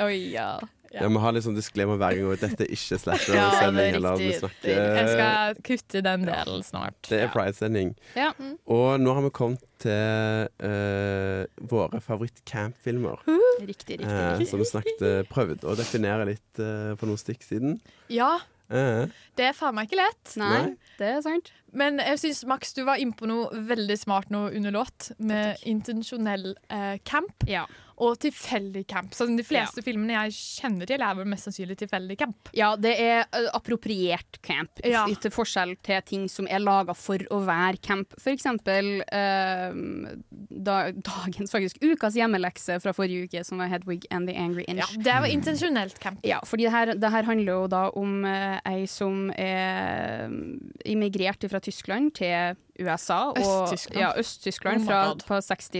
Oi, 0.00 0.18
ja. 0.32 0.50
Ja. 0.90 1.06
vi 1.06 1.20
har 1.22 1.34
litt 1.36 1.44
sånn 1.46 1.58
disclaimer 1.58 1.98
hver 2.00 2.16
gang. 2.18 2.30
Og 2.32 2.40
dette 2.42 2.66
er 2.66 2.72
ikke 2.74 2.98
slasher-sending. 2.98 3.90
ja, 3.92 3.98
eller 4.00 4.20
vi 4.20 4.30
riktig. 4.34 4.74
Jeg 4.74 5.10
skal 5.12 5.60
kutte 5.66 6.04
den 6.06 6.26
delen 6.28 6.64
snart. 6.66 6.98
Det 7.08 7.20
er 7.24 7.32
Pride-sending. 7.34 7.92
Ja. 8.18 8.30
Og 8.66 9.00
nå 9.02 9.16
har 9.16 9.26
vi 9.26 9.32
kommet 9.36 9.66
til 9.80 10.48
uh, 10.66 11.66
våre 11.70 12.02
favoritt-campfilmer. 12.04 13.22
Riktig, 13.60 14.00
riktig. 14.00 14.06
Eh, 14.08 14.24
riktig. 14.34 14.50
som 14.50 14.60
vi 14.60 14.68
snakket, 14.68 15.04
prøvd 15.30 15.50
prøvde 15.50 15.68
å 15.68 15.76
definere 15.78 16.26
litt 16.28 16.60
eh, 16.60 16.92
for 17.00 17.08
noen 17.08 17.20
stikk 17.20 17.44
siden. 17.46 17.78
Ja, 18.12 18.38
Eh, 18.70 19.10
det 19.34 19.48
er 19.48 19.54
faen 19.56 19.74
meg 19.74 19.88
ikke 19.88 19.98
lett. 19.98 20.34
Nei, 20.38 20.76
det 21.00 21.08
er 21.16 21.22
sant. 21.24 21.50
Men 21.72 22.00
jeg 22.02 22.18
syns 22.24 22.44
Max, 22.50 22.72
du 22.76 22.82
var 22.88 23.00
inne 23.02 23.16
på 23.16 23.28
noe 23.30 23.50
veldig 23.68 23.98
smart 24.00 24.30
nå 24.32 24.48
under 24.56 24.74
låt, 24.74 25.10
med 25.18 25.60
intensjonell 25.68 26.54
eh, 26.68 26.96
camp 27.06 27.46
Ja. 27.48 27.66
og 28.00 28.16
tilfeldig 28.22 28.86
camp. 28.88 29.12
Så 29.12 29.26
de 29.28 29.44
fleste 29.44 29.82
filmene 29.84 30.14
jeg 30.16 30.32
kjenner 30.32 30.88
til, 30.88 31.02
er 31.04 31.16
vel 31.18 31.28
mest 31.28 31.44
sannsynlig 31.44 31.76
tilfeldig 31.82 32.16
camp. 32.22 32.48
Ja, 32.56 32.70
det 32.80 32.94
er 32.96 33.26
uh, 33.36 33.50
appropriert 33.58 34.38
camp, 34.42 34.80
Ja. 34.88 35.02
til 35.20 35.30
forskjell 35.34 35.74
til 35.84 36.00
ting 36.08 36.24
som 36.32 36.48
er 36.48 36.62
laga 36.64 36.94
for 36.96 37.20
å 37.30 37.42
være 37.44 37.76
camp. 37.84 38.16
For 38.16 38.32
eksempel 38.32 39.02
uh, 39.04 40.16
da, 40.48 40.78
dagens, 40.96 41.52
faktisk 41.52 41.76
ukas 41.84 42.16
hjemmelekse 42.16 42.78
fra 42.80 42.94
forrige 42.96 43.28
uke, 43.28 43.44
som 43.44 43.60
var 43.60 43.68
Hedwig 43.68 44.08
and 44.10 44.30
the 44.32 44.34
Angry 44.34 44.64
Inch. 44.66 44.80
Ja, 44.80 45.04
det 45.10 45.18
var 45.26 45.28
intensjonelt 45.36 46.00
camp. 46.00 46.24
Ja, 46.24 46.40
fordi 46.48 46.70
det 46.70 46.72
her, 46.72 46.94
det 46.96 47.12
her 47.12 47.28
handler 47.28 47.52
jo 47.52 47.68
da 47.76 47.84
om 48.00 48.24
uh, 48.24 48.56
ei 48.64 48.86
som 48.88 49.28
er 49.36 50.24
mm, 50.32 50.72
immigrert 50.88 51.44
fra 51.52 51.59
Tyskland 51.60 52.12
til 52.14 52.56
USA. 52.80 53.30
Og, 53.30 53.38
Øst-Tyskland. 53.38 54.00
Ja, 54.00 54.12
Øst-Tyskland 54.18 54.82
Oh 54.82 54.86
fra 54.86 55.00
på 55.26 55.40
60 55.40 55.70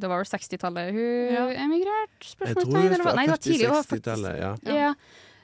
Det 0.00 0.08
var 0.08 0.16
vel 0.22 0.26
60-tallet 0.26 0.92
hun 0.92 1.34
Ja. 1.34 1.44
emigrerte? 1.64 2.24
Spørsmålstegn? 2.24 2.72
Nei, 2.72 3.26
det 3.26 3.30
var 3.30 3.36
tidlig. 3.36 3.58
det 3.60 3.68
var 3.68 3.82
faktisk- 3.82 4.08
50-60-tallet. 4.08 4.38
Ja. 4.40 4.54
ja. 4.74 4.94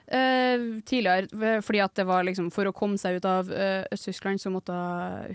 Uh, 0.08 0.80
tidligere, 0.88 1.60
fordi 1.62 1.80
at 1.84 1.94
det 1.94 2.06
var 2.08 2.22
liksom 2.24 2.46
For 2.50 2.64
å 2.64 2.72
komme 2.72 2.96
seg 2.96 3.18
ut 3.18 3.26
av 3.28 3.50
uh, 3.52 3.84
Øst-Tyskland, 3.92 4.40
så 4.40 4.48
måtte 4.50 4.72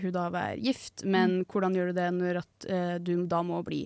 hun 0.02 0.10
da 0.12 0.28
være 0.34 0.58
gift. 0.58 1.04
Men 1.04 1.44
hvordan 1.44 1.74
gjør 1.78 1.92
du 1.92 2.00
det 2.00 2.08
når 2.14 2.40
at 2.42 2.66
uh, 2.70 2.96
du 2.98 3.26
da 3.30 3.42
må 3.46 3.62
bli 3.62 3.84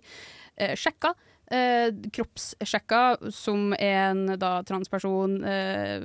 uh, 0.60 0.72
sjekka? 0.74 1.12
Uh, 1.52 1.92
kroppssjekka, 2.12 3.02
som 3.32 3.74
en 3.78 4.26
da 4.38 4.62
transperson 4.68 5.38
eh, 5.44 6.02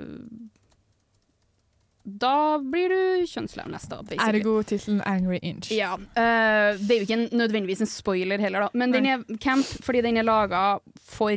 Da 2.03 2.59
blir 2.59 2.91
du 2.91 3.25
kjønnslemlesta. 3.31 4.01
Ergo 4.19 4.57
tittelen 4.67 4.99
'Angry 5.07 5.39
Inch'. 5.39 5.71
Ja. 5.71 5.95
Uh, 5.95 6.75
det 6.75 6.91
er 6.91 6.99
jo 6.99 7.07
ikke 7.07 7.19
en, 7.19 7.29
nødvendigvis 7.31 7.81
en 7.85 7.91
spoiler 7.91 8.43
heller, 8.43 8.67
da. 8.67 8.69
Men 8.73 8.91
den 8.91 9.07
er 9.07 9.23
camp 9.39 9.65
fordi 9.85 10.01
den 10.03 10.17
er 10.19 10.27
laga 10.27 10.79
for, 11.07 11.31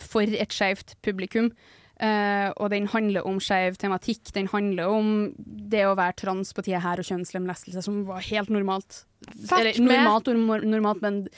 for 0.00 0.22
et 0.22 0.52
skeivt 0.52 0.96
publikum. 1.02 1.52
Uh, 1.94 2.50
og 2.58 2.72
den 2.72 2.88
handler 2.90 3.22
om 3.22 3.36
skeiv 3.38 3.76
tematikk. 3.78 4.32
Den 4.34 4.48
handler 4.50 4.90
om 4.90 5.34
det 5.38 5.84
å 5.86 5.94
være 5.94 6.16
trans 6.24 6.50
på 6.56 6.64
tida 6.66 6.80
her 6.82 6.98
og 6.98 7.06
kjønnslemlestelse, 7.06 7.84
som 7.86 8.00
var 8.08 8.24
helt 8.24 8.50
normalt. 8.50 9.04
Eller 9.52 9.78
normalt 9.78 10.26
normalt, 10.66 11.04
men 11.04 11.28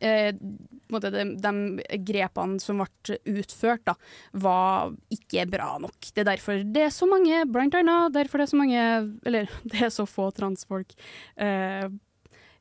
eh, 0.00 0.32
de, 0.34 1.24
de 1.42 1.98
grepene 2.06 2.60
som 2.62 2.80
ble 2.82 3.18
utført, 3.34 3.84
da, 3.88 3.94
var 4.32 4.94
ikke 5.14 5.46
bra 5.50 5.74
nok. 5.82 5.98
Det 6.14 6.22
er 6.24 6.30
derfor 6.34 6.62
det 6.64 6.86
er 6.88 6.94
så 6.94 7.08
mange, 7.10 7.44
blant 7.50 7.74
annet 7.78 8.14
derfor 8.14 8.38
det 8.38 8.48
er 8.48 8.52
så 8.54 8.60
mange 8.60 8.82
Eller 9.26 9.50
det 9.70 9.82
er 9.88 9.92
så 9.94 10.06
få 10.08 10.30
transfolk 10.36 10.94
eh, 11.36 11.88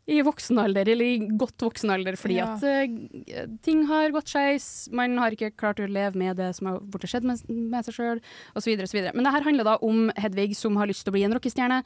i 0.03 0.17
voksen 0.19 0.57
alder, 0.59 0.89
eller 0.91 1.05
i 1.13 1.27
godt 1.39 1.63
voksen 1.63 1.91
alder, 1.93 2.17
fordi 2.19 2.35
Ja. 2.35 2.49
at 2.57 2.63
eh, 2.67 3.45
ting 3.63 3.85
har 3.87 4.11
gått 4.11 4.27
skeis, 4.33 4.89
man 4.91 5.15
har 5.21 5.31
ikke 5.31 5.53
klart 5.55 5.79
å 5.79 5.87
leve 5.87 6.19
med 6.19 6.35
det 6.41 6.49
som 6.57 6.67
har 6.67 6.81
borte 6.83 7.07
skjedd 7.07 7.23
med, 7.23 7.39
med 7.47 7.87
seg 7.87 7.95
sjøl, 7.95 8.19
osv. 8.59 8.73
Men 9.15 9.23
det 9.23 9.31
her 9.31 9.45
handler 9.47 9.63
da 9.69 9.77
om 9.79 10.09
Hedvig 10.19 10.57
som 10.59 10.75
har 10.75 10.91
lyst 10.91 11.05
til 11.07 11.13
å 11.13 11.15
bli 11.15 11.23
en 11.23 11.37
rockestjerne. 11.37 11.79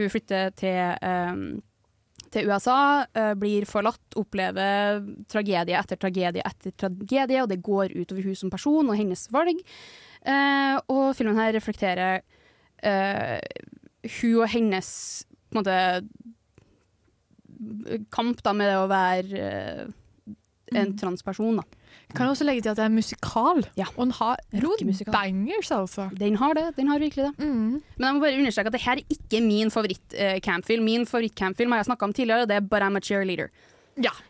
Hun 0.00 0.08
flytter 0.14 0.54
til 0.56 0.80
eh, 0.96 1.42
til 2.32 2.48
USA, 2.48 3.06
eh, 3.14 3.32
blir 3.38 3.66
forlatt, 3.68 4.02
opplever 4.20 5.00
tragedie 5.30 5.76
etter 5.78 6.00
tragedie 6.00 6.44
etter 6.44 6.74
tragedie, 6.78 7.42
og 7.42 7.50
det 7.50 7.62
går 7.64 7.94
utover 7.96 8.28
hun 8.28 8.38
som 8.38 8.52
person 8.52 8.88
og 8.88 8.98
hennes 8.98 9.26
valg. 9.34 9.62
Eh, 10.28 10.76
og 10.92 11.14
filmen 11.16 11.38
her 11.38 11.54
reflekterer 11.56 12.22
eh, 12.82 13.38
hun 14.18 14.42
og 14.42 14.48
hennes 14.52 14.90
måte, 15.56 15.78
kamp 18.14 18.42
da, 18.44 18.52
med 18.54 18.68
det 18.70 18.78
å 18.78 18.90
være 18.90 19.46
en 20.76 20.92
transperson. 21.00 21.62
Da. 21.62 21.77
Kan 22.16 22.30
også 22.32 22.44
legge 22.48 22.62
til 22.64 22.70
at 22.72 22.78
det 22.78 22.84
er 22.86 22.92
musikal, 22.94 23.58
og 23.96 23.98
den 24.00 24.12
har 24.16 24.38
noen 24.52 24.62
Rockemusikal. 24.64 25.12
bangers, 25.12 25.70
altså. 25.70 26.08
Den 26.16 26.36
har 26.40 26.54
det, 26.56 26.76
den 26.76 26.88
har 26.88 26.98
virkelig 27.02 27.26
det. 27.28 27.44
Mm. 27.44 27.82
Men 27.98 28.06
jeg 28.06 28.14
må 28.16 28.20
bare 28.22 28.38
understreke 28.38 28.66
at 28.72 28.72
det 28.72 28.80
her 28.80 28.96
er 29.02 29.12
ikke 29.12 29.42
min 29.44 29.70
favoritt-campfilm. 29.70 30.82
min 30.84 31.04
favoritt-campfilm 31.06 31.70
har 31.74 31.82
jeg 31.82 31.90
snakka 31.90 32.04
om 32.08 32.12
tidligere, 32.16 32.42
og 32.42 32.48
det 32.48 32.56
er 32.56 32.60
But 32.64 32.82
I'm 32.82 32.96
a 32.96 33.00
Cheerleader. 33.00 33.50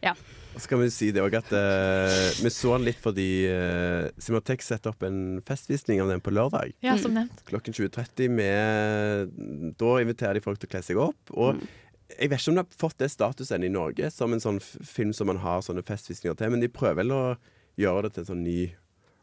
Ja. 0.03 0.15
Så 0.59 0.67
kan 0.69 0.81
vi 0.81 0.89
si 0.91 1.13
det 1.15 1.23
også 1.23 1.39
at 1.39 1.53
uh, 1.55 2.43
vi 2.43 2.51
så 2.51 2.73
den 2.75 2.87
litt 2.89 2.99
fordi 2.99 3.47
uh, 3.47 4.09
Cinematech 4.19 4.65
setter 4.67 4.91
opp 4.91 5.05
en 5.07 5.39
festvisning 5.47 6.01
av 6.03 6.09
den 6.11 6.21
på 6.25 6.33
lørdag. 6.35 6.73
Ja, 6.83 6.97
som 6.99 7.15
nevnt. 7.15 7.45
Klokken 7.47 7.77
20.30. 7.77 8.29
med- 8.29 9.77
Da 9.79 9.93
inviterer 10.03 10.35
de 10.35 10.41
folk 10.43 10.59
til 10.59 10.67
å 10.67 10.73
kle 10.73 10.83
seg 10.83 10.99
opp. 10.99 11.31
Og 11.31 11.61
jeg 12.19 12.31
vet 12.33 12.41
ikke 12.41 12.51
om 12.51 12.59
de 12.59 12.65
har 12.65 12.81
fått 12.81 12.99
det 12.99 13.11
statusen 13.13 13.63
i 13.63 13.69
Norge 13.71 14.11
som 14.11 14.33
en 14.35 14.41
sånn 14.43 14.59
film 14.59 15.13
som 15.13 15.29
man 15.31 15.39
har 15.45 15.61
sånne 15.63 15.85
festvisninger 15.87 16.35
til, 16.35 16.51
men 16.51 16.61
de 16.65 16.69
prøver 16.73 17.05
vel 17.05 17.13
å 17.15 17.23
gjøre 17.79 18.07
det 18.07 18.15
til 18.17 18.25
en 18.25 18.31
sånn 18.33 18.45
ny 18.45 18.61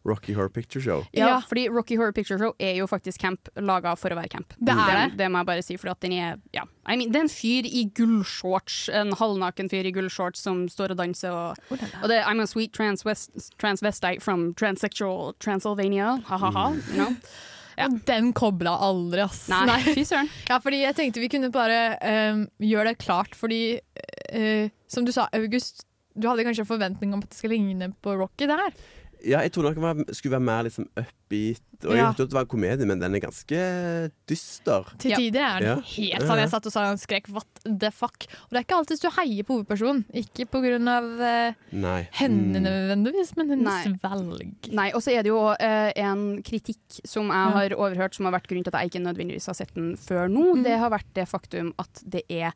Rocky 0.05 0.35
Horror 0.35 0.49
Picture 0.49 0.81
Show. 0.81 1.05
Ja, 1.17 1.41
fordi 1.49 1.69
Rocky 1.69 1.97
Horror 1.97 2.13
Picture 2.13 2.37
Show 2.37 2.53
er 2.59 2.75
jo 2.77 2.85
faktisk 2.87 3.21
camp 3.21 3.49
laga 3.57 3.95
for 3.97 4.13
å 4.13 4.17
være 4.19 4.29
camp. 4.29 4.53
Det 4.59 4.73
er 4.73 4.99
det. 4.99 5.05
Det 5.17 5.29
må 5.33 5.41
jeg 5.41 5.49
bare 5.49 5.63
si, 5.65 5.77
for 5.81 5.97
den 6.05 6.13
er 6.13 6.37
ja. 6.53 6.67
I 6.85 6.97
mean, 6.99 7.09
Det 7.11 7.19
er 7.19 7.25
en 7.25 7.33
fyr 7.33 7.65
i 7.65 7.87
gullshorts, 7.97 8.85
en 8.93 9.15
halvnaken 9.17 9.71
fyr 9.73 9.89
i 9.89 9.93
gullshorts 9.95 10.45
som 10.45 10.67
står 10.69 10.93
og 10.93 11.01
danser. 11.01 11.33
Og, 11.33 11.73
og 12.03 12.05
det 12.11 12.19
er 12.19 12.29
I'm 12.29 12.43
a 12.43 12.45
sweet 12.45 12.73
transvest, 12.77 13.33
transvestite 13.57 14.21
from 14.21 14.53
transsexual 14.53 15.33
Transylvania. 15.39 16.19
Ha-ha-ha. 16.29 16.69
Mm. 16.69 16.81
You 16.93 17.01
know? 17.01 17.17
Og 17.75 17.97
den 18.07 18.29
kobla 18.37 18.77
aldri, 18.87 19.25
ass. 19.25 19.47
Nei, 19.51 19.81
fy 19.89 20.05
søren. 20.07 20.29
Ja, 20.51 20.61
fordi 20.63 20.83
jeg 20.83 20.95
tenkte 20.95 21.23
vi 21.23 21.31
kunne 21.33 21.49
bare 21.51 21.97
um, 22.31 22.45
gjøre 22.63 22.93
det 22.93 23.01
klart, 23.01 23.35
fordi 23.35 23.79
uh, 23.81 24.69
Som 24.87 25.03
du 25.03 25.11
sa, 25.11 25.25
August, 25.35 25.87
du 26.17 26.27
hadde 26.27 26.43
kanskje 26.47 26.63
en 26.65 26.71
forventning 26.73 27.13
om 27.13 27.19
at 27.23 27.29
det 27.29 27.37
skal 27.37 27.49
ligne 27.51 27.93
på 28.01 28.17
Rocky, 28.19 28.47
det 28.47 28.57
her. 28.59 28.73
Ja, 29.25 29.39
jeg 29.41 29.53
trodde 29.55 29.71
den 29.73 30.05
skulle 30.13 30.35
være 30.35 30.43
mer 30.45 30.63
liksom 30.67 30.85
upbeat. 30.99 31.61
Og 31.85 31.91
jeg 31.95 31.97
Ja. 32.03 32.09
at 32.11 32.17
det 32.17 32.33
var 32.33 32.41
en 32.45 32.47
komedie, 32.51 32.85
men 32.85 32.99
den 32.99 33.15
er 33.15 33.19
ganske 33.23 34.11
dyster. 34.29 34.85
Til 34.99 35.15
tider 35.17 35.41
er 35.41 35.59
den 35.59 35.67
Ja. 35.69 35.75
helt 35.81 36.21
sånn. 36.27 36.37
Jeg 36.37 36.49
satt 36.49 36.65
og 36.67 36.71
sa 36.71 36.83
en 36.91 36.97
skrek 36.97 37.27
'what 37.29 37.47
the 37.65 37.89
fuck'. 37.89 38.27
Og 38.27 38.49
det 38.51 38.57
er 38.59 38.63
ikke 38.63 38.77
alltid 38.77 39.01
du 39.01 39.09
heier 39.09 39.43
på 39.43 39.55
hovedpersonen. 39.63 40.05
Ikke 40.13 40.45
på 40.45 40.61
grunn 40.61 40.87
av 40.87 41.21
eh, 41.21 41.53
Nei. 41.71 42.07
henne 42.11 42.59
Mm. 42.59 42.63
nødvendigvis, 42.63 43.35
men 43.37 43.49
hennes 43.49 43.85
Nei. 43.85 43.99
valg. 44.03 44.71
Nei, 44.71 44.91
og 44.91 45.01
så 45.01 45.11
er 45.17 45.23
det 45.23 45.29
jo 45.29 45.39
uh, 45.39 45.91
en 45.95 46.43
kritikk 46.43 47.01
som 47.05 47.27
jeg 47.27 47.51
har 47.53 47.69
overhørt, 47.71 48.13
som 48.13 48.25
har 48.25 48.33
vært 48.39 48.47
grunnen 48.47 48.63
til 48.63 48.73
at 48.75 48.81
jeg 48.81 48.91
ikke 48.91 49.05
nødvendigvis 49.07 49.45
har 49.47 49.55
sett 49.55 49.73
den 49.73 49.95
før 49.97 50.29
nå. 50.29 50.63
Det 50.63 50.77
har 50.77 50.89
vært 50.91 51.13
det 51.15 51.27
faktum 51.27 51.73
at 51.79 52.03
det 52.07 52.23
er 52.29 52.51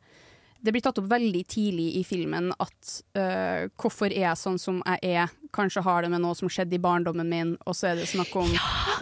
det 0.62 0.72
blir 0.74 0.82
tatt 0.84 0.98
opp 1.00 1.06
veldig 1.10 1.40
tidlig 1.48 1.86
i 1.96 2.02
filmen 2.04 2.50
at 2.60 2.90
uh, 3.16 3.68
hvorfor 3.80 4.12
er 4.12 4.26
jeg 4.28 4.40
sånn 4.40 4.58
som 4.60 4.82
jeg 4.84 5.14
er? 5.16 5.32
Kanskje 5.56 5.82
har 5.86 6.04
det 6.04 6.10
med 6.12 6.20
noe 6.22 6.36
som 6.38 6.50
skjedde 6.52 6.76
i 6.76 6.82
barndommen 6.82 7.26
min, 7.30 7.54
og 7.66 7.74
så 7.74 7.90
er 7.90 8.00
det 8.00 8.06
snakk 8.10 8.34
om 8.38 8.52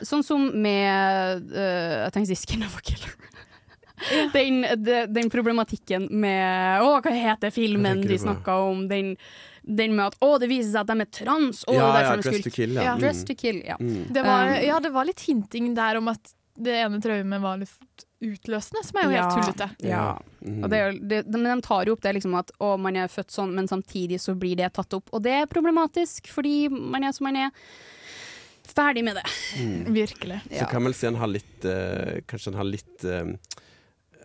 Sånn 0.07 0.23
som 0.25 0.47
med 0.63 1.51
uh, 1.51 2.07
Jeg 2.07 2.15
tenkte 2.15 2.31
å 2.31 2.39
si 2.39 2.39
Skin 2.47 2.63
of 2.65 2.77
a 2.79 2.85
Killer. 2.87 3.17
Den, 4.33 4.61
de- 4.85 5.07
den 5.11 5.27
problematikken 5.31 6.05
med 6.23 6.85
Å, 6.87 6.93
hva 7.03 7.11
heter 7.11 7.51
filmen 7.51 8.05
de 8.07 8.19
snakka 8.23 8.55
om? 8.69 8.85
Den, 8.89 9.17
den 9.67 9.97
med 9.99 10.13
at 10.13 10.21
å, 10.23 10.37
det 10.39 10.47
viser 10.53 10.71
seg 10.71 10.85
at 10.85 10.93
de 10.93 11.03
er 11.03 11.11
trans! 11.19 11.65
Å, 11.67 11.75
Ja, 11.75 11.89
det 11.91 12.05
er 12.05 12.07
ja, 12.07 12.17
Dress 12.23 12.45
to 12.47 12.53
Kill, 12.55 12.77
ja. 12.79 12.93
Mm. 12.95 13.03
Dress 13.03 13.25
to 13.27 13.35
Kill, 13.35 13.59
ja. 13.67 13.77
Det 13.83 14.23
var, 14.23 14.53
Um, 14.55 14.61
ja, 14.69 14.79
det 14.87 14.93
var 14.95 15.09
litt 15.11 15.25
hinting 15.27 15.73
der 15.77 15.99
om 15.99 16.13
at 16.15 16.31
det 16.59 16.79
ene 16.85 17.03
traumet 17.03 17.43
var 17.43 17.59
litt 17.59 18.07
utløsende, 18.25 18.81
som 18.83 18.99
er 18.99 19.05
jo 19.07 19.11
helt 19.15 19.35
tullete. 19.37 19.69
Ja. 19.87 20.05
Mm. 20.43 20.63
Og 20.65 20.71
det 20.73 20.79
er, 20.83 20.97
det, 20.99 21.21
de- 21.29 21.39
men 21.39 21.61
de 21.61 21.67
tar 21.67 21.87
jo 21.87 21.95
opp 21.95 22.03
det 22.03 22.15
liksom 22.17 22.35
at 22.39 22.51
å, 22.59 22.73
man 22.81 22.97
er 22.99 23.11
født 23.13 23.31
sånn, 23.35 23.53
men 23.55 23.69
samtidig 23.71 24.19
så 24.21 24.35
blir 24.35 24.57
det 24.59 24.73
tatt 24.75 24.97
opp. 24.99 25.13
Og 25.15 25.23
det 25.23 25.37
er 25.43 25.47
problematisk, 25.51 26.27
fordi 26.35 26.69
man 26.73 27.05
er 27.07 27.13
som 27.15 27.29
man 27.31 27.39
er. 27.47 27.55
Ferdig 28.69 29.03
med 29.07 29.17
det. 29.17 29.25
Mm. 29.59 29.95
Virkelig. 29.95 30.41
Så 30.53 30.67
kan 30.71 30.85
vel 30.85 30.95
si 30.95 31.07
han 31.09 31.17
har 31.19 31.31
litt 31.33 31.65
uh, 31.65 32.19
Kanskje 32.29 32.51
han 32.53 32.59
har 32.61 32.67
litt 32.69 33.07
uh, 33.09 33.31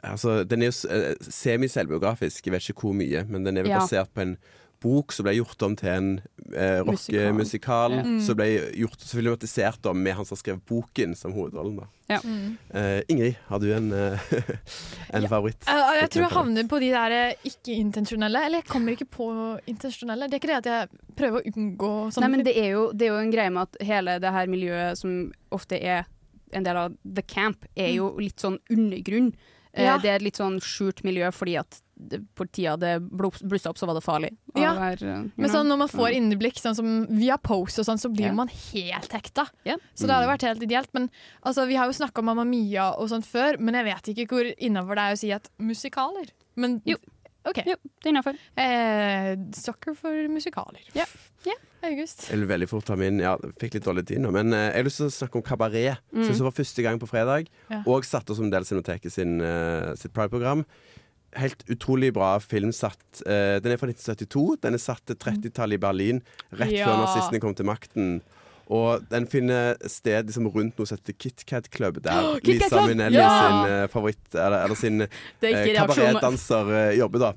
Altså, 0.04 0.42
den 0.44 0.66
er 0.66 0.68
jo 0.68 0.90
eh, 0.92 1.14
semi-selvbiografisk, 1.32 2.44
jeg 2.50 2.52
vet 2.52 2.66
ikke 2.74 2.84
hvor 2.90 2.98
mye, 3.00 3.22
men 3.32 3.46
den 3.48 3.56
er 3.58 3.64
vel 3.64 3.72
Ja. 3.72 3.80
basert 3.86 4.12
på 4.14 4.20
en 4.26 4.34
bok 4.84 5.14
som 5.16 5.26
ble 5.26 5.34
gjort 5.40 5.64
om 5.66 5.76
til 5.80 5.90
en 5.90 6.08
eh, 6.54 6.80
rockemusikal. 6.86 7.96
Ja. 7.98 8.04
Mm. 8.06 8.20
Som 8.26 8.38
ble 8.40 8.48
gjort 8.84 9.02
så 9.02 9.18
filmatisert 9.18 9.86
om 9.90 10.02
med 10.04 10.18
han 10.18 10.28
som 10.28 10.36
har 10.36 10.42
skrevet 10.44 10.66
boken 10.70 11.16
som 11.18 11.34
hovedrollen. 11.36 11.78
da. 11.82 11.88
Ja. 12.12 12.20
Mm. 12.28 12.58
Eh, 12.76 13.00
Ingrid, 13.10 13.38
har 13.48 13.60
du 13.64 13.70
en, 13.74 13.88
eh, 13.96 14.20
en 15.18 15.28
favoritt? 15.32 15.64
Eh, 15.68 15.94
jeg 16.02 16.10
tror 16.14 16.26
jeg 16.28 16.34
havner 16.36 16.68
på 16.70 16.80
de 16.84 16.90
der 16.94 17.16
eh, 17.18 17.48
ikke-intensjonelle. 17.50 18.44
Eller 18.46 18.62
jeg 18.62 18.70
kommer 18.72 18.98
ikke 18.98 19.10
på 19.18 19.30
intensjonelle. 19.72 20.28
Det 20.28 20.38
er 20.38 20.44
ikke 20.44 20.52
det 20.52 20.60
at 20.62 20.72
jeg 20.74 21.16
prøver 21.18 21.40
å 21.40 21.54
unngå 21.56 21.94
sånne 22.12 22.28
Nei, 22.28 22.34
men 22.38 22.46
det 22.48 22.58
er, 22.60 22.70
jo, 22.76 22.84
det 22.92 23.08
er 23.08 23.14
jo 23.16 23.22
en 23.24 23.34
greie 23.34 23.54
med 23.56 23.70
at 23.70 23.82
hele 23.88 24.20
det 24.24 24.36
her 24.36 24.52
miljøet 24.52 25.00
som 25.00 25.18
ofte 25.56 25.80
er 25.80 26.06
en 26.54 26.66
del 26.68 26.78
av 26.78 26.94
the 27.02 27.24
camp, 27.26 27.64
er 27.74 27.96
jo 27.96 28.12
litt 28.22 28.44
sånn 28.44 28.60
undergrunn. 28.70 29.32
Eh, 29.74 29.88
Ja. 29.88 29.96
Det 29.98 30.12
er 30.12 30.20
et 30.20 30.28
litt 30.28 30.38
sånn 30.38 30.60
skjult 30.62 31.00
miljø 31.08 31.32
fordi 31.34 31.56
at 31.58 31.80
det, 31.96 32.20
på 32.36 32.46
tida 32.52 32.76
det 32.78 32.94
blo- 33.02 33.32
blussa 33.48 33.72
opp, 33.72 33.78
så 33.78 33.88
var 33.90 33.98
det 33.98 34.04
farlig. 34.06 34.32
Ja. 34.56 34.74
Det 34.74 34.80
var, 34.80 35.04
uh, 35.04 35.26
Men 35.36 35.54
sånn, 35.54 35.70
når 35.70 35.82
man 35.84 35.92
får 35.92 36.18
innblikk 36.18 36.60
sånn 36.62 36.78
som 36.78 36.92
via 37.10 37.38
Pose 37.38 37.84
og 37.84 37.88
sånn, 37.88 38.02
så 38.02 38.12
blir 38.14 38.30
yeah. 38.30 38.38
man 38.38 38.52
helt 38.52 39.16
hekta. 39.16 39.48
Yeah. 39.68 39.82
Så 39.94 40.10
det 40.10 40.16
hadde 40.18 40.32
vært 40.32 40.48
helt 40.48 40.64
ideelt. 40.66 40.92
Men 40.98 41.10
altså, 41.42 41.68
vi 41.70 41.78
har 41.80 41.90
jo 41.90 41.98
snakka 41.98 42.24
om 42.24 42.32
Mamma 42.32 42.46
Mia 42.48 42.92
og 42.98 43.12
sånt 43.14 43.28
før, 43.30 43.60
men 43.60 43.78
jeg 43.80 43.90
vet 43.92 44.14
ikke 44.14 44.30
hvor 44.34 44.54
innafor 44.58 45.00
det 45.00 45.06
er 45.08 45.18
å 45.18 45.22
si 45.24 45.34
at 45.36 45.52
musikaler. 45.62 46.34
Men 46.56 46.82
Jo. 46.90 46.98
OK. 47.44 47.60
Jo, 47.68 47.76
det 47.76 48.08
er 48.08 48.14
innafor. 48.14 48.38
Eh, 48.56 49.34
sucker 49.60 49.98
for 50.00 50.30
musikaler. 50.32 50.80
Ja. 50.96 51.04
August. 51.84 52.28
Jeg 52.30 52.40
vil 52.40 52.48
veldig 52.48 52.70
fort 52.72 52.86
ta 52.88 52.96
min 53.00 53.20
Ja, 53.20 53.34
fikk 53.60 53.78
litt 53.78 53.88
dårlig 53.88 54.06
tid 54.08 54.22
nå, 54.24 54.32
men 54.32 54.54
eh, 54.56 54.70
jeg 54.70 54.78
har 54.80 54.88
lyst 54.88 55.02
til 55.02 55.10
å 55.10 55.16
snakke 55.18 55.40
om 55.40 55.46
kabaret. 55.46 56.00
Mm. 56.16 56.26
Som 56.32 56.48
var 56.48 56.56
første 56.56 56.86
gang 56.86 57.00
på 57.02 57.10
fredag, 57.10 57.50
Ja. 57.70 57.82
og 57.86 58.08
satt 58.08 58.30
oss 58.30 58.40
som 58.40 58.50
del 58.50 58.64
av 58.64 58.70
Cinemateket 58.70 59.12
sin, 59.12 59.42
eh, 59.42 59.94
sitt 60.00 60.14
Pride-program. 60.14 60.64
Helt 61.36 61.64
utrolig 61.70 62.12
bra 62.14 62.36
film 62.40 62.72
satt 62.76 63.24
uh, 63.26 63.58
Den 63.64 63.74
er 63.74 63.80
fra 63.82 63.88
1972. 63.90 64.58
Den 64.62 64.74
er 64.78 64.82
satt 64.84 65.02
til 65.10 65.16
30-tallet 65.18 65.80
i 65.80 65.82
Berlin, 65.82 66.22
rett 66.54 66.72
Ja. 66.76 66.88
før 66.92 67.04
nazistene 67.06 67.40
kom 67.42 67.56
til 67.58 67.66
makten. 67.66 68.22
Og 68.74 69.04
den 69.12 69.26
finner 69.28 69.76
sted 69.92 70.30
liksom, 70.30 70.48
rundt 70.54 70.78
noe 70.80 70.88
som 70.88 70.96
heter 70.98 71.14
KitKat 71.20 71.68
Club, 71.74 71.98
der 72.06 72.24
oh, 72.30 72.38
Kit 72.40 72.62
Lisa 72.64 72.84
Minelli 72.86 72.94
Minnelli 72.94 73.20
Ja! 73.20 73.32
sin 73.44 73.74
uh, 73.74 73.88
favoritt, 73.92 74.24
eller, 74.34 74.64
eller 74.64 74.80
sin 74.80 75.02
eh, 75.04 75.74
kabaretdanser 75.76 76.94
jobber, 76.98 77.20
da. 77.28 77.32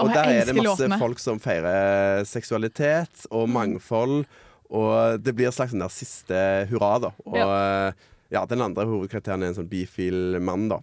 Og 0.00 0.06
oh, 0.06 0.12
der 0.14 0.30
er 0.32 0.46
det 0.48 0.54
masse 0.56 0.86
låtene. 0.86 0.96
folk 1.02 1.18
som 1.20 1.40
feirer 1.42 2.22
seksualitet 2.24 3.26
og 3.30 3.48
Mm. 3.50 3.52
mangfold. 3.58 4.24
Og 4.70 5.18
det 5.20 5.34
blir 5.36 5.48
et 5.50 5.54
slags 5.54 5.72
der 5.76 5.90
siste 5.92 6.38
hurra, 6.70 6.94
da. 7.02 7.10
Og 7.26 7.36
ja. 7.36 7.92
ja, 8.32 8.44
den 8.46 8.62
andre 8.62 8.86
hovedkarakteren 8.86 9.42
er 9.42 9.50
en 9.52 9.58
sånn 9.58 9.68
bifil 9.68 10.38
mann, 10.40 10.68
da. 10.70 10.78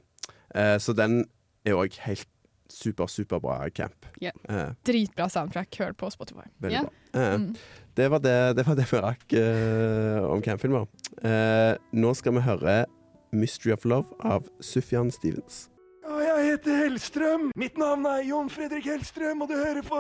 Så 0.78 0.94
den 0.94 1.24
er 1.66 1.74
òg 1.74 1.94
helt 2.06 2.28
super, 2.70 3.08
superbra 3.08 3.70
camp. 3.74 4.06
Yeah. 4.22 4.34
Eh, 4.50 4.74
Dritbra 4.86 5.30
soundtrack. 5.32 5.72
Hør 5.80 5.94
på 5.94 6.10
Spotify. 6.12 6.50
veldig 6.62 6.74
Ja. 6.74 6.82
bra. 6.84 6.92
Eh, 7.22 7.38
Mm. 7.38 7.56
det, 7.96 8.10
var 8.12 8.20
det, 8.20 8.56
det 8.58 8.66
var 8.68 8.76
det 8.76 8.86
vi 8.92 8.98
rakk 9.00 9.34
eh, 9.34 10.24
om 10.30 10.42
campfilmer. 10.42 10.88
Eh, 11.24 11.78
nå 11.94 12.14
skal 12.16 12.34
vi 12.34 12.40
høre 12.42 12.86
'Mystery 13.32 13.72
of 13.74 13.84
Love' 13.86 14.14
av 14.24 14.44
Sufjan 14.62 15.12
Stevens. 15.12 15.70
Og 16.08 16.22
jeg 16.22 16.52
heter 16.58 16.78
Hellstrøm. 16.84 17.52
Mitt 17.56 17.78
navn 17.78 18.06
er 18.06 18.22
Jon 18.24 18.50
Fredrik 18.50 18.86
Hellstrøm, 18.86 19.42
og 19.42 19.50
du 19.50 19.56
hører 19.56 19.82
på 19.84 19.96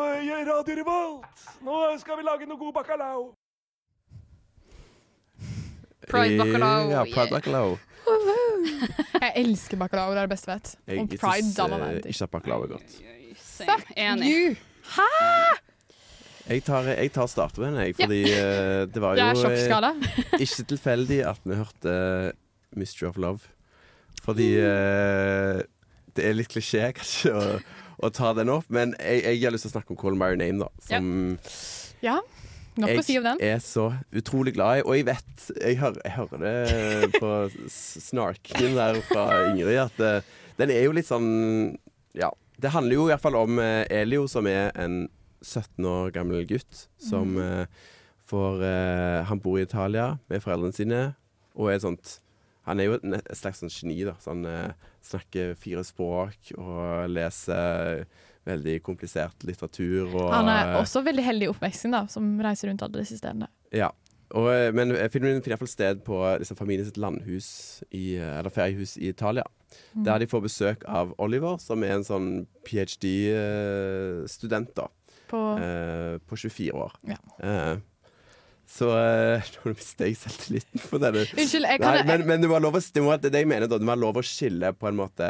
Radio 0.47 0.75
Revolt. 0.75 1.25
Nå 1.63 1.99
skal 1.99 2.15
vi 2.17 2.23
lage 2.23 2.47
noe 2.47 2.57
god 2.57 2.73
bacalao. 2.73 3.33
Pride 6.07 6.37
bacalao, 6.39 6.89
Ja, 6.89 7.03
yeah. 7.03 7.13
Pride 7.13 7.31
bacalao. 7.31 7.77
Jeg 8.07 9.31
elsker 9.43 9.77
bacalao. 9.81 10.11
Det 10.13 10.21
er 10.21 10.27
det 10.27 10.33
beste 10.35 10.51
jeg 10.51 10.59
vet. 10.61 10.73
Jeg 10.87 10.99
Og 11.01 11.09
pride, 11.21 11.53
da 11.57 11.65
eh, 11.65 11.71
var 11.79 12.09
ikke 12.11 12.23
at 12.27 12.31
bacalao 12.35 12.63
er 12.67 12.73
godt. 12.75 12.97
Fuck 13.57 13.91
Enig. 13.97 14.29
you! 14.31 14.55
Hæ?! 14.95 15.07
Jeg 16.47 16.63
tar, 16.63 16.85
jeg 16.87 17.11
tar 17.11 17.27
startveien, 17.27 17.73
med 17.75 17.81
den, 17.81 17.87
jeg, 17.89 17.95
fordi 17.99 18.21
eh, 18.31 18.85
det 18.87 19.01
var 19.03 19.15
Det 19.17 19.23
jo 19.23 19.27
er 19.27 19.41
sjokkskala. 19.41 19.89
eh, 19.99 20.39
ikke 20.45 20.63
tilfeldig 20.69 21.17
at 21.27 21.41
vi 21.43 21.55
hørte 21.59 21.95
eh, 21.95 22.31
'Mystery 22.77 23.09
of 23.09 23.17
Love'. 23.17 23.49
Fordi 24.23 24.47
eh, 24.59 25.61
det 26.15 26.23
er 26.25 26.33
litt 26.37 26.47
klisjé 26.51 26.93
kanskje 26.95 27.33
å, 27.35 27.59
å 27.99 28.09
ta 28.15 28.31
den 28.33 28.49
opp, 28.49 28.65
men 28.69 28.95
jeg, 28.99 29.23
jeg 29.27 29.43
har 29.43 29.51
lyst 29.55 29.67
til 29.67 29.73
å 29.73 29.75
snakke 29.75 29.91
om 29.91 29.99
'Call 29.99 30.15
My 30.15 30.35
Name', 30.39 30.59
da. 30.63 30.69
Som 30.87 31.37
Ja. 32.01 32.19
Nok 32.81 32.99
å 33.01 33.03
si 33.05 33.17
om 33.19 33.25
den. 33.25 33.41
jeg 33.41 33.55
er 33.57 33.63
så 33.63 33.87
utrolig 34.15 34.53
glad 34.57 34.81
i. 34.81 34.85
Og 34.85 34.97
jeg 34.97 35.07
vet, 35.07 35.45
jeg 35.55 35.79
hører, 35.81 36.01
jeg 36.05 36.15
hører 36.17 36.43
det 36.43 37.21
på 37.21 37.31
snarken 37.73 38.77
der 38.77 38.99
fra 39.09 39.27
Ingrid, 39.49 39.79
at 39.81 40.01
uh, 40.03 40.35
den 40.59 40.73
er 40.73 40.87
jo 40.87 40.95
litt 40.97 41.09
sånn 41.09 41.29
Ja. 42.17 42.31
Det 42.57 42.71
handler 42.73 42.97
jo 42.97 43.03
i 43.05 43.11
hvert 43.11 43.21
fall 43.21 43.37
om 43.37 43.59
uh, 43.61 43.85
Elio, 43.93 44.25
som 44.29 44.47
er 44.49 44.71
en 44.81 45.05
17 45.45 45.85
år 45.85 46.09
gammel 46.15 46.47
gutt 46.49 46.87
som 46.97 47.35
eh, 47.37 47.69
får 48.25 48.63
Han 49.29 49.39
bor 49.39 49.59
i 49.59 49.67
Italia 49.67 50.07
med 50.31 50.41
foreldrene 50.41 50.73
sine 50.73 51.01
og 51.53 51.69
er 51.69 51.77
sånt 51.83 52.15
Han 52.65 52.81
er 52.81 52.89
jo 52.89 52.95
et, 52.97 53.29
slags 53.37 53.61
sånn 53.61 53.69
geni, 53.69 53.99
da. 54.03 54.15
Så 54.17 54.33
han 54.33 54.73
snakker 55.05 55.53
fire 55.61 55.85
språk 55.85 56.49
og 56.57 57.05
leser 57.13 58.01
veldig 58.47 58.75
komplisert 58.85 59.43
litteratur. 59.47 60.09
Og, 60.13 60.27
Han 60.33 60.47
er 60.51 60.73
eh, 60.73 60.79
også 60.81 61.03
veldig 61.05 61.23
heldig 61.27 61.45
i 61.47 61.51
oppveksten, 61.53 61.91
da, 61.95 62.01
som 62.11 62.23
reiser 62.43 62.65
rundt 62.71 62.83
alle 62.87 63.03
disse 63.03 63.19
stedene. 63.21 63.47
ja. 63.75 63.91
Og, 64.35 64.49
eh, 64.51 64.73
men 64.75 64.91
eh, 64.91 65.05
filmen 65.07 65.37
finner 65.39 65.53
iallfall 65.55 65.69
sted 65.71 66.01
på 66.03 66.17
liksom, 66.41 66.57
familien 66.59 66.83
sitt 66.83 66.97
landhus, 66.99 67.45
i, 67.95 68.17
eller 68.19 68.51
feriehus 68.51 68.97
i 68.99 69.07
Italia. 69.13 69.45
Mm. 69.95 70.03
Der 70.03 70.19
de 70.19 70.27
får 70.27 70.41
besøk 70.43 70.83
av 70.83 71.13
Oliver, 71.23 71.55
som 71.63 71.79
er 71.87 71.93
en 71.95 72.03
sånn 72.03 72.27
ph.d.-student, 72.67 74.73
da. 74.75 74.89
På 75.31 75.39
Eh, 75.59 76.17
på 76.27 76.35
24 76.39 76.71
år. 76.75 76.91
Ja. 77.07 77.17
Eh, 77.39 77.77
så 78.67 78.89
eh, 78.99 79.41
Nå 79.63 79.71
mistet 79.73 80.05
jeg 80.07 80.15
selvtilliten 80.19 80.79
på 80.89 80.99
denne. 81.03 81.23
Unnskyld, 81.35 81.65
jeg 81.67 81.79
kan- 81.81 81.95
Nei, 81.95 82.03
men, 82.07 82.19
men 82.27 82.41
det, 82.43 82.49
var 82.51 82.59
lov 82.63 82.75
å, 82.75 82.79
det, 82.83 83.01
må, 83.03 83.15
det 83.19 83.31
det 83.33 83.39
jeg 83.43 83.47
mener, 83.51 83.67
da. 83.67 83.77
Det 83.79 83.85
må 83.87 83.91
være 83.95 84.03
lov 84.05 84.15
å 84.21 84.25
skille 84.27 84.69
på 84.75 84.85
en 84.91 84.99
måte 84.99 85.25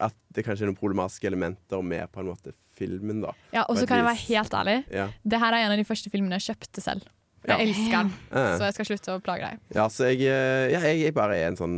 At 0.00 0.14
det 0.36 0.44
kanskje 0.44 0.66
er 0.66 0.70
noen 0.70 0.76
problematiske 0.80 1.24
elementer 1.30 1.80
med 1.82 2.10
på 2.12 2.20
en 2.20 2.26
måte 2.28 2.52
filmen, 2.76 3.22
da. 3.24 3.30
Ja, 3.54 3.62
Og 3.70 3.78
så 3.78 3.86
kan 3.88 3.96
jeg 4.02 4.04
være 4.04 4.22
helt 4.28 4.52
ærlig. 4.58 4.84
Ja. 4.92 5.06
Det 5.24 5.38
her 5.40 5.52
er 5.56 5.64
en 5.64 5.72
av 5.72 5.78
de 5.80 5.84
første 5.88 6.10
filmene 6.12 6.36
jeg 6.36 6.50
kjøpte 6.54 6.82
selv. 6.84 7.06
Jeg 7.46 7.54
Ja. 7.54 7.62
elsker 7.62 8.02
den, 8.02 8.10
så 8.58 8.64
jeg 8.66 8.74
skal 8.74 8.84
slutte 8.90 9.14
å 9.14 9.22
plage 9.22 9.40
deg. 9.48 9.58
Ja, 9.74 9.86
så 9.88 10.08
jeg, 10.10 10.20
eh, 10.26 10.72
ja, 10.72 10.80
jeg, 10.80 11.00
jeg 11.04 11.14
bare 11.14 11.36
er 11.38 11.46
en 11.48 11.56
sånn 11.56 11.76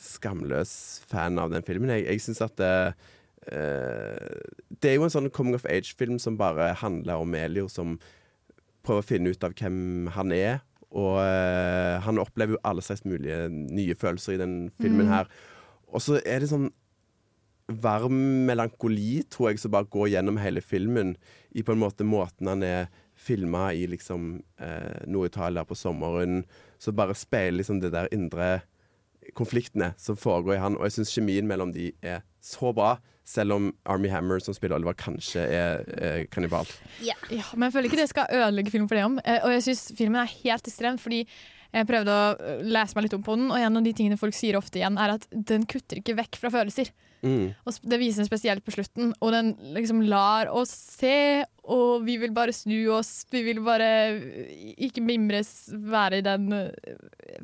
skamløs 0.00 1.02
fan 1.06 1.38
av 1.38 1.50
den 1.52 1.62
filmen. 1.66 1.90
Jeg, 1.92 2.06
jeg 2.08 2.22
syns 2.24 2.40
at 2.46 2.56
det, 2.56 2.94
uh, 3.52 4.38
det 4.80 4.90
er 4.92 4.96
jo 4.98 5.06
en 5.06 5.12
sånn 5.12 5.30
coming 5.34 5.54
of 5.58 5.66
age-film 5.70 6.18
som 6.22 6.38
bare 6.40 6.72
handler 6.80 7.22
om 7.22 7.34
Elio 7.38 7.68
som 7.72 7.98
prøver 8.86 9.02
å 9.04 9.08
finne 9.08 9.34
ut 9.34 9.44
av 9.46 9.54
hvem 9.58 10.08
han 10.16 10.32
er. 10.34 10.60
Og 10.96 11.18
uh, 11.20 11.98
han 12.06 12.18
opplever 12.22 12.56
jo 12.56 12.62
alle 12.66 12.84
slags 12.84 13.04
mulige 13.04 13.46
nye 13.50 13.94
følelser 13.98 14.36
i 14.36 14.42
den 14.42 14.56
filmen 14.80 15.06
Mm. 15.06 15.12
her. 15.12 15.30
Og 15.92 16.00
så 16.02 16.18
er 16.24 16.40
det 16.40 16.48
sånn 16.50 16.70
varm 17.72 18.46
melankoli, 18.46 19.24
tror 19.30 19.50
jeg, 19.50 19.58
som 19.62 19.72
bare 19.74 19.88
går 19.90 20.12
gjennom 20.14 20.38
hele 20.38 20.62
filmen. 20.62 21.16
I 21.50 21.64
på 21.66 21.74
en 21.74 21.82
måte 21.82 22.06
måten 22.06 22.46
han 22.50 22.62
er 22.62 22.86
filma 23.16 23.72
i 23.74 23.86
liksom 23.90 24.36
eh, 24.60 25.02
Nord-Italia 25.08 25.64
på 25.66 25.74
sommeren. 25.74 26.44
Så 26.78 26.92
bare 26.94 27.16
speiler 27.16 27.58
liksom 27.58 27.80
det 27.82 27.90
der 27.94 28.10
indre 28.14 28.60
konfliktene 29.34 29.94
som 29.98 30.16
foregår 30.18 30.54
i 30.56 30.62
han. 30.62 30.76
Og 30.78 30.86
jeg 30.86 30.98
syns 30.98 31.14
kjemien 31.16 31.48
mellom 31.48 31.72
de 31.74 31.90
er 32.06 32.22
så 32.44 32.70
bra, 32.76 32.96
selv 33.26 33.56
om 33.56 33.72
Army 33.90 34.12
Hammer, 34.12 34.38
som 34.38 34.54
spiller 34.54 34.76
Oliver, 34.76 34.94
kanskje 34.94 35.42
er 35.50 35.82
er 35.98 36.24
kannibal. 36.30 36.68
Ja. 37.02 37.16
men 37.56 37.66
jeg 37.66 37.72
føler 37.74 37.88
ikke 37.90 37.98
det 37.98 38.10
skal 38.12 38.30
ødelegge 38.30 38.70
filmen 38.70 38.86
for 38.88 38.94
det 39.00 39.04
om. 39.08 39.18
Eh, 39.24 39.40
Og 39.42 39.56
jeg 39.56 39.66
syns 39.66 39.88
filmen 39.98 40.20
er 40.22 40.30
helt 40.44 40.68
ekstrem, 40.70 40.98
fordi 41.02 41.24
jeg 41.74 41.88
prøvde 41.88 42.14
å 42.14 42.28
eh, 42.38 42.62
lese 42.62 42.94
meg 42.94 43.08
litt 43.08 43.18
om 43.18 43.26
på 43.26 43.34
den, 43.34 43.50
og 43.50 43.58
en 43.58 43.76
av 43.80 43.82
de 43.82 43.92
tingene 43.96 44.20
folk 44.20 44.36
sier 44.36 44.56
ofte 44.60 44.78
igjen, 44.78 44.98
er 45.02 45.16
at 45.16 45.26
den 45.32 45.66
kutter 45.66 45.98
ikke 45.98 46.14
vekk 46.22 46.38
fra 46.38 46.52
følelser. 46.54 46.92
Mm. 47.22 47.54
Og 47.66 47.78
det 47.90 47.98
viser 48.02 48.22
seg 48.22 48.28
spesielt 48.30 48.64
på 48.66 48.74
slutten, 48.74 49.12
og 49.20 49.32
den 49.32 49.54
liksom 49.74 50.02
lar 50.06 50.50
oss 50.52 50.70
se, 50.98 51.44
og 51.66 52.04
vi 52.06 52.16
vil 52.22 52.30
bare 52.36 52.52
snu 52.54 52.76
oss. 52.94 53.24
Vi 53.32 53.40
vil 53.42 53.58
bare 53.66 53.88
ikke 54.78 55.02
mimres, 55.02 55.68
være 55.72 56.20
i 56.20 56.24
den 56.26 56.52
eh, 56.52 56.98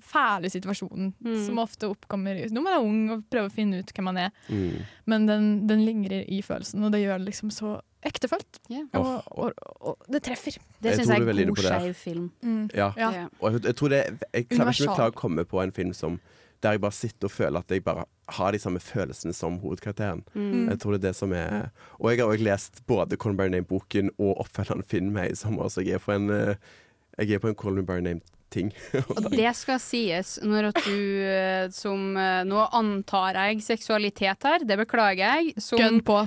fæle 0.04 0.50
situasjonen 0.52 1.12
Mm. 1.22 1.38
som 1.46 1.58
ofte 1.58 1.88
oppkommer 1.90 2.38
når 2.52 2.62
man 2.62 2.72
er 2.76 2.82
ung 2.84 3.00
og 3.16 3.24
prøver 3.30 3.48
å 3.50 3.54
finne 3.54 3.80
ut 3.82 3.90
hvem 3.94 4.04
man 4.10 4.16
er. 4.28 4.30
Mm. 4.48 4.82
Men 5.06 5.26
den, 5.26 5.48
den 5.66 5.84
lingrer 5.86 6.22
i 6.28 6.42
følelsen, 6.42 6.84
og 6.84 6.92
det 6.94 7.02
gjør 7.02 7.18
det 7.18 7.30
liksom 7.32 7.50
så 7.54 7.80
ektefølt. 8.02 8.58
Og, 8.98 9.22
og, 9.30 9.52
og 9.80 10.06
det 10.10 10.22
treffer. 10.26 10.56
Det 10.82 10.96
syns 10.96 11.08
jeg, 11.12 11.22
jeg 11.22 11.28
er 11.28 11.42
en 11.44 11.52
god 11.54 11.62
skeiv 11.62 11.94
film. 11.98 12.30
Mm. 12.42 12.64
Ja. 12.74 12.88
Ja. 12.98 13.26
Og 13.40 13.52
jeg, 13.52 13.64
jeg 13.68 13.76
tror 13.78 13.92
det 13.94 14.00
Jeg 14.32 14.48
klarer 14.50 14.74
ikke 14.74 15.06
å 15.10 15.14
komme 15.14 15.44
på 15.46 15.62
en 15.62 15.72
film 15.74 15.92
som 15.94 16.18
der 16.62 16.76
jeg 16.76 16.82
bare 16.82 16.94
sitter 16.94 17.26
og 17.26 17.32
føler 17.34 17.58
at 17.58 17.72
jeg 17.74 17.82
bare 17.82 18.04
har 18.36 18.52
de 18.54 18.60
samme 18.62 18.80
følelsene 18.82 19.34
som 19.36 19.58
hovedkarakteren. 19.62 20.22
Mm. 20.34 20.68
Jeg 20.70 20.82
tror 20.82 20.96
det 20.96 21.00
er 21.02 21.08
det 21.08 21.16
som 21.18 21.32
er 21.36 21.70
Og 21.98 22.10
jeg 22.10 22.20
har 22.22 22.30
også 22.32 22.46
lest 22.46 22.82
både 22.86 23.16
Colin 23.16 23.38
Barry 23.38 23.52
Name-boken 23.54 24.12
og 24.18 24.44
oppfølgeren 24.44 24.84
Finn 24.86 25.10
meg 25.14 25.32
i 25.32 25.38
sommer, 25.38 25.68
så 25.72 25.84
jeg 25.84 25.98
er 25.98 26.04
på 26.04 26.14
en 26.14 26.30
eh, 26.30 26.54
Jeg 27.18 27.36
er 27.36 27.42
på 27.42 27.52
en 27.52 27.58
Colin 27.58 27.86
Barry 27.86 28.04
Name-ting. 28.04 28.72
Og 29.08 29.30
det 29.40 29.52
skal 29.56 29.80
sies 29.82 30.38
når 30.44 30.70
at 30.72 30.80
du 30.86 31.02
eh, 31.26 31.66
som 31.74 32.16
eh, 32.16 32.44
Nå 32.48 32.68
antar 32.72 33.38
jeg 33.38 33.62
seksualitet 33.64 34.48
her, 34.48 34.64
det 34.64 34.80
beklager 34.84 35.22
jeg. 35.22 35.54
Som 35.60 35.80
Gønn 35.80 36.02
på. 36.04 36.22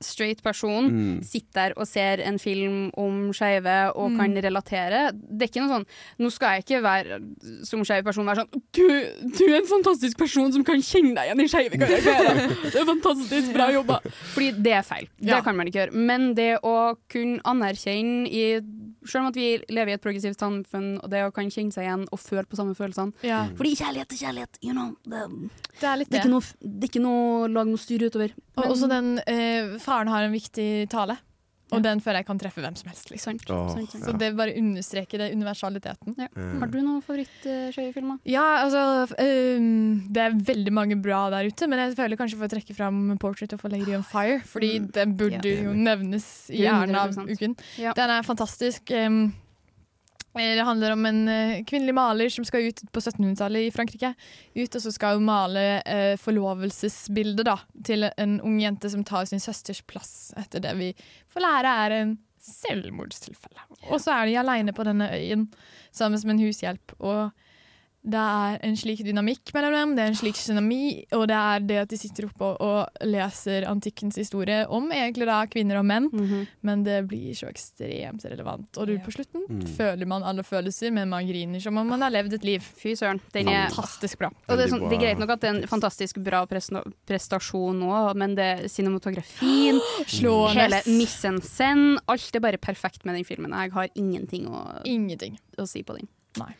Straight 0.00 0.42
person 0.42 0.88
Mm. 0.88 1.22
sitter 1.24 1.48
der 1.68 1.72
og 1.76 1.86
ser 1.88 2.20
en 2.22 2.38
film 2.38 2.90
om 2.96 3.32
skeive 3.32 3.92
og 3.96 4.10
Mm. 4.12 4.16
kan 4.18 4.34
relatere. 4.44 5.12
Det 5.12 5.42
er 5.42 5.48
ikke 5.50 5.62
noe 5.66 5.74
sånn 5.78 5.86
Nå 6.20 6.30
skal 6.30 6.48
jeg 6.54 6.64
ikke 6.64 6.82
være 6.82 7.20
som 7.66 7.80
skeiv 7.84 8.04
person 8.04 8.26
være 8.26 8.44
sånn 8.44 8.62
du, 8.72 8.86
du 9.38 9.44
er 9.48 9.58
en 9.58 9.66
fantastisk 9.66 10.16
person 10.18 10.52
som 10.52 10.62
kan 10.64 10.78
kjenne 10.80 11.14
deg 11.14 11.26
igjen 11.30 11.40
i 11.40 11.48
skeive 11.48 11.78
karakterer. 11.78 12.48
Det 12.72 12.80
er 12.80 12.86
fantastisk 12.86 13.52
bra 13.52 13.70
jobba. 13.72 14.00
Fordi 14.34 14.52
det 14.62 14.72
er 14.72 14.82
feil. 14.82 15.08
Det 15.18 15.28
Ja. 15.34 15.40
kan 15.42 15.56
man 15.56 15.66
ikke 15.66 15.80
gjøre. 15.86 15.92
Men 15.94 16.34
det 16.34 16.60
å 16.62 16.96
kunne 17.08 17.40
anerkjenne 17.44 18.28
i 18.30 18.60
Selv 19.08 19.24
om 19.24 19.30
at 19.30 19.38
vi 19.40 19.46
lever 19.72 19.92
i 19.92 19.96
et 19.96 20.04
progressivt 20.04 20.40
samfunn, 20.40 20.90
og 21.02 21.08
det 21.12 21.22
å 21.24 21.32
kan 21.34 21.48
kjenne 21.50 21.72
seg 21.74 21.86
igjen 21.86 22.06
og 22.12 22.20
føle 22.20 22.44
på 22.48 22.58
samme 22.58 22.76
følelsene 22.78 23.12
Ja. 23.26 23.46
Fordi 23.56 23.74
kjærlighet 23.78 24.12
er 24.12 24.20
kjærlighet, 24.22 24.58
you 24.62 24.74
know. 24.76 24.92
Det, 25.08 25.24
Det 25.80 25.88
er 25.88 25.96
litt 26.02 26.10
det 26.12 26.20
er 26.20 26.26
ikke 26.26 26.34
noe, 26.34 26.50
det 26.60 26.88
er 26.88 26.92
ikke 26.92 27.04
noe 27.04 27.48
lag 27.52 27.70
noe 27.70 27.80
styr 27.80 28.04
utover. 28.08 28.34
Og 28.58 28.70
også 28.74 28.90
den 28.90 29.14
eh, 29.26 29.78
Faren 29.82 30.10
har 30.12 30.26
en 30.26 30.34
viktig 30.36 30.88
tale, 30.92 31.18
og 31.72 31.82
den 31.82 32.00
føler 32.00 32.20
jeg 32.22 32.26
kan 32.26 32.38
treffe 32.38 32.62
hvem 32.64 32.76
som 32.76 32.88
helst. 32.88 33.10
Liksom. 33.10 33.38
Sant. 33.44 33.92
Så 34.04 34.12
det 34.18 34.36
bare 34.36 34.54
understreker 34.56 35.18
det 35.18 35.32
universaliteten. 35.34 36.14
Ja. 36.18 36.28
Mm. 36.34 36.60
Har 36.60 36.66
du 36.72 36.78
noen 36.80 37.02
favoritt-skeive-filmer? 37.02 38.18
Ja, 38.24 38.44
altså 38.64 39.06
um, 39.18 40.00
Det 40.10 40.22
er 40.22 40.38
veldig 40.52 40.72
mange 40.72 40.96
bra 41.02 41.28
der 41.30 41.48
ute, 41.50 41.68
men 41.68 41.78
jeg 41.78 41.96
føler 41.98 42.16
kanskje 42.20 42.38
for 42.38 42.46
å 42.48 42.52
trekke 42.54 42.74
fram 42.76 43.18
'Portrait 43.18 43.52
of 43.52 43.64
a 43.64 43.68
Lady 43.68 43.94
on 43.94 44.02
Fire', 44.04 44.40
fordi 44.44 44.78
Mm. 44.80 44.92
den 44.92 45.16
burde 45.16 45.44
Ja. 45.44 45.62
jo 45.64 45.72
nevnes 45.74 46.50
i 46.50 46.62
hjernen 46.62 46.94
av 46.96 47.10
uken. 47.14 47.56
Ja. 47.78 47.92
Den 47.92 48.10
er 48.10 48.22
fantastisk. 48.22 48.84
øhm, 48.90 49.32
det 50.38 50.66
handler 50.66 50.94
om 50.94 51.06
en 51.08 51.20
eh, 51.28 51.64
kvinnelig 51.66 51.94
maler 51.96 52.32
som 52.32 52.46
skal 52.46 52.68
ut 52.68 52.82
på 52.92 53.00
1700-tallet 53.00 53.66
i 53.66 53.72
Frankrike. 53.74 54.12
Ut 54.54 54.78
og 54.78 54.84
så 54.84 54.92
skal 54.94 55.18
hun 55.18 55.26
male 55.28 55.64
eh, 55.82 56.14
forlovelsesbildet 56.20 57.48
da, 57.48 57.56
til 57.84 58.08
en 58.10 58.38
ung 58.46 58.60
jente 58.62 58.90
som 58.92 59.04
tar 59.06 59.28
sin 59.30 59.42
søsters 59.42 59.82
plass, 59.82 60.32
etter 60.38 60.62
det 60.64 60.74
vi 60.78 60.92
får 61.32 61.44
lære 61.44 61.74
er 61.84 61.96
en 61.98 62.16
selvmordstilfelle. 62.48 63.66
Og 63.90 63.98
så 64.02 64.14
er 64.14 64.28
de 64.28 64.38
aleine 64.40 64.74
på 64.74 64.86
denne 64.86 65.10
øyen 65.14 65.48
sammen 65.90 66.20
med 66.24 66.36
en 66.36 66.46
hushjelp. 66.46 66.94
og 66.98 67.30
det 68.08 68.18
er 68.18 68.58
en 68.64 68.76
slik 68.80 69.02
dynamikk 69.04 69.52
mellom 69.54 69.72
dem, 69.76 69.90
det 69.96 70.02
er 70.04 70.12
en 70.12 70.18
slik 70.18 70.34
tsunami, 70.38 71.04
og 71.12 71.26
det 71.28 71.36
er 71.36 71.60
det 71.68 71.76
at 71.82 71.88
de 71.92 71.98
sitter 72.00 72.24
oppe 72.28 72.40
og, 72.46 72.56
og 72.64 73.04
leser 73.04 73.66
antikkens 73.68 74.16
historie 74.16 74.62
om 74.68 74.88
egentlig 74.90 75.26
da 75.28 75.42
kvinner 75.46 75.78
og 75.82 75.84
menn, 75.84 76.08
Mhm. 76.12 76.46
men 76.62 76.84
det 76.84 77.06
blir 77.08 77.34
så 77.36 77.48
ekstremt 77.50 78.24
relevant. 78.24 78.68
Og 78.78 78.86
du, 78.86 78.96
på 79.04 79.12
slutten 79.12 79.44
Mm. 79.48 79.62
føler 79.76 80.06
man 80.06 80.22
alle 80.22 80.42
følelser, 80.42 80.90
men 80.92 81.08
man 81.08 81.26
griner 81.26 81.60
som 81.60 81.76
om 81.78 81.86
man 81.88 82.00
har 82.02 82.10
levd 82.10 82.34
et 82.34 82.44
liv. 82.44 82.60
Fy 82.60 82.94
søren. 82.96 83.20
Den 83.32 83.48
er 83.48 83.68
Fantastisk 83.68 84.18
bra. 84.18 84.28
Og 84.48 84.56
det, 84.56 84.66
er 84.66 84.68
sånn, 84.76 84.88
det 84.88 84.98
er 84.98 85.04
greit 85.04 85.18
nok 85.18 85.30
at 85.30 85.40
det 85.40 85.48
er 85.50 85.56
en 85.62 85.68
fantastisk 85.68 86.18
bra 86.24 86.46
prestasjon 87.06 87.78
nå, 87.78 88.14
men 88.16 88.34
det 88.38 88.44
er 88.44 88.68
cinematografien, 88.68 89.78
Slående. 90.06 90.54
hele 90.58 90.82
missen 90.98 91.40
alt 92.08 92.34
er 92.36 92.40
bare 92.40 92.58
perfekt 92.58 93.04
med 93.04 93.14
den 93.16 93.24
filmen. 93.24 93.52
Jeg 93.52 93.72
har 93.72 93.88
ingenting 93.94 94.46
å, 94.48 94.82
Ingenting. 94.84 95.38
å 95.58 95.66
si 95.68 95.82
på 95.82 95.96
den. 95.98 96.08
Nei. 96.38 96.52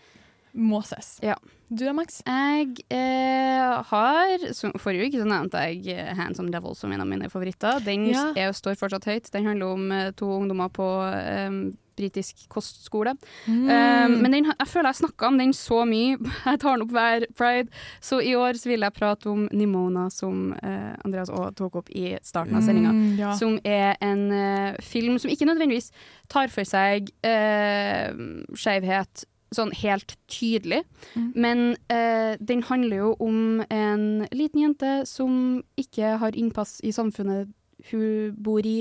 Må 0.52 0.80
ses. 0.86 1.18
Ja. 1.24 1.36
Du 1.68 1.84
da, 1.84 1.92
Max? 1.92 2.22
Jeg 2.24 2.78
eh, 2.88 3.82
har 3.90 4.46
som, 4.56 4.72
Forrige 4.80 5.10
uke 5.10 5.20
så 5.20 5.26
nevnte 5.28 5.60
jeg 5.68 5.82
eh, 5.92 6.14
Handsome 6.16 6.48
Devil 6.54 6.72
som 6.78 6.94
en 6.94 7.04
av 7.04 7.10
mine 7.10 7.28
favoritter. 7.28 7.82
Den 7.84 8.06
Ja. 8.08 8.30
er, 8.32 8.54
står 8.56 8.78
fortsatt 8.80 9.04
høyt. 9.04 9.28
Den 9.34 9.44
handler 9.50 9.74
om 9.74 9.92
eh, 9.92 10.10
to 10.16 10.30
ungdommer 10.38 10.72
på 10.72 10.86
um, 10.88 11.76
britisk 11.98 12.46
kostskole. 12.48 13.12
Mm. 13.44 13.68
Um, 13.68 14.16
men 14.22 14.32
den, 14.32 14.48
jeg 14.48 14.68
føler 14.70 14.88
jeg 14.94 15.00
snakka 15.02 15.28
om 15.28 15.38
den 15.42 15.52
så 15.52 15.82
mye. 15.84 16.16
Jeg 16.48 16.60
tar 16.62 16.76
den 16.78 16.86
opp 16.86 16.92
hver 16.94 17.26
pride. 17.36 17.68
Så 18.00 18.22
i 18.24 18.32
år 18.38 18.56
så 18.56 18.70
vil 18.70 18.86
jeg 18.86 18.94
prate 18.96 19.28
om 19.28 19.48
Nimona, 19.52 20.08
som 20.14 20.52
uh, 20.54 20.94
Andreas 21.04 21.28
òg 21.28 21.56
tok 21.58 21.80
opp 21.82 21.90
i 21.90 22.14
starten 22.22 22.56
av 22.56 22.62
sendinga. 22.64 22.94
Mm, 22.94 23.16
ja. 23.18 23.34
Som 23.36 23.58
er 23.66 23.98
en 24.00 24.28
uh, 24.32 24.78
film 24.80 25.18
som 25.18 25.28
ikke 25.34 25.50
nødvendigvis 25.50 25.90
tar 26.32 26.48
for 26.54 26.64
seg 26.68 27.10
uh, 27.26 28.14
skeivhet 28.56 29.26
sånn 29.54 29.72
helt 29.80 30.16
tydelig. 30.30 30.82
Mm. 31.14 31.28
Men 31.34 31.62
eh, 31.92 32.34
den 32.40 32.64
handler 32.68 33.04
jo 33.04 33.12
om 33.24 33.62
en 33.70 34.26
liten 34.32 34.64
jente 34.66 34.92
som 35.08 35.62
ikke 35.80 36.16
har 36.22 36.36
innpass 36.36 36.78
i 36.84 36.92
samfunnet 36.94 37.48
hun 37.90 38.34
bor 38.34 38.66
i, 38.66 38.80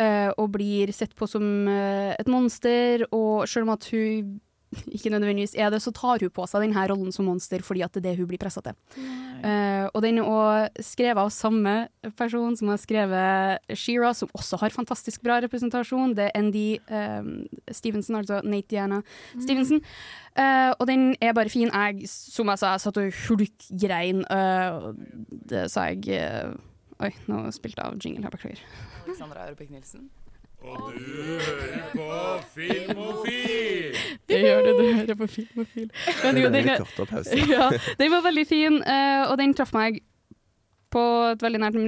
eh, 0.00 0.30
og 0.38 0.54
blir 0.56 0.92
sett 0.96 1.12
på 1.16 1.28
som 1.28 1.68
eh, 1.68 2.14
et 2.16 2.30
monster. 2.30 3.04
Og 3.12 3.48
selv 3.48 3.68
om 3.68 3.74
at 3.76 3.86
hun 3.92 4.38
ikke 4.96 5.10
nødvendigvis 5.12 5.56
er 5.58 5.70
det, 5.72 5.82
så 5.82 5.92
tar 5.94 6.22
hun 6.22 6.32
på 6.34 6.46
seg 6.48 6.66
denne 6.66 6.86
rollen 6.90 7.14
som 7.14 7.26
monster 7.28 7.64
fordi 7.66 7.82
at 7.86 7.94
det 7.96 8.02
er 8.02 8.08
det 8.10 8.22
hun 8.22 8.30
blir 8.30 8.40
pressa 8.40 8.62
til. 8.64 8.76
Uh, 9.40 9.88
og 9.94 10.02
den 10.04 10.20
er 10.20 10.28
også 10.28 10.84
skrevet 10.92 11.22
av 11.22 11.32
samme 11.34 11.74
person 12.18 12.56
som 12.58 12.70
har 12.72 12.80
skrevet 12.82 13.76
Shira, 13.78 14.12
som 14.14 14.30
også 14.36 14.60
har 14.60 14.74
fantastisk 14.74 15.24
bra 15.24 15.40
representasjon. 15.42 16.14
Det 16.18 16.28
er 16.28 16.44
ND 16.44 16.60
um, 16.86 17.32
Stevenson, 17.70 18.20
altså 18.20 18.40
Nate 18.44 18.70
Diana 18.70 19.00
Stevenson. 19.40 19.82
Uh, 20.38 20.70
og 20.78 20.86
den 20.86 21.14
er 21.20 21.32
bare 21.32 21.48
fin. 21.48 21.70
Jeg, 21.72 22.08
som 22.08 22.48
jeg 22.48 22.62
sa, 22.62 22.74
jeg 22.76 22.84
satt 22.84 23.00
og 23.00 23.20
hulkgrein. 23.26 24.24
Uh, 24.30 24.92
det 25.50 25.66
sa 25.72 25.90
jeg 25.90 26.06
eh, 26.14 26.52
Oi, 27.00 27.08
nå 27.32 27.46
spilte 27.56 27.80
jeg 27.80 27.88
av 27.88 27.96
jingle 27.96 28.26
her, 28.26 28.34
beklager. 28.34 28.60
Alexandra 29.06 29.46
Aurebekk 29.46 29.70
Nilsen. 29.72 30.10
Og 30.60 30.92
du 30.92 31.00
hører 31.40 31.90
på 31.94 32.08
Filmofil! 32.54 33.96
Det 34.28 34.40
gjør 34.44 34.66
du, 34.66 34.70
du 34.76 34.84
hører 34.94 35.16
på 35.18 35.26
Filmofil. 35.26 35.88
Men 36.24 36.40
jo, 36.42 36.50
den, 36.52 36.68
ja, 37.54 37.68
den 37.98 38.12
var 38.12 38.24
veldig 38.26 38.46
fin, 38.46 38.80
eh, 38.82 39.24
og 39.26 39.38
den 39.40 39.54
traff 39.56 39.72
meg 39.76 40.02
på 40.90 41.02
et 41.30 41.42
veldig 41.42 41.60
nært 41.62 41.78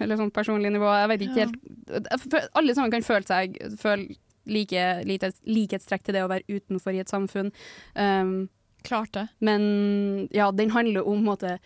eller 0.00 0.18
sånn 0.18 0.32
personlig 0.34 0.72
nivå. 0.72 0.88
Jeg 0.96 1.10
vet 1.12 1.24
ikke 1.26 1.44
helt 1.44 2.54
Alle 2.56 2.74
sammen 2.76 2.92
kan 2.92 3.04
føle 3.04 3.26
seg 3.28 3.58
føle 3.80 4.16
like, 4.48 4.84
like, 5.04 5.30
likhetstrekk 5.44 6.06
til 6.06 6.16
det 6.16 6.24
å 6.24 6.30
være 6.30 6.48
utenfor 6.48 6.96
i 6.96 7.02
et 7.02 7.12
samfunn. 7.12 7.52
Um, 7.94 8.48
Klart 8.82 9.12
det. 9.12 9.26
Men 9.44 10.28
ja, 10.32 10.48
den 10.56 10.72
handler 10.72 11.08
om 11.08 11.24
måte 11.26 11.58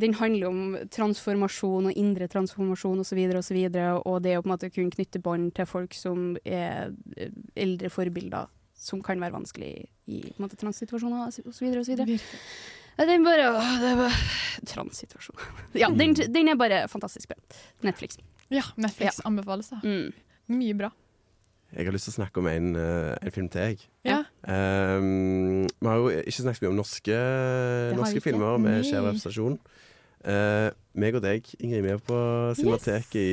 den 0.00 0.14
handler 0.18 0.48
om 0.50 0.60
transformasjon 0.92 1.90
og 1.90 1.98
indre 1.98 2.28
transformasjon 2.30 3.02
osv. 3.02 3.20
Og, 3.28 3.44
så 3.44 3.56
videre, 3.56 3.94
og 3.98 4.22
det 4.24 4.36
å 4.38 4.42
på 4.42 4.48
en 4.48 4.54
måte 4.54 4.72
kunne 4.72 4.94
knytte 4.94 5.22
bånd 5.22 5.52
til 5.56 5.68
folk 5.68 5.96
som 5.96 6.34
er 6.44 6.94
eldre 7.58 7.90
forbilder, 7.92 8.50
som 8.80 9.02
kan 9.04 9.20
være 9.20 9.36
vanskelig 9.36 9.72
i 10.10 10.20
på 10.24 10.38
en 10.38 10.46
måte, 10.46 10.58
transsituasjoner 10.60 11.28
osv. 11.28 11.50
osv. 11.52 12.06
Den 13.00 13.24
bare 13.24 13.46
å, 13.48 13.60
det 13.80 13.92
er 13.94 14.00
bare 14.00 14.16
Transsituasjon. 14.68 15.38
Ja, 15.80 15.88
den, 15.94 16.12
den 16.12 16.50
er 16.52 16.58
bare 16.60 16.82
fantastisk 16.92 17.30
bra. 17.30 17.38
Netflix. 17.86 18.18
Ja, 18.52 18.66
Netflix 18.76 19.22
anbefales, 19.24 19.70
da. 19.72 19.80
Mye 20.50 20.76
bra. 20.76 20.90
Jeg 21.70 21.86
har 21.86 21.94
lyst 21.94 22.08
til 22.08 22.16
å 22.16 22.18
snakke 22.18 22.42
om 22.42 22.48
en, 22.50 22.72
eh, 22.74 23.12
en 23.22 23.34
film 23.34 23.48
til, 23.48 23.60
jeg. 23.70 23.84
Ja. 24.02 24.24
Um, 24.42 25.68
vi 25.70 25.86
har 25.86 26.00
jo 26.00 26.08
ikke 26.24 26.42
snakket 26.42 26.64
mye 26.64 26.72
om 26.72 26.80
norske, 26.80 27.18
norske 27.94 28.22
filmer 28.24 28.58
med 28.58 28.80
Nei. 28.80 28.88
skjev 28.88 29.06
representasjon. 29.06 29.54
Eh, 30.24 30.68
meg 31.00 31.16
og 31.16 31.24
deg, 31.24 31.46
Ingrid, 31.60 31.84
vi 31.86 31.92
er 31.94 32.00
på 32.04 32.20
Cinemateket 32.58 33.20
i 33.20 33.30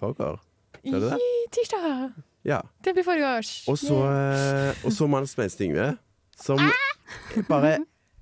forgår. 0.00 0.40
Er 0.84 0.96
det 0.96 1.02
det? 1.08 1.16
I 1.18 1.46
tirsdag. 1.52 2.12
Ja. 2.46 2.60
Det 2.84 2.94
blir 2.96 3.04
forrige 3.04 3.30
års. 3.38 3.52
Og 3.68 3.78
så, 3.78 3.96
yeah. 4.06 4.84
og 4.84 4.92
så 4.92 5.08
Magnus 5.10 5.34
Sveinsen 5.34 5.70
Yngve, 5.70 5.96
som 6.40 6.60
ah! 6.62 7.42
bare 7.48 7.78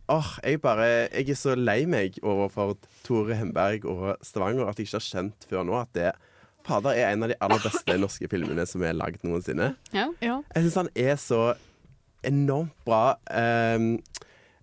Åh, 0.09 0.39
jeg 0.45 0.61
bare 0.61 0.85
Jeg 1.13 1.29
er 1.29 1.37
så 1.37 1.53
lei 1.55 1.83
meg 1.87 2.17
overfor 2.25 2.79
Tore 3.05 3.37
Hemberg 3.37 3.85
og 3.85 4.17
Stavanger 4.25 4.65
at 4.65 4.79
jeg 4.79 4.89
ikke 4.89 4.97
har 4.97 5.05
skjønt 5.05 5.47
før 5.51 5.67
nå 5.69 5.77
at 5.77 5.93
det 5.95 6.13
Fader 6.69 6.97
er 6.97 7.13
en 7.13 7.25
av 7.25 7.31
de 7.31 7.37
aller 7.45 7.61
beste 7.65 7.95
norske 8.01 8.29
filmene 8.29 8.65
som 8.69 8.83
er 8.85 8.97
lagd 8.97 9.23
noensinne. 9.25 9.71
Ja. 9.95 10.09
Jeg 10.21 10.65
syns 10.65 10.75
han 10.83 10.91
er 10.97 11.15
så 11.21 11.43
enormt 12.27 12.75
bra. 12.85 13.17
Um, 13.31 13.95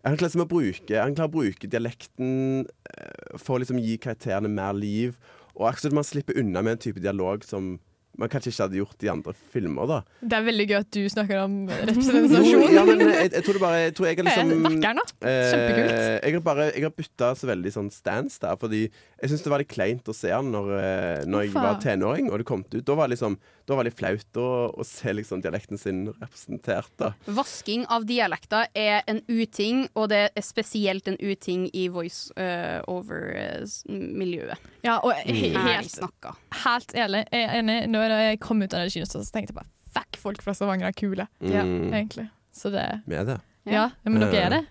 han 0.05 0.17
klarer 0.21 0.43
å 0.45 0.47
bruke 0.49 1.01
Han 1.01 1.15
klarer 1.17 1.31
å 1.31 1.35
bruke 1.39 1.67
dialekten 1.71 2.65
eh, 2.65 3.35
for 3.41 3.57
å 3.57 3.63
liksom 3.63 3.81
gi 3.81 3.97
karakterene 4.01 4.51
mer 4.51 4.73
liv. 4.77 5.17
Og 5.55 5.69
akkurat 5.71 5.93
man 5.95 6.03
slipper 6.07 6.37
unna 6.41 6.61
med 6.65 6.77
en 6.77 6.85
type 6.85 6.99
dialog 7.03 7.43
som 7.47 7.75
man 8.15 8.29
kanskje 8.31 8.47
ikke 8.53 8.63
hadde 8.63 8.77
gjort 8.79 9.03
i 9.03 9.09
andre 9.11 9.33
filmer. 9.51 9.87
da 9.91 9.97
Det 10.23 10.37
er 10.37 10.43
veldig 10.45 10.65
gøy 10.69 10.75
at 10.77 10.91
du 10.95 11.01
snakker 11.11 11.39
om 11.41 11.55
representasjon. 11.89 12.47
Jo, 12.47 12.61
ja, 12.71 12.83
men 12.87 13.01
jeg, 13.03 13.31
jeg 13.33 13.43
tror 13.43 13.59
bare 13.59 13.81
Jeg 13.89 13.95
tror 13.97 14.07
jeg 14.07 14.19
har 14.21 14.27
liksom 14.29 14.53
Eh, 14.53 14.61
Vakkeren, 14.69 15.01
da. 15.01 15.27
eh, 15.27 16.19
Jeg 16.23 16.37
har 16.37 16.45
bare 16.45 16.67
Jeg 16.71 16.85
har 16.85 16.93
bytta 16.95 17.33
så 17.35 17.49
veldig 17.51 17.73
sånn 17.75 17.89
stance 17.91 18.39
der, 18.39 18.55
fordi 18.61 18.85
jeg 18.85 19.31
syns 19.33 19.43
det 19.43 19.51
var 19.51 19.59
litt 19.65 19.71
kleint 19.73 20.07
å 20.07 20.15
se 20.15 20.31
han 20.31 20.47
når, 20.53 20.71
eh, 20.79 21.25
når 21.27 21.43
jeg 21.47 21.53
var 21.57 21.79
tenåring 21.83 22.31
og 22.31 22.39
det 22.39 22.47
kom 22.47 22.63
ut. 22.63 22.79
Da 22.87 22.95
var 22.95 23.11
liksom 23.11 23.35
Da 23.65 23.73
var 23.73 23.81
veldig 23.83 23.95
flaut 23.97 24.37
å, 24.37 24.43
å 24.77 24.83
se 24.85 25.09
liksom 25.13 25.41
dialekten 25.41 25.77
sin 25.81 26.03
representert, 26.19 26.91
da. 27.01 27.13
Vasking 27.25 27.85
av 27.89 28.03
dialekter 28.05 28.67
er 28.77 29.01
en 29.09 29.23
uting, 29.25 29.87
og 29.97 30.09
det 30.11 30.19
er 30.37 30.41
spesielt 30.45 31.07
en 31.09 31.17
uting 31.17 31.65
i 31.73 31.87
voice-over-miljøet. 31.89 34.57
Ja, 34.85 34.99
og 35.01 35.13
he 35.25 35.49
Mm. 35.49 35.61
helt, 35.65 35.89
snakka. 35.91 36.35
helt 36.51 36.93
ærlig, 36.93 37.25
jeg 37.31 37.43
er 37.49 37.53
enig. 37.63 37.87
Når 37.89 38.09
jeg 38.09 38.39
kom 38.39 38.61
ut 38.61 38.73
av 38.73 38.79
den 38.79 38.89
så 39.05 39.19
tenkte 39.31 39.53
jeg 39.53 39.55
bare 39.55 39.65
fuck, 39.93 40.15
folk 40.17 40.41
fra 40.43 40.53
Stavanger 40.53 40.87
er 40.87 40.91
kule. 40.93 41.27
Ja. 41.41 41.63
Egentlig. 41.63 42.29
Så 42.53 42.69
det 42.71 43.01
Vi 43.07 43.15
er 43.15 43.23
det. 43.25 43.39
Ja, 43.65 43.89
men 44.03 44.19
dere 44.21 44.45
er 44.45 44.49
det. 44.49 44.65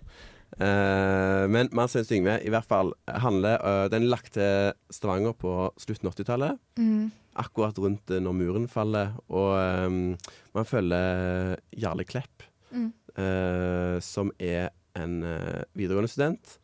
Uh, 0.54 1.48
men 1.50 1.68
man 1.72 1.88
syns 1.88 2.12
Yngve 2.12 2.38
i 2.46 2.48
hvert 2.48 2.64
fall 2.64 2.92
handler 3.08 3.58
uh, 3.58 3.88
Den 3.88 4.04
lagt 4.06 4.34
til 4.34 4.72
Stavanger 4.88 5.32
på 5.34 5.72
slutten 5.82 6.06
av 6.06 6.14
80-tallet. 6.14 6.58
Mm. 6.78 7.10
Akkurat 7.36 7.78
rundt 7.82 8.10
eh, 8.14 8.20
når 8.22 8.36
muren 8.38 8.68
faller. 8.70 9.14
Og 9.28 9.54
um, 9.86 10.16
man 10.54 10.68
følger 10.68 11.56
Jarle 11.78 12.04
Klepp, 12.08 12.50
Mm. 12.74 12.88
uh, 13.18 14.00
som 14.02 14.32
er 14.42 14.72
en 14.98 15.20
uh, 15.22 15.62
videregående 15.78 16.10
student. 16.10 16.56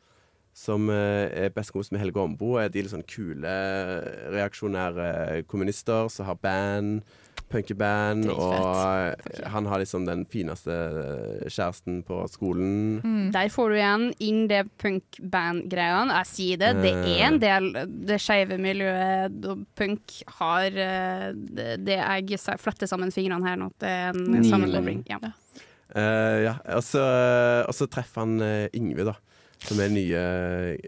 Som 0.55 0.89
uh, 0.91 1.29
er 1.31 1.53
bestekompis 1.55 1.93
med 1.95 2.01
Helge 2.03 2.19
Ombo. 2.19 2.57
Er 2.59 2.69
de 2.69 2.83
litt 2.83 2.91
sånn 2.91 3.07
kule, 3.07 3.53
reaksjonære 4.35 5.45
kommunister 5.47 6.09
som 6.11 6.27
har 6.27 6.39
band, 6.43 7.05
punkeband. 7.51 8.29
Og 8.33 8.55
eh, 8.65 9.43
han 9.53 9.69
har 9.71 9.83
liksom 9.83 10.07
den 10.09 10.25
fineste 10.31 10.75
eh, 10.75 11.47
kjæresten 11.49 12.01
på 12.07 12.23
skolen. 12.33 13.01
Mm. 13.05 13.31
Der 13.35 13.51
får 13.53 13.73
du 13.73 13.79
igjen 13.79 14.07
inn 14.23 14.43
det 14.51 14.63
punk-band-greiene. 14.81 16.21
Jeg 16.21 16.31
sier 16.31 16.63
det, 16.63 16.73
det 16.85 16.95
er 16.95 17.25
en 17.29 17.41
del 17.43 17.71
det 18.11 18.21
skeive 18.23 18.61
miljøet 18.61 19.51
og 19.51 19.65
punk 19.79 20.21
har 20.41 20.69
eh, 20.71 21.31
det, 21.35 21.71
det 21.87 21.99
jeg 22.01 22.41
fletter 22.61 22.91
sammen 22.91 23.15
fingrene 23.15 23.47
her 23.47 23.59
nå. 23.61 23.71
at 23.73 23.83
Det 23.83 23.95
er 23.97 24.13
en 24.15 24.47
sammenkobling. 24.47 25.05
Ja. 25.11 25.21
Uh, 25.91 26.39
ja, 26.45 26.53
og 26.77 26.85
så, 26.87 27.01
og 27.67 27.75
så 27.75 27.89
treffer 27.91 28.23
han 28.23 28.37
uh, 28.39 28.69
Yngve, 28.79 29.09
da. 29.09 29.17
Som 29.67 29.81
er 29.83 29.91
nye, 29.93 30.21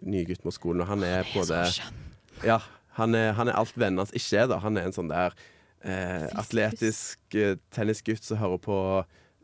nye 0.06 0.28
gutt 0.28 0.44
på 0.44 0.52
skolen. 0.54 0.84
Og 0.84 0.88
han 0.88 1.02
er 1.04 1.26
både 1.34 1.64
Ja, 2.46 2.60
han 2.96 3.16
er, 3.16 3.32
han 3.36 3.50
er 3.50 3.58
alt 3.58 3.74
vennene 3.76 4.04
hans 4.04 4.14
ikke 4.16 4.44
er, 4.44 4.46
da. 4.52 4.60
Han 4.62 4.78
er 4.78 4.88
en 4.88 4.94
sånn 4.96 5.10
der 5.10 5.34
eh, 5.84 6.28
atletisk 6.38 7.18
eh, 7.34 7.56
tennisgutt 7.74 8.22
som 8.24 8.38
hører 8.38 8.58
på 8.62 8.76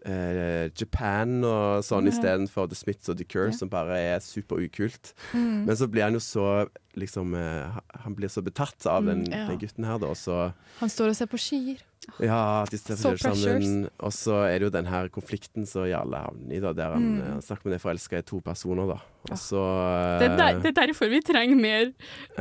eh, 0.07 0.69
Japan 0.79 1.43
og 1.45 1.83
sånn 1.85 2.07
Ja. 2.07 2.13
istedenfor 2.15 2.69
The 2.71 2.77
Smiths 2.79 3.09
og 3.11 3.19
The 3.19 3.25
Cure, 3.25 3.53
som 3.53 3.69
bare 3.69 3.99
er 3.99 4.21
superukult. 4.21 5.13
Mm. 5.35 5.67
Men 5.67 5.77
så 5.77 5.89
blir 5.91 6.03
han 6.07 6.15
jo 6.15 6.21
så 6.23 6.69
liksom 6.97 7.35
eh, 7.35 7.79
Han 8.05 8.15
blir 8.15 8.29
så 8.29 8.43
betatt 8.43 8.87
av 8.87 9.05
den, 9.05 9.25
Mm, 9.27 9.33
ja. 9.33 9.47
den 9.49 9.59
gutten 9.59 9.85
her, 9.85 9.99
da, 9.99 10.15
så 10.15 10.53
Han 10.81 10.89
står 10.89 11.09
og 11.11 11.17
ser 11.17 11.27
på 11.27 11.39
skier. 11.39 11.83
Ja, 12.21 12.63
at 12.63 12.71
de 12.73 12.79
ser 12.79 12.97
So 12.97 13.13
sammen. 13.17 13.89
Og 14.01 14.13
så 14.13 14.39
er 14.49 14.59
det 14.59 14.67
jo 14.69 14.71
den 14.75 14.87
her 14.91 15.09
konflikten 15.09 15.67
som 15.69 15.85
Jarle 15.89 16.17
havner 16.25 16.55
i, 16.57 16.61
da, 16.61 16.73
der 16.73 16.95
han, 16.97 17.03
Mm. 17.09 17.21
eh, 17.37 17.41
snakker 17.45 17.69
med 17.69 17.77
det 17.77 17.83
forelska 17.83 18.19
i 18.19 18.23
to 18.27 18.41
personer, 18.41 18.87
da. 18.95 18.99
Og 19.31 19.37
så 19.39 19.63
Det, 20.21 20.31
er 20.31 20.37
der, 20.37 20.49
eh, 20.57 20.63
det 20.63 20.73
er 20.73 20.87
derfor 20.87 21.11
vi 21.13 21.21
trenger 21.21 21.57
mer 21.61 21.93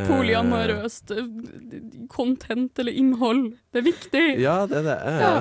polyamorøst 0.08 1.12
uh, 1.12 2.08
content 2.10 2.80
eller 2.80 2.92
innhold. 2.92 3.54
Det 3.74 3.82
er 3.82 3.88
viktig. 3.92 4.26
Ja, 4.40 4.66
det 4.66 4.78
er 4.78 4.88
det. 4.88 5.00
Ja 5.22 5.34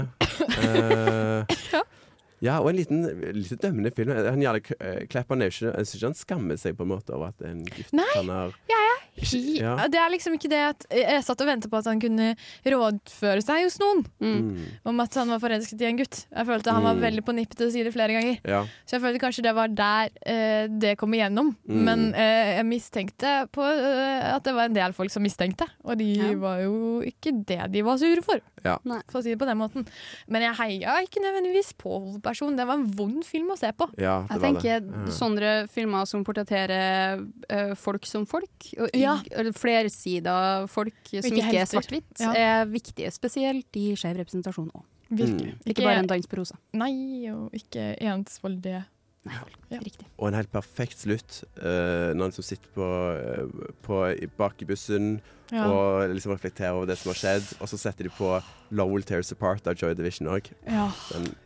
eh, 0.62 1.80
ja, 2.44 2.58
og 2.60 2.68
en 2.70 2.76
liten, 2.76 3.02
liten 3.32 3.58
dømmende 3.62 3.90
film. 3.96 4.10
Han 4.12 4.42
Jarle 4.42 4.60
K- 4.60 4.76
eh, 4.80 4.98
er 5.06 5.06
ikke 5.06 5.24
Jeg 5.40 5.52
syns 5.86 5.94
ikke 5.96 6.06
han 6.10 6.14
skammer 6.14 6.56
seg 6.60 6.76
på 6.76 6.82
en 6.84 6.92
måte 6.92 7.14
over 7.16 7.28
at 7.32 7.40
en 7.48 7.62
gutt 7.64 7.92
Nei, 7.96 8.04
han 8.14 8.28
har 8.28 8.52
Ja, 8.68 8.80
ja. 8.90 8.94
He, 9.16 9.38
ja. 9.62 9.76
Det 9.88 9.96
er 9.96 10.10
liksom 10.12 10.34
ikke 10.36 10.50
det 10.52 10.58
at 10.60 10.84
Jeg 10.92 11.22
satt 11.24 11.40
og 11.40 11.46
ventet 11.48 11.70
på 11.72 11.78
at 11.78 11.86
han 11.88 11.98
kunne 12.02 12.34
rådføre 12.66 13.40
seg 13.44 13.62
hos 13.64 13.78
noen 13.80 14.04
Mm. 14.20 14.66
om 14.84 15.00
at 15.00 15.14
han 15.14 15.28
var 15.32 15.40
forelsket 15.40 15.80
i 15.80 15.86
en 15.88 15.96
gutt. 16.00 16.26
Jeg 16.32 16.46
følte 16.46 16.72
han 16.72 16.82
var 16.84 16.94
Mm. 16.96 17.00
veldig 17.04 17.24
på 17.24 17.34
nippet 17.34 17.56
til 17.56 17.68
å 17.68 17.72
si 17.72 17.82
det 17.82 17.92
flere 17.94 18.12
ganger. 18.12 18.38
Ja. 18.44 18.62
Så 18.86 18.96
jeg 18.96 19.02
følte 19.02 19.20
kanskje 19.22 19.42
det 19.44 19.54
var 19.54 19.68
der 19.68 20.10
eh, 20.26 20.66
det 20.68 20.96
kom 20.98 21.12
igjennom. 21.14 21.54
Mm. 21.68 21.84
Men 21.84 22.14
eh, 22.14 22.56
jeg 22.58 22.66
mistenkte 22.66 23.48
på 23.52 23.62
eh, 23.64 24.34
at 24.34 24.42
det 24.44 24.54
var 24.54 24.64
en 24.68 24.74
del 24.76 24.92
folk 24.92 25.10
som 25.10 25.22
mistenkte, 25.22 25.66
og 25.84 25.96
de 25.98 26.34
var 26.36 26.60
jo 26.60 27.00
ikke 27.06 27.32
det 27.46 27.70
de 27.72 27.82
var 27.82 27.96
sure 27.98 28.22
for. 28.22 28.40
Ja. 28.64 28.78
For 29.08 29.20
å 29.20 29.22
si 29.22 29.30
det 29.30 29.38
på 29.38 29.46
den 29.46 29.58
måten. 29.60 29.86
Men 30.28 30.42
jeg 30.42 30.56
heia 30.58 30.96
ikke 31.04 31.22
nødvendigvis 31.22 31.72
på 31.78 32.20
hovedpersonen. 32.26 32.56
Det 32.56 32.66
var 32.66 32.74
en 32.74 32.86
vond 32.96 33.24
film 33.24 33.50
å 33.52 33.56
se 33.58 33.70
på. 33.72 33.86
Ja, 33.98 34.26
Jeg 34.30 34.40
tenker 34.40 34.80
sånne 35.12 35.68
filmer 35.70 36.06
som 36.06 36.24
portretterer 36.24 37.22
uh, 37.50 37.74
folk 37.74 38.06
som 38.06 38.26
folk, 38.26 38.50
og 38.78 38.90
Ja. 38.94 39.16
flersida 39.54 40.66
folk 40.68 40.94
som 41.10 41.30
ikke 41.30 41.46
ikke, 41.46 41.60
er 41.60 41.66
svart-hvitt, 41.66 42.20
Ja. 42.20 42.32
er 42.34 42.66
viktige. 42.66 43.10
Spesielt 43.12 43.66
i 43.76 43.94
skeiv 43.94 44.16
representasjon 44.16 44.70
òg. 44.72 44.82
Virkelig. 45.08 45.54
Ikke 45.64 45.84
bare 45.84 46.00
en 46.02 46.06
dans 46.06 46.26
på 46.26 46.36
rosa. 46.36 46.56
Nei, 46.74 47.28
og 47.30 47.52
ikke 47.52 47.96
ensfoldige. 48.00 48.84
Ja. 49.30 49.80
Og 50.16 50.28
en 50.28 50.36
helt 50.38 50.52
perfekt 50.52 51.00
slutt 51.02 51.40
uh, 51.58 52.12
når 52.14 52.20
han 52.20 52.30
liksom 52.30 52.46
sitter 52.46 52.70
på, 52.74 52.90
eh, 53.16 53.72
på, 53.86 54.02
bak 54.38 54.62
i 54.62 54.68
bussen 54.68 55.16
Ja. 55.52 55.68
og 55.70 56.10
liksom 56.10 56.32
reflekterer 56.34 56.74
over 56.74 56.88
det 56.90 56.96
som 56.98 57.12
har 57.12 57.18
skjedd. 57.20 57.52
Og 57.60 57.70
så 57.70 57.78
setter 57.78 58.08
de 58.08 58.10
på 58.10 58.32
Lowell 58.70 58.96
Will 58.96 59.06
Tear 59.06 59.22
Apart' 59.22 59.68
av 59.70 59.78
Joy 59.78 59.94
Division 59.94 60.26
òg. 60.26 60.50
Ja, 60.66 60.88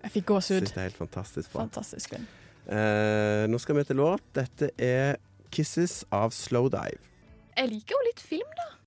jeg 0.03 0.15
fikk 0.15 0.31
gåsehud. 0.33 0.69
Det 0.71 0.77
er 0.77 0.89
helt 0.89 1.01
fantastisk 1.01 1.53
bra. 1.53 1.67
Fantastisk 1.67 2.15
film. 2.15 2.25
Eh, 2.71 3.45
nå 3.51 3.61
skal 3.61 3.77
vi 3.77 3.85
til 3.85 4.01
låt. 4.01 4.23
Dette 4.33 4.71
er 4.79 5.17
'Kisses' 5.51 6.05
av 6.13 6.31
Slowdive. 6.31 7.01
Jeg 7.57 7.69
liker 7.69 7.97
jo 7.97 8.05
litt 8.07 8.21
film, 8.21 8.57
da. 8.57 8.80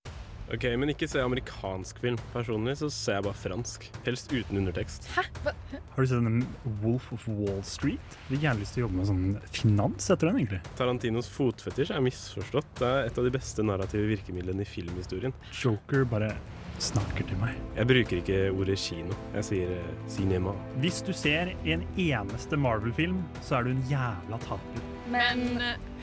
Ok, 0.53 0.67
Men 0.77 0.91
ikke 0.93 1.07
se 1.09 1.21
amerikansk 1.23 1.97
film. 2.03 2.17
Personlig 2.33 2.75
så 2.77 2.89
ser 2.93 3.17
jeg 3.17 3.25
bare 3.25 3.39
fransk. 3.41 3.87
Helst 4.05 4.29
uten 4.29 4.59
undertekst. 4.61 5.07
Hæ? 5.15 5.23
Hva? 5.41 5.53
Har 5.95 6.05
du 6.05 6.09
sett 6.11 6.21
den 6.27 6.43
Wolf 6.83 7.07
of 7.15 7.25
Wall 7.27 7.63
Street? 7.65 8.17
Jeg 8.27 8.35
vil 8.35 8.43
gjerne 8.45 8.61
lyst 8.61 8.77
til 8.77 8.83
å 8.83 8.85
jobbe 8.85 8.99
med 8.99 9.09
sånn 9.09 9.23
finans 9.55 10.11
etter 10.13 10.29
den, 10.29 10.43
egentlig. 10.43 10.61
Tarantinos 10.77 11.31
fotfetisj 11.33 11.95
er 11.97 12.05
misforstått. 12.05 12.69
Det 12.77 12.85
er 12.91 13.09
et 13.09 13.17
av 13.17 13.25
de 13.25 13.33
beste 13.33 13.65
narrative 13.65 14.11
virkemidlene 14.13 14.61
i 14.61 14.69
filmhistorien. 14.69 15.33
Joker 15.57 16.05
bare 16.13 16.35
snakker 16.83 17.25
til 17.29 17.41
meg. 17.41 17.57
Jeg 17.73 17.89
bruker 17.89 18.21
ikke 18.21 18.39
ordet 18.53 18.77
kino. 18.81 19.17
Jeg 19.39 19.49
sier 19.49 19.75
eh, 19.79 19.91
cinema. 20.11 20.53
Hvis 20.83 21.01
du 21.05 21.13
ser 21.17 21.55
en 21.65 21.85
eneste 21.97 22.59
Marvel-film, 22.61 23.23
så 23.41 23.57
er 23.57 23.65
du 23.65 23.73
en 23.73 23.85
jævla 23.89 24.41
taper. 24.45 24.89
Men 25.13 25.47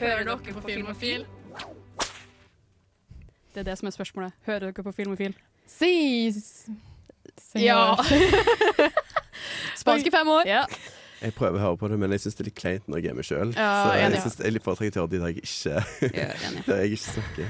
hører 0.01 0.27
dere 0.27 0.59
på 0.59 0.67
Filmofil? 0.67 1.23
Det 3.53 3.59
er 3.59 3.67
det 3.67 3.77
som 3.79 3.87
er 3.89 3.95
spørsmålet. 3.95 4.31
Hører 4.47 4.59
dere 4.69 4.83
på 4.83 4.93
Filmofil? 4.95 5.35
Sis. 5.67 6.69
Ja. 7.55 7.95
Spanske 9.81 10.11
fem 10.11 10.27
år. 10.27 10.47
Ja. 10.47 10.65
Jeg 11.21 11.35
prøver 11.37 11.59
å 11.59 11.61
høre 11.61 11.77
på 11.77 11.89
det, 11.91 11.99
men 12.01 12.15
jeg 12.15 12.23
syns 12.23 12.37
det 12.37 12.43
er 12.43 12.47
litt 12.49 12.57
kleint 12.57 12.87
når 12.89 13.03
jeg 13.03 13.11
er 13.11 13.17
med 13.17 13.27
sjøl. 13.27 13.51
Ja, 13.53 13.69
så 13.83 13.91
jeg 13.93 14.07
enig. 14.07 14.21
synes 14.23 14.37
jeg, 14.39 14.47
er 14.47 14.55
litt 14.55 14.65
foretrekker 14.65 14.95
til 14.95 15.01
å 15.01 15.05
høre 15.05 15.13
de 15.13 15.19
der 15.21 15.33
jeg 15.33 15.43
ikke 15.43 16.15
Ja. 16.17 16.29
Der 16.69 16.81
jeg 16.81 16.95
ikke 16.95 17.03
snakker. 17.03 17.45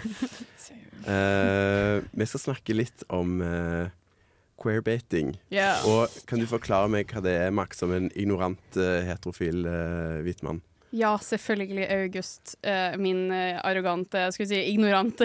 Uh, 1.05 1.95
vi 2.19 2.27
skal 2.27 2.43
snakke 2.47 2.75
litt 2.75 3.05
om 3.13 3.37
uh, 3.45 3.85
queerbating. 4.61 5.35
Ja. 5.53 5.75
Og 5.87 6.11
kan 6.27 6.41
du 6.41 6.49
forklare 6.49 6.91
meg 6.91 7.13
hva 7.13 7.23
det 7.23 7.37
er, 7.45 7.53
Max, 7.55 7.79
som 7.79 7.93
en 7.95 8.11
ignorant 8.11 8.81
uh, 8.81 8.99
heterofil 9.07 9.63
uh, 9.69 10.19
hvit 10.25 10.43
mann? 10.43 10.59
Ja, 10.91 11.13
selvfølgelig 11.23 11.85
August, 11.95 12.55
eh, 12.67 12.97
min 12.99 13.29
eh, 13.31 13.59
arrogante, 13.63 14.25
skal 14.35 14.43
vi 14.45 14.49
si 14.49 14.61
ignorante, 14.73 15.23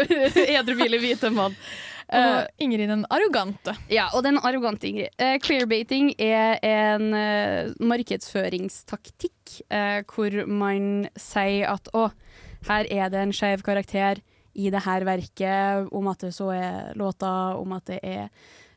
edrufile 0.58 1.00
hvite 1.02 1.28
mann. 1.34 1.56
Eh, 2.08 2.24
Og 2.38 2.64
Ingrid 2.64 2.88
den 2.88 3.04
arrogante. 3.12 3.74
Ja, 3.92 4.06
og 4.16 4.24
den 4.24 4.38
arrogante 4.40 4.88
Ingrid. 4.88 5.12
Clearbating 5.44 6.14
er 6.20 6.58
en 6.64 7.12
eh, 7.16 7.72
markedsføringstaktikk 7.80 9.58
eh, 9.68 10.00
hvor 10.08 10.36
man 10.48 11.06
sier 11.20 11.70
at 11.72 11.88
å, 11.96 12.08
her 12.68 12.88
er 12.92 13.12
det 13.12 13.20
en 13.26 13.36
skeiv 13.36 13.62
karakter 13.66 14.20
i 14.52 14.68
det 14.72 14.82
her 14.84 15.04
verket, 15.08 15.88
om 15.96 16.08
at 16.12 16.24
det 16.26 16.34
så 16.36 16.50
er 16.52 16.92
låter, 17.00 17.56
om 17.60 17.72
at 17.76 17.86
det 17.88 18.00
er 18.04 18.28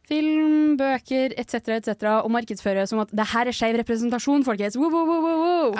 film, 0.09 0.75
bøker 0.79 1.35
etc., 1.39 1.77
etc., 1.77 2.07
og 2.21 2.31
markedsføre 2.33 2.85
som 2.89 3.01
at 3.03 3.13
det 3.15 3.27
her 3.31 3.49
er 3.49 3.55
skeiv 3.55 3.79
representasjon, 3.81 4.45
folkens. 4.47 4.77
Wow, 4.79 4.91
wow, 4.93 5.07
wow, 5.09 5.39
wow. 5.45 5.71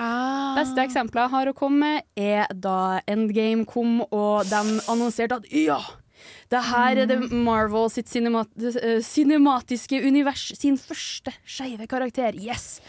Beste 0.58 0.86
eksempler 0.86 1.26
jeg 1.26 1.36
har 1.36 1.52
å 1.52 1.58
komme 1.58 1.82
med, 1.86 2.08
er 2.18 2.50
da 2.52 3.02
Endgame 3.10 3.68
kom, 3.70 4.02
og 4.10 4.48
de 4.50 4.80
annonserte 4.92 5.42
at 5.42 5.54
ja! 5.54 5.80
Det 6.50 6.62
her 6.72 7.02
er 7.02 7.10
det 7.10 7.18
Marvel 7.30 7.90
sitt 7.94 8.10
cinemat 8.10 8.50
eh, 8.58 9.02
cinematiske 9.04 10.00
univers 10.02 10.48
sin 10.58 10.78
første 10.80 11.34
skeive 11.46 11.86
karakter. 11.90 12.38
Yes! 12.38 12.80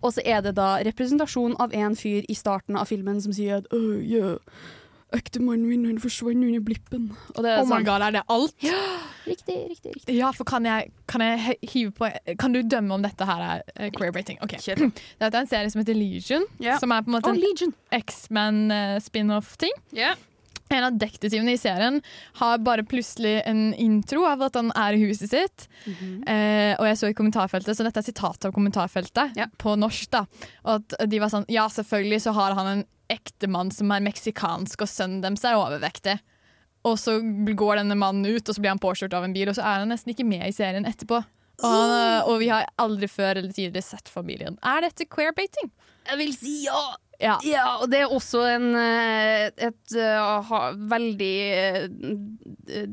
Og 0.00 0.14
så 0.16 0.24
er 0.24 0.40
det 0.44 0.54
da 0.56 0.78
representasjon 0.86 1.56
av 1.60 1.74
en 1.76 1.96
fyr 1.98 2.24
i 2.28 2.36
starten 2.36 2.78
av 2.80 2.88
filmen 2.88 3.20
som 3.20 3.34
sier 3.36 3.60
at 3.60 3.68
oh, 3.76 3.98
ja, 4.00 4.36
ektemannen 5.16 5.66
min 5.68 5.84
han 5.88 5.98
forsvant 6.02 6.44
under 6.46 6.60
blippen. 6.64 7.10
Og 7.36 7.42
det 7.44 7.50
er 7.52 7.60
Oh 7.60 7.66
my 7.66 7.76
sånn- 7.80 7.84
god, 7.88 8.02
er 8.06 8.12
det 8.18 8.22
alt? 8.28 8.54
Riktig, 9.26 9.56
riktig, 9.70 9.92
riktig. 9.96 10.14
Ja, 10.16 10.30
for 10.32 10.44
kan 10.48 10.64
jeg, 10.64 10.92
kan 11.06 11.20
jeg 11.20 11.56
hive 11.62 11.92
på 11.92 12.08
Kan 12.38 12.52
du 12.56 12.62
dømme 12.62 12.94
om 12.94 13.02
dette 13.02 13.26
her 13.28 13.42
er 13.42 13.62
uh, 13.78 13.90
queer-rating? 13.94 14.38
Ok. 14.42 14.56
Dette 15.20 15.34
er 15.34 15.40
en 15.42 15.50
serie 15.50 15.70
som 15.70 15.82
heter 15.82 15.94
Legion, 15.98 16.46
som 16.80 16.90
er 16.94 17.02
på 17.04 17.10
en 17.12 17.18
måte 17.18 17.30
Oh, 17.30 17.36
en 17.36 18.00
X-Men-spin-off-ting. 18.00 19.72
En 20.70 20.84
av 20.86 20.94
detektivene 20.94 21.56
i 21.56 21.58
serien 21.58 21.96
har 22.38 22.60
bare 22.62 22.84
plutselig 22.86 23.40
en 23.50 23.72
intro 23.74 24.22
av 24.30 24.44
at 24.46 24.54
han 24.54 24.70
er 24.78 24.94
i 24.94 25.00
huset 25.02 25.32
sitt. 25.32 25.64
eh, 25.88 26.76
og 26.78 26.86
jeg 26.86 26.96
så 27.00 27.10
i 27.10 27.16
kommentarfeltet, 27.18 27.74
så 27.74 27.82
dette 27.82 27.98
er 27.98 28.06
sitat 28.06 28.46
av 28.46 28.52
kommentarfeltet 28.54 29.34
på 29.58 29.74
norsk. 29.76 30.10
da 30.14 30.24
Og 30.64 30.74
at 30.78 31.10
de 31.10 31.18
var 31.18 31.28
sånn 31.28 31.44
Ja, 31.48 31.66
selvfølgelig 31.66 32.20
så 32.22 32.32
har 32.32 32.54
han 32.54 32.66
en 32.66 32.84
ektemann 33.10 33.72
som 33.74 33.92
er 33.94 34.04
meksikansk, 34.04 34.84
og 34.84 34.90
sønnen 34.90 35.24
deres 35.24 35.44
er 35.46 35.58
overvektig. 35.58 36.16
Og 36.88 36.96
så 36.96 37.18
går 37.20 37.82
denne 37.82 37.98
mannen 37.98 38.24
ut, 38.24 38.46
og 38.46 38.56
så 38.56 38.62
blir 38.62 38.72
han 38.72 38.80
påkjørt 38.80 39.14
av 39.16 39.26
en 39.26 39.36
bil, 39.36 39.50
og 39.50 39.58
så 39.58 39.66
er 39.66 39.82
han 39.82 39.92
nesten 39.92 40.14
ikke 40.14 40.28
med 40.28 40.46
i 40.48 40.56
serien 40.56 40.88
etterpå. 40.88 41.20
Og, 41.60 41.68
han, 41.68 42.22
og 42.24 42.38
vi 42.40 42.48
har 42.48 42.64
aldri 42.80 43.08
før 43.10 43.36
eller 43.36 43.52
tidligere 43.52 43.84
sett 43.84 44.08
familien. 44.08 44.56
Er 44.64 44.86
dette 44.86 45.04
queer-baiting? 45.10 45.68
Jeg 46.08 46.20
vil 46.22 46.34
si 46.36 46.56
ja! 46.64 46.82
Ja. 47.20 47.36
og 47.82 47.90
det 47.92 47.98
er 48.00 48.12
også 48.16 48.46
en, 48.48 48.70
et, 48.80 49.58
et 49.60 49.96
eh, 50.00 50.46
ha, 50.48 50.60
veldig 50.88 51.34
eh, 51.52 52.86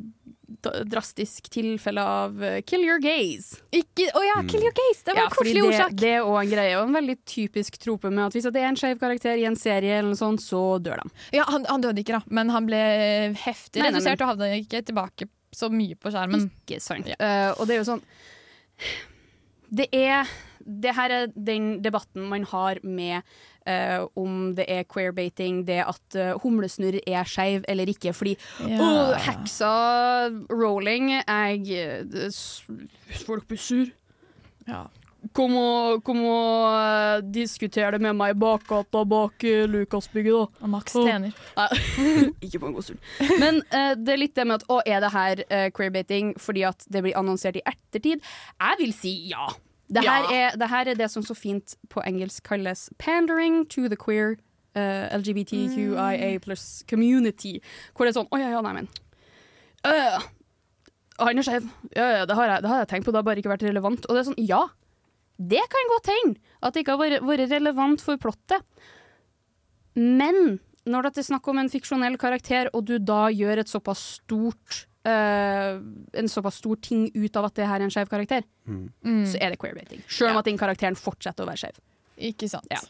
drastisk 0.88 1.50
tilfelle 1.52 2.02
av 2.02 2.44
eh, 2.44 2.62
kill 2.68 2.86
your 2.86 3.02
gaze. 3.04 3.58
Ikke, 3.76 4.08
å 4.16 4.22
ja, 4.24 4.38
kill 4.48 4.64
your 4.64 4.76
gaze! 4.78 5.04
Det 5.06 5.16
var 5.18 5.26
en 5.28 5.36
fordi 5.36 5.54
koselig 5.54 5.64
det, 5.64 5.70
ordsak. 5.74 5.98
det 6.00 6.12
er 6.16 6.28
òg 6.28 6.38
en 6.42 6.52
greie, 6.54 6.76
og 6.80 6.88
en 6.88 6.96
veldig 6.98 7.18
typisk 7.28 7.78
trope 7.84 8.12
med 8.14 8.26
at 8.30 8.38
hvis 8.38 8.48
det 8.48 8.62
er 8.64 8.70
en 8.70 8.80
skeiv 8.80 9.02
karakter 9.02 9.42
i 9.42 9.48
en 9.50 9.60
serie, 9.60 9.98
eller 10.00 10.14
noe 10.14 10.20
sånt, 10.20 10.44
så 10.44 10.62
dør 10.84 11.04
de. 11.04 11.12
Ja, 11.36 11.44
han, 11.52 11.68
han 11.68 11.84
døde 11.84 12.00
ikke, 12.04 12.20
da, 12.22 12.24
men 12.40 12.54
han 12.56 12.70
ble 12.70 12.80
heftig 13.44 13.82
Nei, 13.84 13.90
nei, 13.90 13.98
redusert 13.98 14.20
men- 14.20 14.24
og 14.24 14.34
havna 14.36 14.52
ikke 14.62 14.84
tilbake 14.88 15.30
så 15.58 15.70
mye 15.74 15.96
på 16.00 16.12
skjermen. 16.14 16.48
Ikke 16.64 16.80
sant. 16.84 17.08
Eh, 17.18 17.52
og 17.58 17.68
det 17.68 17.78
er 17.78 17.84
jo 17.84 17.90
sånn 17.92 18.04
Det 19.70 19.88
er 19.94 20.28
Det 20.68 20.92
her 20.96 21.10
er 21.10 21.28
den 21.32 21.82
debatten 21.84 22.28
man 22.28 22.44
har 22.44 22.80
med 22.84 23.22
uh, 23.68 24.08
om 24.20 24.56
det 24.56 24.66
er 24.68 24.84
queerbaiting, 24.84 25.62
det 25.68 25.80
at 25.88 26.18
uh, 26.20 26.42
humlesnurr 26.44 27.00
er 27.08 27.24
skeiv 27.24 27.64
eller 27.68 27.88
ikke. 27.88 28.14
Fordi 28.14 28.36
Ja. 28.60 28.80
oh, 28.82 29.14
heksa 29.16 30.28
rolling 30.52 31.10
Jeg 31.10 31.62
eh, 31.72 32.32
folk 33.26 33.48
blir 33.48 33.58
sur 33.58 33.86
Kom 35.36 35.56
og, 35.60 36.04
kom 36.06 36.20
og 36.24 36.66
eh, 36.78 37.22
diskuter 37.34 37.92
det 37.96 38.00
med 38.06 38.16
meg 38.18 38.36
i 38.36 38.38
bakgata 38.40 39.02
bak 39.10 39.44
uh, 39.44 39.64
Lukasbygget, 39.70 40.34
da. 40.34 40.64
Og 40.66 40.70
Max 40.72 40.94
tjener. 40.94 41.34
Ikke 42.46 42.62
på 42.62 42.70
en 42.70 42.76
god 42.78 42.86
stund. 42.86 43.02
Men 43.42 43.60
uh, 43.74 43.94
det 43.98 44.14
er 44.14 44.22
litt 44.22 44.36
det 44.38 44.46
med 44.48 44.62
at 44.62 44.68
å, 44.72 44.80
er 44.86 45.02
det 45.04 45.12
her 45.14 45.42
uh, 45.50 45.68
queerbaiting 45.76 46.36
fordi 46.42 46.64
at 46.70 46.86
det 46.94 47.04
blir 47.06 47.18
annonsert 47.20 47.58
i 47.60 47.66
ettertid? 47.68 48.24
Jeg 48.62 48.80
vil 48.82 48.94
si 48.96 49.14
ja. 49.32 49.50
Det 49.88 50.04
her, 50.04 50.26
Ja. 50.28 50.38
er, 50.52 50.58
det 50.60 50.68
her 50.68 50.90
er 50.92 50.98
det 51.00 51.08
som 51.12 51.24
så 51.24 51.36
fint 51.38 51.78
på 51.90 52.02
engelsk 52.04 52.44
kalles 52.44 52.90
pandering 53.00 53.62
to 53.72 53.88
the 53.88 53.96
queer 54.00 54.36
uh, 54.76 55.06
LGBTQIA 55.18 56.40
pluss 56.44 56.84
community. 56.90 57.58
Hvor 57.96 58.06
det 58.06 58.12
er 58.14 58.20
sånn 58.22 58.28
Å 58.32 58.42
ja, 58.42 58.50
ja, 58.52 58.64
nei, 58.66 58.74
men 58.82 58.90
uh, 59.88 60.20
Han 61.24 61.40
er 61.40 61.48
skeiv. 61.48 61.70
Ja, 61.96 62.10
ja, 62.20 62.26
det 62.28 62.36
har, 62.38 62.52
jeg, 62.52 62.66
det 62.66 62.72
har 62.74 62.84
jeg 62.84 62.92
tenkt 62.92 63.08
på, 63.08 63.16
det 63.16 63.22
har 63.24 63.28
bare 63.32 63.42
ikke 63.42 63.54
vært 63.56 63.66
relevant. 63.66 64.06
Og 64.06 64.14
det 64.18 64.22
er 64.22 64.30
sånn, 64.30 64.42
ja. 64.46 64.66
Det 65.38 65.62
kan 65.70 65.90
godt 65.94 66.10
hende 66.14 66.40
at 66.66 66.74
det 66.74 66.82
ikke 66.84 66.96
har 66.98 67.20
vært, 67.22 67.50
relevant 67.52 68.02
for 68.02 68.18
plottet. 68.18 68.66
Men 69.98 70.58
når 70.88 71.08
det 71.10 71.22
er 71.22 71.28
snakk 71.28 71.48
om 71.52 71.60
en 71.62 71.70
fiksjonell 71.72 72.18
karakter, 72.22 72.70
og 72.74 72.86
du 72.88 72.98
da 73.00 73.28
gjør 73.34 73.62
et 73.64 73.70
såpass 73.72 74.02
stort 74.22 74.86
uh, 75.08 75.78
en 76.20 76.30
såpass 76.32 76.60
stor 76.62 76.80
ting 76.84 77.08
ut 77.16 77.36
av 77.40 77.48
at 77.50 77.58
det 77.60 77.68
her 77.68 77.80
er 77.82 77.88
en 77.88 77.94
skeiv 77.94 78.10
karakter, 78.12 78.46
Mm. 78.68 79.24
så 79.24 79.38
er 79.40 79.54
det 79.54 79.60
queerbaiting. 79.62 80.02
Selv 80.12 80.34
om 80.34 80.38
at 80.42 80.46
den 80.50 80.58
karakteren 80.60 80.98
fortsetter 81.00 81.46
å 81.46 81.48
være 81.48 81.62
skeiv. 81.62 81.78
Ikke 82.18 82.50
sant. 82.52 82.68
Ja. 82.72 82.82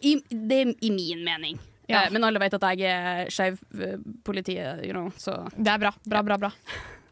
I, 0.00 0.14
det 0.30 0.56
er 0.62 0.70
i 0.80 0.90
min 0.94 1.24
mening. 1.26 1.58
Ja. 1.88 2.04
Eh, 2.06 2.12
men 2.14 2.24
alle 2.24 2.40
vet 2.40 2.54
at 2.56 2.64
jeg 2.78 2.88
er 2.88 3.28
skeiv 3.30 3.58
eh, 3.78 3.98
politiet, 4.24 4.80
you 4.86 4.94
know, 4.96 5.10
så 5.20 5.36
Det 5.54 5.68
er 5.74 5.78
bra. 5.82 5.92
Bra, 6.08 6.22
bra, 6.26 6.38
bra. 6.46 6.50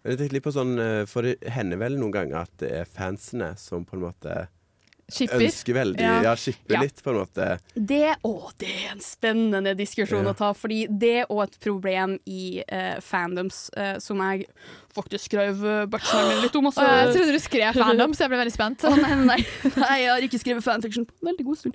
Jeg 0.04 0.18
tenkte 0.18 0.34
litt 0.38 0.44
på 0.46 0.52
sånn, 0.56 0.72
eh, 0.80 1.04
For 1.08 1.22
det 1.28 1.36
hender 1.54 1.80
vel 1.80 1.98
noen 2.00 2.12
ganger 2.16 2.42
at 2.46 2.56
det 2.64 2.72
er 2.80 2.88
fansene 2.88 3.52
som 3.60 3.84
på 3.84 3.96
en 3.98 4.06
måte 4.06 4.46
Shipper. 5.12 5.42
ønsker 5.44 5.74
veldig 5.76 6.00
Ja. 6.00 6.22
Ja, 6.22 6.34
skipper 6.36 6.74
Ja. 6.74 6.80
litt, 6.80 7.02
på 7.04 7.10
en 7.10 7.16
måte. 7.20 7.58
Det, 7.74 8.16
å, 8.24 8.50
det 8.58 8.68
er 8.68 8.92
en 8.92 9.00
spennende 9.04 9.74
diskusjon 9.76 10.24
Ja. 10.24 10.32
å 10.32 10.36
ta, 10.36 10.52
fordi 10.56 10.86
det 10.88 11.12
er 11.22 11.26
òg 11.30 11.42
et 11.44 11.58
problem 11.60 12.18
i 12.26 12.62
uh, 12.72 13.00
fandoms, 13.00 13.70
uh, 13.76 13.98
som 13.98 14.18
jeg 14.24 14.46
faktisk 14.94 15.24
skrev 15.30 15.60
uh, 15.64 15.84
bacheloren 15.86 16.28
min 16.36 16.42
litt 16.46 16.56
om. 16.56 16.66
også. 16.70 16.80
Jeg 16.86 17.12
trodde 17.16 17.32
du 17.32 17.38
skrev 17.42 17.74
fandoms, 17.74 18.18
jeg 18.18 18.28
ble 18.32 18.38
veldig 18.38 18.54
spent. 18.54 18.84
Oh, 18.88 18.96
nei, 18.96 19.14
nei, 19.24 19.40
nei, 19.82 19.94
jeg 20.04 20.10
har 20.14 20.28
ikke 20.28 20.40
skrevet 20.40 20.64
fanfiction 20.64 21.04
på 21.04 21.12
en 21.20 21.32
veldig 21.32 21.44
god 21.44 21.58
stund. 21.58 21.74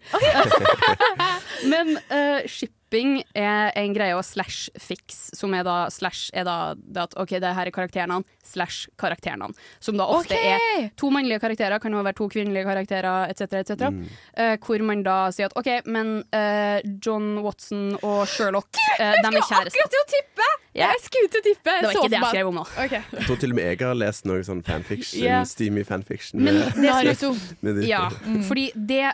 Men 1.71 1.97
eh, 2.09 2.47
shipping 2.89 3.23
er 3.37 3.71
en 3.77 3.93
greie, 3.93 4.15
og 4.17 4.23
slash 4.25 4.69
fix, 4.79 5.29
som 5.37 5.53
er 5.53 5.63
da 5.63 5.89
slash 5.91 6.31
er 6.33 6.43
da 6.45 6.73
det 6.75 7.03
at 7.03 7.13
OK, 7.17 7.29
det 7.39 7.53
her 7.55 7.67
er 7.67 7.71
karakternavn, 7.71 8.23
slash 8.43 8.87
karakternavn. 8.97 9.53
Som 9.79 9.97
da 9.97 10.05
ofte 10.09 10.33
okay. 10.33 10.57
er 10.85 10.89
to 10.97 11.09
mannlige 11.11 11.39
karakterer, 11.39 11.79
kan 11.79 11.91
jo 11.93 12.01
være 12.03 12.17
to 12.17 12.27
kvinnelige 12.29 12.65
karakterer, 12.65 13.29
etc., 13.29 13.61
etc. 13.61 13.93
Eh, 14.37 14.57
hvor 14.65 14.81
man 14.85 15.03
da 15.05 15.29
sier 15.31 15.49
at 15.49 15.57
OK, 15.59 15.69
men 15.85 16.23
uh, 16.33 16.79
John 17.05 17.39
Watson 17.45 17.93
og 18.01 18.25
Sherlock, 18.27 18.69
uh, 18.99 19.13
de 19.19 19.27
er 19.29 19.41
kjærester. 19.41 19.69
Akkurat 19.69 19.93
til 19.93 20.03
å 20.03 20.09
tippe! 20.15 20.49
Yeah. 20.69 20.93
Jeg 20.93 21.01
skulle 21.01 21.29
til 21.33 21.41
å 21.41 21.43
tippe. 21.43 21.73
Det 21.81 21.87
var 21.87 21.95
ikke 21.97 22.09
det 22.13 22.19
jeg 22.19 22.29
skrev 22.29 22.49
om 22.51 22.57
nå. 22.59 22.63
Okay. 22.85 23.01
Jeg 23.17 23.25
tror 23.25 23.39
til 23.41 23.51
og 23.53 23.57
med 23.57 23.65
jeg 23.71 23.79
har 23.81 23.97
lest 23.97 24.27
noe 24.29 24.43
sånn 24.45 24.59
fanfiction, 24.63 25.23
yeah. 25.25 25.41
steamy 25.49 25.81
fanfiction. 25.87 26.43
Men 26.45 26.59
med- 26.77 27.07
det 27.09 27.15
som- 27.19 27.39
med 27.65 27.81
de- 27.81 27.87
Ja, 27.89 28.03
Mm. 28.29 28.43
fordi 28.45 28.71
det 28.75 29.13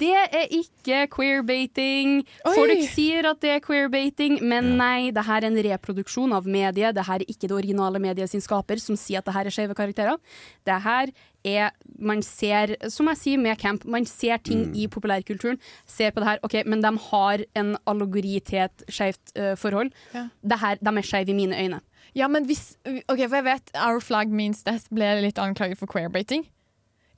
det 0.00 0.12
er 0.14 0.52
ikke 0.54 1.06
queerbaiting. 1.14 2.20
Oi. 2.44 2.54
Folk 2.54 2.84
sier 2.92 3.28
at 3.30 3.40
det 3.44 3.54
er 3.56 3.64
queerbaiting, 3.64 4.38
men 4.44 4.74
nei, 4.80 5.10
det 5.14 5.24
her 5.26 5.42
er 5.42 5.48
en 5.50 5.62
reproduksjon 5.68 6.34
av 6.36 6.48
mediet. 6.48 6.96
Det 6.96 7.06
her 7.08 7.24
er 7.24 7.32
ikke 7.32 7.48
det 7.48 7.56
originale 7.56 8.02
mediet 8.02 8.30
sin 8.32 8.44
skaper 8.44 8.80
som 8.82 8.98
sier 8.98 9.22
at 9.22 9.28
det 9.28 9.36
her 9.36 9.48
er 9.48 9.54
skeive 9.54 9.78
karakterer. 9.78 10.20
Det 10.68 10.78
her 10.84 11.12
er 11.46 11.70
Man 11.98 12.20
ser, 12.22 12.74
som 12.90 13.08
jeg 13.10 13.18
sier 13.18 13.38
med 13.40 13.58
Camp, 13.58 13.84
man 13.84 14.04
ser 14.06 14.38
ting 14.38 14.68
i 14.76 14.86
populærkulturen. 14.86 15.58
Ser 15.86 16.12
på 16.12 16.20
det 16.20 16.28
her, 16.28 16.38
OK, 16.46 16.54
men 16.66 16.82
de 16.82 16.92
har 17.08 17.42
en 17.58 17.76
allegori 17.90 18.38
til 18.44 18.66
et 18.66 18.84
skeivt 18.88 19.32
uh, 19.38 19.54
forhold. 19.58 19.90
Ja. 20.14 20.28
Det 20.42 20.58
her, 20.60 20.78
de 20.82 20.92
er 20.98 21.06
skeive 21.06 21.32
i 21.32 21.38
mine 21.38 21.58
øyne. 21.58 21.80
Ja, 22.14 22.28
men 22.28 22.46
hvis 22.46 22.76
Ok, 22.84 23.18
for 23.28 23.36
jeg 23.38 23.44
vet 23.44 23.74
Our 23.74 24.00
Flag 24.00 24.30
Means 24.30 24.62
Death 24.66 24.92
ble 24.94 25.10
litt 25.22 25.38
anklaget 25.38 25.78
for 25.78 25.90
queerbaiting. 25.90 26.46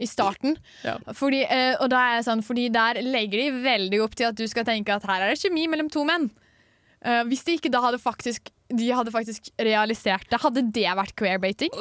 I 0.01 0.09
starten. 0.09 0.57
Fordi, 1.17 1.43
eh, 1.45 1.75
og 1.77 1.91
da 1.93 1.99
er 2.01 2.15
jeg 2.19 2.29
sånn, 2.31 2.45
fordi 2.47 2.69
der 2.73 3.03
legger 3.05 3.43
de 3.43 3.65
veldig 3.65 4.01
opp 4.05 4.15
til 4.17 4.31
at 4.31 4.39
du 4.39 4.47
skal 4.49 4.65
tenke 4.65 4.95
at 4.95 5.05
her 5.05 5.27
er 5.27 5.35
det 5.35 5.43
kjemi 5.43 5.67
mellom 5.69 5.91
to 5.93 6.07
menn. 6.09 6.31
Eh, 7.05 7.23
hvis 7.29 7.45
de 7.45 7.57
ikke 7.57 7.73
da 7.73 7.81
hadde 7.81 7.97
faktisk 7.97 8.51
De 8.77 8.91
hadde 8.93 9.11
faktisk 9.11 9.49
realisert 9.57 10.27
det, 10.31 10.39
hadde 10.43 10.63
det 10.71 10.91
vært 10.95 11.15
queerbaiting? 11.19 11.73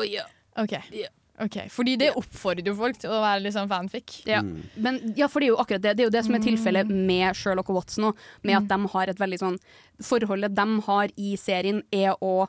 Yeah. 0.95 1.11
Ok, 1.39 1.55
Fordi 1.71 1.95
det 1.99 2.09
oppfordrer 2.19 2.67
jo 2.67 2.75
folk 2.75 2.97
til 2.99 3.13
å 3.15 3.21
være 3.23 3.43
litt 3.45 3.55
sånn 3.55 3.69
fanfic. 3.71 4.17
Ja. 4.27 4.41
Men, 4.75 4.97
ja, 5.15 5.29
for 5.31 5.39
det 5.39 5.47
er 5.47 5.53
jo 5.53 5.59
akkurat 5.61 5.83
det. 5.85 5.93
Det 5.95 6.03
er 6.03 6.09
jo 6.09 6.15
det 6.15 6.23
som 6.25 6.35
er 6.35 6.43
tilfellet 6.43 6.89
med 6.91 7.37
Sherlock 7.37 7.69
og 7.71 7.77
Watson 7.79 8.09
òg. 8.09 8.23
Med 8.43 8.57
at 8.57 8.67
de 8.67 8.89
har 8.95 9.11
et 9.11 9.21
veldig 9.21 9.39
sånn 9.39 9.59
Forholdet 10.03 10.55
de 10.55 10.65
har 10.87 11.13
i 11.19 11.35
serien, 11.39 11.83
er 11.95 12.15
å 12.19 12.47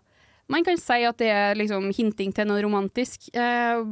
Man 0.50 0.64
kan 0.66 0.80
si 0.82 1.04
at 1.06 1.20
det 1.22 1.28
er 1.30 1.54
liksom 1.54 1.92
hinting 1.94 2.32
til 2.34 2.48
noe 2.50 2.62
romantisk. 2.64 3.28
Eh, 3.30 3.84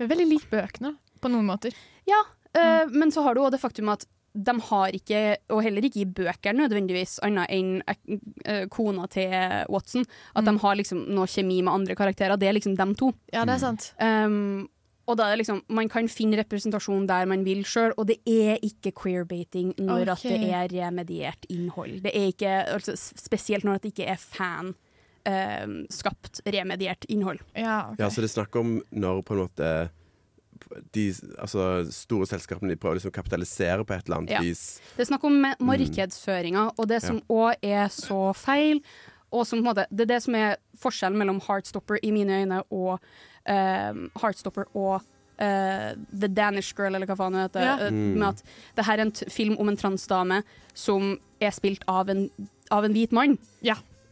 veldig 0.00 0.26
lik 0.30 0.46
bøkene, 0.48 0.94
på 1.20 1.30
noen 1.32 1.48
måter. 1.48 1.74
Ja, 2.08 2.20
eh, 2.56 2.84
men 2.92 3.12
så 3.14 3.24
har 3.26 3.34
du 3.34 3.42
òg 3.44 3.54
det 3.54 3.62
faktum 3.62 3.92
at 3.94 4.06
de 4.36 4.52
har 4.68 4.92
ikke, 4.92 5.20
og 5.48 5.62
heller 5.64 5.86
ikke 5.88 6.02
i 6.02 6.08
bøker 6.18 6.56
nødvendigvis, 6.56 7.16
annet 7.24 7.48
enn 7.56 7.78
eh, 8.44 8.66
kona 8.72 9.06
til 9.08 9.32
Watson, 9.72 10.04
at 10.36 10.44
de 10.44 10.56
har 10.60 10.76
liksom 10.76 11.06
noe 11.16 11.28
kjemi 11.30 11.62
med 11.64 11.72
andre 11.72 11.96
karakterer. 11.96 12.36
Det 12.36 12.50
er 12.50 12.56
liksom 12.58 12.76
dem 12.76 12.94
to. 12.98 13.12
Ja, 13.32 13.46
det 13.48 13.56
er 13.56 13.62
sant. 13.64 13.90
Um, 13.96 14.66
og 15.06 15.18
da 15.18 15.28
er 15.28 15.36
det 15.36 15.44
liksom, 15.44 15.60
Man 15.70 15.88
kan 15.88 16.08
finne 16.10 16.38
representasjon 16.40 17.06
der 17.08 17.28
man 17.30 17.44
vil 17.46 17.62
sjøl, 17.66 17.94
og 17.96 18.08
det 18.10 18.18
er 18.26 18.58
ikke 18.66 18.92
queerbaiting 18.98 19.72
når 19.78 20.12
at 20.16 20.24
det 20.26 20.40
er 20.50 20.72
remediert 20.72 21.46
innhold. 21.52 22.00
Det 22.04 22.12
er 22.12 22.32
ikke, 22.32 22.56
altså, 22.74 22.96
Spesielt 22.96 23.64
når 23.64 23.78
at 23.78 23.86
det 23.86 23.94
ikke 23.94 24.08
er 24.10 24.18
fan 24.20 24.74
eh, 25.26 25.66
skapt 25.94 26.42
remediert 26.44 27.06
innhold. 27.08 27.38
Ja, 27.54 27.94
Ja, 27.98 28.10
så 28.10 28.20
det 28.20 28.32
er 28.32 28.34
snakk 28.40 28.58
om 28.58 28.80
når 28.90 29.22
på 29.22 29.36
en 29.36 29.44
måte 29.46 29.70
de 30.92 31.04
altså, 31.38 31.86
store 31.94 32.26
selskapene 32.26 32.72
de 32.72 32.76
prøver 32.76 32.98
liksom 32.98 33.12
å 33.12 33.16
kapitalisere 33.16 33.84
på 33.86 33.94
et 33.94 34.06
eller 34.08 34.16
annet 34.22 34.30
Ja. 34.36 34.40
vis. 34.42 34.80
Det 34.96 35.04
er 35.06 35.10
snakk 35.12 35.24
om 35.24 35.32
ma- 35.42 35.56
markedsføringa, 35.60 36.72
og 36.78 36.88
det 36.88 37.02
som 37.02 37.20
òg 37.28 37.54
er 37.62 37.86
så 37.88 38.34
feil. 38.34 38.80
Og 39.32 39.44
som 39.46 39.58
på 39.58 39.66
en 39.66 39.74
måte, 39.74 39.86
det 39.90 40.06
er 40.06 40.14
det 40.14 40.22
som 40.22 40.34
er 40.34 40.56
forskjellen 40.78 41.18
mellom 41.18 41.40
Heartstopper 41.40 41.98
i 42.02 42.10
mine 42.14 42.30
øyne 42.42 42.62
og 42.70 43.00
um, 43.48 44.10
Heartstopper 44.20 44.66
og 44.74 45.02
uh, 45.40 45.92
The 46.12 46.28
Danish 46.28 46.74
Girl, 46.76 46.94
eller 46.94 47.06
hva 47.06 47.16
faen 47.18 47.32
det 47.34 47.42
heter. 47.50 47.60
Ja. 47.66 47.76
eh, 47.86 47.90
Mm. 47.90 48.14
Med 48.18 48.28
at 48.28 48.42
det 48.76 48.84
her 48.86 48.98
er 48.98 49.02
en 49.06 49.12
t 49.12 49.24
film 49.30 49.56
om 49.58 49.68
en 49.68 49.76
transdame 49.76 50.42
som 50.74 51.18
er 51.40 51.50
spilt 51.50 51.82
av 51.88 52.08
en, 52.08 52.30
av 52.70 52.84
en 52.84 52.92
hvit 52.94 53.12
mann. 53.12 53.36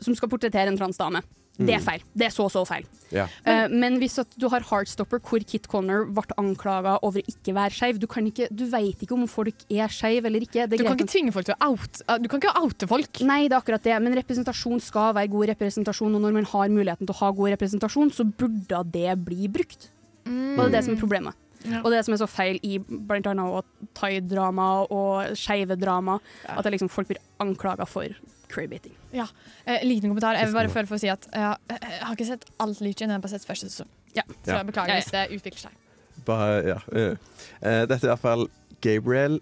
Som 0.00 0.14
skal 0.14 0.28
portrettere 0.28 0.68
en 0.68 0.76
transdame. 0.76 1.22
Det 1.56 1.70
er 1.70 1.78
Mm. 1.78 1.84
feil. 1.86 2.02
Det 2.16 2.26
er 2.26 2.30
så, 2.34 2.48
så 2.50 2.64
feil. 2.66 2.84
Ja. 3.14 3.28
Uh, 3.46 3.68
men 3.70 4.00
hvis 4.00 4.18
at 4.18 4.26
du 4.36 4.48
har 4.50 4.60
Heartstopper 4.66 5.20
hvor 5.22 5.38
Kit 5.46 5.68
Connor 5.70 6.04
ble 6.10 6.24
anklaga 6.36 6.96
over 7.00 7.20
å 7.22 7.24
ikke 7.30 7.54
være 7.54 7.70
skeiv 7.70 7.98
Du, 8.00 8.06
ikke- 8.08 8.48
du 8.50 8.64
vet 8.66 8.98
ikke 9.06 9.12
om 9.14 9.26
folk 9.28 9.54
er 9.70 9.86
skeive 9.86 10.26
eller 10.26 10.40
ikke. 10.40 10.66
Det 10.68 10.80
er 10.80 10.82
Du 10.82 10.84
kan 10.84 10.96
ikke 10.98 11.12
tvinge 11.12 11.32
folk 11.32 11.46
til 11.46 11.54
å 11.54 11.70
oute 11.70 12.02
uh, 12.08 12.18
Du 12.18 12.28
kan 12.28 12.40
ikke 12.40 12.56
oute 12.58 12.88
folk. 12.88 13.20
Nei, 13.22 13.46
det 13.46 13.52
er 13.54 13.60
akkurat 13.62 13.82
det. 13.86 14.02
Men 14.02 14.14
representasjon 14.18 14.82
skal 14.82 15.14
være 15.14 15.30
god 15.30 15.46
representasjon, 15.54 16.14
og 16.16 16.20
når 16.26 16.32
man 16.32 16.44
har 16.44 16.68
muligheten 16.68 17.06
til 17.06 17.14
å 17.14 17.20
ha 17.22 17.30
god 17.30 17.54
representasjon, 17.54 18.10
så 18.10 18.24
burde 18.26 18.82
det 18.90 19.14
bli 19.24 19.46
brukt. 19.46 19.90
Og 20.26 20.56
det 20.58 20.66
er 20.66 20.70
det 20.80 20.84
som 20.84 20.94
er 20.96 21.00
problemet. 21.00 21.34
Ja. 21.64 21.80
Og 21.84 21.90
det 21.92 21.98
er 21.98 22.02
som 22.02 22.12
er 22.14 22.18
så 22.20 22.28
feil 22.28 22.58
i 22.62 22.78
blant 22.78 23.24
annet 23.30 23.46
også 23.46 23.64
thai-drama 23.94 24.86
og 24.90 25.36
skeive 25.38 25.78
drama, 25.80 26.18
at 26.48 26.64
det 26.64 26.72
liksom 26.74 26.90
folk 26.90 27.08
blir 27.08 27.18
anklaga 27.40 27.86
for 27.88 28.08
queerbaiting. 28.54 28.94
Ja. 29.12 29.26
Eh, 29.66 29.82
liten 29.86 30.08
kommentar. 30.12 30.38
Jeg 30.38 30.46
vil 30.50 30.54
bare 30.60 30.72
føle 30.72 30.86
for 30.90 30.96
å 30.98 31.02
si 31.02 31.10
at 31.12 31.26
ja, 31.34 31.54
jeg 31.70 32.02
har 32.02 32.14
ikke 32.16 32.26
sett 32.30 32.44
alt 32.62 32.80
Legion, 32.84 33.10
jeg 33.10 33.18
har 33.18 33.24
bare 33.24 33.34
sett 33.34 33.48
første 33.48 33.70
sesong. 33.72 33.90
Så 34.14 34.16
Ja. 34.20 34.22
jeg 34.60 34.66
beklager 34.70 34.94
Ja, 34.94 34.94
ja. 34.94 35.00
hvis 35.02 35.10
det 35.10 35.24
utvikler 35.40 35.64
seg. 35.66 35.80
Bare, 36.24 36.62
ja. 36.68 36.78
eh. 36.94 37.16
Eh, 37.60 37.84
dette 37.90 38.00
er 38.04 38.08
i 38.08 38.12
hvert 38.14 38.22
fall 38.22 38.46
Gabriel 38.80 39.40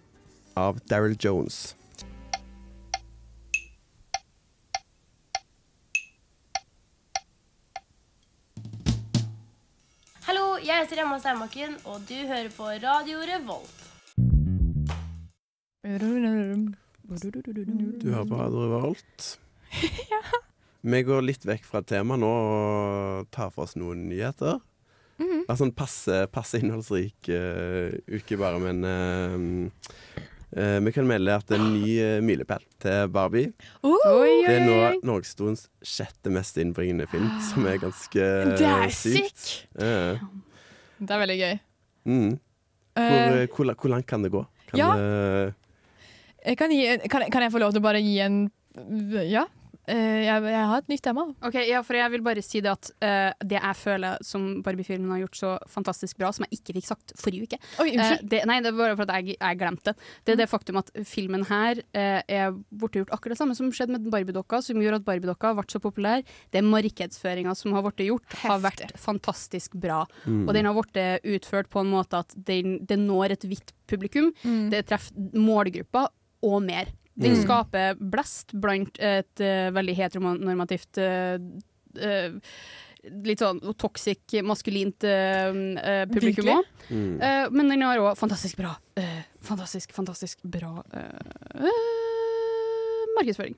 av 0.56 0.80
Daryl 0.88 1.16
Jones. 1.20 1.74
Hallo, 10.26 10.44
jeg 10.62 10.84
heter 10.84 11.02
Emma 11.02 11.18
Steinbakken, 11.20 11.74
og 11.84 12.04
du 12.08 12.14
hører 12.30 12.50
på 12.56 12.68
Radio 12.84 13.22
Revolt. 13.26 13.78
Du 17.12 18.08
hører 18.08 18.24
på 18.28 18.36
Radio 18.40 18.62
Revolt. 18.72 19.24
Vi 20.92 21.00
går 21.06 21.22
litt 21.22 21.44
vekk 21.46 21.66
fra 21.68 21.82
temaet 21.86 22.22
nå 22.22 22.28
og 22.32 23.26
tar 23.34 23.50
for 23.52 23.66
oss 23.66 23.76
noen 23.78 24.06
nyheter. 24.08 24.56
Mhm. 25.20 25.42
Altså 25.50 25.66
en 25.68 25.74
passe, 25.76 26.16
passe 26.32 26.58
innholdsrik 26.62 27.28
uh, 27.30 27.92
uke, 28.10 28.38
bare, 28.40 28.58
men 28.62 28.80
uh, 28.86 30.16
uh, 30.56 30.78
vi 30.82 30.92
kan 30.96 31.06
melde 31.06 31.36
at 31.36 31.46
det 31.50 31.58
er 31.58 31.62
en 31.66 31.76
ny 31.76 31.92
milepæl 32.24 32.64
til 32.82 33.12
Barbie. 33.14 33.52
Oh, 33.84 33.98
Det 34.46 34.56
er 34.56 34.64
nå 34.66 34.78
norgeshistoriens 35.06 35.66
sjette 35.84 36.32
mest 36.32 36.58
innbringende 36.62 37.06
film, 37.12 37.28
som 37.50 37.68
er 37.70 37.76
ganske 37.82 38.28
Det 38.58 38.66
er 38.72 38.94
sykt. 38.96 39.44
Det 39.76 41.10
er 41.12 41.22
veldig 41.26 41.38
gøy. 41.44 41.58
mm. 42.08 42.32
Hvor, 42.92 43.46
hvor, 43.56 43.74
hvor 43.80 43.88
langt 43.94 44.06
kan 44.10 44.24
det 44.24 44.32
gå? 44.34 44.42
Kan 44.72 44.80
Ja. 44.80 44.90
det, 44.96 45.54
Jeg 46.42 46.58
kan, 46.58 46.72
gi, 46.74 46.86
kan, 47.10 47.26
kan 47.30 47.46
jeg 47.46 47.54
få 47.54 47.62
lov 47.62 47.74
til 47.74 47.82
å 47.82 47.88
bare 47.88 48.02
gi 48.02 48.18
en 48.24 48.44
Ja. 49.30 49.46
Eh, 49.90 50.22
jeg, 50.28 50.42
jeg 50.46 50.66
har 50.70 50.78
et 50.78 50.90
nytt 50.92 51.02
tema. 51.02 51.24
Ok, 51.42 51.56
ja, 51.66 51.80
for 51.82 51.98
jeg 51.98 52.10
vil 52.12 52.22
bare 52.22 52.42
si 52.44 52.60
det 52.62 52.70
at 52.70 52.90
uh, 53.02 53.32
det 53.42 53.56
jeg 53.58 53.78
føler 53.80 54.20
som 54.22 54.44
Barbie-filmen 54.62 55.10
har 55.10 55.24
gjort 55.24 55.38
så 55.40 55.50
fantastisk 55.70 56.20
bra, 56.20 56.30
som 56.34 56.46
jeg 56.46 56.60
ikke 56.60 56.76
fikk 56.76 56.86
sagt 56.86 57.14
forrige 57.18 57.48
uke 57.50 57.58
Oi. 57.82 57.88
Eh, 57.96 58.14
det, 58.22 58.44
Nei, 58.46 58.60
det 58.62 58.70
er 58.70 58.78
bare 58.78 58.94
for 58.98 59.10
at 59.10 59.18
jeg, 59.18 59.34
jeg 59.34 59.58
glemte 59.58 59.90
det. 59.90 60.10
Det 60.22 60.36
er 60.36 60.40
det 60.44 60.48
faktum 60.52 60.78
at 60.78 60.92
filmen 61.08 61.42
her 61.50 61.82
uh, 61.82 62.20
er 62.22 62.54
borte 62.70 63.02
gjort 63.02 63.12
akkurat 63.16 63.34
det 63.34 63.42
samme 63.42 63.58
som 63.58 63.74
skjedde 63.74 63.96
med 63.96 64.06
Barbie-dokka, 64.14 64.62
som 64.62 64.78
gjorde 64.78 65.02
at 65.02 65.08
Barbie-dokka 65.10 65.52
ble 65.58 65.66
så 65.74 65.82
populær. 65.82 66.22
Det 66.54 66.62
er 66.62 66.70
markedsføringa 66.70 67.58
som 67.58 67.74
har 67.74 67.86
blitt 67.88 68.06
gjort, 68.06 68.38
har 68.44 68.62
vært 68.62 68.86
fantastisk 69.02 69.74
bra. 69.82 70.04
Mm. 70.24 70.46
Og 70.46 70.54
den 70.54 70.70
har 70.70 70.78
blitt 70.78 71.28
utført 71.34 71.70
på 71.72 71.82
en 71.82 71.90
måte 71.90 72.22
at 72.22 72.34
den, 72.38 72.78
det 72.86 73.02
når 73.02 73.34
et 73.34 73.50
hvitt 73.50 73.74
publikum. 73.90 74.30
Mm. 74.46 74.70
Det 74.72 74.86
treffer 74.86 75.38
målgruppa 75.38 76.06
og 76.42 76.62
mer. 76.62 76.86
Den 77.14 77.34
Mm. 77.36 77.42
skaper 77.44 77.94
blest 78.00 78.52
blant 78.54 78.96
et 78.98 79.40
uh, 79.40 79.68
veldig 79.76 79.94
heteronormativt 79.98 80.98
uh, 80.98 81.36
eh, 82.00 82.32
Litt 83.26 83.40
sånn 83.42 83.58
toxic, 83.76 84.20
maskulint 84.46 85.02
eh, 85.02 85.50
eh, 85.82 86.04
publikum 86.06 86.46
òg. 86.54 86.64
Mm. 86.88 87.18
men 87.50 87.68
den 87.68 87.82
har 87.82 87.98
òg 87.98 88.16
fantastisk 88.16 88.56
bra 88.60 88.76
uh, 88.96 89.22
Fantastisk, 89.42 89.90
fantastisk 89.92 90.38
bra 90.44 90.84
markedsføring. 93.18 93.56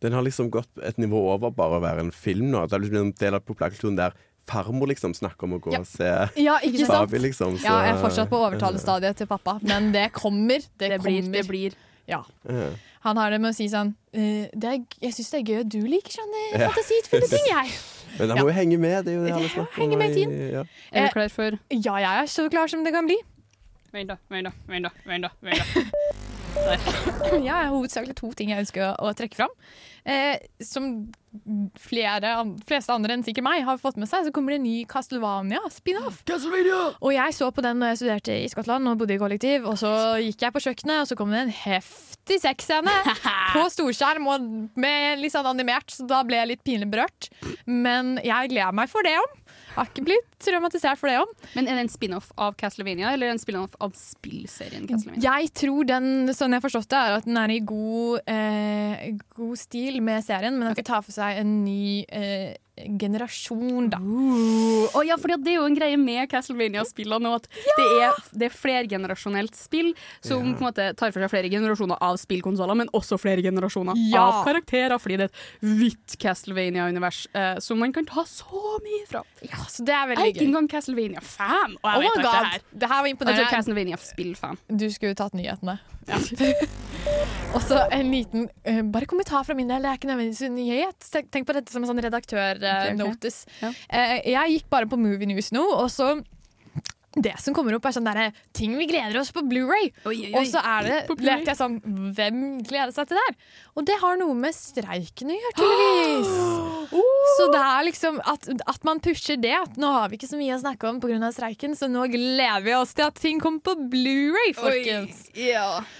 Den 0.00 0.12
har 0.16 0.22
liksom 0.24 0.50
gått 0.50 0.70
et 0.82 0.96
nivå 1.02 1.18
over 1.34 1.50
bare 1.54 1.78
å 1.78 1.82
være 1.84 2.06
en 2.06 2.12
film 2.14 2.48
nå. 2.52 2.62
Det 2.68 2.78
er 2.78 2.84
liksom 2.84 3.02
en 3.02 3.12
del 3.20 3.36
av 3.38 3.44
populærkulturen 3.46 3.98
der 3.98 4.14
farmor 4.46 4.86
liksom 4.92 5.12
snakker 5.18 5.48
om 5.48 5.56
å 5.56 5.60
gå 5.60 5.72
Ja. 5.74 5.80
og 5.82 5.86
se 5.90 6.08
Ja, 6.40 6.58
ikke 6.62 6.86
sant? 6.86 7.10
Barbie, 7.10 7.18
liksom. 7.26 7.58
ja, 7.62 7.82
jeg 7.82 7.94
er 7.96 8.00
fortsatt 8.02 8.30
på 8.30 8.38
overtalestadiet 8.38 9.16
til 9.18 9.26
pappa, 9.26 9.58
men 9.62 9.90
det 9.92 10.12
kommer. 10.12 10.60
Det, 10.78 10.88
Det 10.94 11.00
blir- 11.02 11.22
kommer. 11.22 11.32
det 11.32 11.46
blir. 11.48 11.74
Ja. 12.08 12.22
Ja. 12.48 12.70
Han 13.06 13.16
har 13.18 13.30
det 13.30 13.40
med 13.42 13.50
å 13.52 13.56
si 13.56 13.66
sånn 13.70 13.94
eh, 14.14 14.46
det 14.54 14.64
er, 14.70 14.80
Jeg 15.02 15.12
syns 15.14 15.30
det 15.30 15.38
er 15.40 15.46
gøy 15.52 15.60
at 15.64 15.68
du 15.74 15.78
liker 15.86 16.14
sånne 16.16 16.42
Ja. 16.52 16.68
fantasifulle 16.70 17.28
ting, 17.30 17.46
jeg. 17.50 17.76
Men 18.18 18.28
da 18.30 18.34
må 18.38 18.46
Ja. 18.46 18.48
jo 18.48 18.54
henge 18.56 18.78
med. 18.80 19.04
Det 19.04 19.12
er 19.12 19.16
jo 19.18 19.24
det 19.26 19.32
alle 19.36 19.48
snakker 19.52 19.82
om. 19.82 19.98
Med 19.98 20.10
i 20.10 20.14
tiden. 20.14 20.36
Ja. 20.52 20.62
Er 20.92 21.06
du 21.08 21.12
klar 21.18 21.28
for 21.34 21.58
Ja, 21.70 21.96
jeg 22.00 22.22
er 22.22 22.30
så 22.32 22.48
klar 22.50 22.66
som 22.70 22.84
det 22.86 22.92
kan 22.94 23.06
bli. 23.10 23.18
Vent, 23.92 24.08
da. 24.08 24.16
Vent, 24.30 24.46
da. 24.48 24.52
Vent, 24.68 24.84
da. 24.84 24.90
Vent, 25.06 25.22
da. 25.22 25.30
Vent, 25.42 25.58
da. 25.58 25.82
Ja, 26.56 27.38
jeg 27.42 27.52
har 27.52 27.68
hovedsakelig 27.68 28.14
to 28.16 28.30
ting 28.32 28.48
jeg 28.50 28.62
ønsker 28.64 28.80
å, 28.86 29.10
å 29.10 29.12
trekke 29.16 29.36
fram. 29.36 29.52
Eh, 30.08 30.38
som 30.64 30.86
flere, 31.80 32.32
fleste 32.68 32.94
andre 32.94 33.16
enn 33.16 33.24
sikkert 33.26 33.46
meg 33.46 33.64
har 33.66 33.78
fått 33.82 33.98
med 34.00 34.08
seg, 34.10 34.26
så 34.26 34.32
kommer 34.34 34.54
det 34.54 34.60
en 34.60 34.66
ny 34.66 34.76
Castlevania-spin-off. 34.90 36.22
Og 37.00 37.14
jeg 37.14 37.36
så 37.36 37.50
på 37.54 37.64
den 37.64 37.80
når 37.82 37.92
jeg 37.94 38.00
studerte 38.02 38.36
i 38.44 38.48
Skottland 38.52 38.90
og 38.90 39.00
bodde 39.02 39.16
i 39.16 39.20
kollektiv. 39.20 39.66
Og 39.70 39.78
så 39.80 39.92
gikk 40.22 40.46
jeg 40.46 40.56
på 40.56 40.64
kjøkkenet, 40.66 41.02
og 41.04 41.10
så 41.10 41.18
kom 41.18 41.34
det 41.34 41.44
en 41.46 41.54
heftig 41.62 42.40
sexscene 42.42 42.94
på 43.56 43.64
storskjerm 43.76 44.28
og 44.32 44.50
med 44.80 45.22
litt 45.22 45.34
sånn 45.34 45.48
animert, 45.50 45.92
så 45.92 46.06
da 46.08 46.22
ble 46.26 46.40
jeg 46.40 46.52
litt 46.54 46.64
pinlig 46.66 46.90
berørt. 46.92 47.30
Men 47.66 48.16
jeg 48.24 48.52
gleder 48.54 48.76
meg 48.76 48.92
for 48.92 49.06
det 49.06 49.16
om. 49.20 49.32
Har 49.76 49.90
ikke 49.90 50.06
blitt 50.06 50.36
traumatisert 50.42 51.00
for 51.00 51.10
det 51.10 51.18
òg. 51.20 51.32
Men 51.56 51.68
er 51.68 51.78
det 51.78 51.86
en 51.86 51.92
spin-off 51.92 52.30
av 52.40 52.56
Castlevania, 52.60 53.12
eller 53.12 53.32
en 53.32 53.40
spin-off 53.40 53.76
av 53.84 53.92
spillserien 53.98 54.86
Castlevania? 54.88 55.22
Jeg 55.24 55.52
tror 55.62 55.88
den, 55.88 56.10
sånn 56.32 56.56
jeg 56.56 56.62
har 56.62 56.66
forstått 56.66 56.90
det, 56.92 57.00
er 57.00 57.18
at 57.20 57.28
den 57.28 57.40
er 57.40 57.52
i 57.52 57.60
god, 57.68 58.22
eh, 58.32 59.08
god 59.36 59.60
stil 59.60 60.00
med 60.04 60.24
serien, 60.24 60.56
men 60.56 60.72
at 60.72 60.80
den 60.80 60.88
tar 60.88 61.04
for 61.04 61.16
seg 61.16 61.42
en 61.42 61.58
ny 61.66 62.06
eh, 62.08 62.56
generasjon, 62.76 63.88
da. 63.88 63.98
Å 64.00 65.02
ja, 65.06 65.16
for 65.20 65.32
det 65.40 65.54
er 65.54 65.58
jo 65.58 65.66
en 65.68 65.76
greie 65.76 65.96
med 66.00 66.28
Castlevania-spillene 66.28 67.24
nå, 67.24 67.32
at 67.38 67.48
det, 67.48 67.86
er, 68.04 68.18
det 68.36 68.48
er 68.50 68.54
flergenerasjonelt 68.54 69.56
spill 69.56 69.94
som 70.20 70.42
yeah. 70.44 70.52
på 70.58 70.60
en 70.60 70.68
måte 70.68 70.88
tar 70.98 71.14
for 71.14 71.24
seg 71.24 71.32
flere 71.32 71.50
generasjoner 71.52 72.00
av 72.04 72.18
spillkonsoller, 72.20 72.76
men 72.82 72.92
også 72.96 73.18
flere 73.20 73.44
generasjoner 73.44 73.96
Ja. 74.12 74.26
av 74.26 74.42
karakterer, 74.48 74.98
fordi 75.00 75.20
det 75.22 75.28
er 75.28 75.32
et 75.32 75.80
hvitt 75.80 76.18
Castlevania-univers 76.20 77.24
eh, 77.32 77.56
som 77.64 77.80
man 77.80 77.96
kan 77.96 78.08
ta 78.08 78.26
så 78.28 78.76
mye 78.84 79.08
fra. 79.08 79.24
Ja, 79.40 79.64
så 79.64 79.86
det 79.86 79.96
er 79.96 80.12
Jeg 80.12 80.18
er 80.20 80.32
ikke 80.34 80.44
gøy. 80.44 80.48
engang 80.50 80.70
Castlevania-fan, 80.76 81.78
og 81.80 81.90
jeg 81.90 81.96
Oh 81.96 82.04
vet 82.04 82.12
ikke 82.12 82.22
det 82.28 82.36
her. 82.36 82.64
det 82.72 82.88
her 82.92 83.02
var 83.02 83.12
imponerende. 83.14 83.42
Jeg 83.42 83.48
er 83.48 83.56
Castlevania-spillfan. 83.56 84.64
Du 84.68 84.90
skulle 84.92 85.16
tatt 85.16 85.36
nyhetene. 85.36 85.78
Og 87.56 87.62
så 87.64 87.80
en 87.90 88.10
liten 88.12 88.46
uh, 88.68 88.82
bare 88.92 89.08
kommentar 89.10 89.42
fra 89.46 89.56
min 89.58 89.68
del. 89.70 89.82
Det 89.82 89.90
er 89.90 89.98
ikke 89.98 90.10
nødvendigvis 90.10 90.42
en 90.46 90.54
nyhet. 90.58 91.08
Tenk, 91.32 91.46
på 91.48 91.56
dette 91.56 91.72
som 91.72 91.82
en 91.82 91.90
sånn 91.90 92.02
Ok, 92.06 92.30
ok. 92.66 92.72
redaktør-notice. 92.74 93.46
Ja. 93.62 93.72
jeg 94.26 94.56
gikk 94.56 94.70
bare 94.72 94.90
på 94.90 94.98
Movie 95.00 95.30
News 95.30 95.52
nå, 95.54 95.64
og 95.76 95.90
så 95.94 96.14
det 97.16 97.32
som 97.40 97.54
kommer 97.56 97.72
opp, 97.78 97.86
er 97.88 97.94
sånn 97.96 98.04
derre 98.04 98.26
ting 98.56 98.74
vi 98.76 98.84
gleder 98.90 99.16
oss 99.22 99.30
på 99.32 99.40
Blu-ray. 99.48 99.88
Og 100.36 100.46
så 100.50 100.60
er 100.60 100.84
det, 100.84 100.96
lærte 101.24 101.48
jeg 101.52 101.56
sånn 101.58 101.78
Hvem 102.16 102.42
gleder 102.68 102.92
seg 102.92 103.08
til 103.08 103.16
det 103.16 103.24
her? 103.30 103.36
Og 103.76 103.86
det 103.88 103.96
har 104.02 104.18
noe 104.20 104.34
med 104.36 104.52
streiken 104.56 105.32
å 105.32 105.38
gjøre, 105.40 105.54
tydeligvis. 105.60 106.34
Så 107.36 107.48
det 107.52 107.58
er 107.60 107.82
liksom 107.84 108.18
at, 108.24 108.46
at 108.70 108.84
man 108.86 109.00
pusher 109.02 109.36
det. 109.42 109.50
At 109.58 109.74
nå 109.80 109.88
har 109.92 110.08
vi 110.08 110.16
ikke 110.16 110.28
så 110.30 110.38
mye 110.38 110.54
å 110.54 110.60
snakke 110.62 110.86
om 110.88 111.00
pga. 111.02 111.28
streiken, 111.34 111.74
så 111.76 111.88
nå 111.90 112.04
gleder 112.12 112.62
vi 112.64 112.72
oss 112.78 112.94
til 112.96 113.04
at 113.08 113.18
ting 113.20 113.40
kommer 113.42 113.60
på 113.66 113.74
Blu-ray, 113.92 114.54
folkens. 114.56 115.24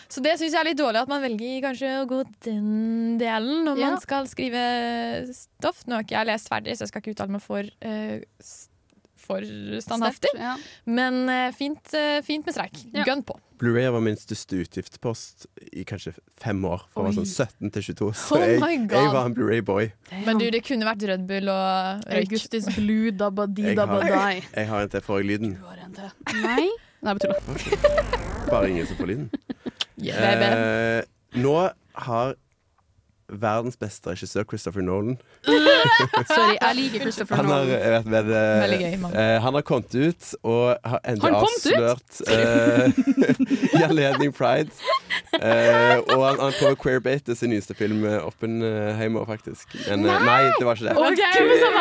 Så 0.08 0.22
det 0.24 0.36
syns 0.38 0.54
jeg 0.54 0.60
er 0.62 0.68
litt 0.70 0.78
dårlig 0.78 1.02
at 1.02 1.10
man 1.10 1.20
velger 1.26 1.58
kanskje 1.66 1.90
å 2.04 2.06
gå 2.08 2.22
den 2.46 3.18
delen 3.20 3.66
når 3.66 3.76
man 3.82 3.98
skal 4.00 4.28
skrive 4.30 4.62
stoff. 5.34 5.82
Nå 5.90 5.98
har 5.98 6.06
ikke 6.06 6.16
jeg 6.20 6.30
lest 6.30 6.48
ferdig, 6.52 6.76
så 6.78 6.86
jeg 6.86 6.92
skal 6.94 7.02
ikke 7.04 7.16
uttale 7.16 7.34
meg 7.36 7.44
for, 7.44 7.68
s- 8.40 8.65
for 9.26 9.44
standhaftig. 9.82 10.30
Sterkt, 10.32 10.44
ja. 10.44 10.54
Men 10.88 11.26
eh, 11.32 11.50
fint, 11.56 11.92
eh, 11.96 12.20
fint 12.26 12.46
med 12.46 12.56
streik. 12.56 12.80
Gun 13.06 13.24
på. 13.26 13.36
Blu-ray 13.60 13.88
var 13.92 14.02
min 14.04 14.18
største 14.20 14.58
utgiftspost 14.60 15.46
i 15.72 15.84
kanskje 15.88 16.12
fem 16.42 16.60
år. 16.68 16.82
Fra 16.92 17.06
var 17.06 17.14
sånn 17.16 17.28
17 17.28 17.72
til 17.72 17.86
22. 17.88 18.10
Så 18.20 18.36
Oh 18.36 18.44
jeg, 18.44 18.82
jeg 18.92 19.12
var 19.14 19.30
en 19.30 19.36
Blu-ray-boy. 19.36 19.90
Men 20.26 20.40
du, 20.42 20.46
det 20.52 20.60
kunne 20.66 20.88
vært 20.88 21.06
Red 21.08 21.24
Bull 21.28 21.48
og 21.52 22.04
røyk. 22.04 22.26
Augustus 22.26 22.68
Blue 22.76 23.14
dabba 23.16 23.48
di 23.48 23.72
dabba 23.76 24.02
har, 24.04 24.16
die. 24.36 24.44
jeg 24.52 24.70
har 24.72 24.84
en 24.84 24.92
til. 24.92 25.06
Får 25.06 25.22
jeg 25.22 25.30
lyden? 25.32 25.56
Nei? 26.44 26.66
Nei, 27.06 27.14
betyr 27.16 27.32
det. 27.32 27.94
Bare 28.50 28.70
ingen 28.70 28.88
som 28.88 28.98
får 29.00 29.12
lyden. 29.12 29.30
Yeah. 29.96 31.00
Eh, 31.00 31.40
nå 31.40 31.56
har 32.06 32.36
verdens 33.28 33.76
beste 33.80 34.10
regissør, 34.12 34.44
Christopher 34.48 34.82
Nolan 34.86 35.16
Sorry, 36.30 36.56
jeg 36.60 36.76
liker 36.78 37.00
Christopher 37.06 37.36
han 37.40 37.48
har, 37.50 37.64
Nolan. 37.64 37.80
jeg 37.82 38.04
vet, 38.14 38.30
eh, 38.30 38.60
Veldig 38.62 38.78
gøy, 38.82 38.96
mann. 39.02 39.16
eh, 39.18 39.36
han 39.42 39.58
har 39.58 39.64
kommet 39.66 39.94
ut 39.98 40.28
og 40.46 40.76
har 40.86 41.00
endelig 41.10 41.40
avslørt 41.40 42.20
uh, 42.30 42.86
i 43.80 43.82
anledning 43.86 44.32
Pride. 44.36 44.70
Uh, 45.36 46.00
og 46.14 46.22
han, 46.22 46.38
han 46.46 46.54
prøver 46.60 46.78
queerbate 46.80 47.34
sin 47.36 47.50
nyeste 47.52 47.74
film, 47.76 48.04
eh, 48.08 48.18
Oppenheimer, 48.24 49.26
faktisk. 49.28 49.74
Men 49.88 50.06
eh, 50.06 50.24
nei, 50.26 50.40
det 50.58 50.66
var 50.66 50.78
ikke 50.78 50.88
det. 50.88 50.96
Okay? 51.10 51.32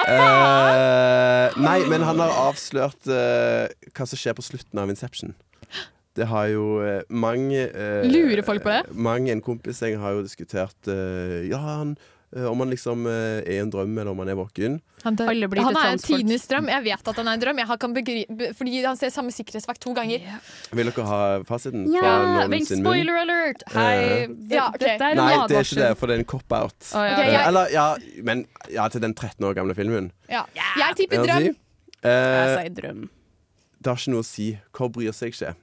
Eh, 0.09 1.57
nei, 1.61 1.79
men 1.89 2.03
han 2.05 2.19
har 2.23 2.33
avslørt 2.49 3.09
eh, 3.11 3.67
hva 3.95 4.07
som 4.09 4.19
skjer 4.19 4.35
på 4.37 4.45
slutten 4.45 4.81
av 4.81 4.91
Inception. 4.91 5.33
Det 6.15 6.25
har 6.31 6.47
jo 6.47 6.65
eh, 6.85 7.01
mange 7.11 7.65
eh, 7.67 8.05
Lurer 8.07 8.41
folk 8.47 8.63
på 8.63 8.71
det? 8.71 8.83
Mange 8.95 9.33
en 9.35 9.41
kompis 9.43 9.81
jeg 9.83 9.97
har 9.99 10.13
jo 10.15 10.21
diskutert 10.23 10.87
eh, 10.87 11.41
Ja, 11.51 11.57
han, 11.59 11.97
eh, 12.31 12.45
om 12.47 12.61
han 12.63 12.69
liksom 12.71 13.03
eh, 13.11 13.41
er 13.43 13.59
en 13.65 13.71
drøm, 13.73 13.97
eller 13.99 14.11
om 14.13 14.21
han 14.23 14.29
er 14.31 14.37
våken. 14.39 14.77
Han, 15.03 15.17
han 15.19 15.75
er 15.75 15.89
en 15.91 15.99
tidenes 16.01 16.47
drøm. 16.49 16.69
Jeg 16.71 16.81
vet 16.87 17.09
at 17.11 17.19
han 17.19 17.27
er 17.27 17.35
en 17.37 17.41
drøm. 17.43 17.59
Jeg 17.61 17.79
kan 17.83 17.97
fordi 18.57 18.79
han 18.85 18.97
ser 18.97 19.11
samme 19.13 19.29
sikkerhetsvakt 19.35 19.83
to 19.83 19.91
ganger. 19.93 20.23
Vil 20.73 20.87
dere 20.89 21.05
ha 21.09 21.19
fasiten 21.45 21.83
Ja, 21.93 22.45
vent, 22.47 22.71
munn? 22.71 22.81
spoiler 22.81 23.19
alert! 23.25 23.65
Hei, 23.75 23.91
Eh, 23.99 24.33
Ja, 24.55 24.69
ok. 24.71 24.79
dette 24.81 25.11
en 25.11 25.19
Nei, 25.19 25.35
det 25.51 25.59
er 25.59 25.67
ikke 25.67 25.81
det, 25.83 25.91
for 25.99 26.07
det 26.07 26.15
er 26.15 26.23
en 26.23 26.29
cop-out. 26.31 26.79
Oh, 26.95 27.03
ja. 27.03 27.11
Ok, 27.19 27.27
Eh, 27.27 27.47
Eller, 27.51 27.69
ja, 27.75 27.85
men 28.23 28.45
ja, 28.73 28.87
til 28.89 29.03
den 29.03 29.13
13 29.13 29.45
år 29.45 29.53
gamle 29.59 29.75
filmen. 29.77 30.09
Ja. 30.31 30.45
Jeg 30.55 30.95
tipper 31.03 31.21
han 31.21 31.27
drøm. 31.27 31.43
si? 31.51 31.53
Eh, 32.07 32.09
Jeg 32.09 32.57
sier 32.57 32.73
drøm. 32.81 33.03
det 33.83 33.91
har 33.91 33.99
ikke 34.01 34.15
noe 34.15 34.23
å 34.23 34.25
si. 34.31 34.49
Hvor 34.73 34.89
bryr 34.95 35.11
seg 35.13 35.35
ikke? 35.35 35.53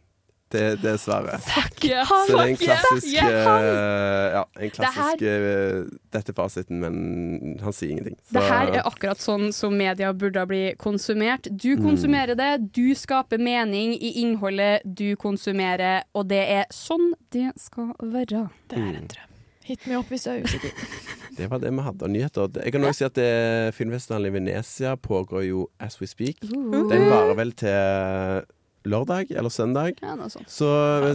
Det, 0.52 0.82
dessverre. 0.82 1.34
er 1.34 1.40
svaret. 1.40 1.46
Fuck 1.48 1.84
yeah. 1.88 2.06
Så 2.06 2.36
det 2.36 2.40
er 2.42 2.50
en 2.52 2.56
klassisk 2.60 3.06
Yeah. 3.12 3.28
eh, 3.32 4.32
Ja, 4.32 4.42
en 4.42 4.60
Det 4.60 4.62
her- 4.62 4.70
klassisk 4.76 5.22
eh, 5.22 5.98
Dette 6.12 6.28
er 6.32 6.36
fasiten, 6.36 6.80
men 6.80 7.58
han 7.62 7.72
sier 7.72 7.90
ingenting. 7.90 8.16
Så- 8.28 8.32
Det 8.38 8.42
her 8.42 8.66
er 8.78 8.82
akkurat 8.84 9.18
sånn 9.18 9.52
som 9.52 9.76
media 9.76 10.12
burde 10.12 10.46
bli 10.46 10.74
konsumert. 10.78 11.48
Du 11.56 11.76
Mm. 11.76 11.82
konsumerer 11.84 12.34
det, 12.36 12.72
du 12.72 12.94
skaper 12.94 13.38
mening 13.38 13.94
i 13.94 14.12
innholdet 14.22 14.82
du 14.94 15.16
konsumerer, 15.16 16.02
og 16.14 16.28
det 16.28 16.48
er 16.48 16.64
sånn 16.70 17.12
det 17.30 17.52
skal 17.58 17.92
være. 18.02 18.50
Det 18.68 18.78
er 18.78 18.96
en 18.96 19.08
drøm. 19.08 19.28
Hit 19.64 19.86
me 19.86 19.94
opp 19.94 20.08
hvis 20.10 20.24
du 20.24 20.30
er 20.30 20.42
usikker. 20.42 20.72
Det 21.36 21.48
var 21.48 21.58
det 21.60 21.70
vi 21.72 21.80
hadde 21.80 22.02
av 22.02 22.10
nyheter. 22.10 22.48
Jeg 22.62 22.72
kan 22.72 22.82
også 22.84 22.94
si 22.94 23.04
at 23.04 23.14
det- 23.14 23.74
filmfestivalen 23.74 24.26
i 24.26 24.30
Venezia 24.38 24.96
pågår 24.96 25.46
jo 25.48 25.68
as 25.80 25.98
we 26.00 26.06
speak. 26.06 26.36
Uh. 26.44 26.88
Den 26.90 27.08
varer 27.08 27.34
vel 27.34 27.52
til 27.52 28.44
lørdag 28.88 29.30
eller 29.30 29.52
søndag. 29.52 29.98
Ja. 30.02 30.16
Så 30.50 30.68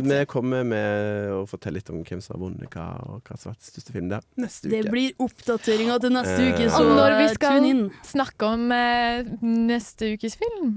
vi 0.03 0.19
kommer 0.29 0.63
med 0.67 1.31
å 1.35 1.43
fortelle 1.49 1.79
litt 1.79 1.89
om 1.91 2.03
hvem 2.07 2.21
som 2.23 2.35
har 2.35 2.41
vunnet 2.45 2.73
hva, 2.73 2.85
og 3.07 3.27
hva 3.27 3.37
som 3.37 3.51
har 3.51 3.57
vært 3.57 3.69
største 3.69 3.95
film 3.95 4.09
der 4.11 4.23
neste 4.39 4.67
uke. 4.67 4.73
Det 4.75 4.93
blir 4.93 5.23
oppdateringa 5.27 5.99
til 6.03 6.15
neste 6.15 6.35
Eh, 6.37 6.53
uke, 6.53 6.69
så 6.69 6.81
Og 6.83 6.91
når 6.95 7.15
vi 7.17 7.25
eh, 7.25 7.33
skal 7.35 7.67
snakke 8.05 8.49
om 8.53 8.65
eh, 8.71 9.29
neste 9.43 10.13
ukes 10.15 10.37
film, 10.39 10.73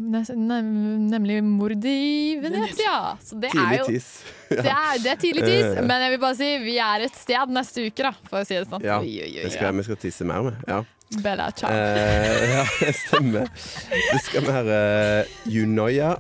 nemlig 1.11 1.43
'Mord 1.45 1.85
i 1.85 2.39
Venezia'. 2.43 3.17
Så 3.23 3.41
det 3.41 3.51
er 3.51 3.59
Tidlig 3.59 3.79
jo 3.79 3.87
tis. 3.87 4.09
det 4.51 4.67
er, 4.67 4.95
det 5.03 5.11
er 5.11 5.21
tidlig 5.21 5.45
tis, 5.45 5.65
Eh. 5.71 5.83
men 5.85 6.01
jeg 6.03 6.11
vil 6.11 6.23
bare 6.23 6.37
si 6.37 6.51
vi 6.65 6.79
er 6.79 7.07
et 7.07 7.15
sted 7.15 7.53
neste 7.55 7.87
uke, 7.87 8.03
da, 8.03 8.13
for 8.29 8.41
å 8.41 8.47
si 8.47 8.55
det 8.55 8.67
sånn. 8.69 8.83
Ja, 8.83 8.99
vi 9.01 9.51
skal, 9.51 9.77
vi 9.77 9.83
skal 9.87 9.97
tisse 9.97 10.25
mer 10.25 10.43
med. 10.49 10.65
Ja. 10.67 10.83
Bella 11.23 11.51
ciao. 11.51 11.71
Eh, 11.71 12.51
ja, 12.55 12.65
det 12.81 12.95
stemmer. 12.95 13.49
Det 13.91 14.21
skal 14.23 14.47
være 14.47 15.27
Junoya 15.51 16.17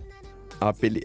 Billy. 0.80 1.02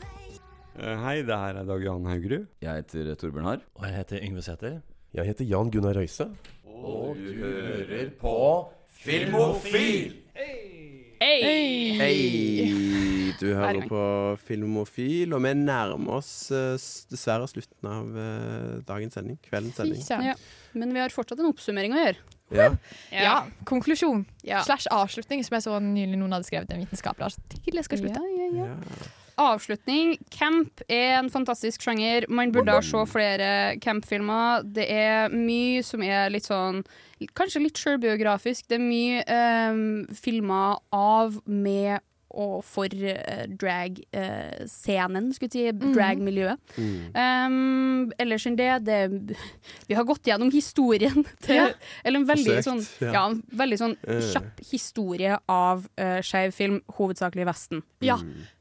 Eh, 0.76 0.98
Hei, 1.00 1.22
det 1.24 1.36
her 1.40 1.56
er 1.62 1.64
Dag 1.68 1.84
Johan 1.84 2.06
Haugerud. 2.10 2.48
Jeg 2.62 2.82
heter 2.82 3.16
Torbjørn 3.16 3.48
Harr. 3.48 3.62
Og 3.80 3.86
jeg 3.88 3.96
heter 3.96 4.20
Yngve 4.26 4.44
Sæther. 4.44 4.82
Jeg 5.16 5.30
heter 5.30 5.48
Jan 5.48 5.72
Gunnar 5.72 5.96
Røise. 5.96 6.28
Og 6.68 7.16
du 7.16 7.32
hører 7.40 8.10
på 8.20 8.36
Filmofil! 9.00 10.18
Hey! 10.36 11.96
Hei! 12.02 13.32
Du 13.40 13.48
hører 13.56 13.88
på 13.88 14.04
Filmofil, 14.44 15.32
og 15.34 15.44
vi 15.44 15.54
nærmer 15.58 16.20
oss 16.20 16.52
eh, 16.52 16.76
dessverre 17.12 17.48
slutten 17.48 17.90
av 17.90 18.20
eh, 18.20 18.70
dagens 18.88 19.16
sending. 19.16 19.40
Kveldens 19.48 19.80
sending. 19.80 20.04
Ja. 20.28 20.36
Men 20.76 20.92
vi 20.96 21.00
har 21.00 21.16
fortsatt 21.16 21.40
en 21.40 21.48
oppsummering 21.54 21.96
å 21.96 22.04
gjøre. 22.04 22.24
Ja. 22.56 22.70
Ja, 23.16 23.36
konklusjon. 23.68 24.26
Ja. 24.46 24.62
Slash 24.68 24.92
avslutning, 24.94 25.44
som 25.48 25.56
jeg 25.58 25.66
så 25.66 25.80
nylig 25.84 26.20
noen 26.20 26.36
hadde 26.36 26.48
skrevet 26.52 26.76
en 26.76 26.84
vitenskapelig 26.84 27.32
artikkel. 27.32 27.80
Jeg 27.80 27.88
skal 27.88 28.04
slutte. 28.04 28.24
Ja, 28.36 28.50
ja, 28.52 28.66
ja. 28.76 29.14
Avslutning. 29.42 30.16
Camp 30.34 30.82
er 30.88 31.20
en 31.20 31.30
fantastisk 31.34 31.82
sjanger. 31.86 32.28
Man 32.30 32.52
burde 32.56 32.78
se 32.86 33.04
flere 33.12 33.50
campfilmer. 33.84 34.64
Det 34.64 34.88
er 34.92 35.30
mye 35.34 35.84
som 35.84 36.04
er 36.06 36.30
litt 36.34 36.48
sånn 36.48 36.84
Kanskje 37.34 37.62
litt 37.64 37.80
sjølbiografisk. 37.80 38.66
Det 38.68 38.76
er 38.76 38.84
mye 38.84 39.22
um, 39.72 40.04
filmer 40.20 40.76
av, 40.94 41.38
med 41.48 42.04
og 42.36 42.58
for 42.68 42.92
uh, 42.92 43.46
drag-scenen, 43.56 45.30
skulle 45.34 45.48
jeg 45.54 45.72
si. 45.72 45.78
Mhm. 45.80 45.94
Drag-miljøet. 45.96 46.74
Um, 47.16 48.12
ellers 48.20 48.46
enn 48.50 48.58
det, 48.60 48.70
det 48.86 49.00
Vi 49.90 49.96
har 49.96 50.04
gått 50.08 50.28
gjennom 50.28 50.52
historien 50.54 51.24
til 51.46 51.56
Ja. 51.62 51.70
Eller 52.04 52.20
en 52.20 52.28
veldig 52.28 52.58
Forsøkt, 52.58 52.68
sånn, 52.68 52.84
ja. 53.08 53.14
ja, 53.16 53.24
veldig 53.64 53.80
sånn 53.82 53.96
Eh. 54.06 54.20
kjapp 54.34 54.60
historie 54.70 55.40
av 55.50 55.88
uh, 55.96 56.20
skeiv 56.26 56.52
film, 56.56 56.82
hovedsakelig 57.00 57.46
i 57.46 57.50
Vesten. 57.50 57.84
Ja. 58.04 58.20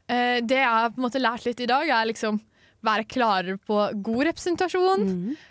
Mm. 0.08 0.14
Eh, 0.16 0.40
det 0.44 0.58
jeg 0.60 0.68
har 0.68 0.90
på 0.90 1.00
en 1.00 1.06
måte 1.06 1.22
lært 1.22 1.46
litt 1.46 1.60
i 1.64 1.66
dag, 1.70 1.88
er 1.88 2.10
liksom 2.10 2.40
være 2.84 3.06
klarere 3.08 3.56
på 3.64 3.78
god 4.04 4.26
representasjon, 4.28 5.06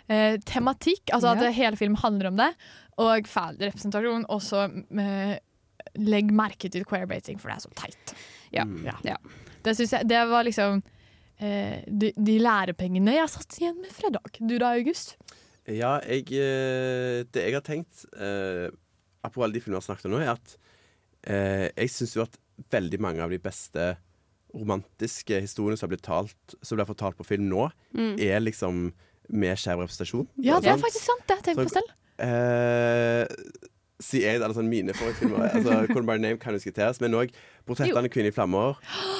eh, 0.08 0.36
tematikk, 0.46 1.10
altså 1.10 1.32
at 1.32 1.42
Ja. 1.42 1.50
hele 1.50 1.76
filmen 1.76 1.98
handler 1.98 2.28
om 2.28 2.36
det, 2.36 2.54
og 2.96 3.26
feil 3.26 3.56
representasjon. 3.58 4.26
Og 4.28 4.40
så 4.40 4.68
eh, 4.98 5.38
legg 5.98 6.30
merke 6.30 6.70
til 6.70 6.84
queerbating, 6.84 7.40
for 7.40 7.50
det 7.50 7.56
er 7.56 7.64
så 7.66 7.74
teit. 7.74 8.14
Ja. 8.52 8.64
Mm. 8.64 8.84
ja. 9.04 9.16
Det 9.64 9.74
jeg 9.78 10.06
Det 10.06 10.28
var 10.28 10.44
liksom 10.44 10.82
eh, 11.40 11.82
de, 11.88 12.12
de 12.16 12.38
lærepengene 12.38 13.16
jeg 13.16 13.28
satt 13.32 13.58
igjen 13.58 13.80
med 13.80 13.90
fra 13.90 14.10
dag. 14.10 14.30
Du 14.38 14.58
da, 14.58 14.74
August? 14.78 15.16
Ja, 15.66 15.98
jeg, 16.06 16.28
eh, 16.30 17.24
det 17.32 17.46
jeg 17.48 17.54
har 17.56 17.64
tenkt 17.64 18.04
eh, 18.20 18.68
Apropos 19.24 19.46
alle 19.46 19.56
de 19.56 19.60
filmene 19.64 19.80
vi 19.80 19.80
har 19.80 19.86
snakket 19.88 20.04
om 20.10 20.12
nå, 20.12 20.18
er 20.20 20.34
at 20.34 20.56
eh, 21.24 21.68
jeg 21.80 21.90
syns 21.94 22.14
jo 22.18 22.22
at 22.26 22.34
veldig 22.70 23.00
mange 23.00 23.22
av 23.24 23.30
de 23.32 23.38
beste 23.40 23.86
romantiske 24.54 25.40
historiene 25.42 25.78
som 25.80 25.90
blir, 25.90 26.00
talt, 26.04 26.54
som 26.62 26.78
blir 26.78 26.86
fortalt 26.88 27.16
på 27.18 27.26
film 27.26 27.48
nå, 27.50 27.68
Mm. 27.94 28.14
er 28.20 28.40
liksom 28.40 28.92
med 29.30 29.56
skjev 29.56 29.80
representasjon. 29.80 30.26
Ja, 30.44 30.60
det 30.60 30.68
er 30.70 30.76
faktisk 30.82 31.06
sant. 31.06 31.24
Det 31.26 31.38
tenker 31.42 31.62
jeg 31.64 31.70
på 31.70 31.78
selv. 31.78 31.92
Eh, 32.18 33.26
sier 34.04 34.26
jeg, 34.28 34.40
eller 34.42 34.54
sånn 34.56 34.68
mine 34.68 34.92
favorittfilmer 34.96 35.48
altså, 35.56 35.78
Call 35.92 36.04
by 36.06 36.18
Name 36.20 36.38
kan 36.42 36.54
diskuteres, 36.56 37.00
men 37.00 37.14
òg 37.16 37.32
'Portrettene 37.66 38.10
kvinner 38.12 38.28
i 38.30 38.36
flammer'. 38.36 38.76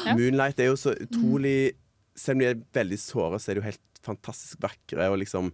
Ja. 0.06 0.14
'Moonlight' 0.14 0.60
er 0.60 0.70
jo 0.72 0.76
så 0.76 0.94
utrolig 0.94 1.74
Selv 2.16 2.36
om 2.36 2.40
de 2.44 2.46
er 2.46 2.60
veldig 2.72 2.98
såre, 3.02 3.40
så 3.42 3.50
er 3.50 3.54
de 3.54 3.60
jo 3.60 3.64
helt 3.66 3.80
fantastisk 4.04 4.60
vakre. 4.62 5.08
Og 5.10 5.18
liksom 5.18 5.52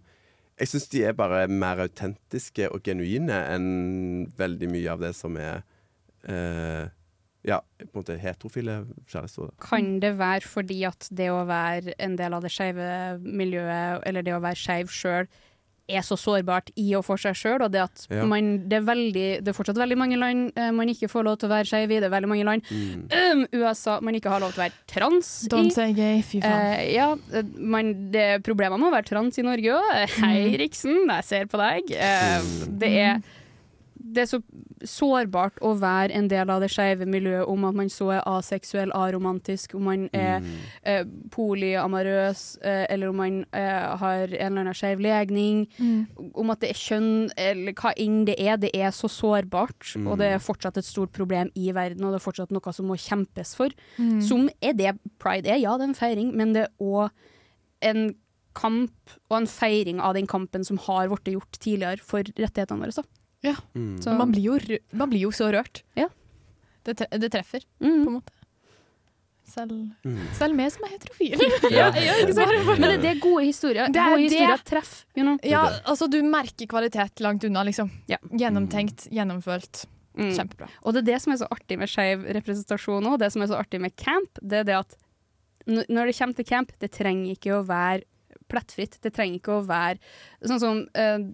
Jeg 0.59 0.67
syns 0.67 0.89
de 0.91 1.03
er 1.03 1.13
bare 1.17 1.47
mer 1.47 1.79
autentiske 1.87 2.67
og 2.71 2.83
genuine 2.83 3.33
enn 3.49 4.27
veldig 4.37 4.69
mye 4.69 4.91
av 4.91 4.99
det 4.99 5.15
som 5.15 5.35
er 5.37 5.63
eh, 6.29 6.89
Ja, 7.43 7.59
på 7.79 7.87
en 7.87 8.03
måte 8.03 8.19
heterofile 8.21 8.79
kjærester. 9.09 9.49
Kan 9.65 9.99
det 10.03 10.13
være 10.19 10.45
fordi 10.45 10.83
at 10.85 11.07
det 11.09 11.31
å 11.33 11.39
være 11.49 11.95
en 11.97 12.15
del 12.19 12.33
av 12.37 12.43
det 12.45 12.51
skeive 12.53 13.17
miljøet, 13.21 14.03
eller 14.05 14.21
det 14.27 14.35
å 14.37 14.41
være 14.43 14.59
skeiv 14.61 14.91
sjøl, 14.93 15.25
er 15.91 16.03
så 16.07 16.15
sårbart 16.15 16.69
i 16.79 16.85
og 16.95 17.01
for 17.03 17.19
seg 17.19 17.33
sjøl, 17.35 17.63
og 17.65 17.71
det 17.73 17.81
at 17.81 18.05
Ja. 18.13 18.23
man 18.29 18.69
det 18.69 18.77
er, 18.77 18.85
veldig, 18.87 19.25
det 19.43 19.49
er 19.51 19.55
fortsatt 19.57 19.75
veldig 19.81 19.97
mange 19.99 20.15
land 20.21 20.53
eh, 20.55 20.69
man 20.71 20.87
ikke 20.87 21.09
får 21.11 21.25
lov 21.25 21.39
til 21.41 21.49
å 21.49 21.51
være 21.51 21.67
skeiv 21.67 21.91
i. 21.91 21.97
Det 21.99 22.07
er 22.07 22.13
veldig 22.13 22.29
mange 22.31 22.45
land, 22.47 22.63
um, 22.71 23.41
USA, 23.57 23.97
man 23.99 24.15
ikke 24.15 24.29
har 24.31 24.39
lov 24.39 24.53
til 24.53 24.61
å 24.61 24.65
være 24.69 24.77
trans 24.87 25.33
Don't 25.51 25.73
i. 25.73 25.75
say 25.75 25.91
gay, 25.97 26.21
fy 26.21 26.39
faen. 26.39 26.77
Eh, 26.77 26.93
ja, 26.93 27.09
eh, 27.33 27.43
man, 27.57 27.91
det 28.13 28.21
er 28.37 28.39
problemer 28.45 28.77
med 28.79 28.87
å 28.87 28.95
være 28.95 29.09
trans 29.09 29.41
i 29.41 29.43
Norge 29.43 29.75
òg. 29.81 29.91
Hei, 30.21 30.37
Mm. 30.53 30.57
Riksen, 30.61 30.95
jeg 31.09 31.23
ser 31.27 31.45
på 31.51 31.59
deg. 31.59 31.91
Eh, 31.91 32.41
det 32.69 32.93
er 33.01 33.21
det 34.11 34.23
er 34.23 34.29
så 34.31 34.39
sårbart 34.83 35.59
å 35.61 35.71
være 35.79 36.11
en 36.17 36.27
del 36.27 36.49
av 36.49 36.61
det 36.63 36.69
skeive 36.73 37.05
miljøet, 37.07 37.47
om 37.47 37.65
at 37.65 37.75
man 37.77 37.89
så 37.93 38.09
er 38.17 38.23
aseksuell, 38.27 38.91
aromantisk, 38.97 39.75
om 39.77 39.83
man 39.83 40.09
er 40.13 40.39
Mm. 40.41 40.47
eh, 40.83 41.03
polyamorøs, 41.29 42.57
eh, 42.63 42.85
eller 42.89 43.09
om 43.09 43.15
man 43.15 43.45
eh, 43.53 43.97
har 43.97 44.23
en 44.27 44.33
eller 44.33 44.61
annen 44.61 44.73
skeiv 44.73 44.99
legning, 44.99 45.67
Mm. 45.79 46.07
om 46.35 46.49
at 46.49 46.59
det 46.61 46.69
er 46.71 46.73
kjønn, 46.79 47.31
eller 47.37 47.73
hva 47.73 47.93
enn 47.97 48.25
det 48.25 48.35
er. 48.39 48.57
Det 48.57 48.71
er 48.75 48.89
så 48.91 49.07
sårbart, 49.09 49.95
Mm. 49.95 50.07
og 50.07 50.17
det 50.17 50.27
er 50.33 50.39
fortsatt 50.39 50.77
et 50.77 50.85
stort 50.85 51.11
problem 51.11 51.49
i 51.55 51.71
verden, 51.71 52.03
og 52.03 52.11
det 52.13 52.21
er 52.21 52.31
fortsatt 52.31 52.51
noe 52.51 52.73
som 52.73 52.87
må 52.87 52.95
kjempes 52.97 53.55
for. 53.55 53.69
Mm. 53.97 54.21
Som 54.21 54.49
er 54.61 54.73
det 54.73 54.99
pride 55.19 55.47
er. 55.47 55.57
Ja, 55.59 55.77
det 55.77 55.83
er 55.83 55.89
en 55.89 55.93
feiring, 55.95 56.33
men 56.35 56.53
det 56.53 56.63
er 56.67 56.69
òg 56.81 57.09
en 57.81 58.15
kamp 58.53 58.91
og 59.29 59.37
en 59.37 59.47
feiring 59.47 59.99
av 60.01 60.13
den 60.13 60.27
kampen 60.27 60.63
som 60.65 60.77
har 60.77 61.07
blitt 61.07 61.33
gjort 61.33 61.51
tidligere 61.59 61.99
for 61.99 62.21
rettighetene 62.23 62.79
våre. 62.81 62.91
Så. 62.91 63.03
Ja. 63.43 63.55
Mm. 63.75 64.01
Så- 64.03 64.13
Man, 64.17 64.31
blir 64.31 64.43
jo, 64.43 64.77
man 64.93 65.09
blir 65.09 65.21
jo 65.25 65.31
så 65.31 65.51
rørt. 65.53 65.83
Ja. 65.97 66.07
Det, 66.83 66.97
tre 66.97 67.07
det 67.19 67.31
treffer, 67.31 67.63
Mm. 67.81 68.03
på 68.05 68.07
en 68.09 68.13
måte. 68.21 68.31
Selv, 69.51 69.71
Mm. 70.05 70.19
selv 70.37 70.55
meg 70.55 70.71
som 70.71 70.83
er 70.85 70.91
heterofil. 70.93 71.41
Ja, 71.71 71.89
ja? 71.99 72.15
Men 72.77 72.81
det, 72.87 73.01
det 73.01 73.09
er 73.17 73.19
gode 73.19 73.43
historier. 73.43 73.87
Det 73.91 73.99
er 73.99 74.13
gode 74.13 74.21
det. 74.21 74.29
historier 74.29 74.61
treffer. 74.63 75.01
You 75.17 75.23
know? 75.25 75.37
Ja, 75.43 75.63
altså 75.85 76.07
du 76.09 76.21
merker 76.23 76.67
kvalitet 76.71 77.19
langt 77.19 77.43
unna, 77.43 77.63
liksom. 77.67 77.89
Ja. 78.07 78.17
Gjennomtenkt, 78.31 79.09
gjennomfølt. 79.11 79.85
Mm. 80.15 80.31
Kjempebra. 80.37 80.69
Og 80.83 80.93
det 80.93 81.01
er 81.03 81.07
det 81.13 81.21
som 81.23 81.33
er 81.33 81.37
så 81.41 81.47
artig 81.51 81.77
med 81.79 81.87
skeiv 81.91 82.23
representasjon 82.35 83.05
òg. 83.11 83.19
Det 83.19 83.31
som 83.33 83.41
er 83.43 83.47
så 83.51 83.59
artig 83.59 83.79
med 83.81 83.95
camp, 83.99 84.39
det 84.43 84.59
er 84.61 84.63
det 84.69 84.75
at 84.79 84.95
n- 85.67 85.85
når 85.89 86.05
det 86.11 86.17
kommer 86.17 86.35
til 86.35 86.45
camp, 86.45 86.71
det 86.79 86.91
trenger 86.91 87.31
ikke 87.35 87.53
å 87.59 87.65
være 87.67 88.03
plettfritt. 88.51 88.99
Det 89.01 89.13
trenger 89.15 89.39
ikke 89.39 89.59
å 89.59 89.65
være 89.67 89.99
sånn 90.47 90.59
som 90.59 90.81
eh, 90.95 91.27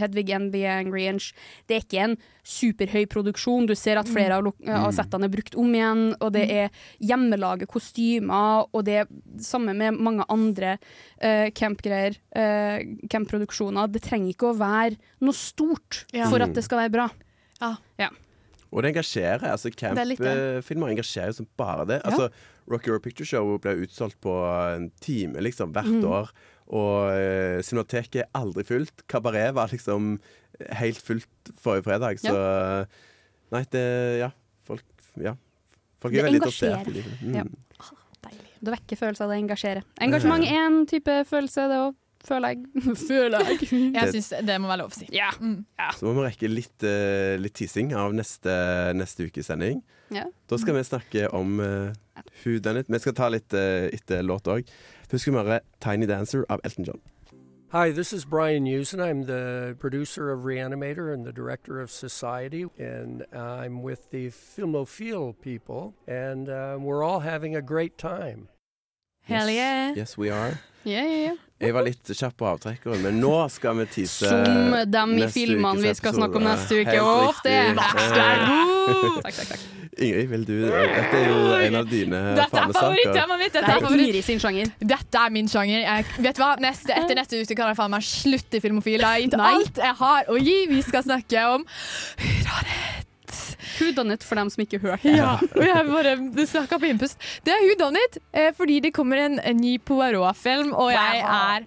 Hedvig 0.00 0.30
and 0.34 0.52
the 0.54 0.64
Angry 0.70 1.06
Inch. 1.10 1.32
Det 1.68 1.76
er 1.76 1.84
ikke 1.84 2.02
en 2.04 2.16
superhøy 2.44 3.06
produksjon. 3.10 3.68
Du 3.68 3.74
ser 3.78 4.00
at 4.00 4.10
flere 4.10 4.38
av, 4.38 4.44
lo- 4.46 4.56
av 4.68 4.90
settene 4.96 5.28
er 5.28 5.32
brukt 5.32 5.56
om 5.60 5.70
igjen, 5.74 6.04
og 6.20 6.34
det 6.36 6.44
er 6.52 6.82
hjemmelaget 7.00 7.70
kostymer, 7.72 8.66
og 8.72 8.84
det 8.88 8.98
er 9.02 9.12
samme 9.42 9.76
med 9.76 9.96
mange 9.96 10.26
andre 10.32 10.76
uh, 11.22 11.48
campgreier, 11.56 12.18
uh, 12.36 12.82
campproduksjoner. 13.10 13.88
Det 13.94 14.04
trenger 14.04 14.34
ikke 14.34 14.50
å 14.52 14.58
være 14.58 14.98
noe 15.24 15.36
stort 15.36 16.04
Ja. 16.12 16.28
for 16.28 16.44
at 16.44 16.54
det 16.54 16.66
skal 16.66 16.84
være 16.84 16.94
bra. 16.94 17.08
Ja. 17.60 17.76
Ja. 17.98 18.10
Og 18.74 18.82
det 18.82 18.90
engasjerer. 18.90 19.44
altså 19.46 19.70
er. 19.70 19.74
Campfilmer 19.78 20.90
engasjerer 20.90 21.32
som 21.32 21.46
bare 21.56 21.86
det. 21.86 22.00
Ja. 22.02 22.10
Altså, 22.10 22.28
Rocky 22.70 22.90
Horror 22.90 23.02
Picture 23.04 23.26
Show 23.26 23.58
ble 23.62 23.76
utsolgt 23.84 24.18
på 24.24 24.32
en 24.74 24.90
time 25.00 25.40
liksom, 25.40 25.72
hvert 25.72 25.86
mm. 25.86 26.04
år. 26.04 26.32
Og 26.72 27.10
eh, 27.12 27.58
Cinemateket 27.66 28.22
er 28.24 28.30
aldri 28.40 28.64
fullt. 28.64 29.04
Kabaret 29.10 29.52
var 29.54 29.68
liksom 29.72 30.14
helt 30.80 31.00
fullt 31.02 31.52
forrige 31.60 31.84
fredag. 31.88 32.20
Så 32.22 32.86
Nei, 33.54 33.64
det 33.70 33.84
Ja. 34.22 34.30
Folk, 34.64 34.82
ja. 35.20 35.34
folk 36.00 36.14
er 36.14 36.22
Det 36.22 36.24
veldig 36.24 36.40
interessert 36.40 36.88
i 36.88 36.92
det. 36.96 37.04
Mm. 37.22 37.34
Ja. 37.36 37.44
Det 38.64 38.72
vekker 38.72 38.96
følelser, 38.96 39.28
det 39.28 39.36
engasjerer. 39.42 39.82
Engasjement 40.00 40.46
er 40.48 40.62
en 40.70 40.86
type 40.88 41.18
følelse, 41.28 41.66
det 41.68 41.76
òg. 41.82 41.98
Føler 42.24 42.54
jeg. 42.54 42.84
Føler 43.10 43.44
jeg. 43.44 43.58
Jeg 43.92 43.92
Det- 43.92 44.14
syns 44.14 44.30
det 44.48 44.54
må 44.62 44.70
være 44.70 44.80
lov 44.80 44.94
å 44.94 44.96
si. 44.96 45.04
Ja. 45.12 45.28
Mm. 45.36 45.58
Så 45.98 46.06
må 46.08 46.14
vi 46.16 46.24
rekke 46.30 46.48
litt, 46.48 46.86
uh, 46.88 47.34
litt 47.36 47.52
teasing 47.60 47.92
av 48.00 48.14
neste, 48.16 48.54
neste 48.96 49.26
ukes 49.28 49.50
sending. 49.52 49.82
Ja. 50.14 50.24
Da 50.48 50.56
skal 50.56 50.78
vi 50.78 50.86
snakke 50.88 51.26
om 51.36 51.58
uh, 51.60 51.92
huden 52.46 52.78
litt. 52.78 52.88
Vi 52.88 53.02
skal 53.04 53.12
ta 53.20 53.28
litt 53.28 53.52
uh, 53.52 53.90
etter 53.92 54.24
låt 54.24 54.48
òg. 54.48 54.64
Først 55.10 55.22
skal 55.22 55.32
vi 55.32 55.38
høre 55.38 55.60
Tiny 55.80 56.08
Dancer 56.08 56.44
av 56.48 56.60
Elton 56.64 56.84
John. 56.84 57.00
Hi, 57.72 57.90
this 57.90 58.12
is 58.12 58.24
Brian 58.24 58.66
Usen. 58.66 59.00
I'm 59.00 59.24
the 59.24 59.74
producer 59.80 60.30
of 60.30 60.44
Reanimator 60.44 61.12
and 61.12 61.26
the 61.26 61.32
director 61.32 61.80
of 61.80 61.90
Society, 61.90 62.66
and 62.78 63.24
I'm 63.32 63.82
with 63.82 64.10
the 64.10 64.30
Filmophile 64.30 65.34
people, 65.42 65.94
and 66.06 66.48
uh, 66.48 66.76
we're 66.78 67.02
all 67.02 67.20
having 67.20 67.56
a 67.56 67.62
great 67.62 67.98
time. 67.98 68.48
Hell 69.22 69.50
yeah. 69.50 69.92
Yes, 69.96 70.16
we 70.16 70.30
are. 70.30 70.60
Yeah, 70.84 71.04
yeah, 71.04 71.20
yeah. 71.24 71.36
Jeg 71.60 71.74
var 71.74 71.84
litt 71.86 72.10
kjapp 72.12 72.34
på 72.36 72.46
avtrekkeren, 72.50 73.00
men 73.02 73.20
nå 73.22 73.32
skal 73.48 73.78
vi 73.78 73.86
tease 73.88 74.28
Som 74.28 74.74
dem 74.90 75.14
i 75.16 75.28
filmene 75.32 75.80
vi 75.80 75.94
skal 75.96 76.12
snakke 76.14 76.36
om 76.36 76.44
neste 76.44 76.82
uke. 76.82 76.94
Helt 76.98 77.40
det 77.46 77.54
er 77.54 77.70
riktig. 77.72 77.94
Du 78.14 78.20
er 78.20 78.44
god! 78.50 79.22
Takk, 79.24 79.38
takk, 79.38 79.48
takk. 79.54 79.83
Ingrid, 79.98 80.28
vil 80.30 80.44
du 80.48 80.54
Dette 80.70 81.18
er 81.20 81.28
jo 81.28 81.36
en 81.68 81.76
av 81.78 81.86
dine 81.90 82.20
Dette 82.34 82.48
fanesaker. 82.50 82.78
favorittemaet 82.80 83.38
mitt! 83.44 83.52
Dette 83.54 83.66
Det 83.66 83.74
er, 83.76 83.84
favoritt. 83.84 84.06
Ingrid 84.08 84.24
sin 84.26 84.40
sjanger. 84.42 84.72
Dette 84.94 85.22
er 85.26 85.30
min 85.36 85.48
sjanger. 85.50 85.80
Jeg, 85.84 86.06
vet 86.26 86.36
du 86.38 86.42
hva? 86.42 86.50
Neste, 86.64 86.96
etter 86.98 87.18
neste 87.20 87.40
uke 87.44 87.54
kan 87.58 87.70
jeg 87.70 87.78
faen 87.78 87.94
meg 87.94 88.02
slutte 88.08 88.58
i 88.58 88.64
Filmofil. 88.64 88.98
Jeg 88.98 89.06
har 89.06 89.22
gitt 89.22 89.38
alt 89.38 89.80
jeg 89.84 89.98
har 90.02 90.30
å 90.34 90.38
gi. 90.40 90.56
Vi 90.72 90.82
skal 90.88 91.06
snakke 91.06 91.46
om 91.54 91.66
Who 93.74 93.90
done 93.92 94.14
for 94.22 94.38
dem 94.38 94.50
som 94.52 94.62
ikke 94.62 94.78
hørte 94.82 95.02
det. 95.08 95.16
Ja, 95.18 95.32
og 95.42 95.64
jeg 95.66 95.86
bare 95.90 96.12
snakka 96.46 96.78
på 96.78 96.86
innpust. 96.92 97.18
Det 97.44 97.50
er 97.54 97.64
Who 97.66 97.74
Done 97.80 97.98
It, 98.06 98.18
eh, 98.32 98.52
fordi 98.54 98.76
det 98.84 98.92
kommer 98.94 99.18
en, 99.18 99.40
en 99.42 99.56
ny 99.58 99.76
Poirot-film, 99.82 100.70
og 100.78 100.92
jeg 100.94 101.24
er 101.26 101.66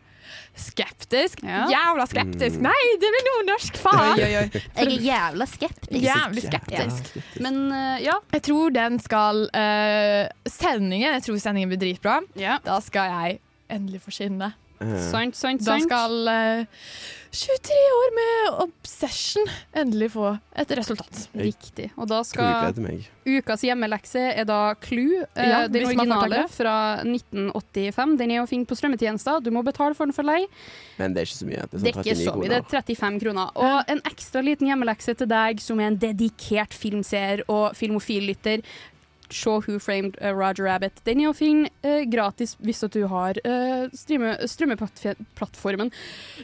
skeptisk. 0.62 1.42
Ja. 1.46 1.64
Jævla 1.72 2.06
skeptisk. 2.10 2.62
Nei, 2.64 2.76
det 3.02 3.12
blir 3.14 3.26
nordnorsk, 3.30 3.80
faen! 3.82 4.14
Oi, 4.18 4.28
oi, 4.28 4.36
oi. 4.44 4.62
Jeg 4.78 4.86
er 4.86 5.08
jævla 5.08 5.50
skeptisk. 5.50 5.98
Jævlig 6.04 6.46
skeptisk. 6.46 7.18
Men 7.44 7.60
uh, 7.72 7.98
ja. 8.04 8.18
Jeg 8.36 8.46
tror 8.50 8.74
den 8.76 9.00
skal 9.04 9.44
uh, 9.50 10.24
Sendingen 10.50 11.12
Jeg 11.18 11.26
tror 11.28 11.42
sendingen 11.42 11.74
blir 11.74 11.82
dritbra. 11.82 12.22
Da 12.38 12.80
skal 12.84 13.14
jeg 13.14 13.40
endelig 13.74 14.02
forsvinne. 14.06 14.54
skinne. 14.54 15.02
Sant, 15.10 15.38
sant, 15.38 15.64
Da 15.66 15.80
skal 15.82 16.28
eh, 16.30 16.66
23 17.38 17.76
år 17.98 18.14
med 18.18 18.62
Obsession 18.64 19.46
endelig 19.78 20.10
få 20.16 20.32
et 20.58 20.72
resultat. 20.80 21.28
Riktig. 21.38 21.92
Og 21.94 22.08
da 22.10 22.24
skal. 22.26 22.74
Ukas 23.28 23.62
hjemmelekse 23.68 24.24
er 24.32 24.48
da 24.48 24.74
Clue, 24.82 25.22
eh, 25.36 25.50
Ja, 25.52 25.60
den 25.68 25.86
originale 25.86 26.48
fra 26.50 27.04
1985. 27.06 28.18
Den 28.18 28.34
er 28.34 28.42
å 28.42 28.48
finne 28.50 28.66
på 28.66 28.78
strømmetjenester. 28.80 29.44
Du 29.44 29.52
må 29.54 29.62
betale 29.68 29.94
for 29.94 30.10
den 30.10 30.18
for 30.18 30.26
lei. 30.26 30.48
Men 30.98 31.14
det 31.14 31.22
er 31.22 31.30
ikke 31.30 31.42
så 31.44 31.50
mye. 31.52 31.62
Det 31.62 31.64
er, 31.64 31.78
Det 31.78 31.78
er 31.78 31.94
sånn 31.94 32.06
ikke 32.08 32.20
så 32.24 32.36
mye, 32.40 32.50
det 32.50 32.58
er 32.58 32.68
35 32.74 33.20
kroner. 33.22 33.56
Og 33.56 33.94
en 33.94 34.02
ekstra 34.10 34.42
liten 34.42 34.72
hjemmelekse 34.72 35.18
til 35.22 35.28
deg 35.28 35.62
som 35.62 35.80
er 35.80 35.92
en 35.92 36.02
dedikert 36.02 36.74
filmseer 36.74 37.46
og 37.48 37.76
filmofillytter. 37.78 38.66
Se 39.30 39.49
Who 39.49 39.80
Framed 39.80 40.18
uh, 40.22 40.32
Roger 40.34 40.68
Rabbit. 40.68 41.02
Den 41.08 41.22
er 41.24 41.32
å 41.32 41.36
finne 41.36 41.72
eh, 41.84 42.06
gratis 42.10 42.56
hvis 42.64 42.84
at 42.86 42.95
du 42.95 43.08
har 43.12 43.40
eh, 43.44 43.88
strømmeplattformen 43.94 45.91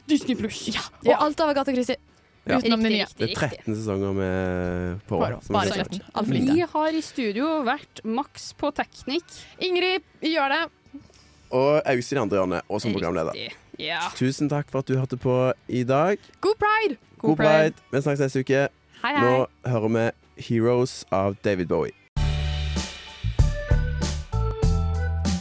Disney 0.10 0.36
Pluss. 0.40 0.66
Ja. 0.74 0.84
Og 1.08 1.30
alt 1.30 1.44
av 1.44 1.54
Agatha 1.54 1.76
Christie. 1.76 2.00
Ja. 2.44 2.58
Utenom 2.60 2.84
de 2.84 2.92
nye. 2.92 3.08
Det 3.16 3.30
er 3.30 3.36
13 3.56 3.72
sesonger 3.72 4.16
med 4.18 5.04
på 5.08 5.16
år. 5.22 5.38
Bare 5.48 5.78
13. 5.86 6.02
Altfor 6.12 6.36
lite. 6.36 6.58
Vi 6.58 6.68
har 6.74 6.98
i 6.98 7.04
studio 7.06 7.52
vært 7.64 8.04
maks 8.04 8.50
på 8.60 8.74
teknikk. 8.76 9.38
Ingrid, 9.64 10.04
gjør 10.28 10.58
det. 10.58 10.64
Og 11.54 11.80
August 11.88 12.12
i 12.12 12.18
det 12.18 12.24
andre 12.26 12.42
hjørnet, 12.42 12.68
og 12.68 12.84
som 12.84 12.96
programleder. 12.96 13.56
Ja. 13.80 14.02
Tusen 14.18 14.52
takk 14.52 14.68
for 14.74 14.84
at 14.84 14.92
du 14.92 14.98
hørte 15.00 15.18
på 15.22 15.38
i 15.72 15.86
dag. 15.88 16.20
God 16.44 16.60
pride! 16.60 17.00
God 17.22 17.40
pride. 17.40 17.80
Vi 17.94 18.04
snakkes 18.04 18.26
neste 18.26 18.44
uke. 18.44 18.68
Hei, 19.04 19.16
hei. 19.16 19.24
Nå 19.24 19.72
hører 19.72 19.96
vi 19.96 20.06
'Heroes' 20.44 21.04
av 21.12 21.38
David 21.44 21.68
Bowie. 21.68 22.03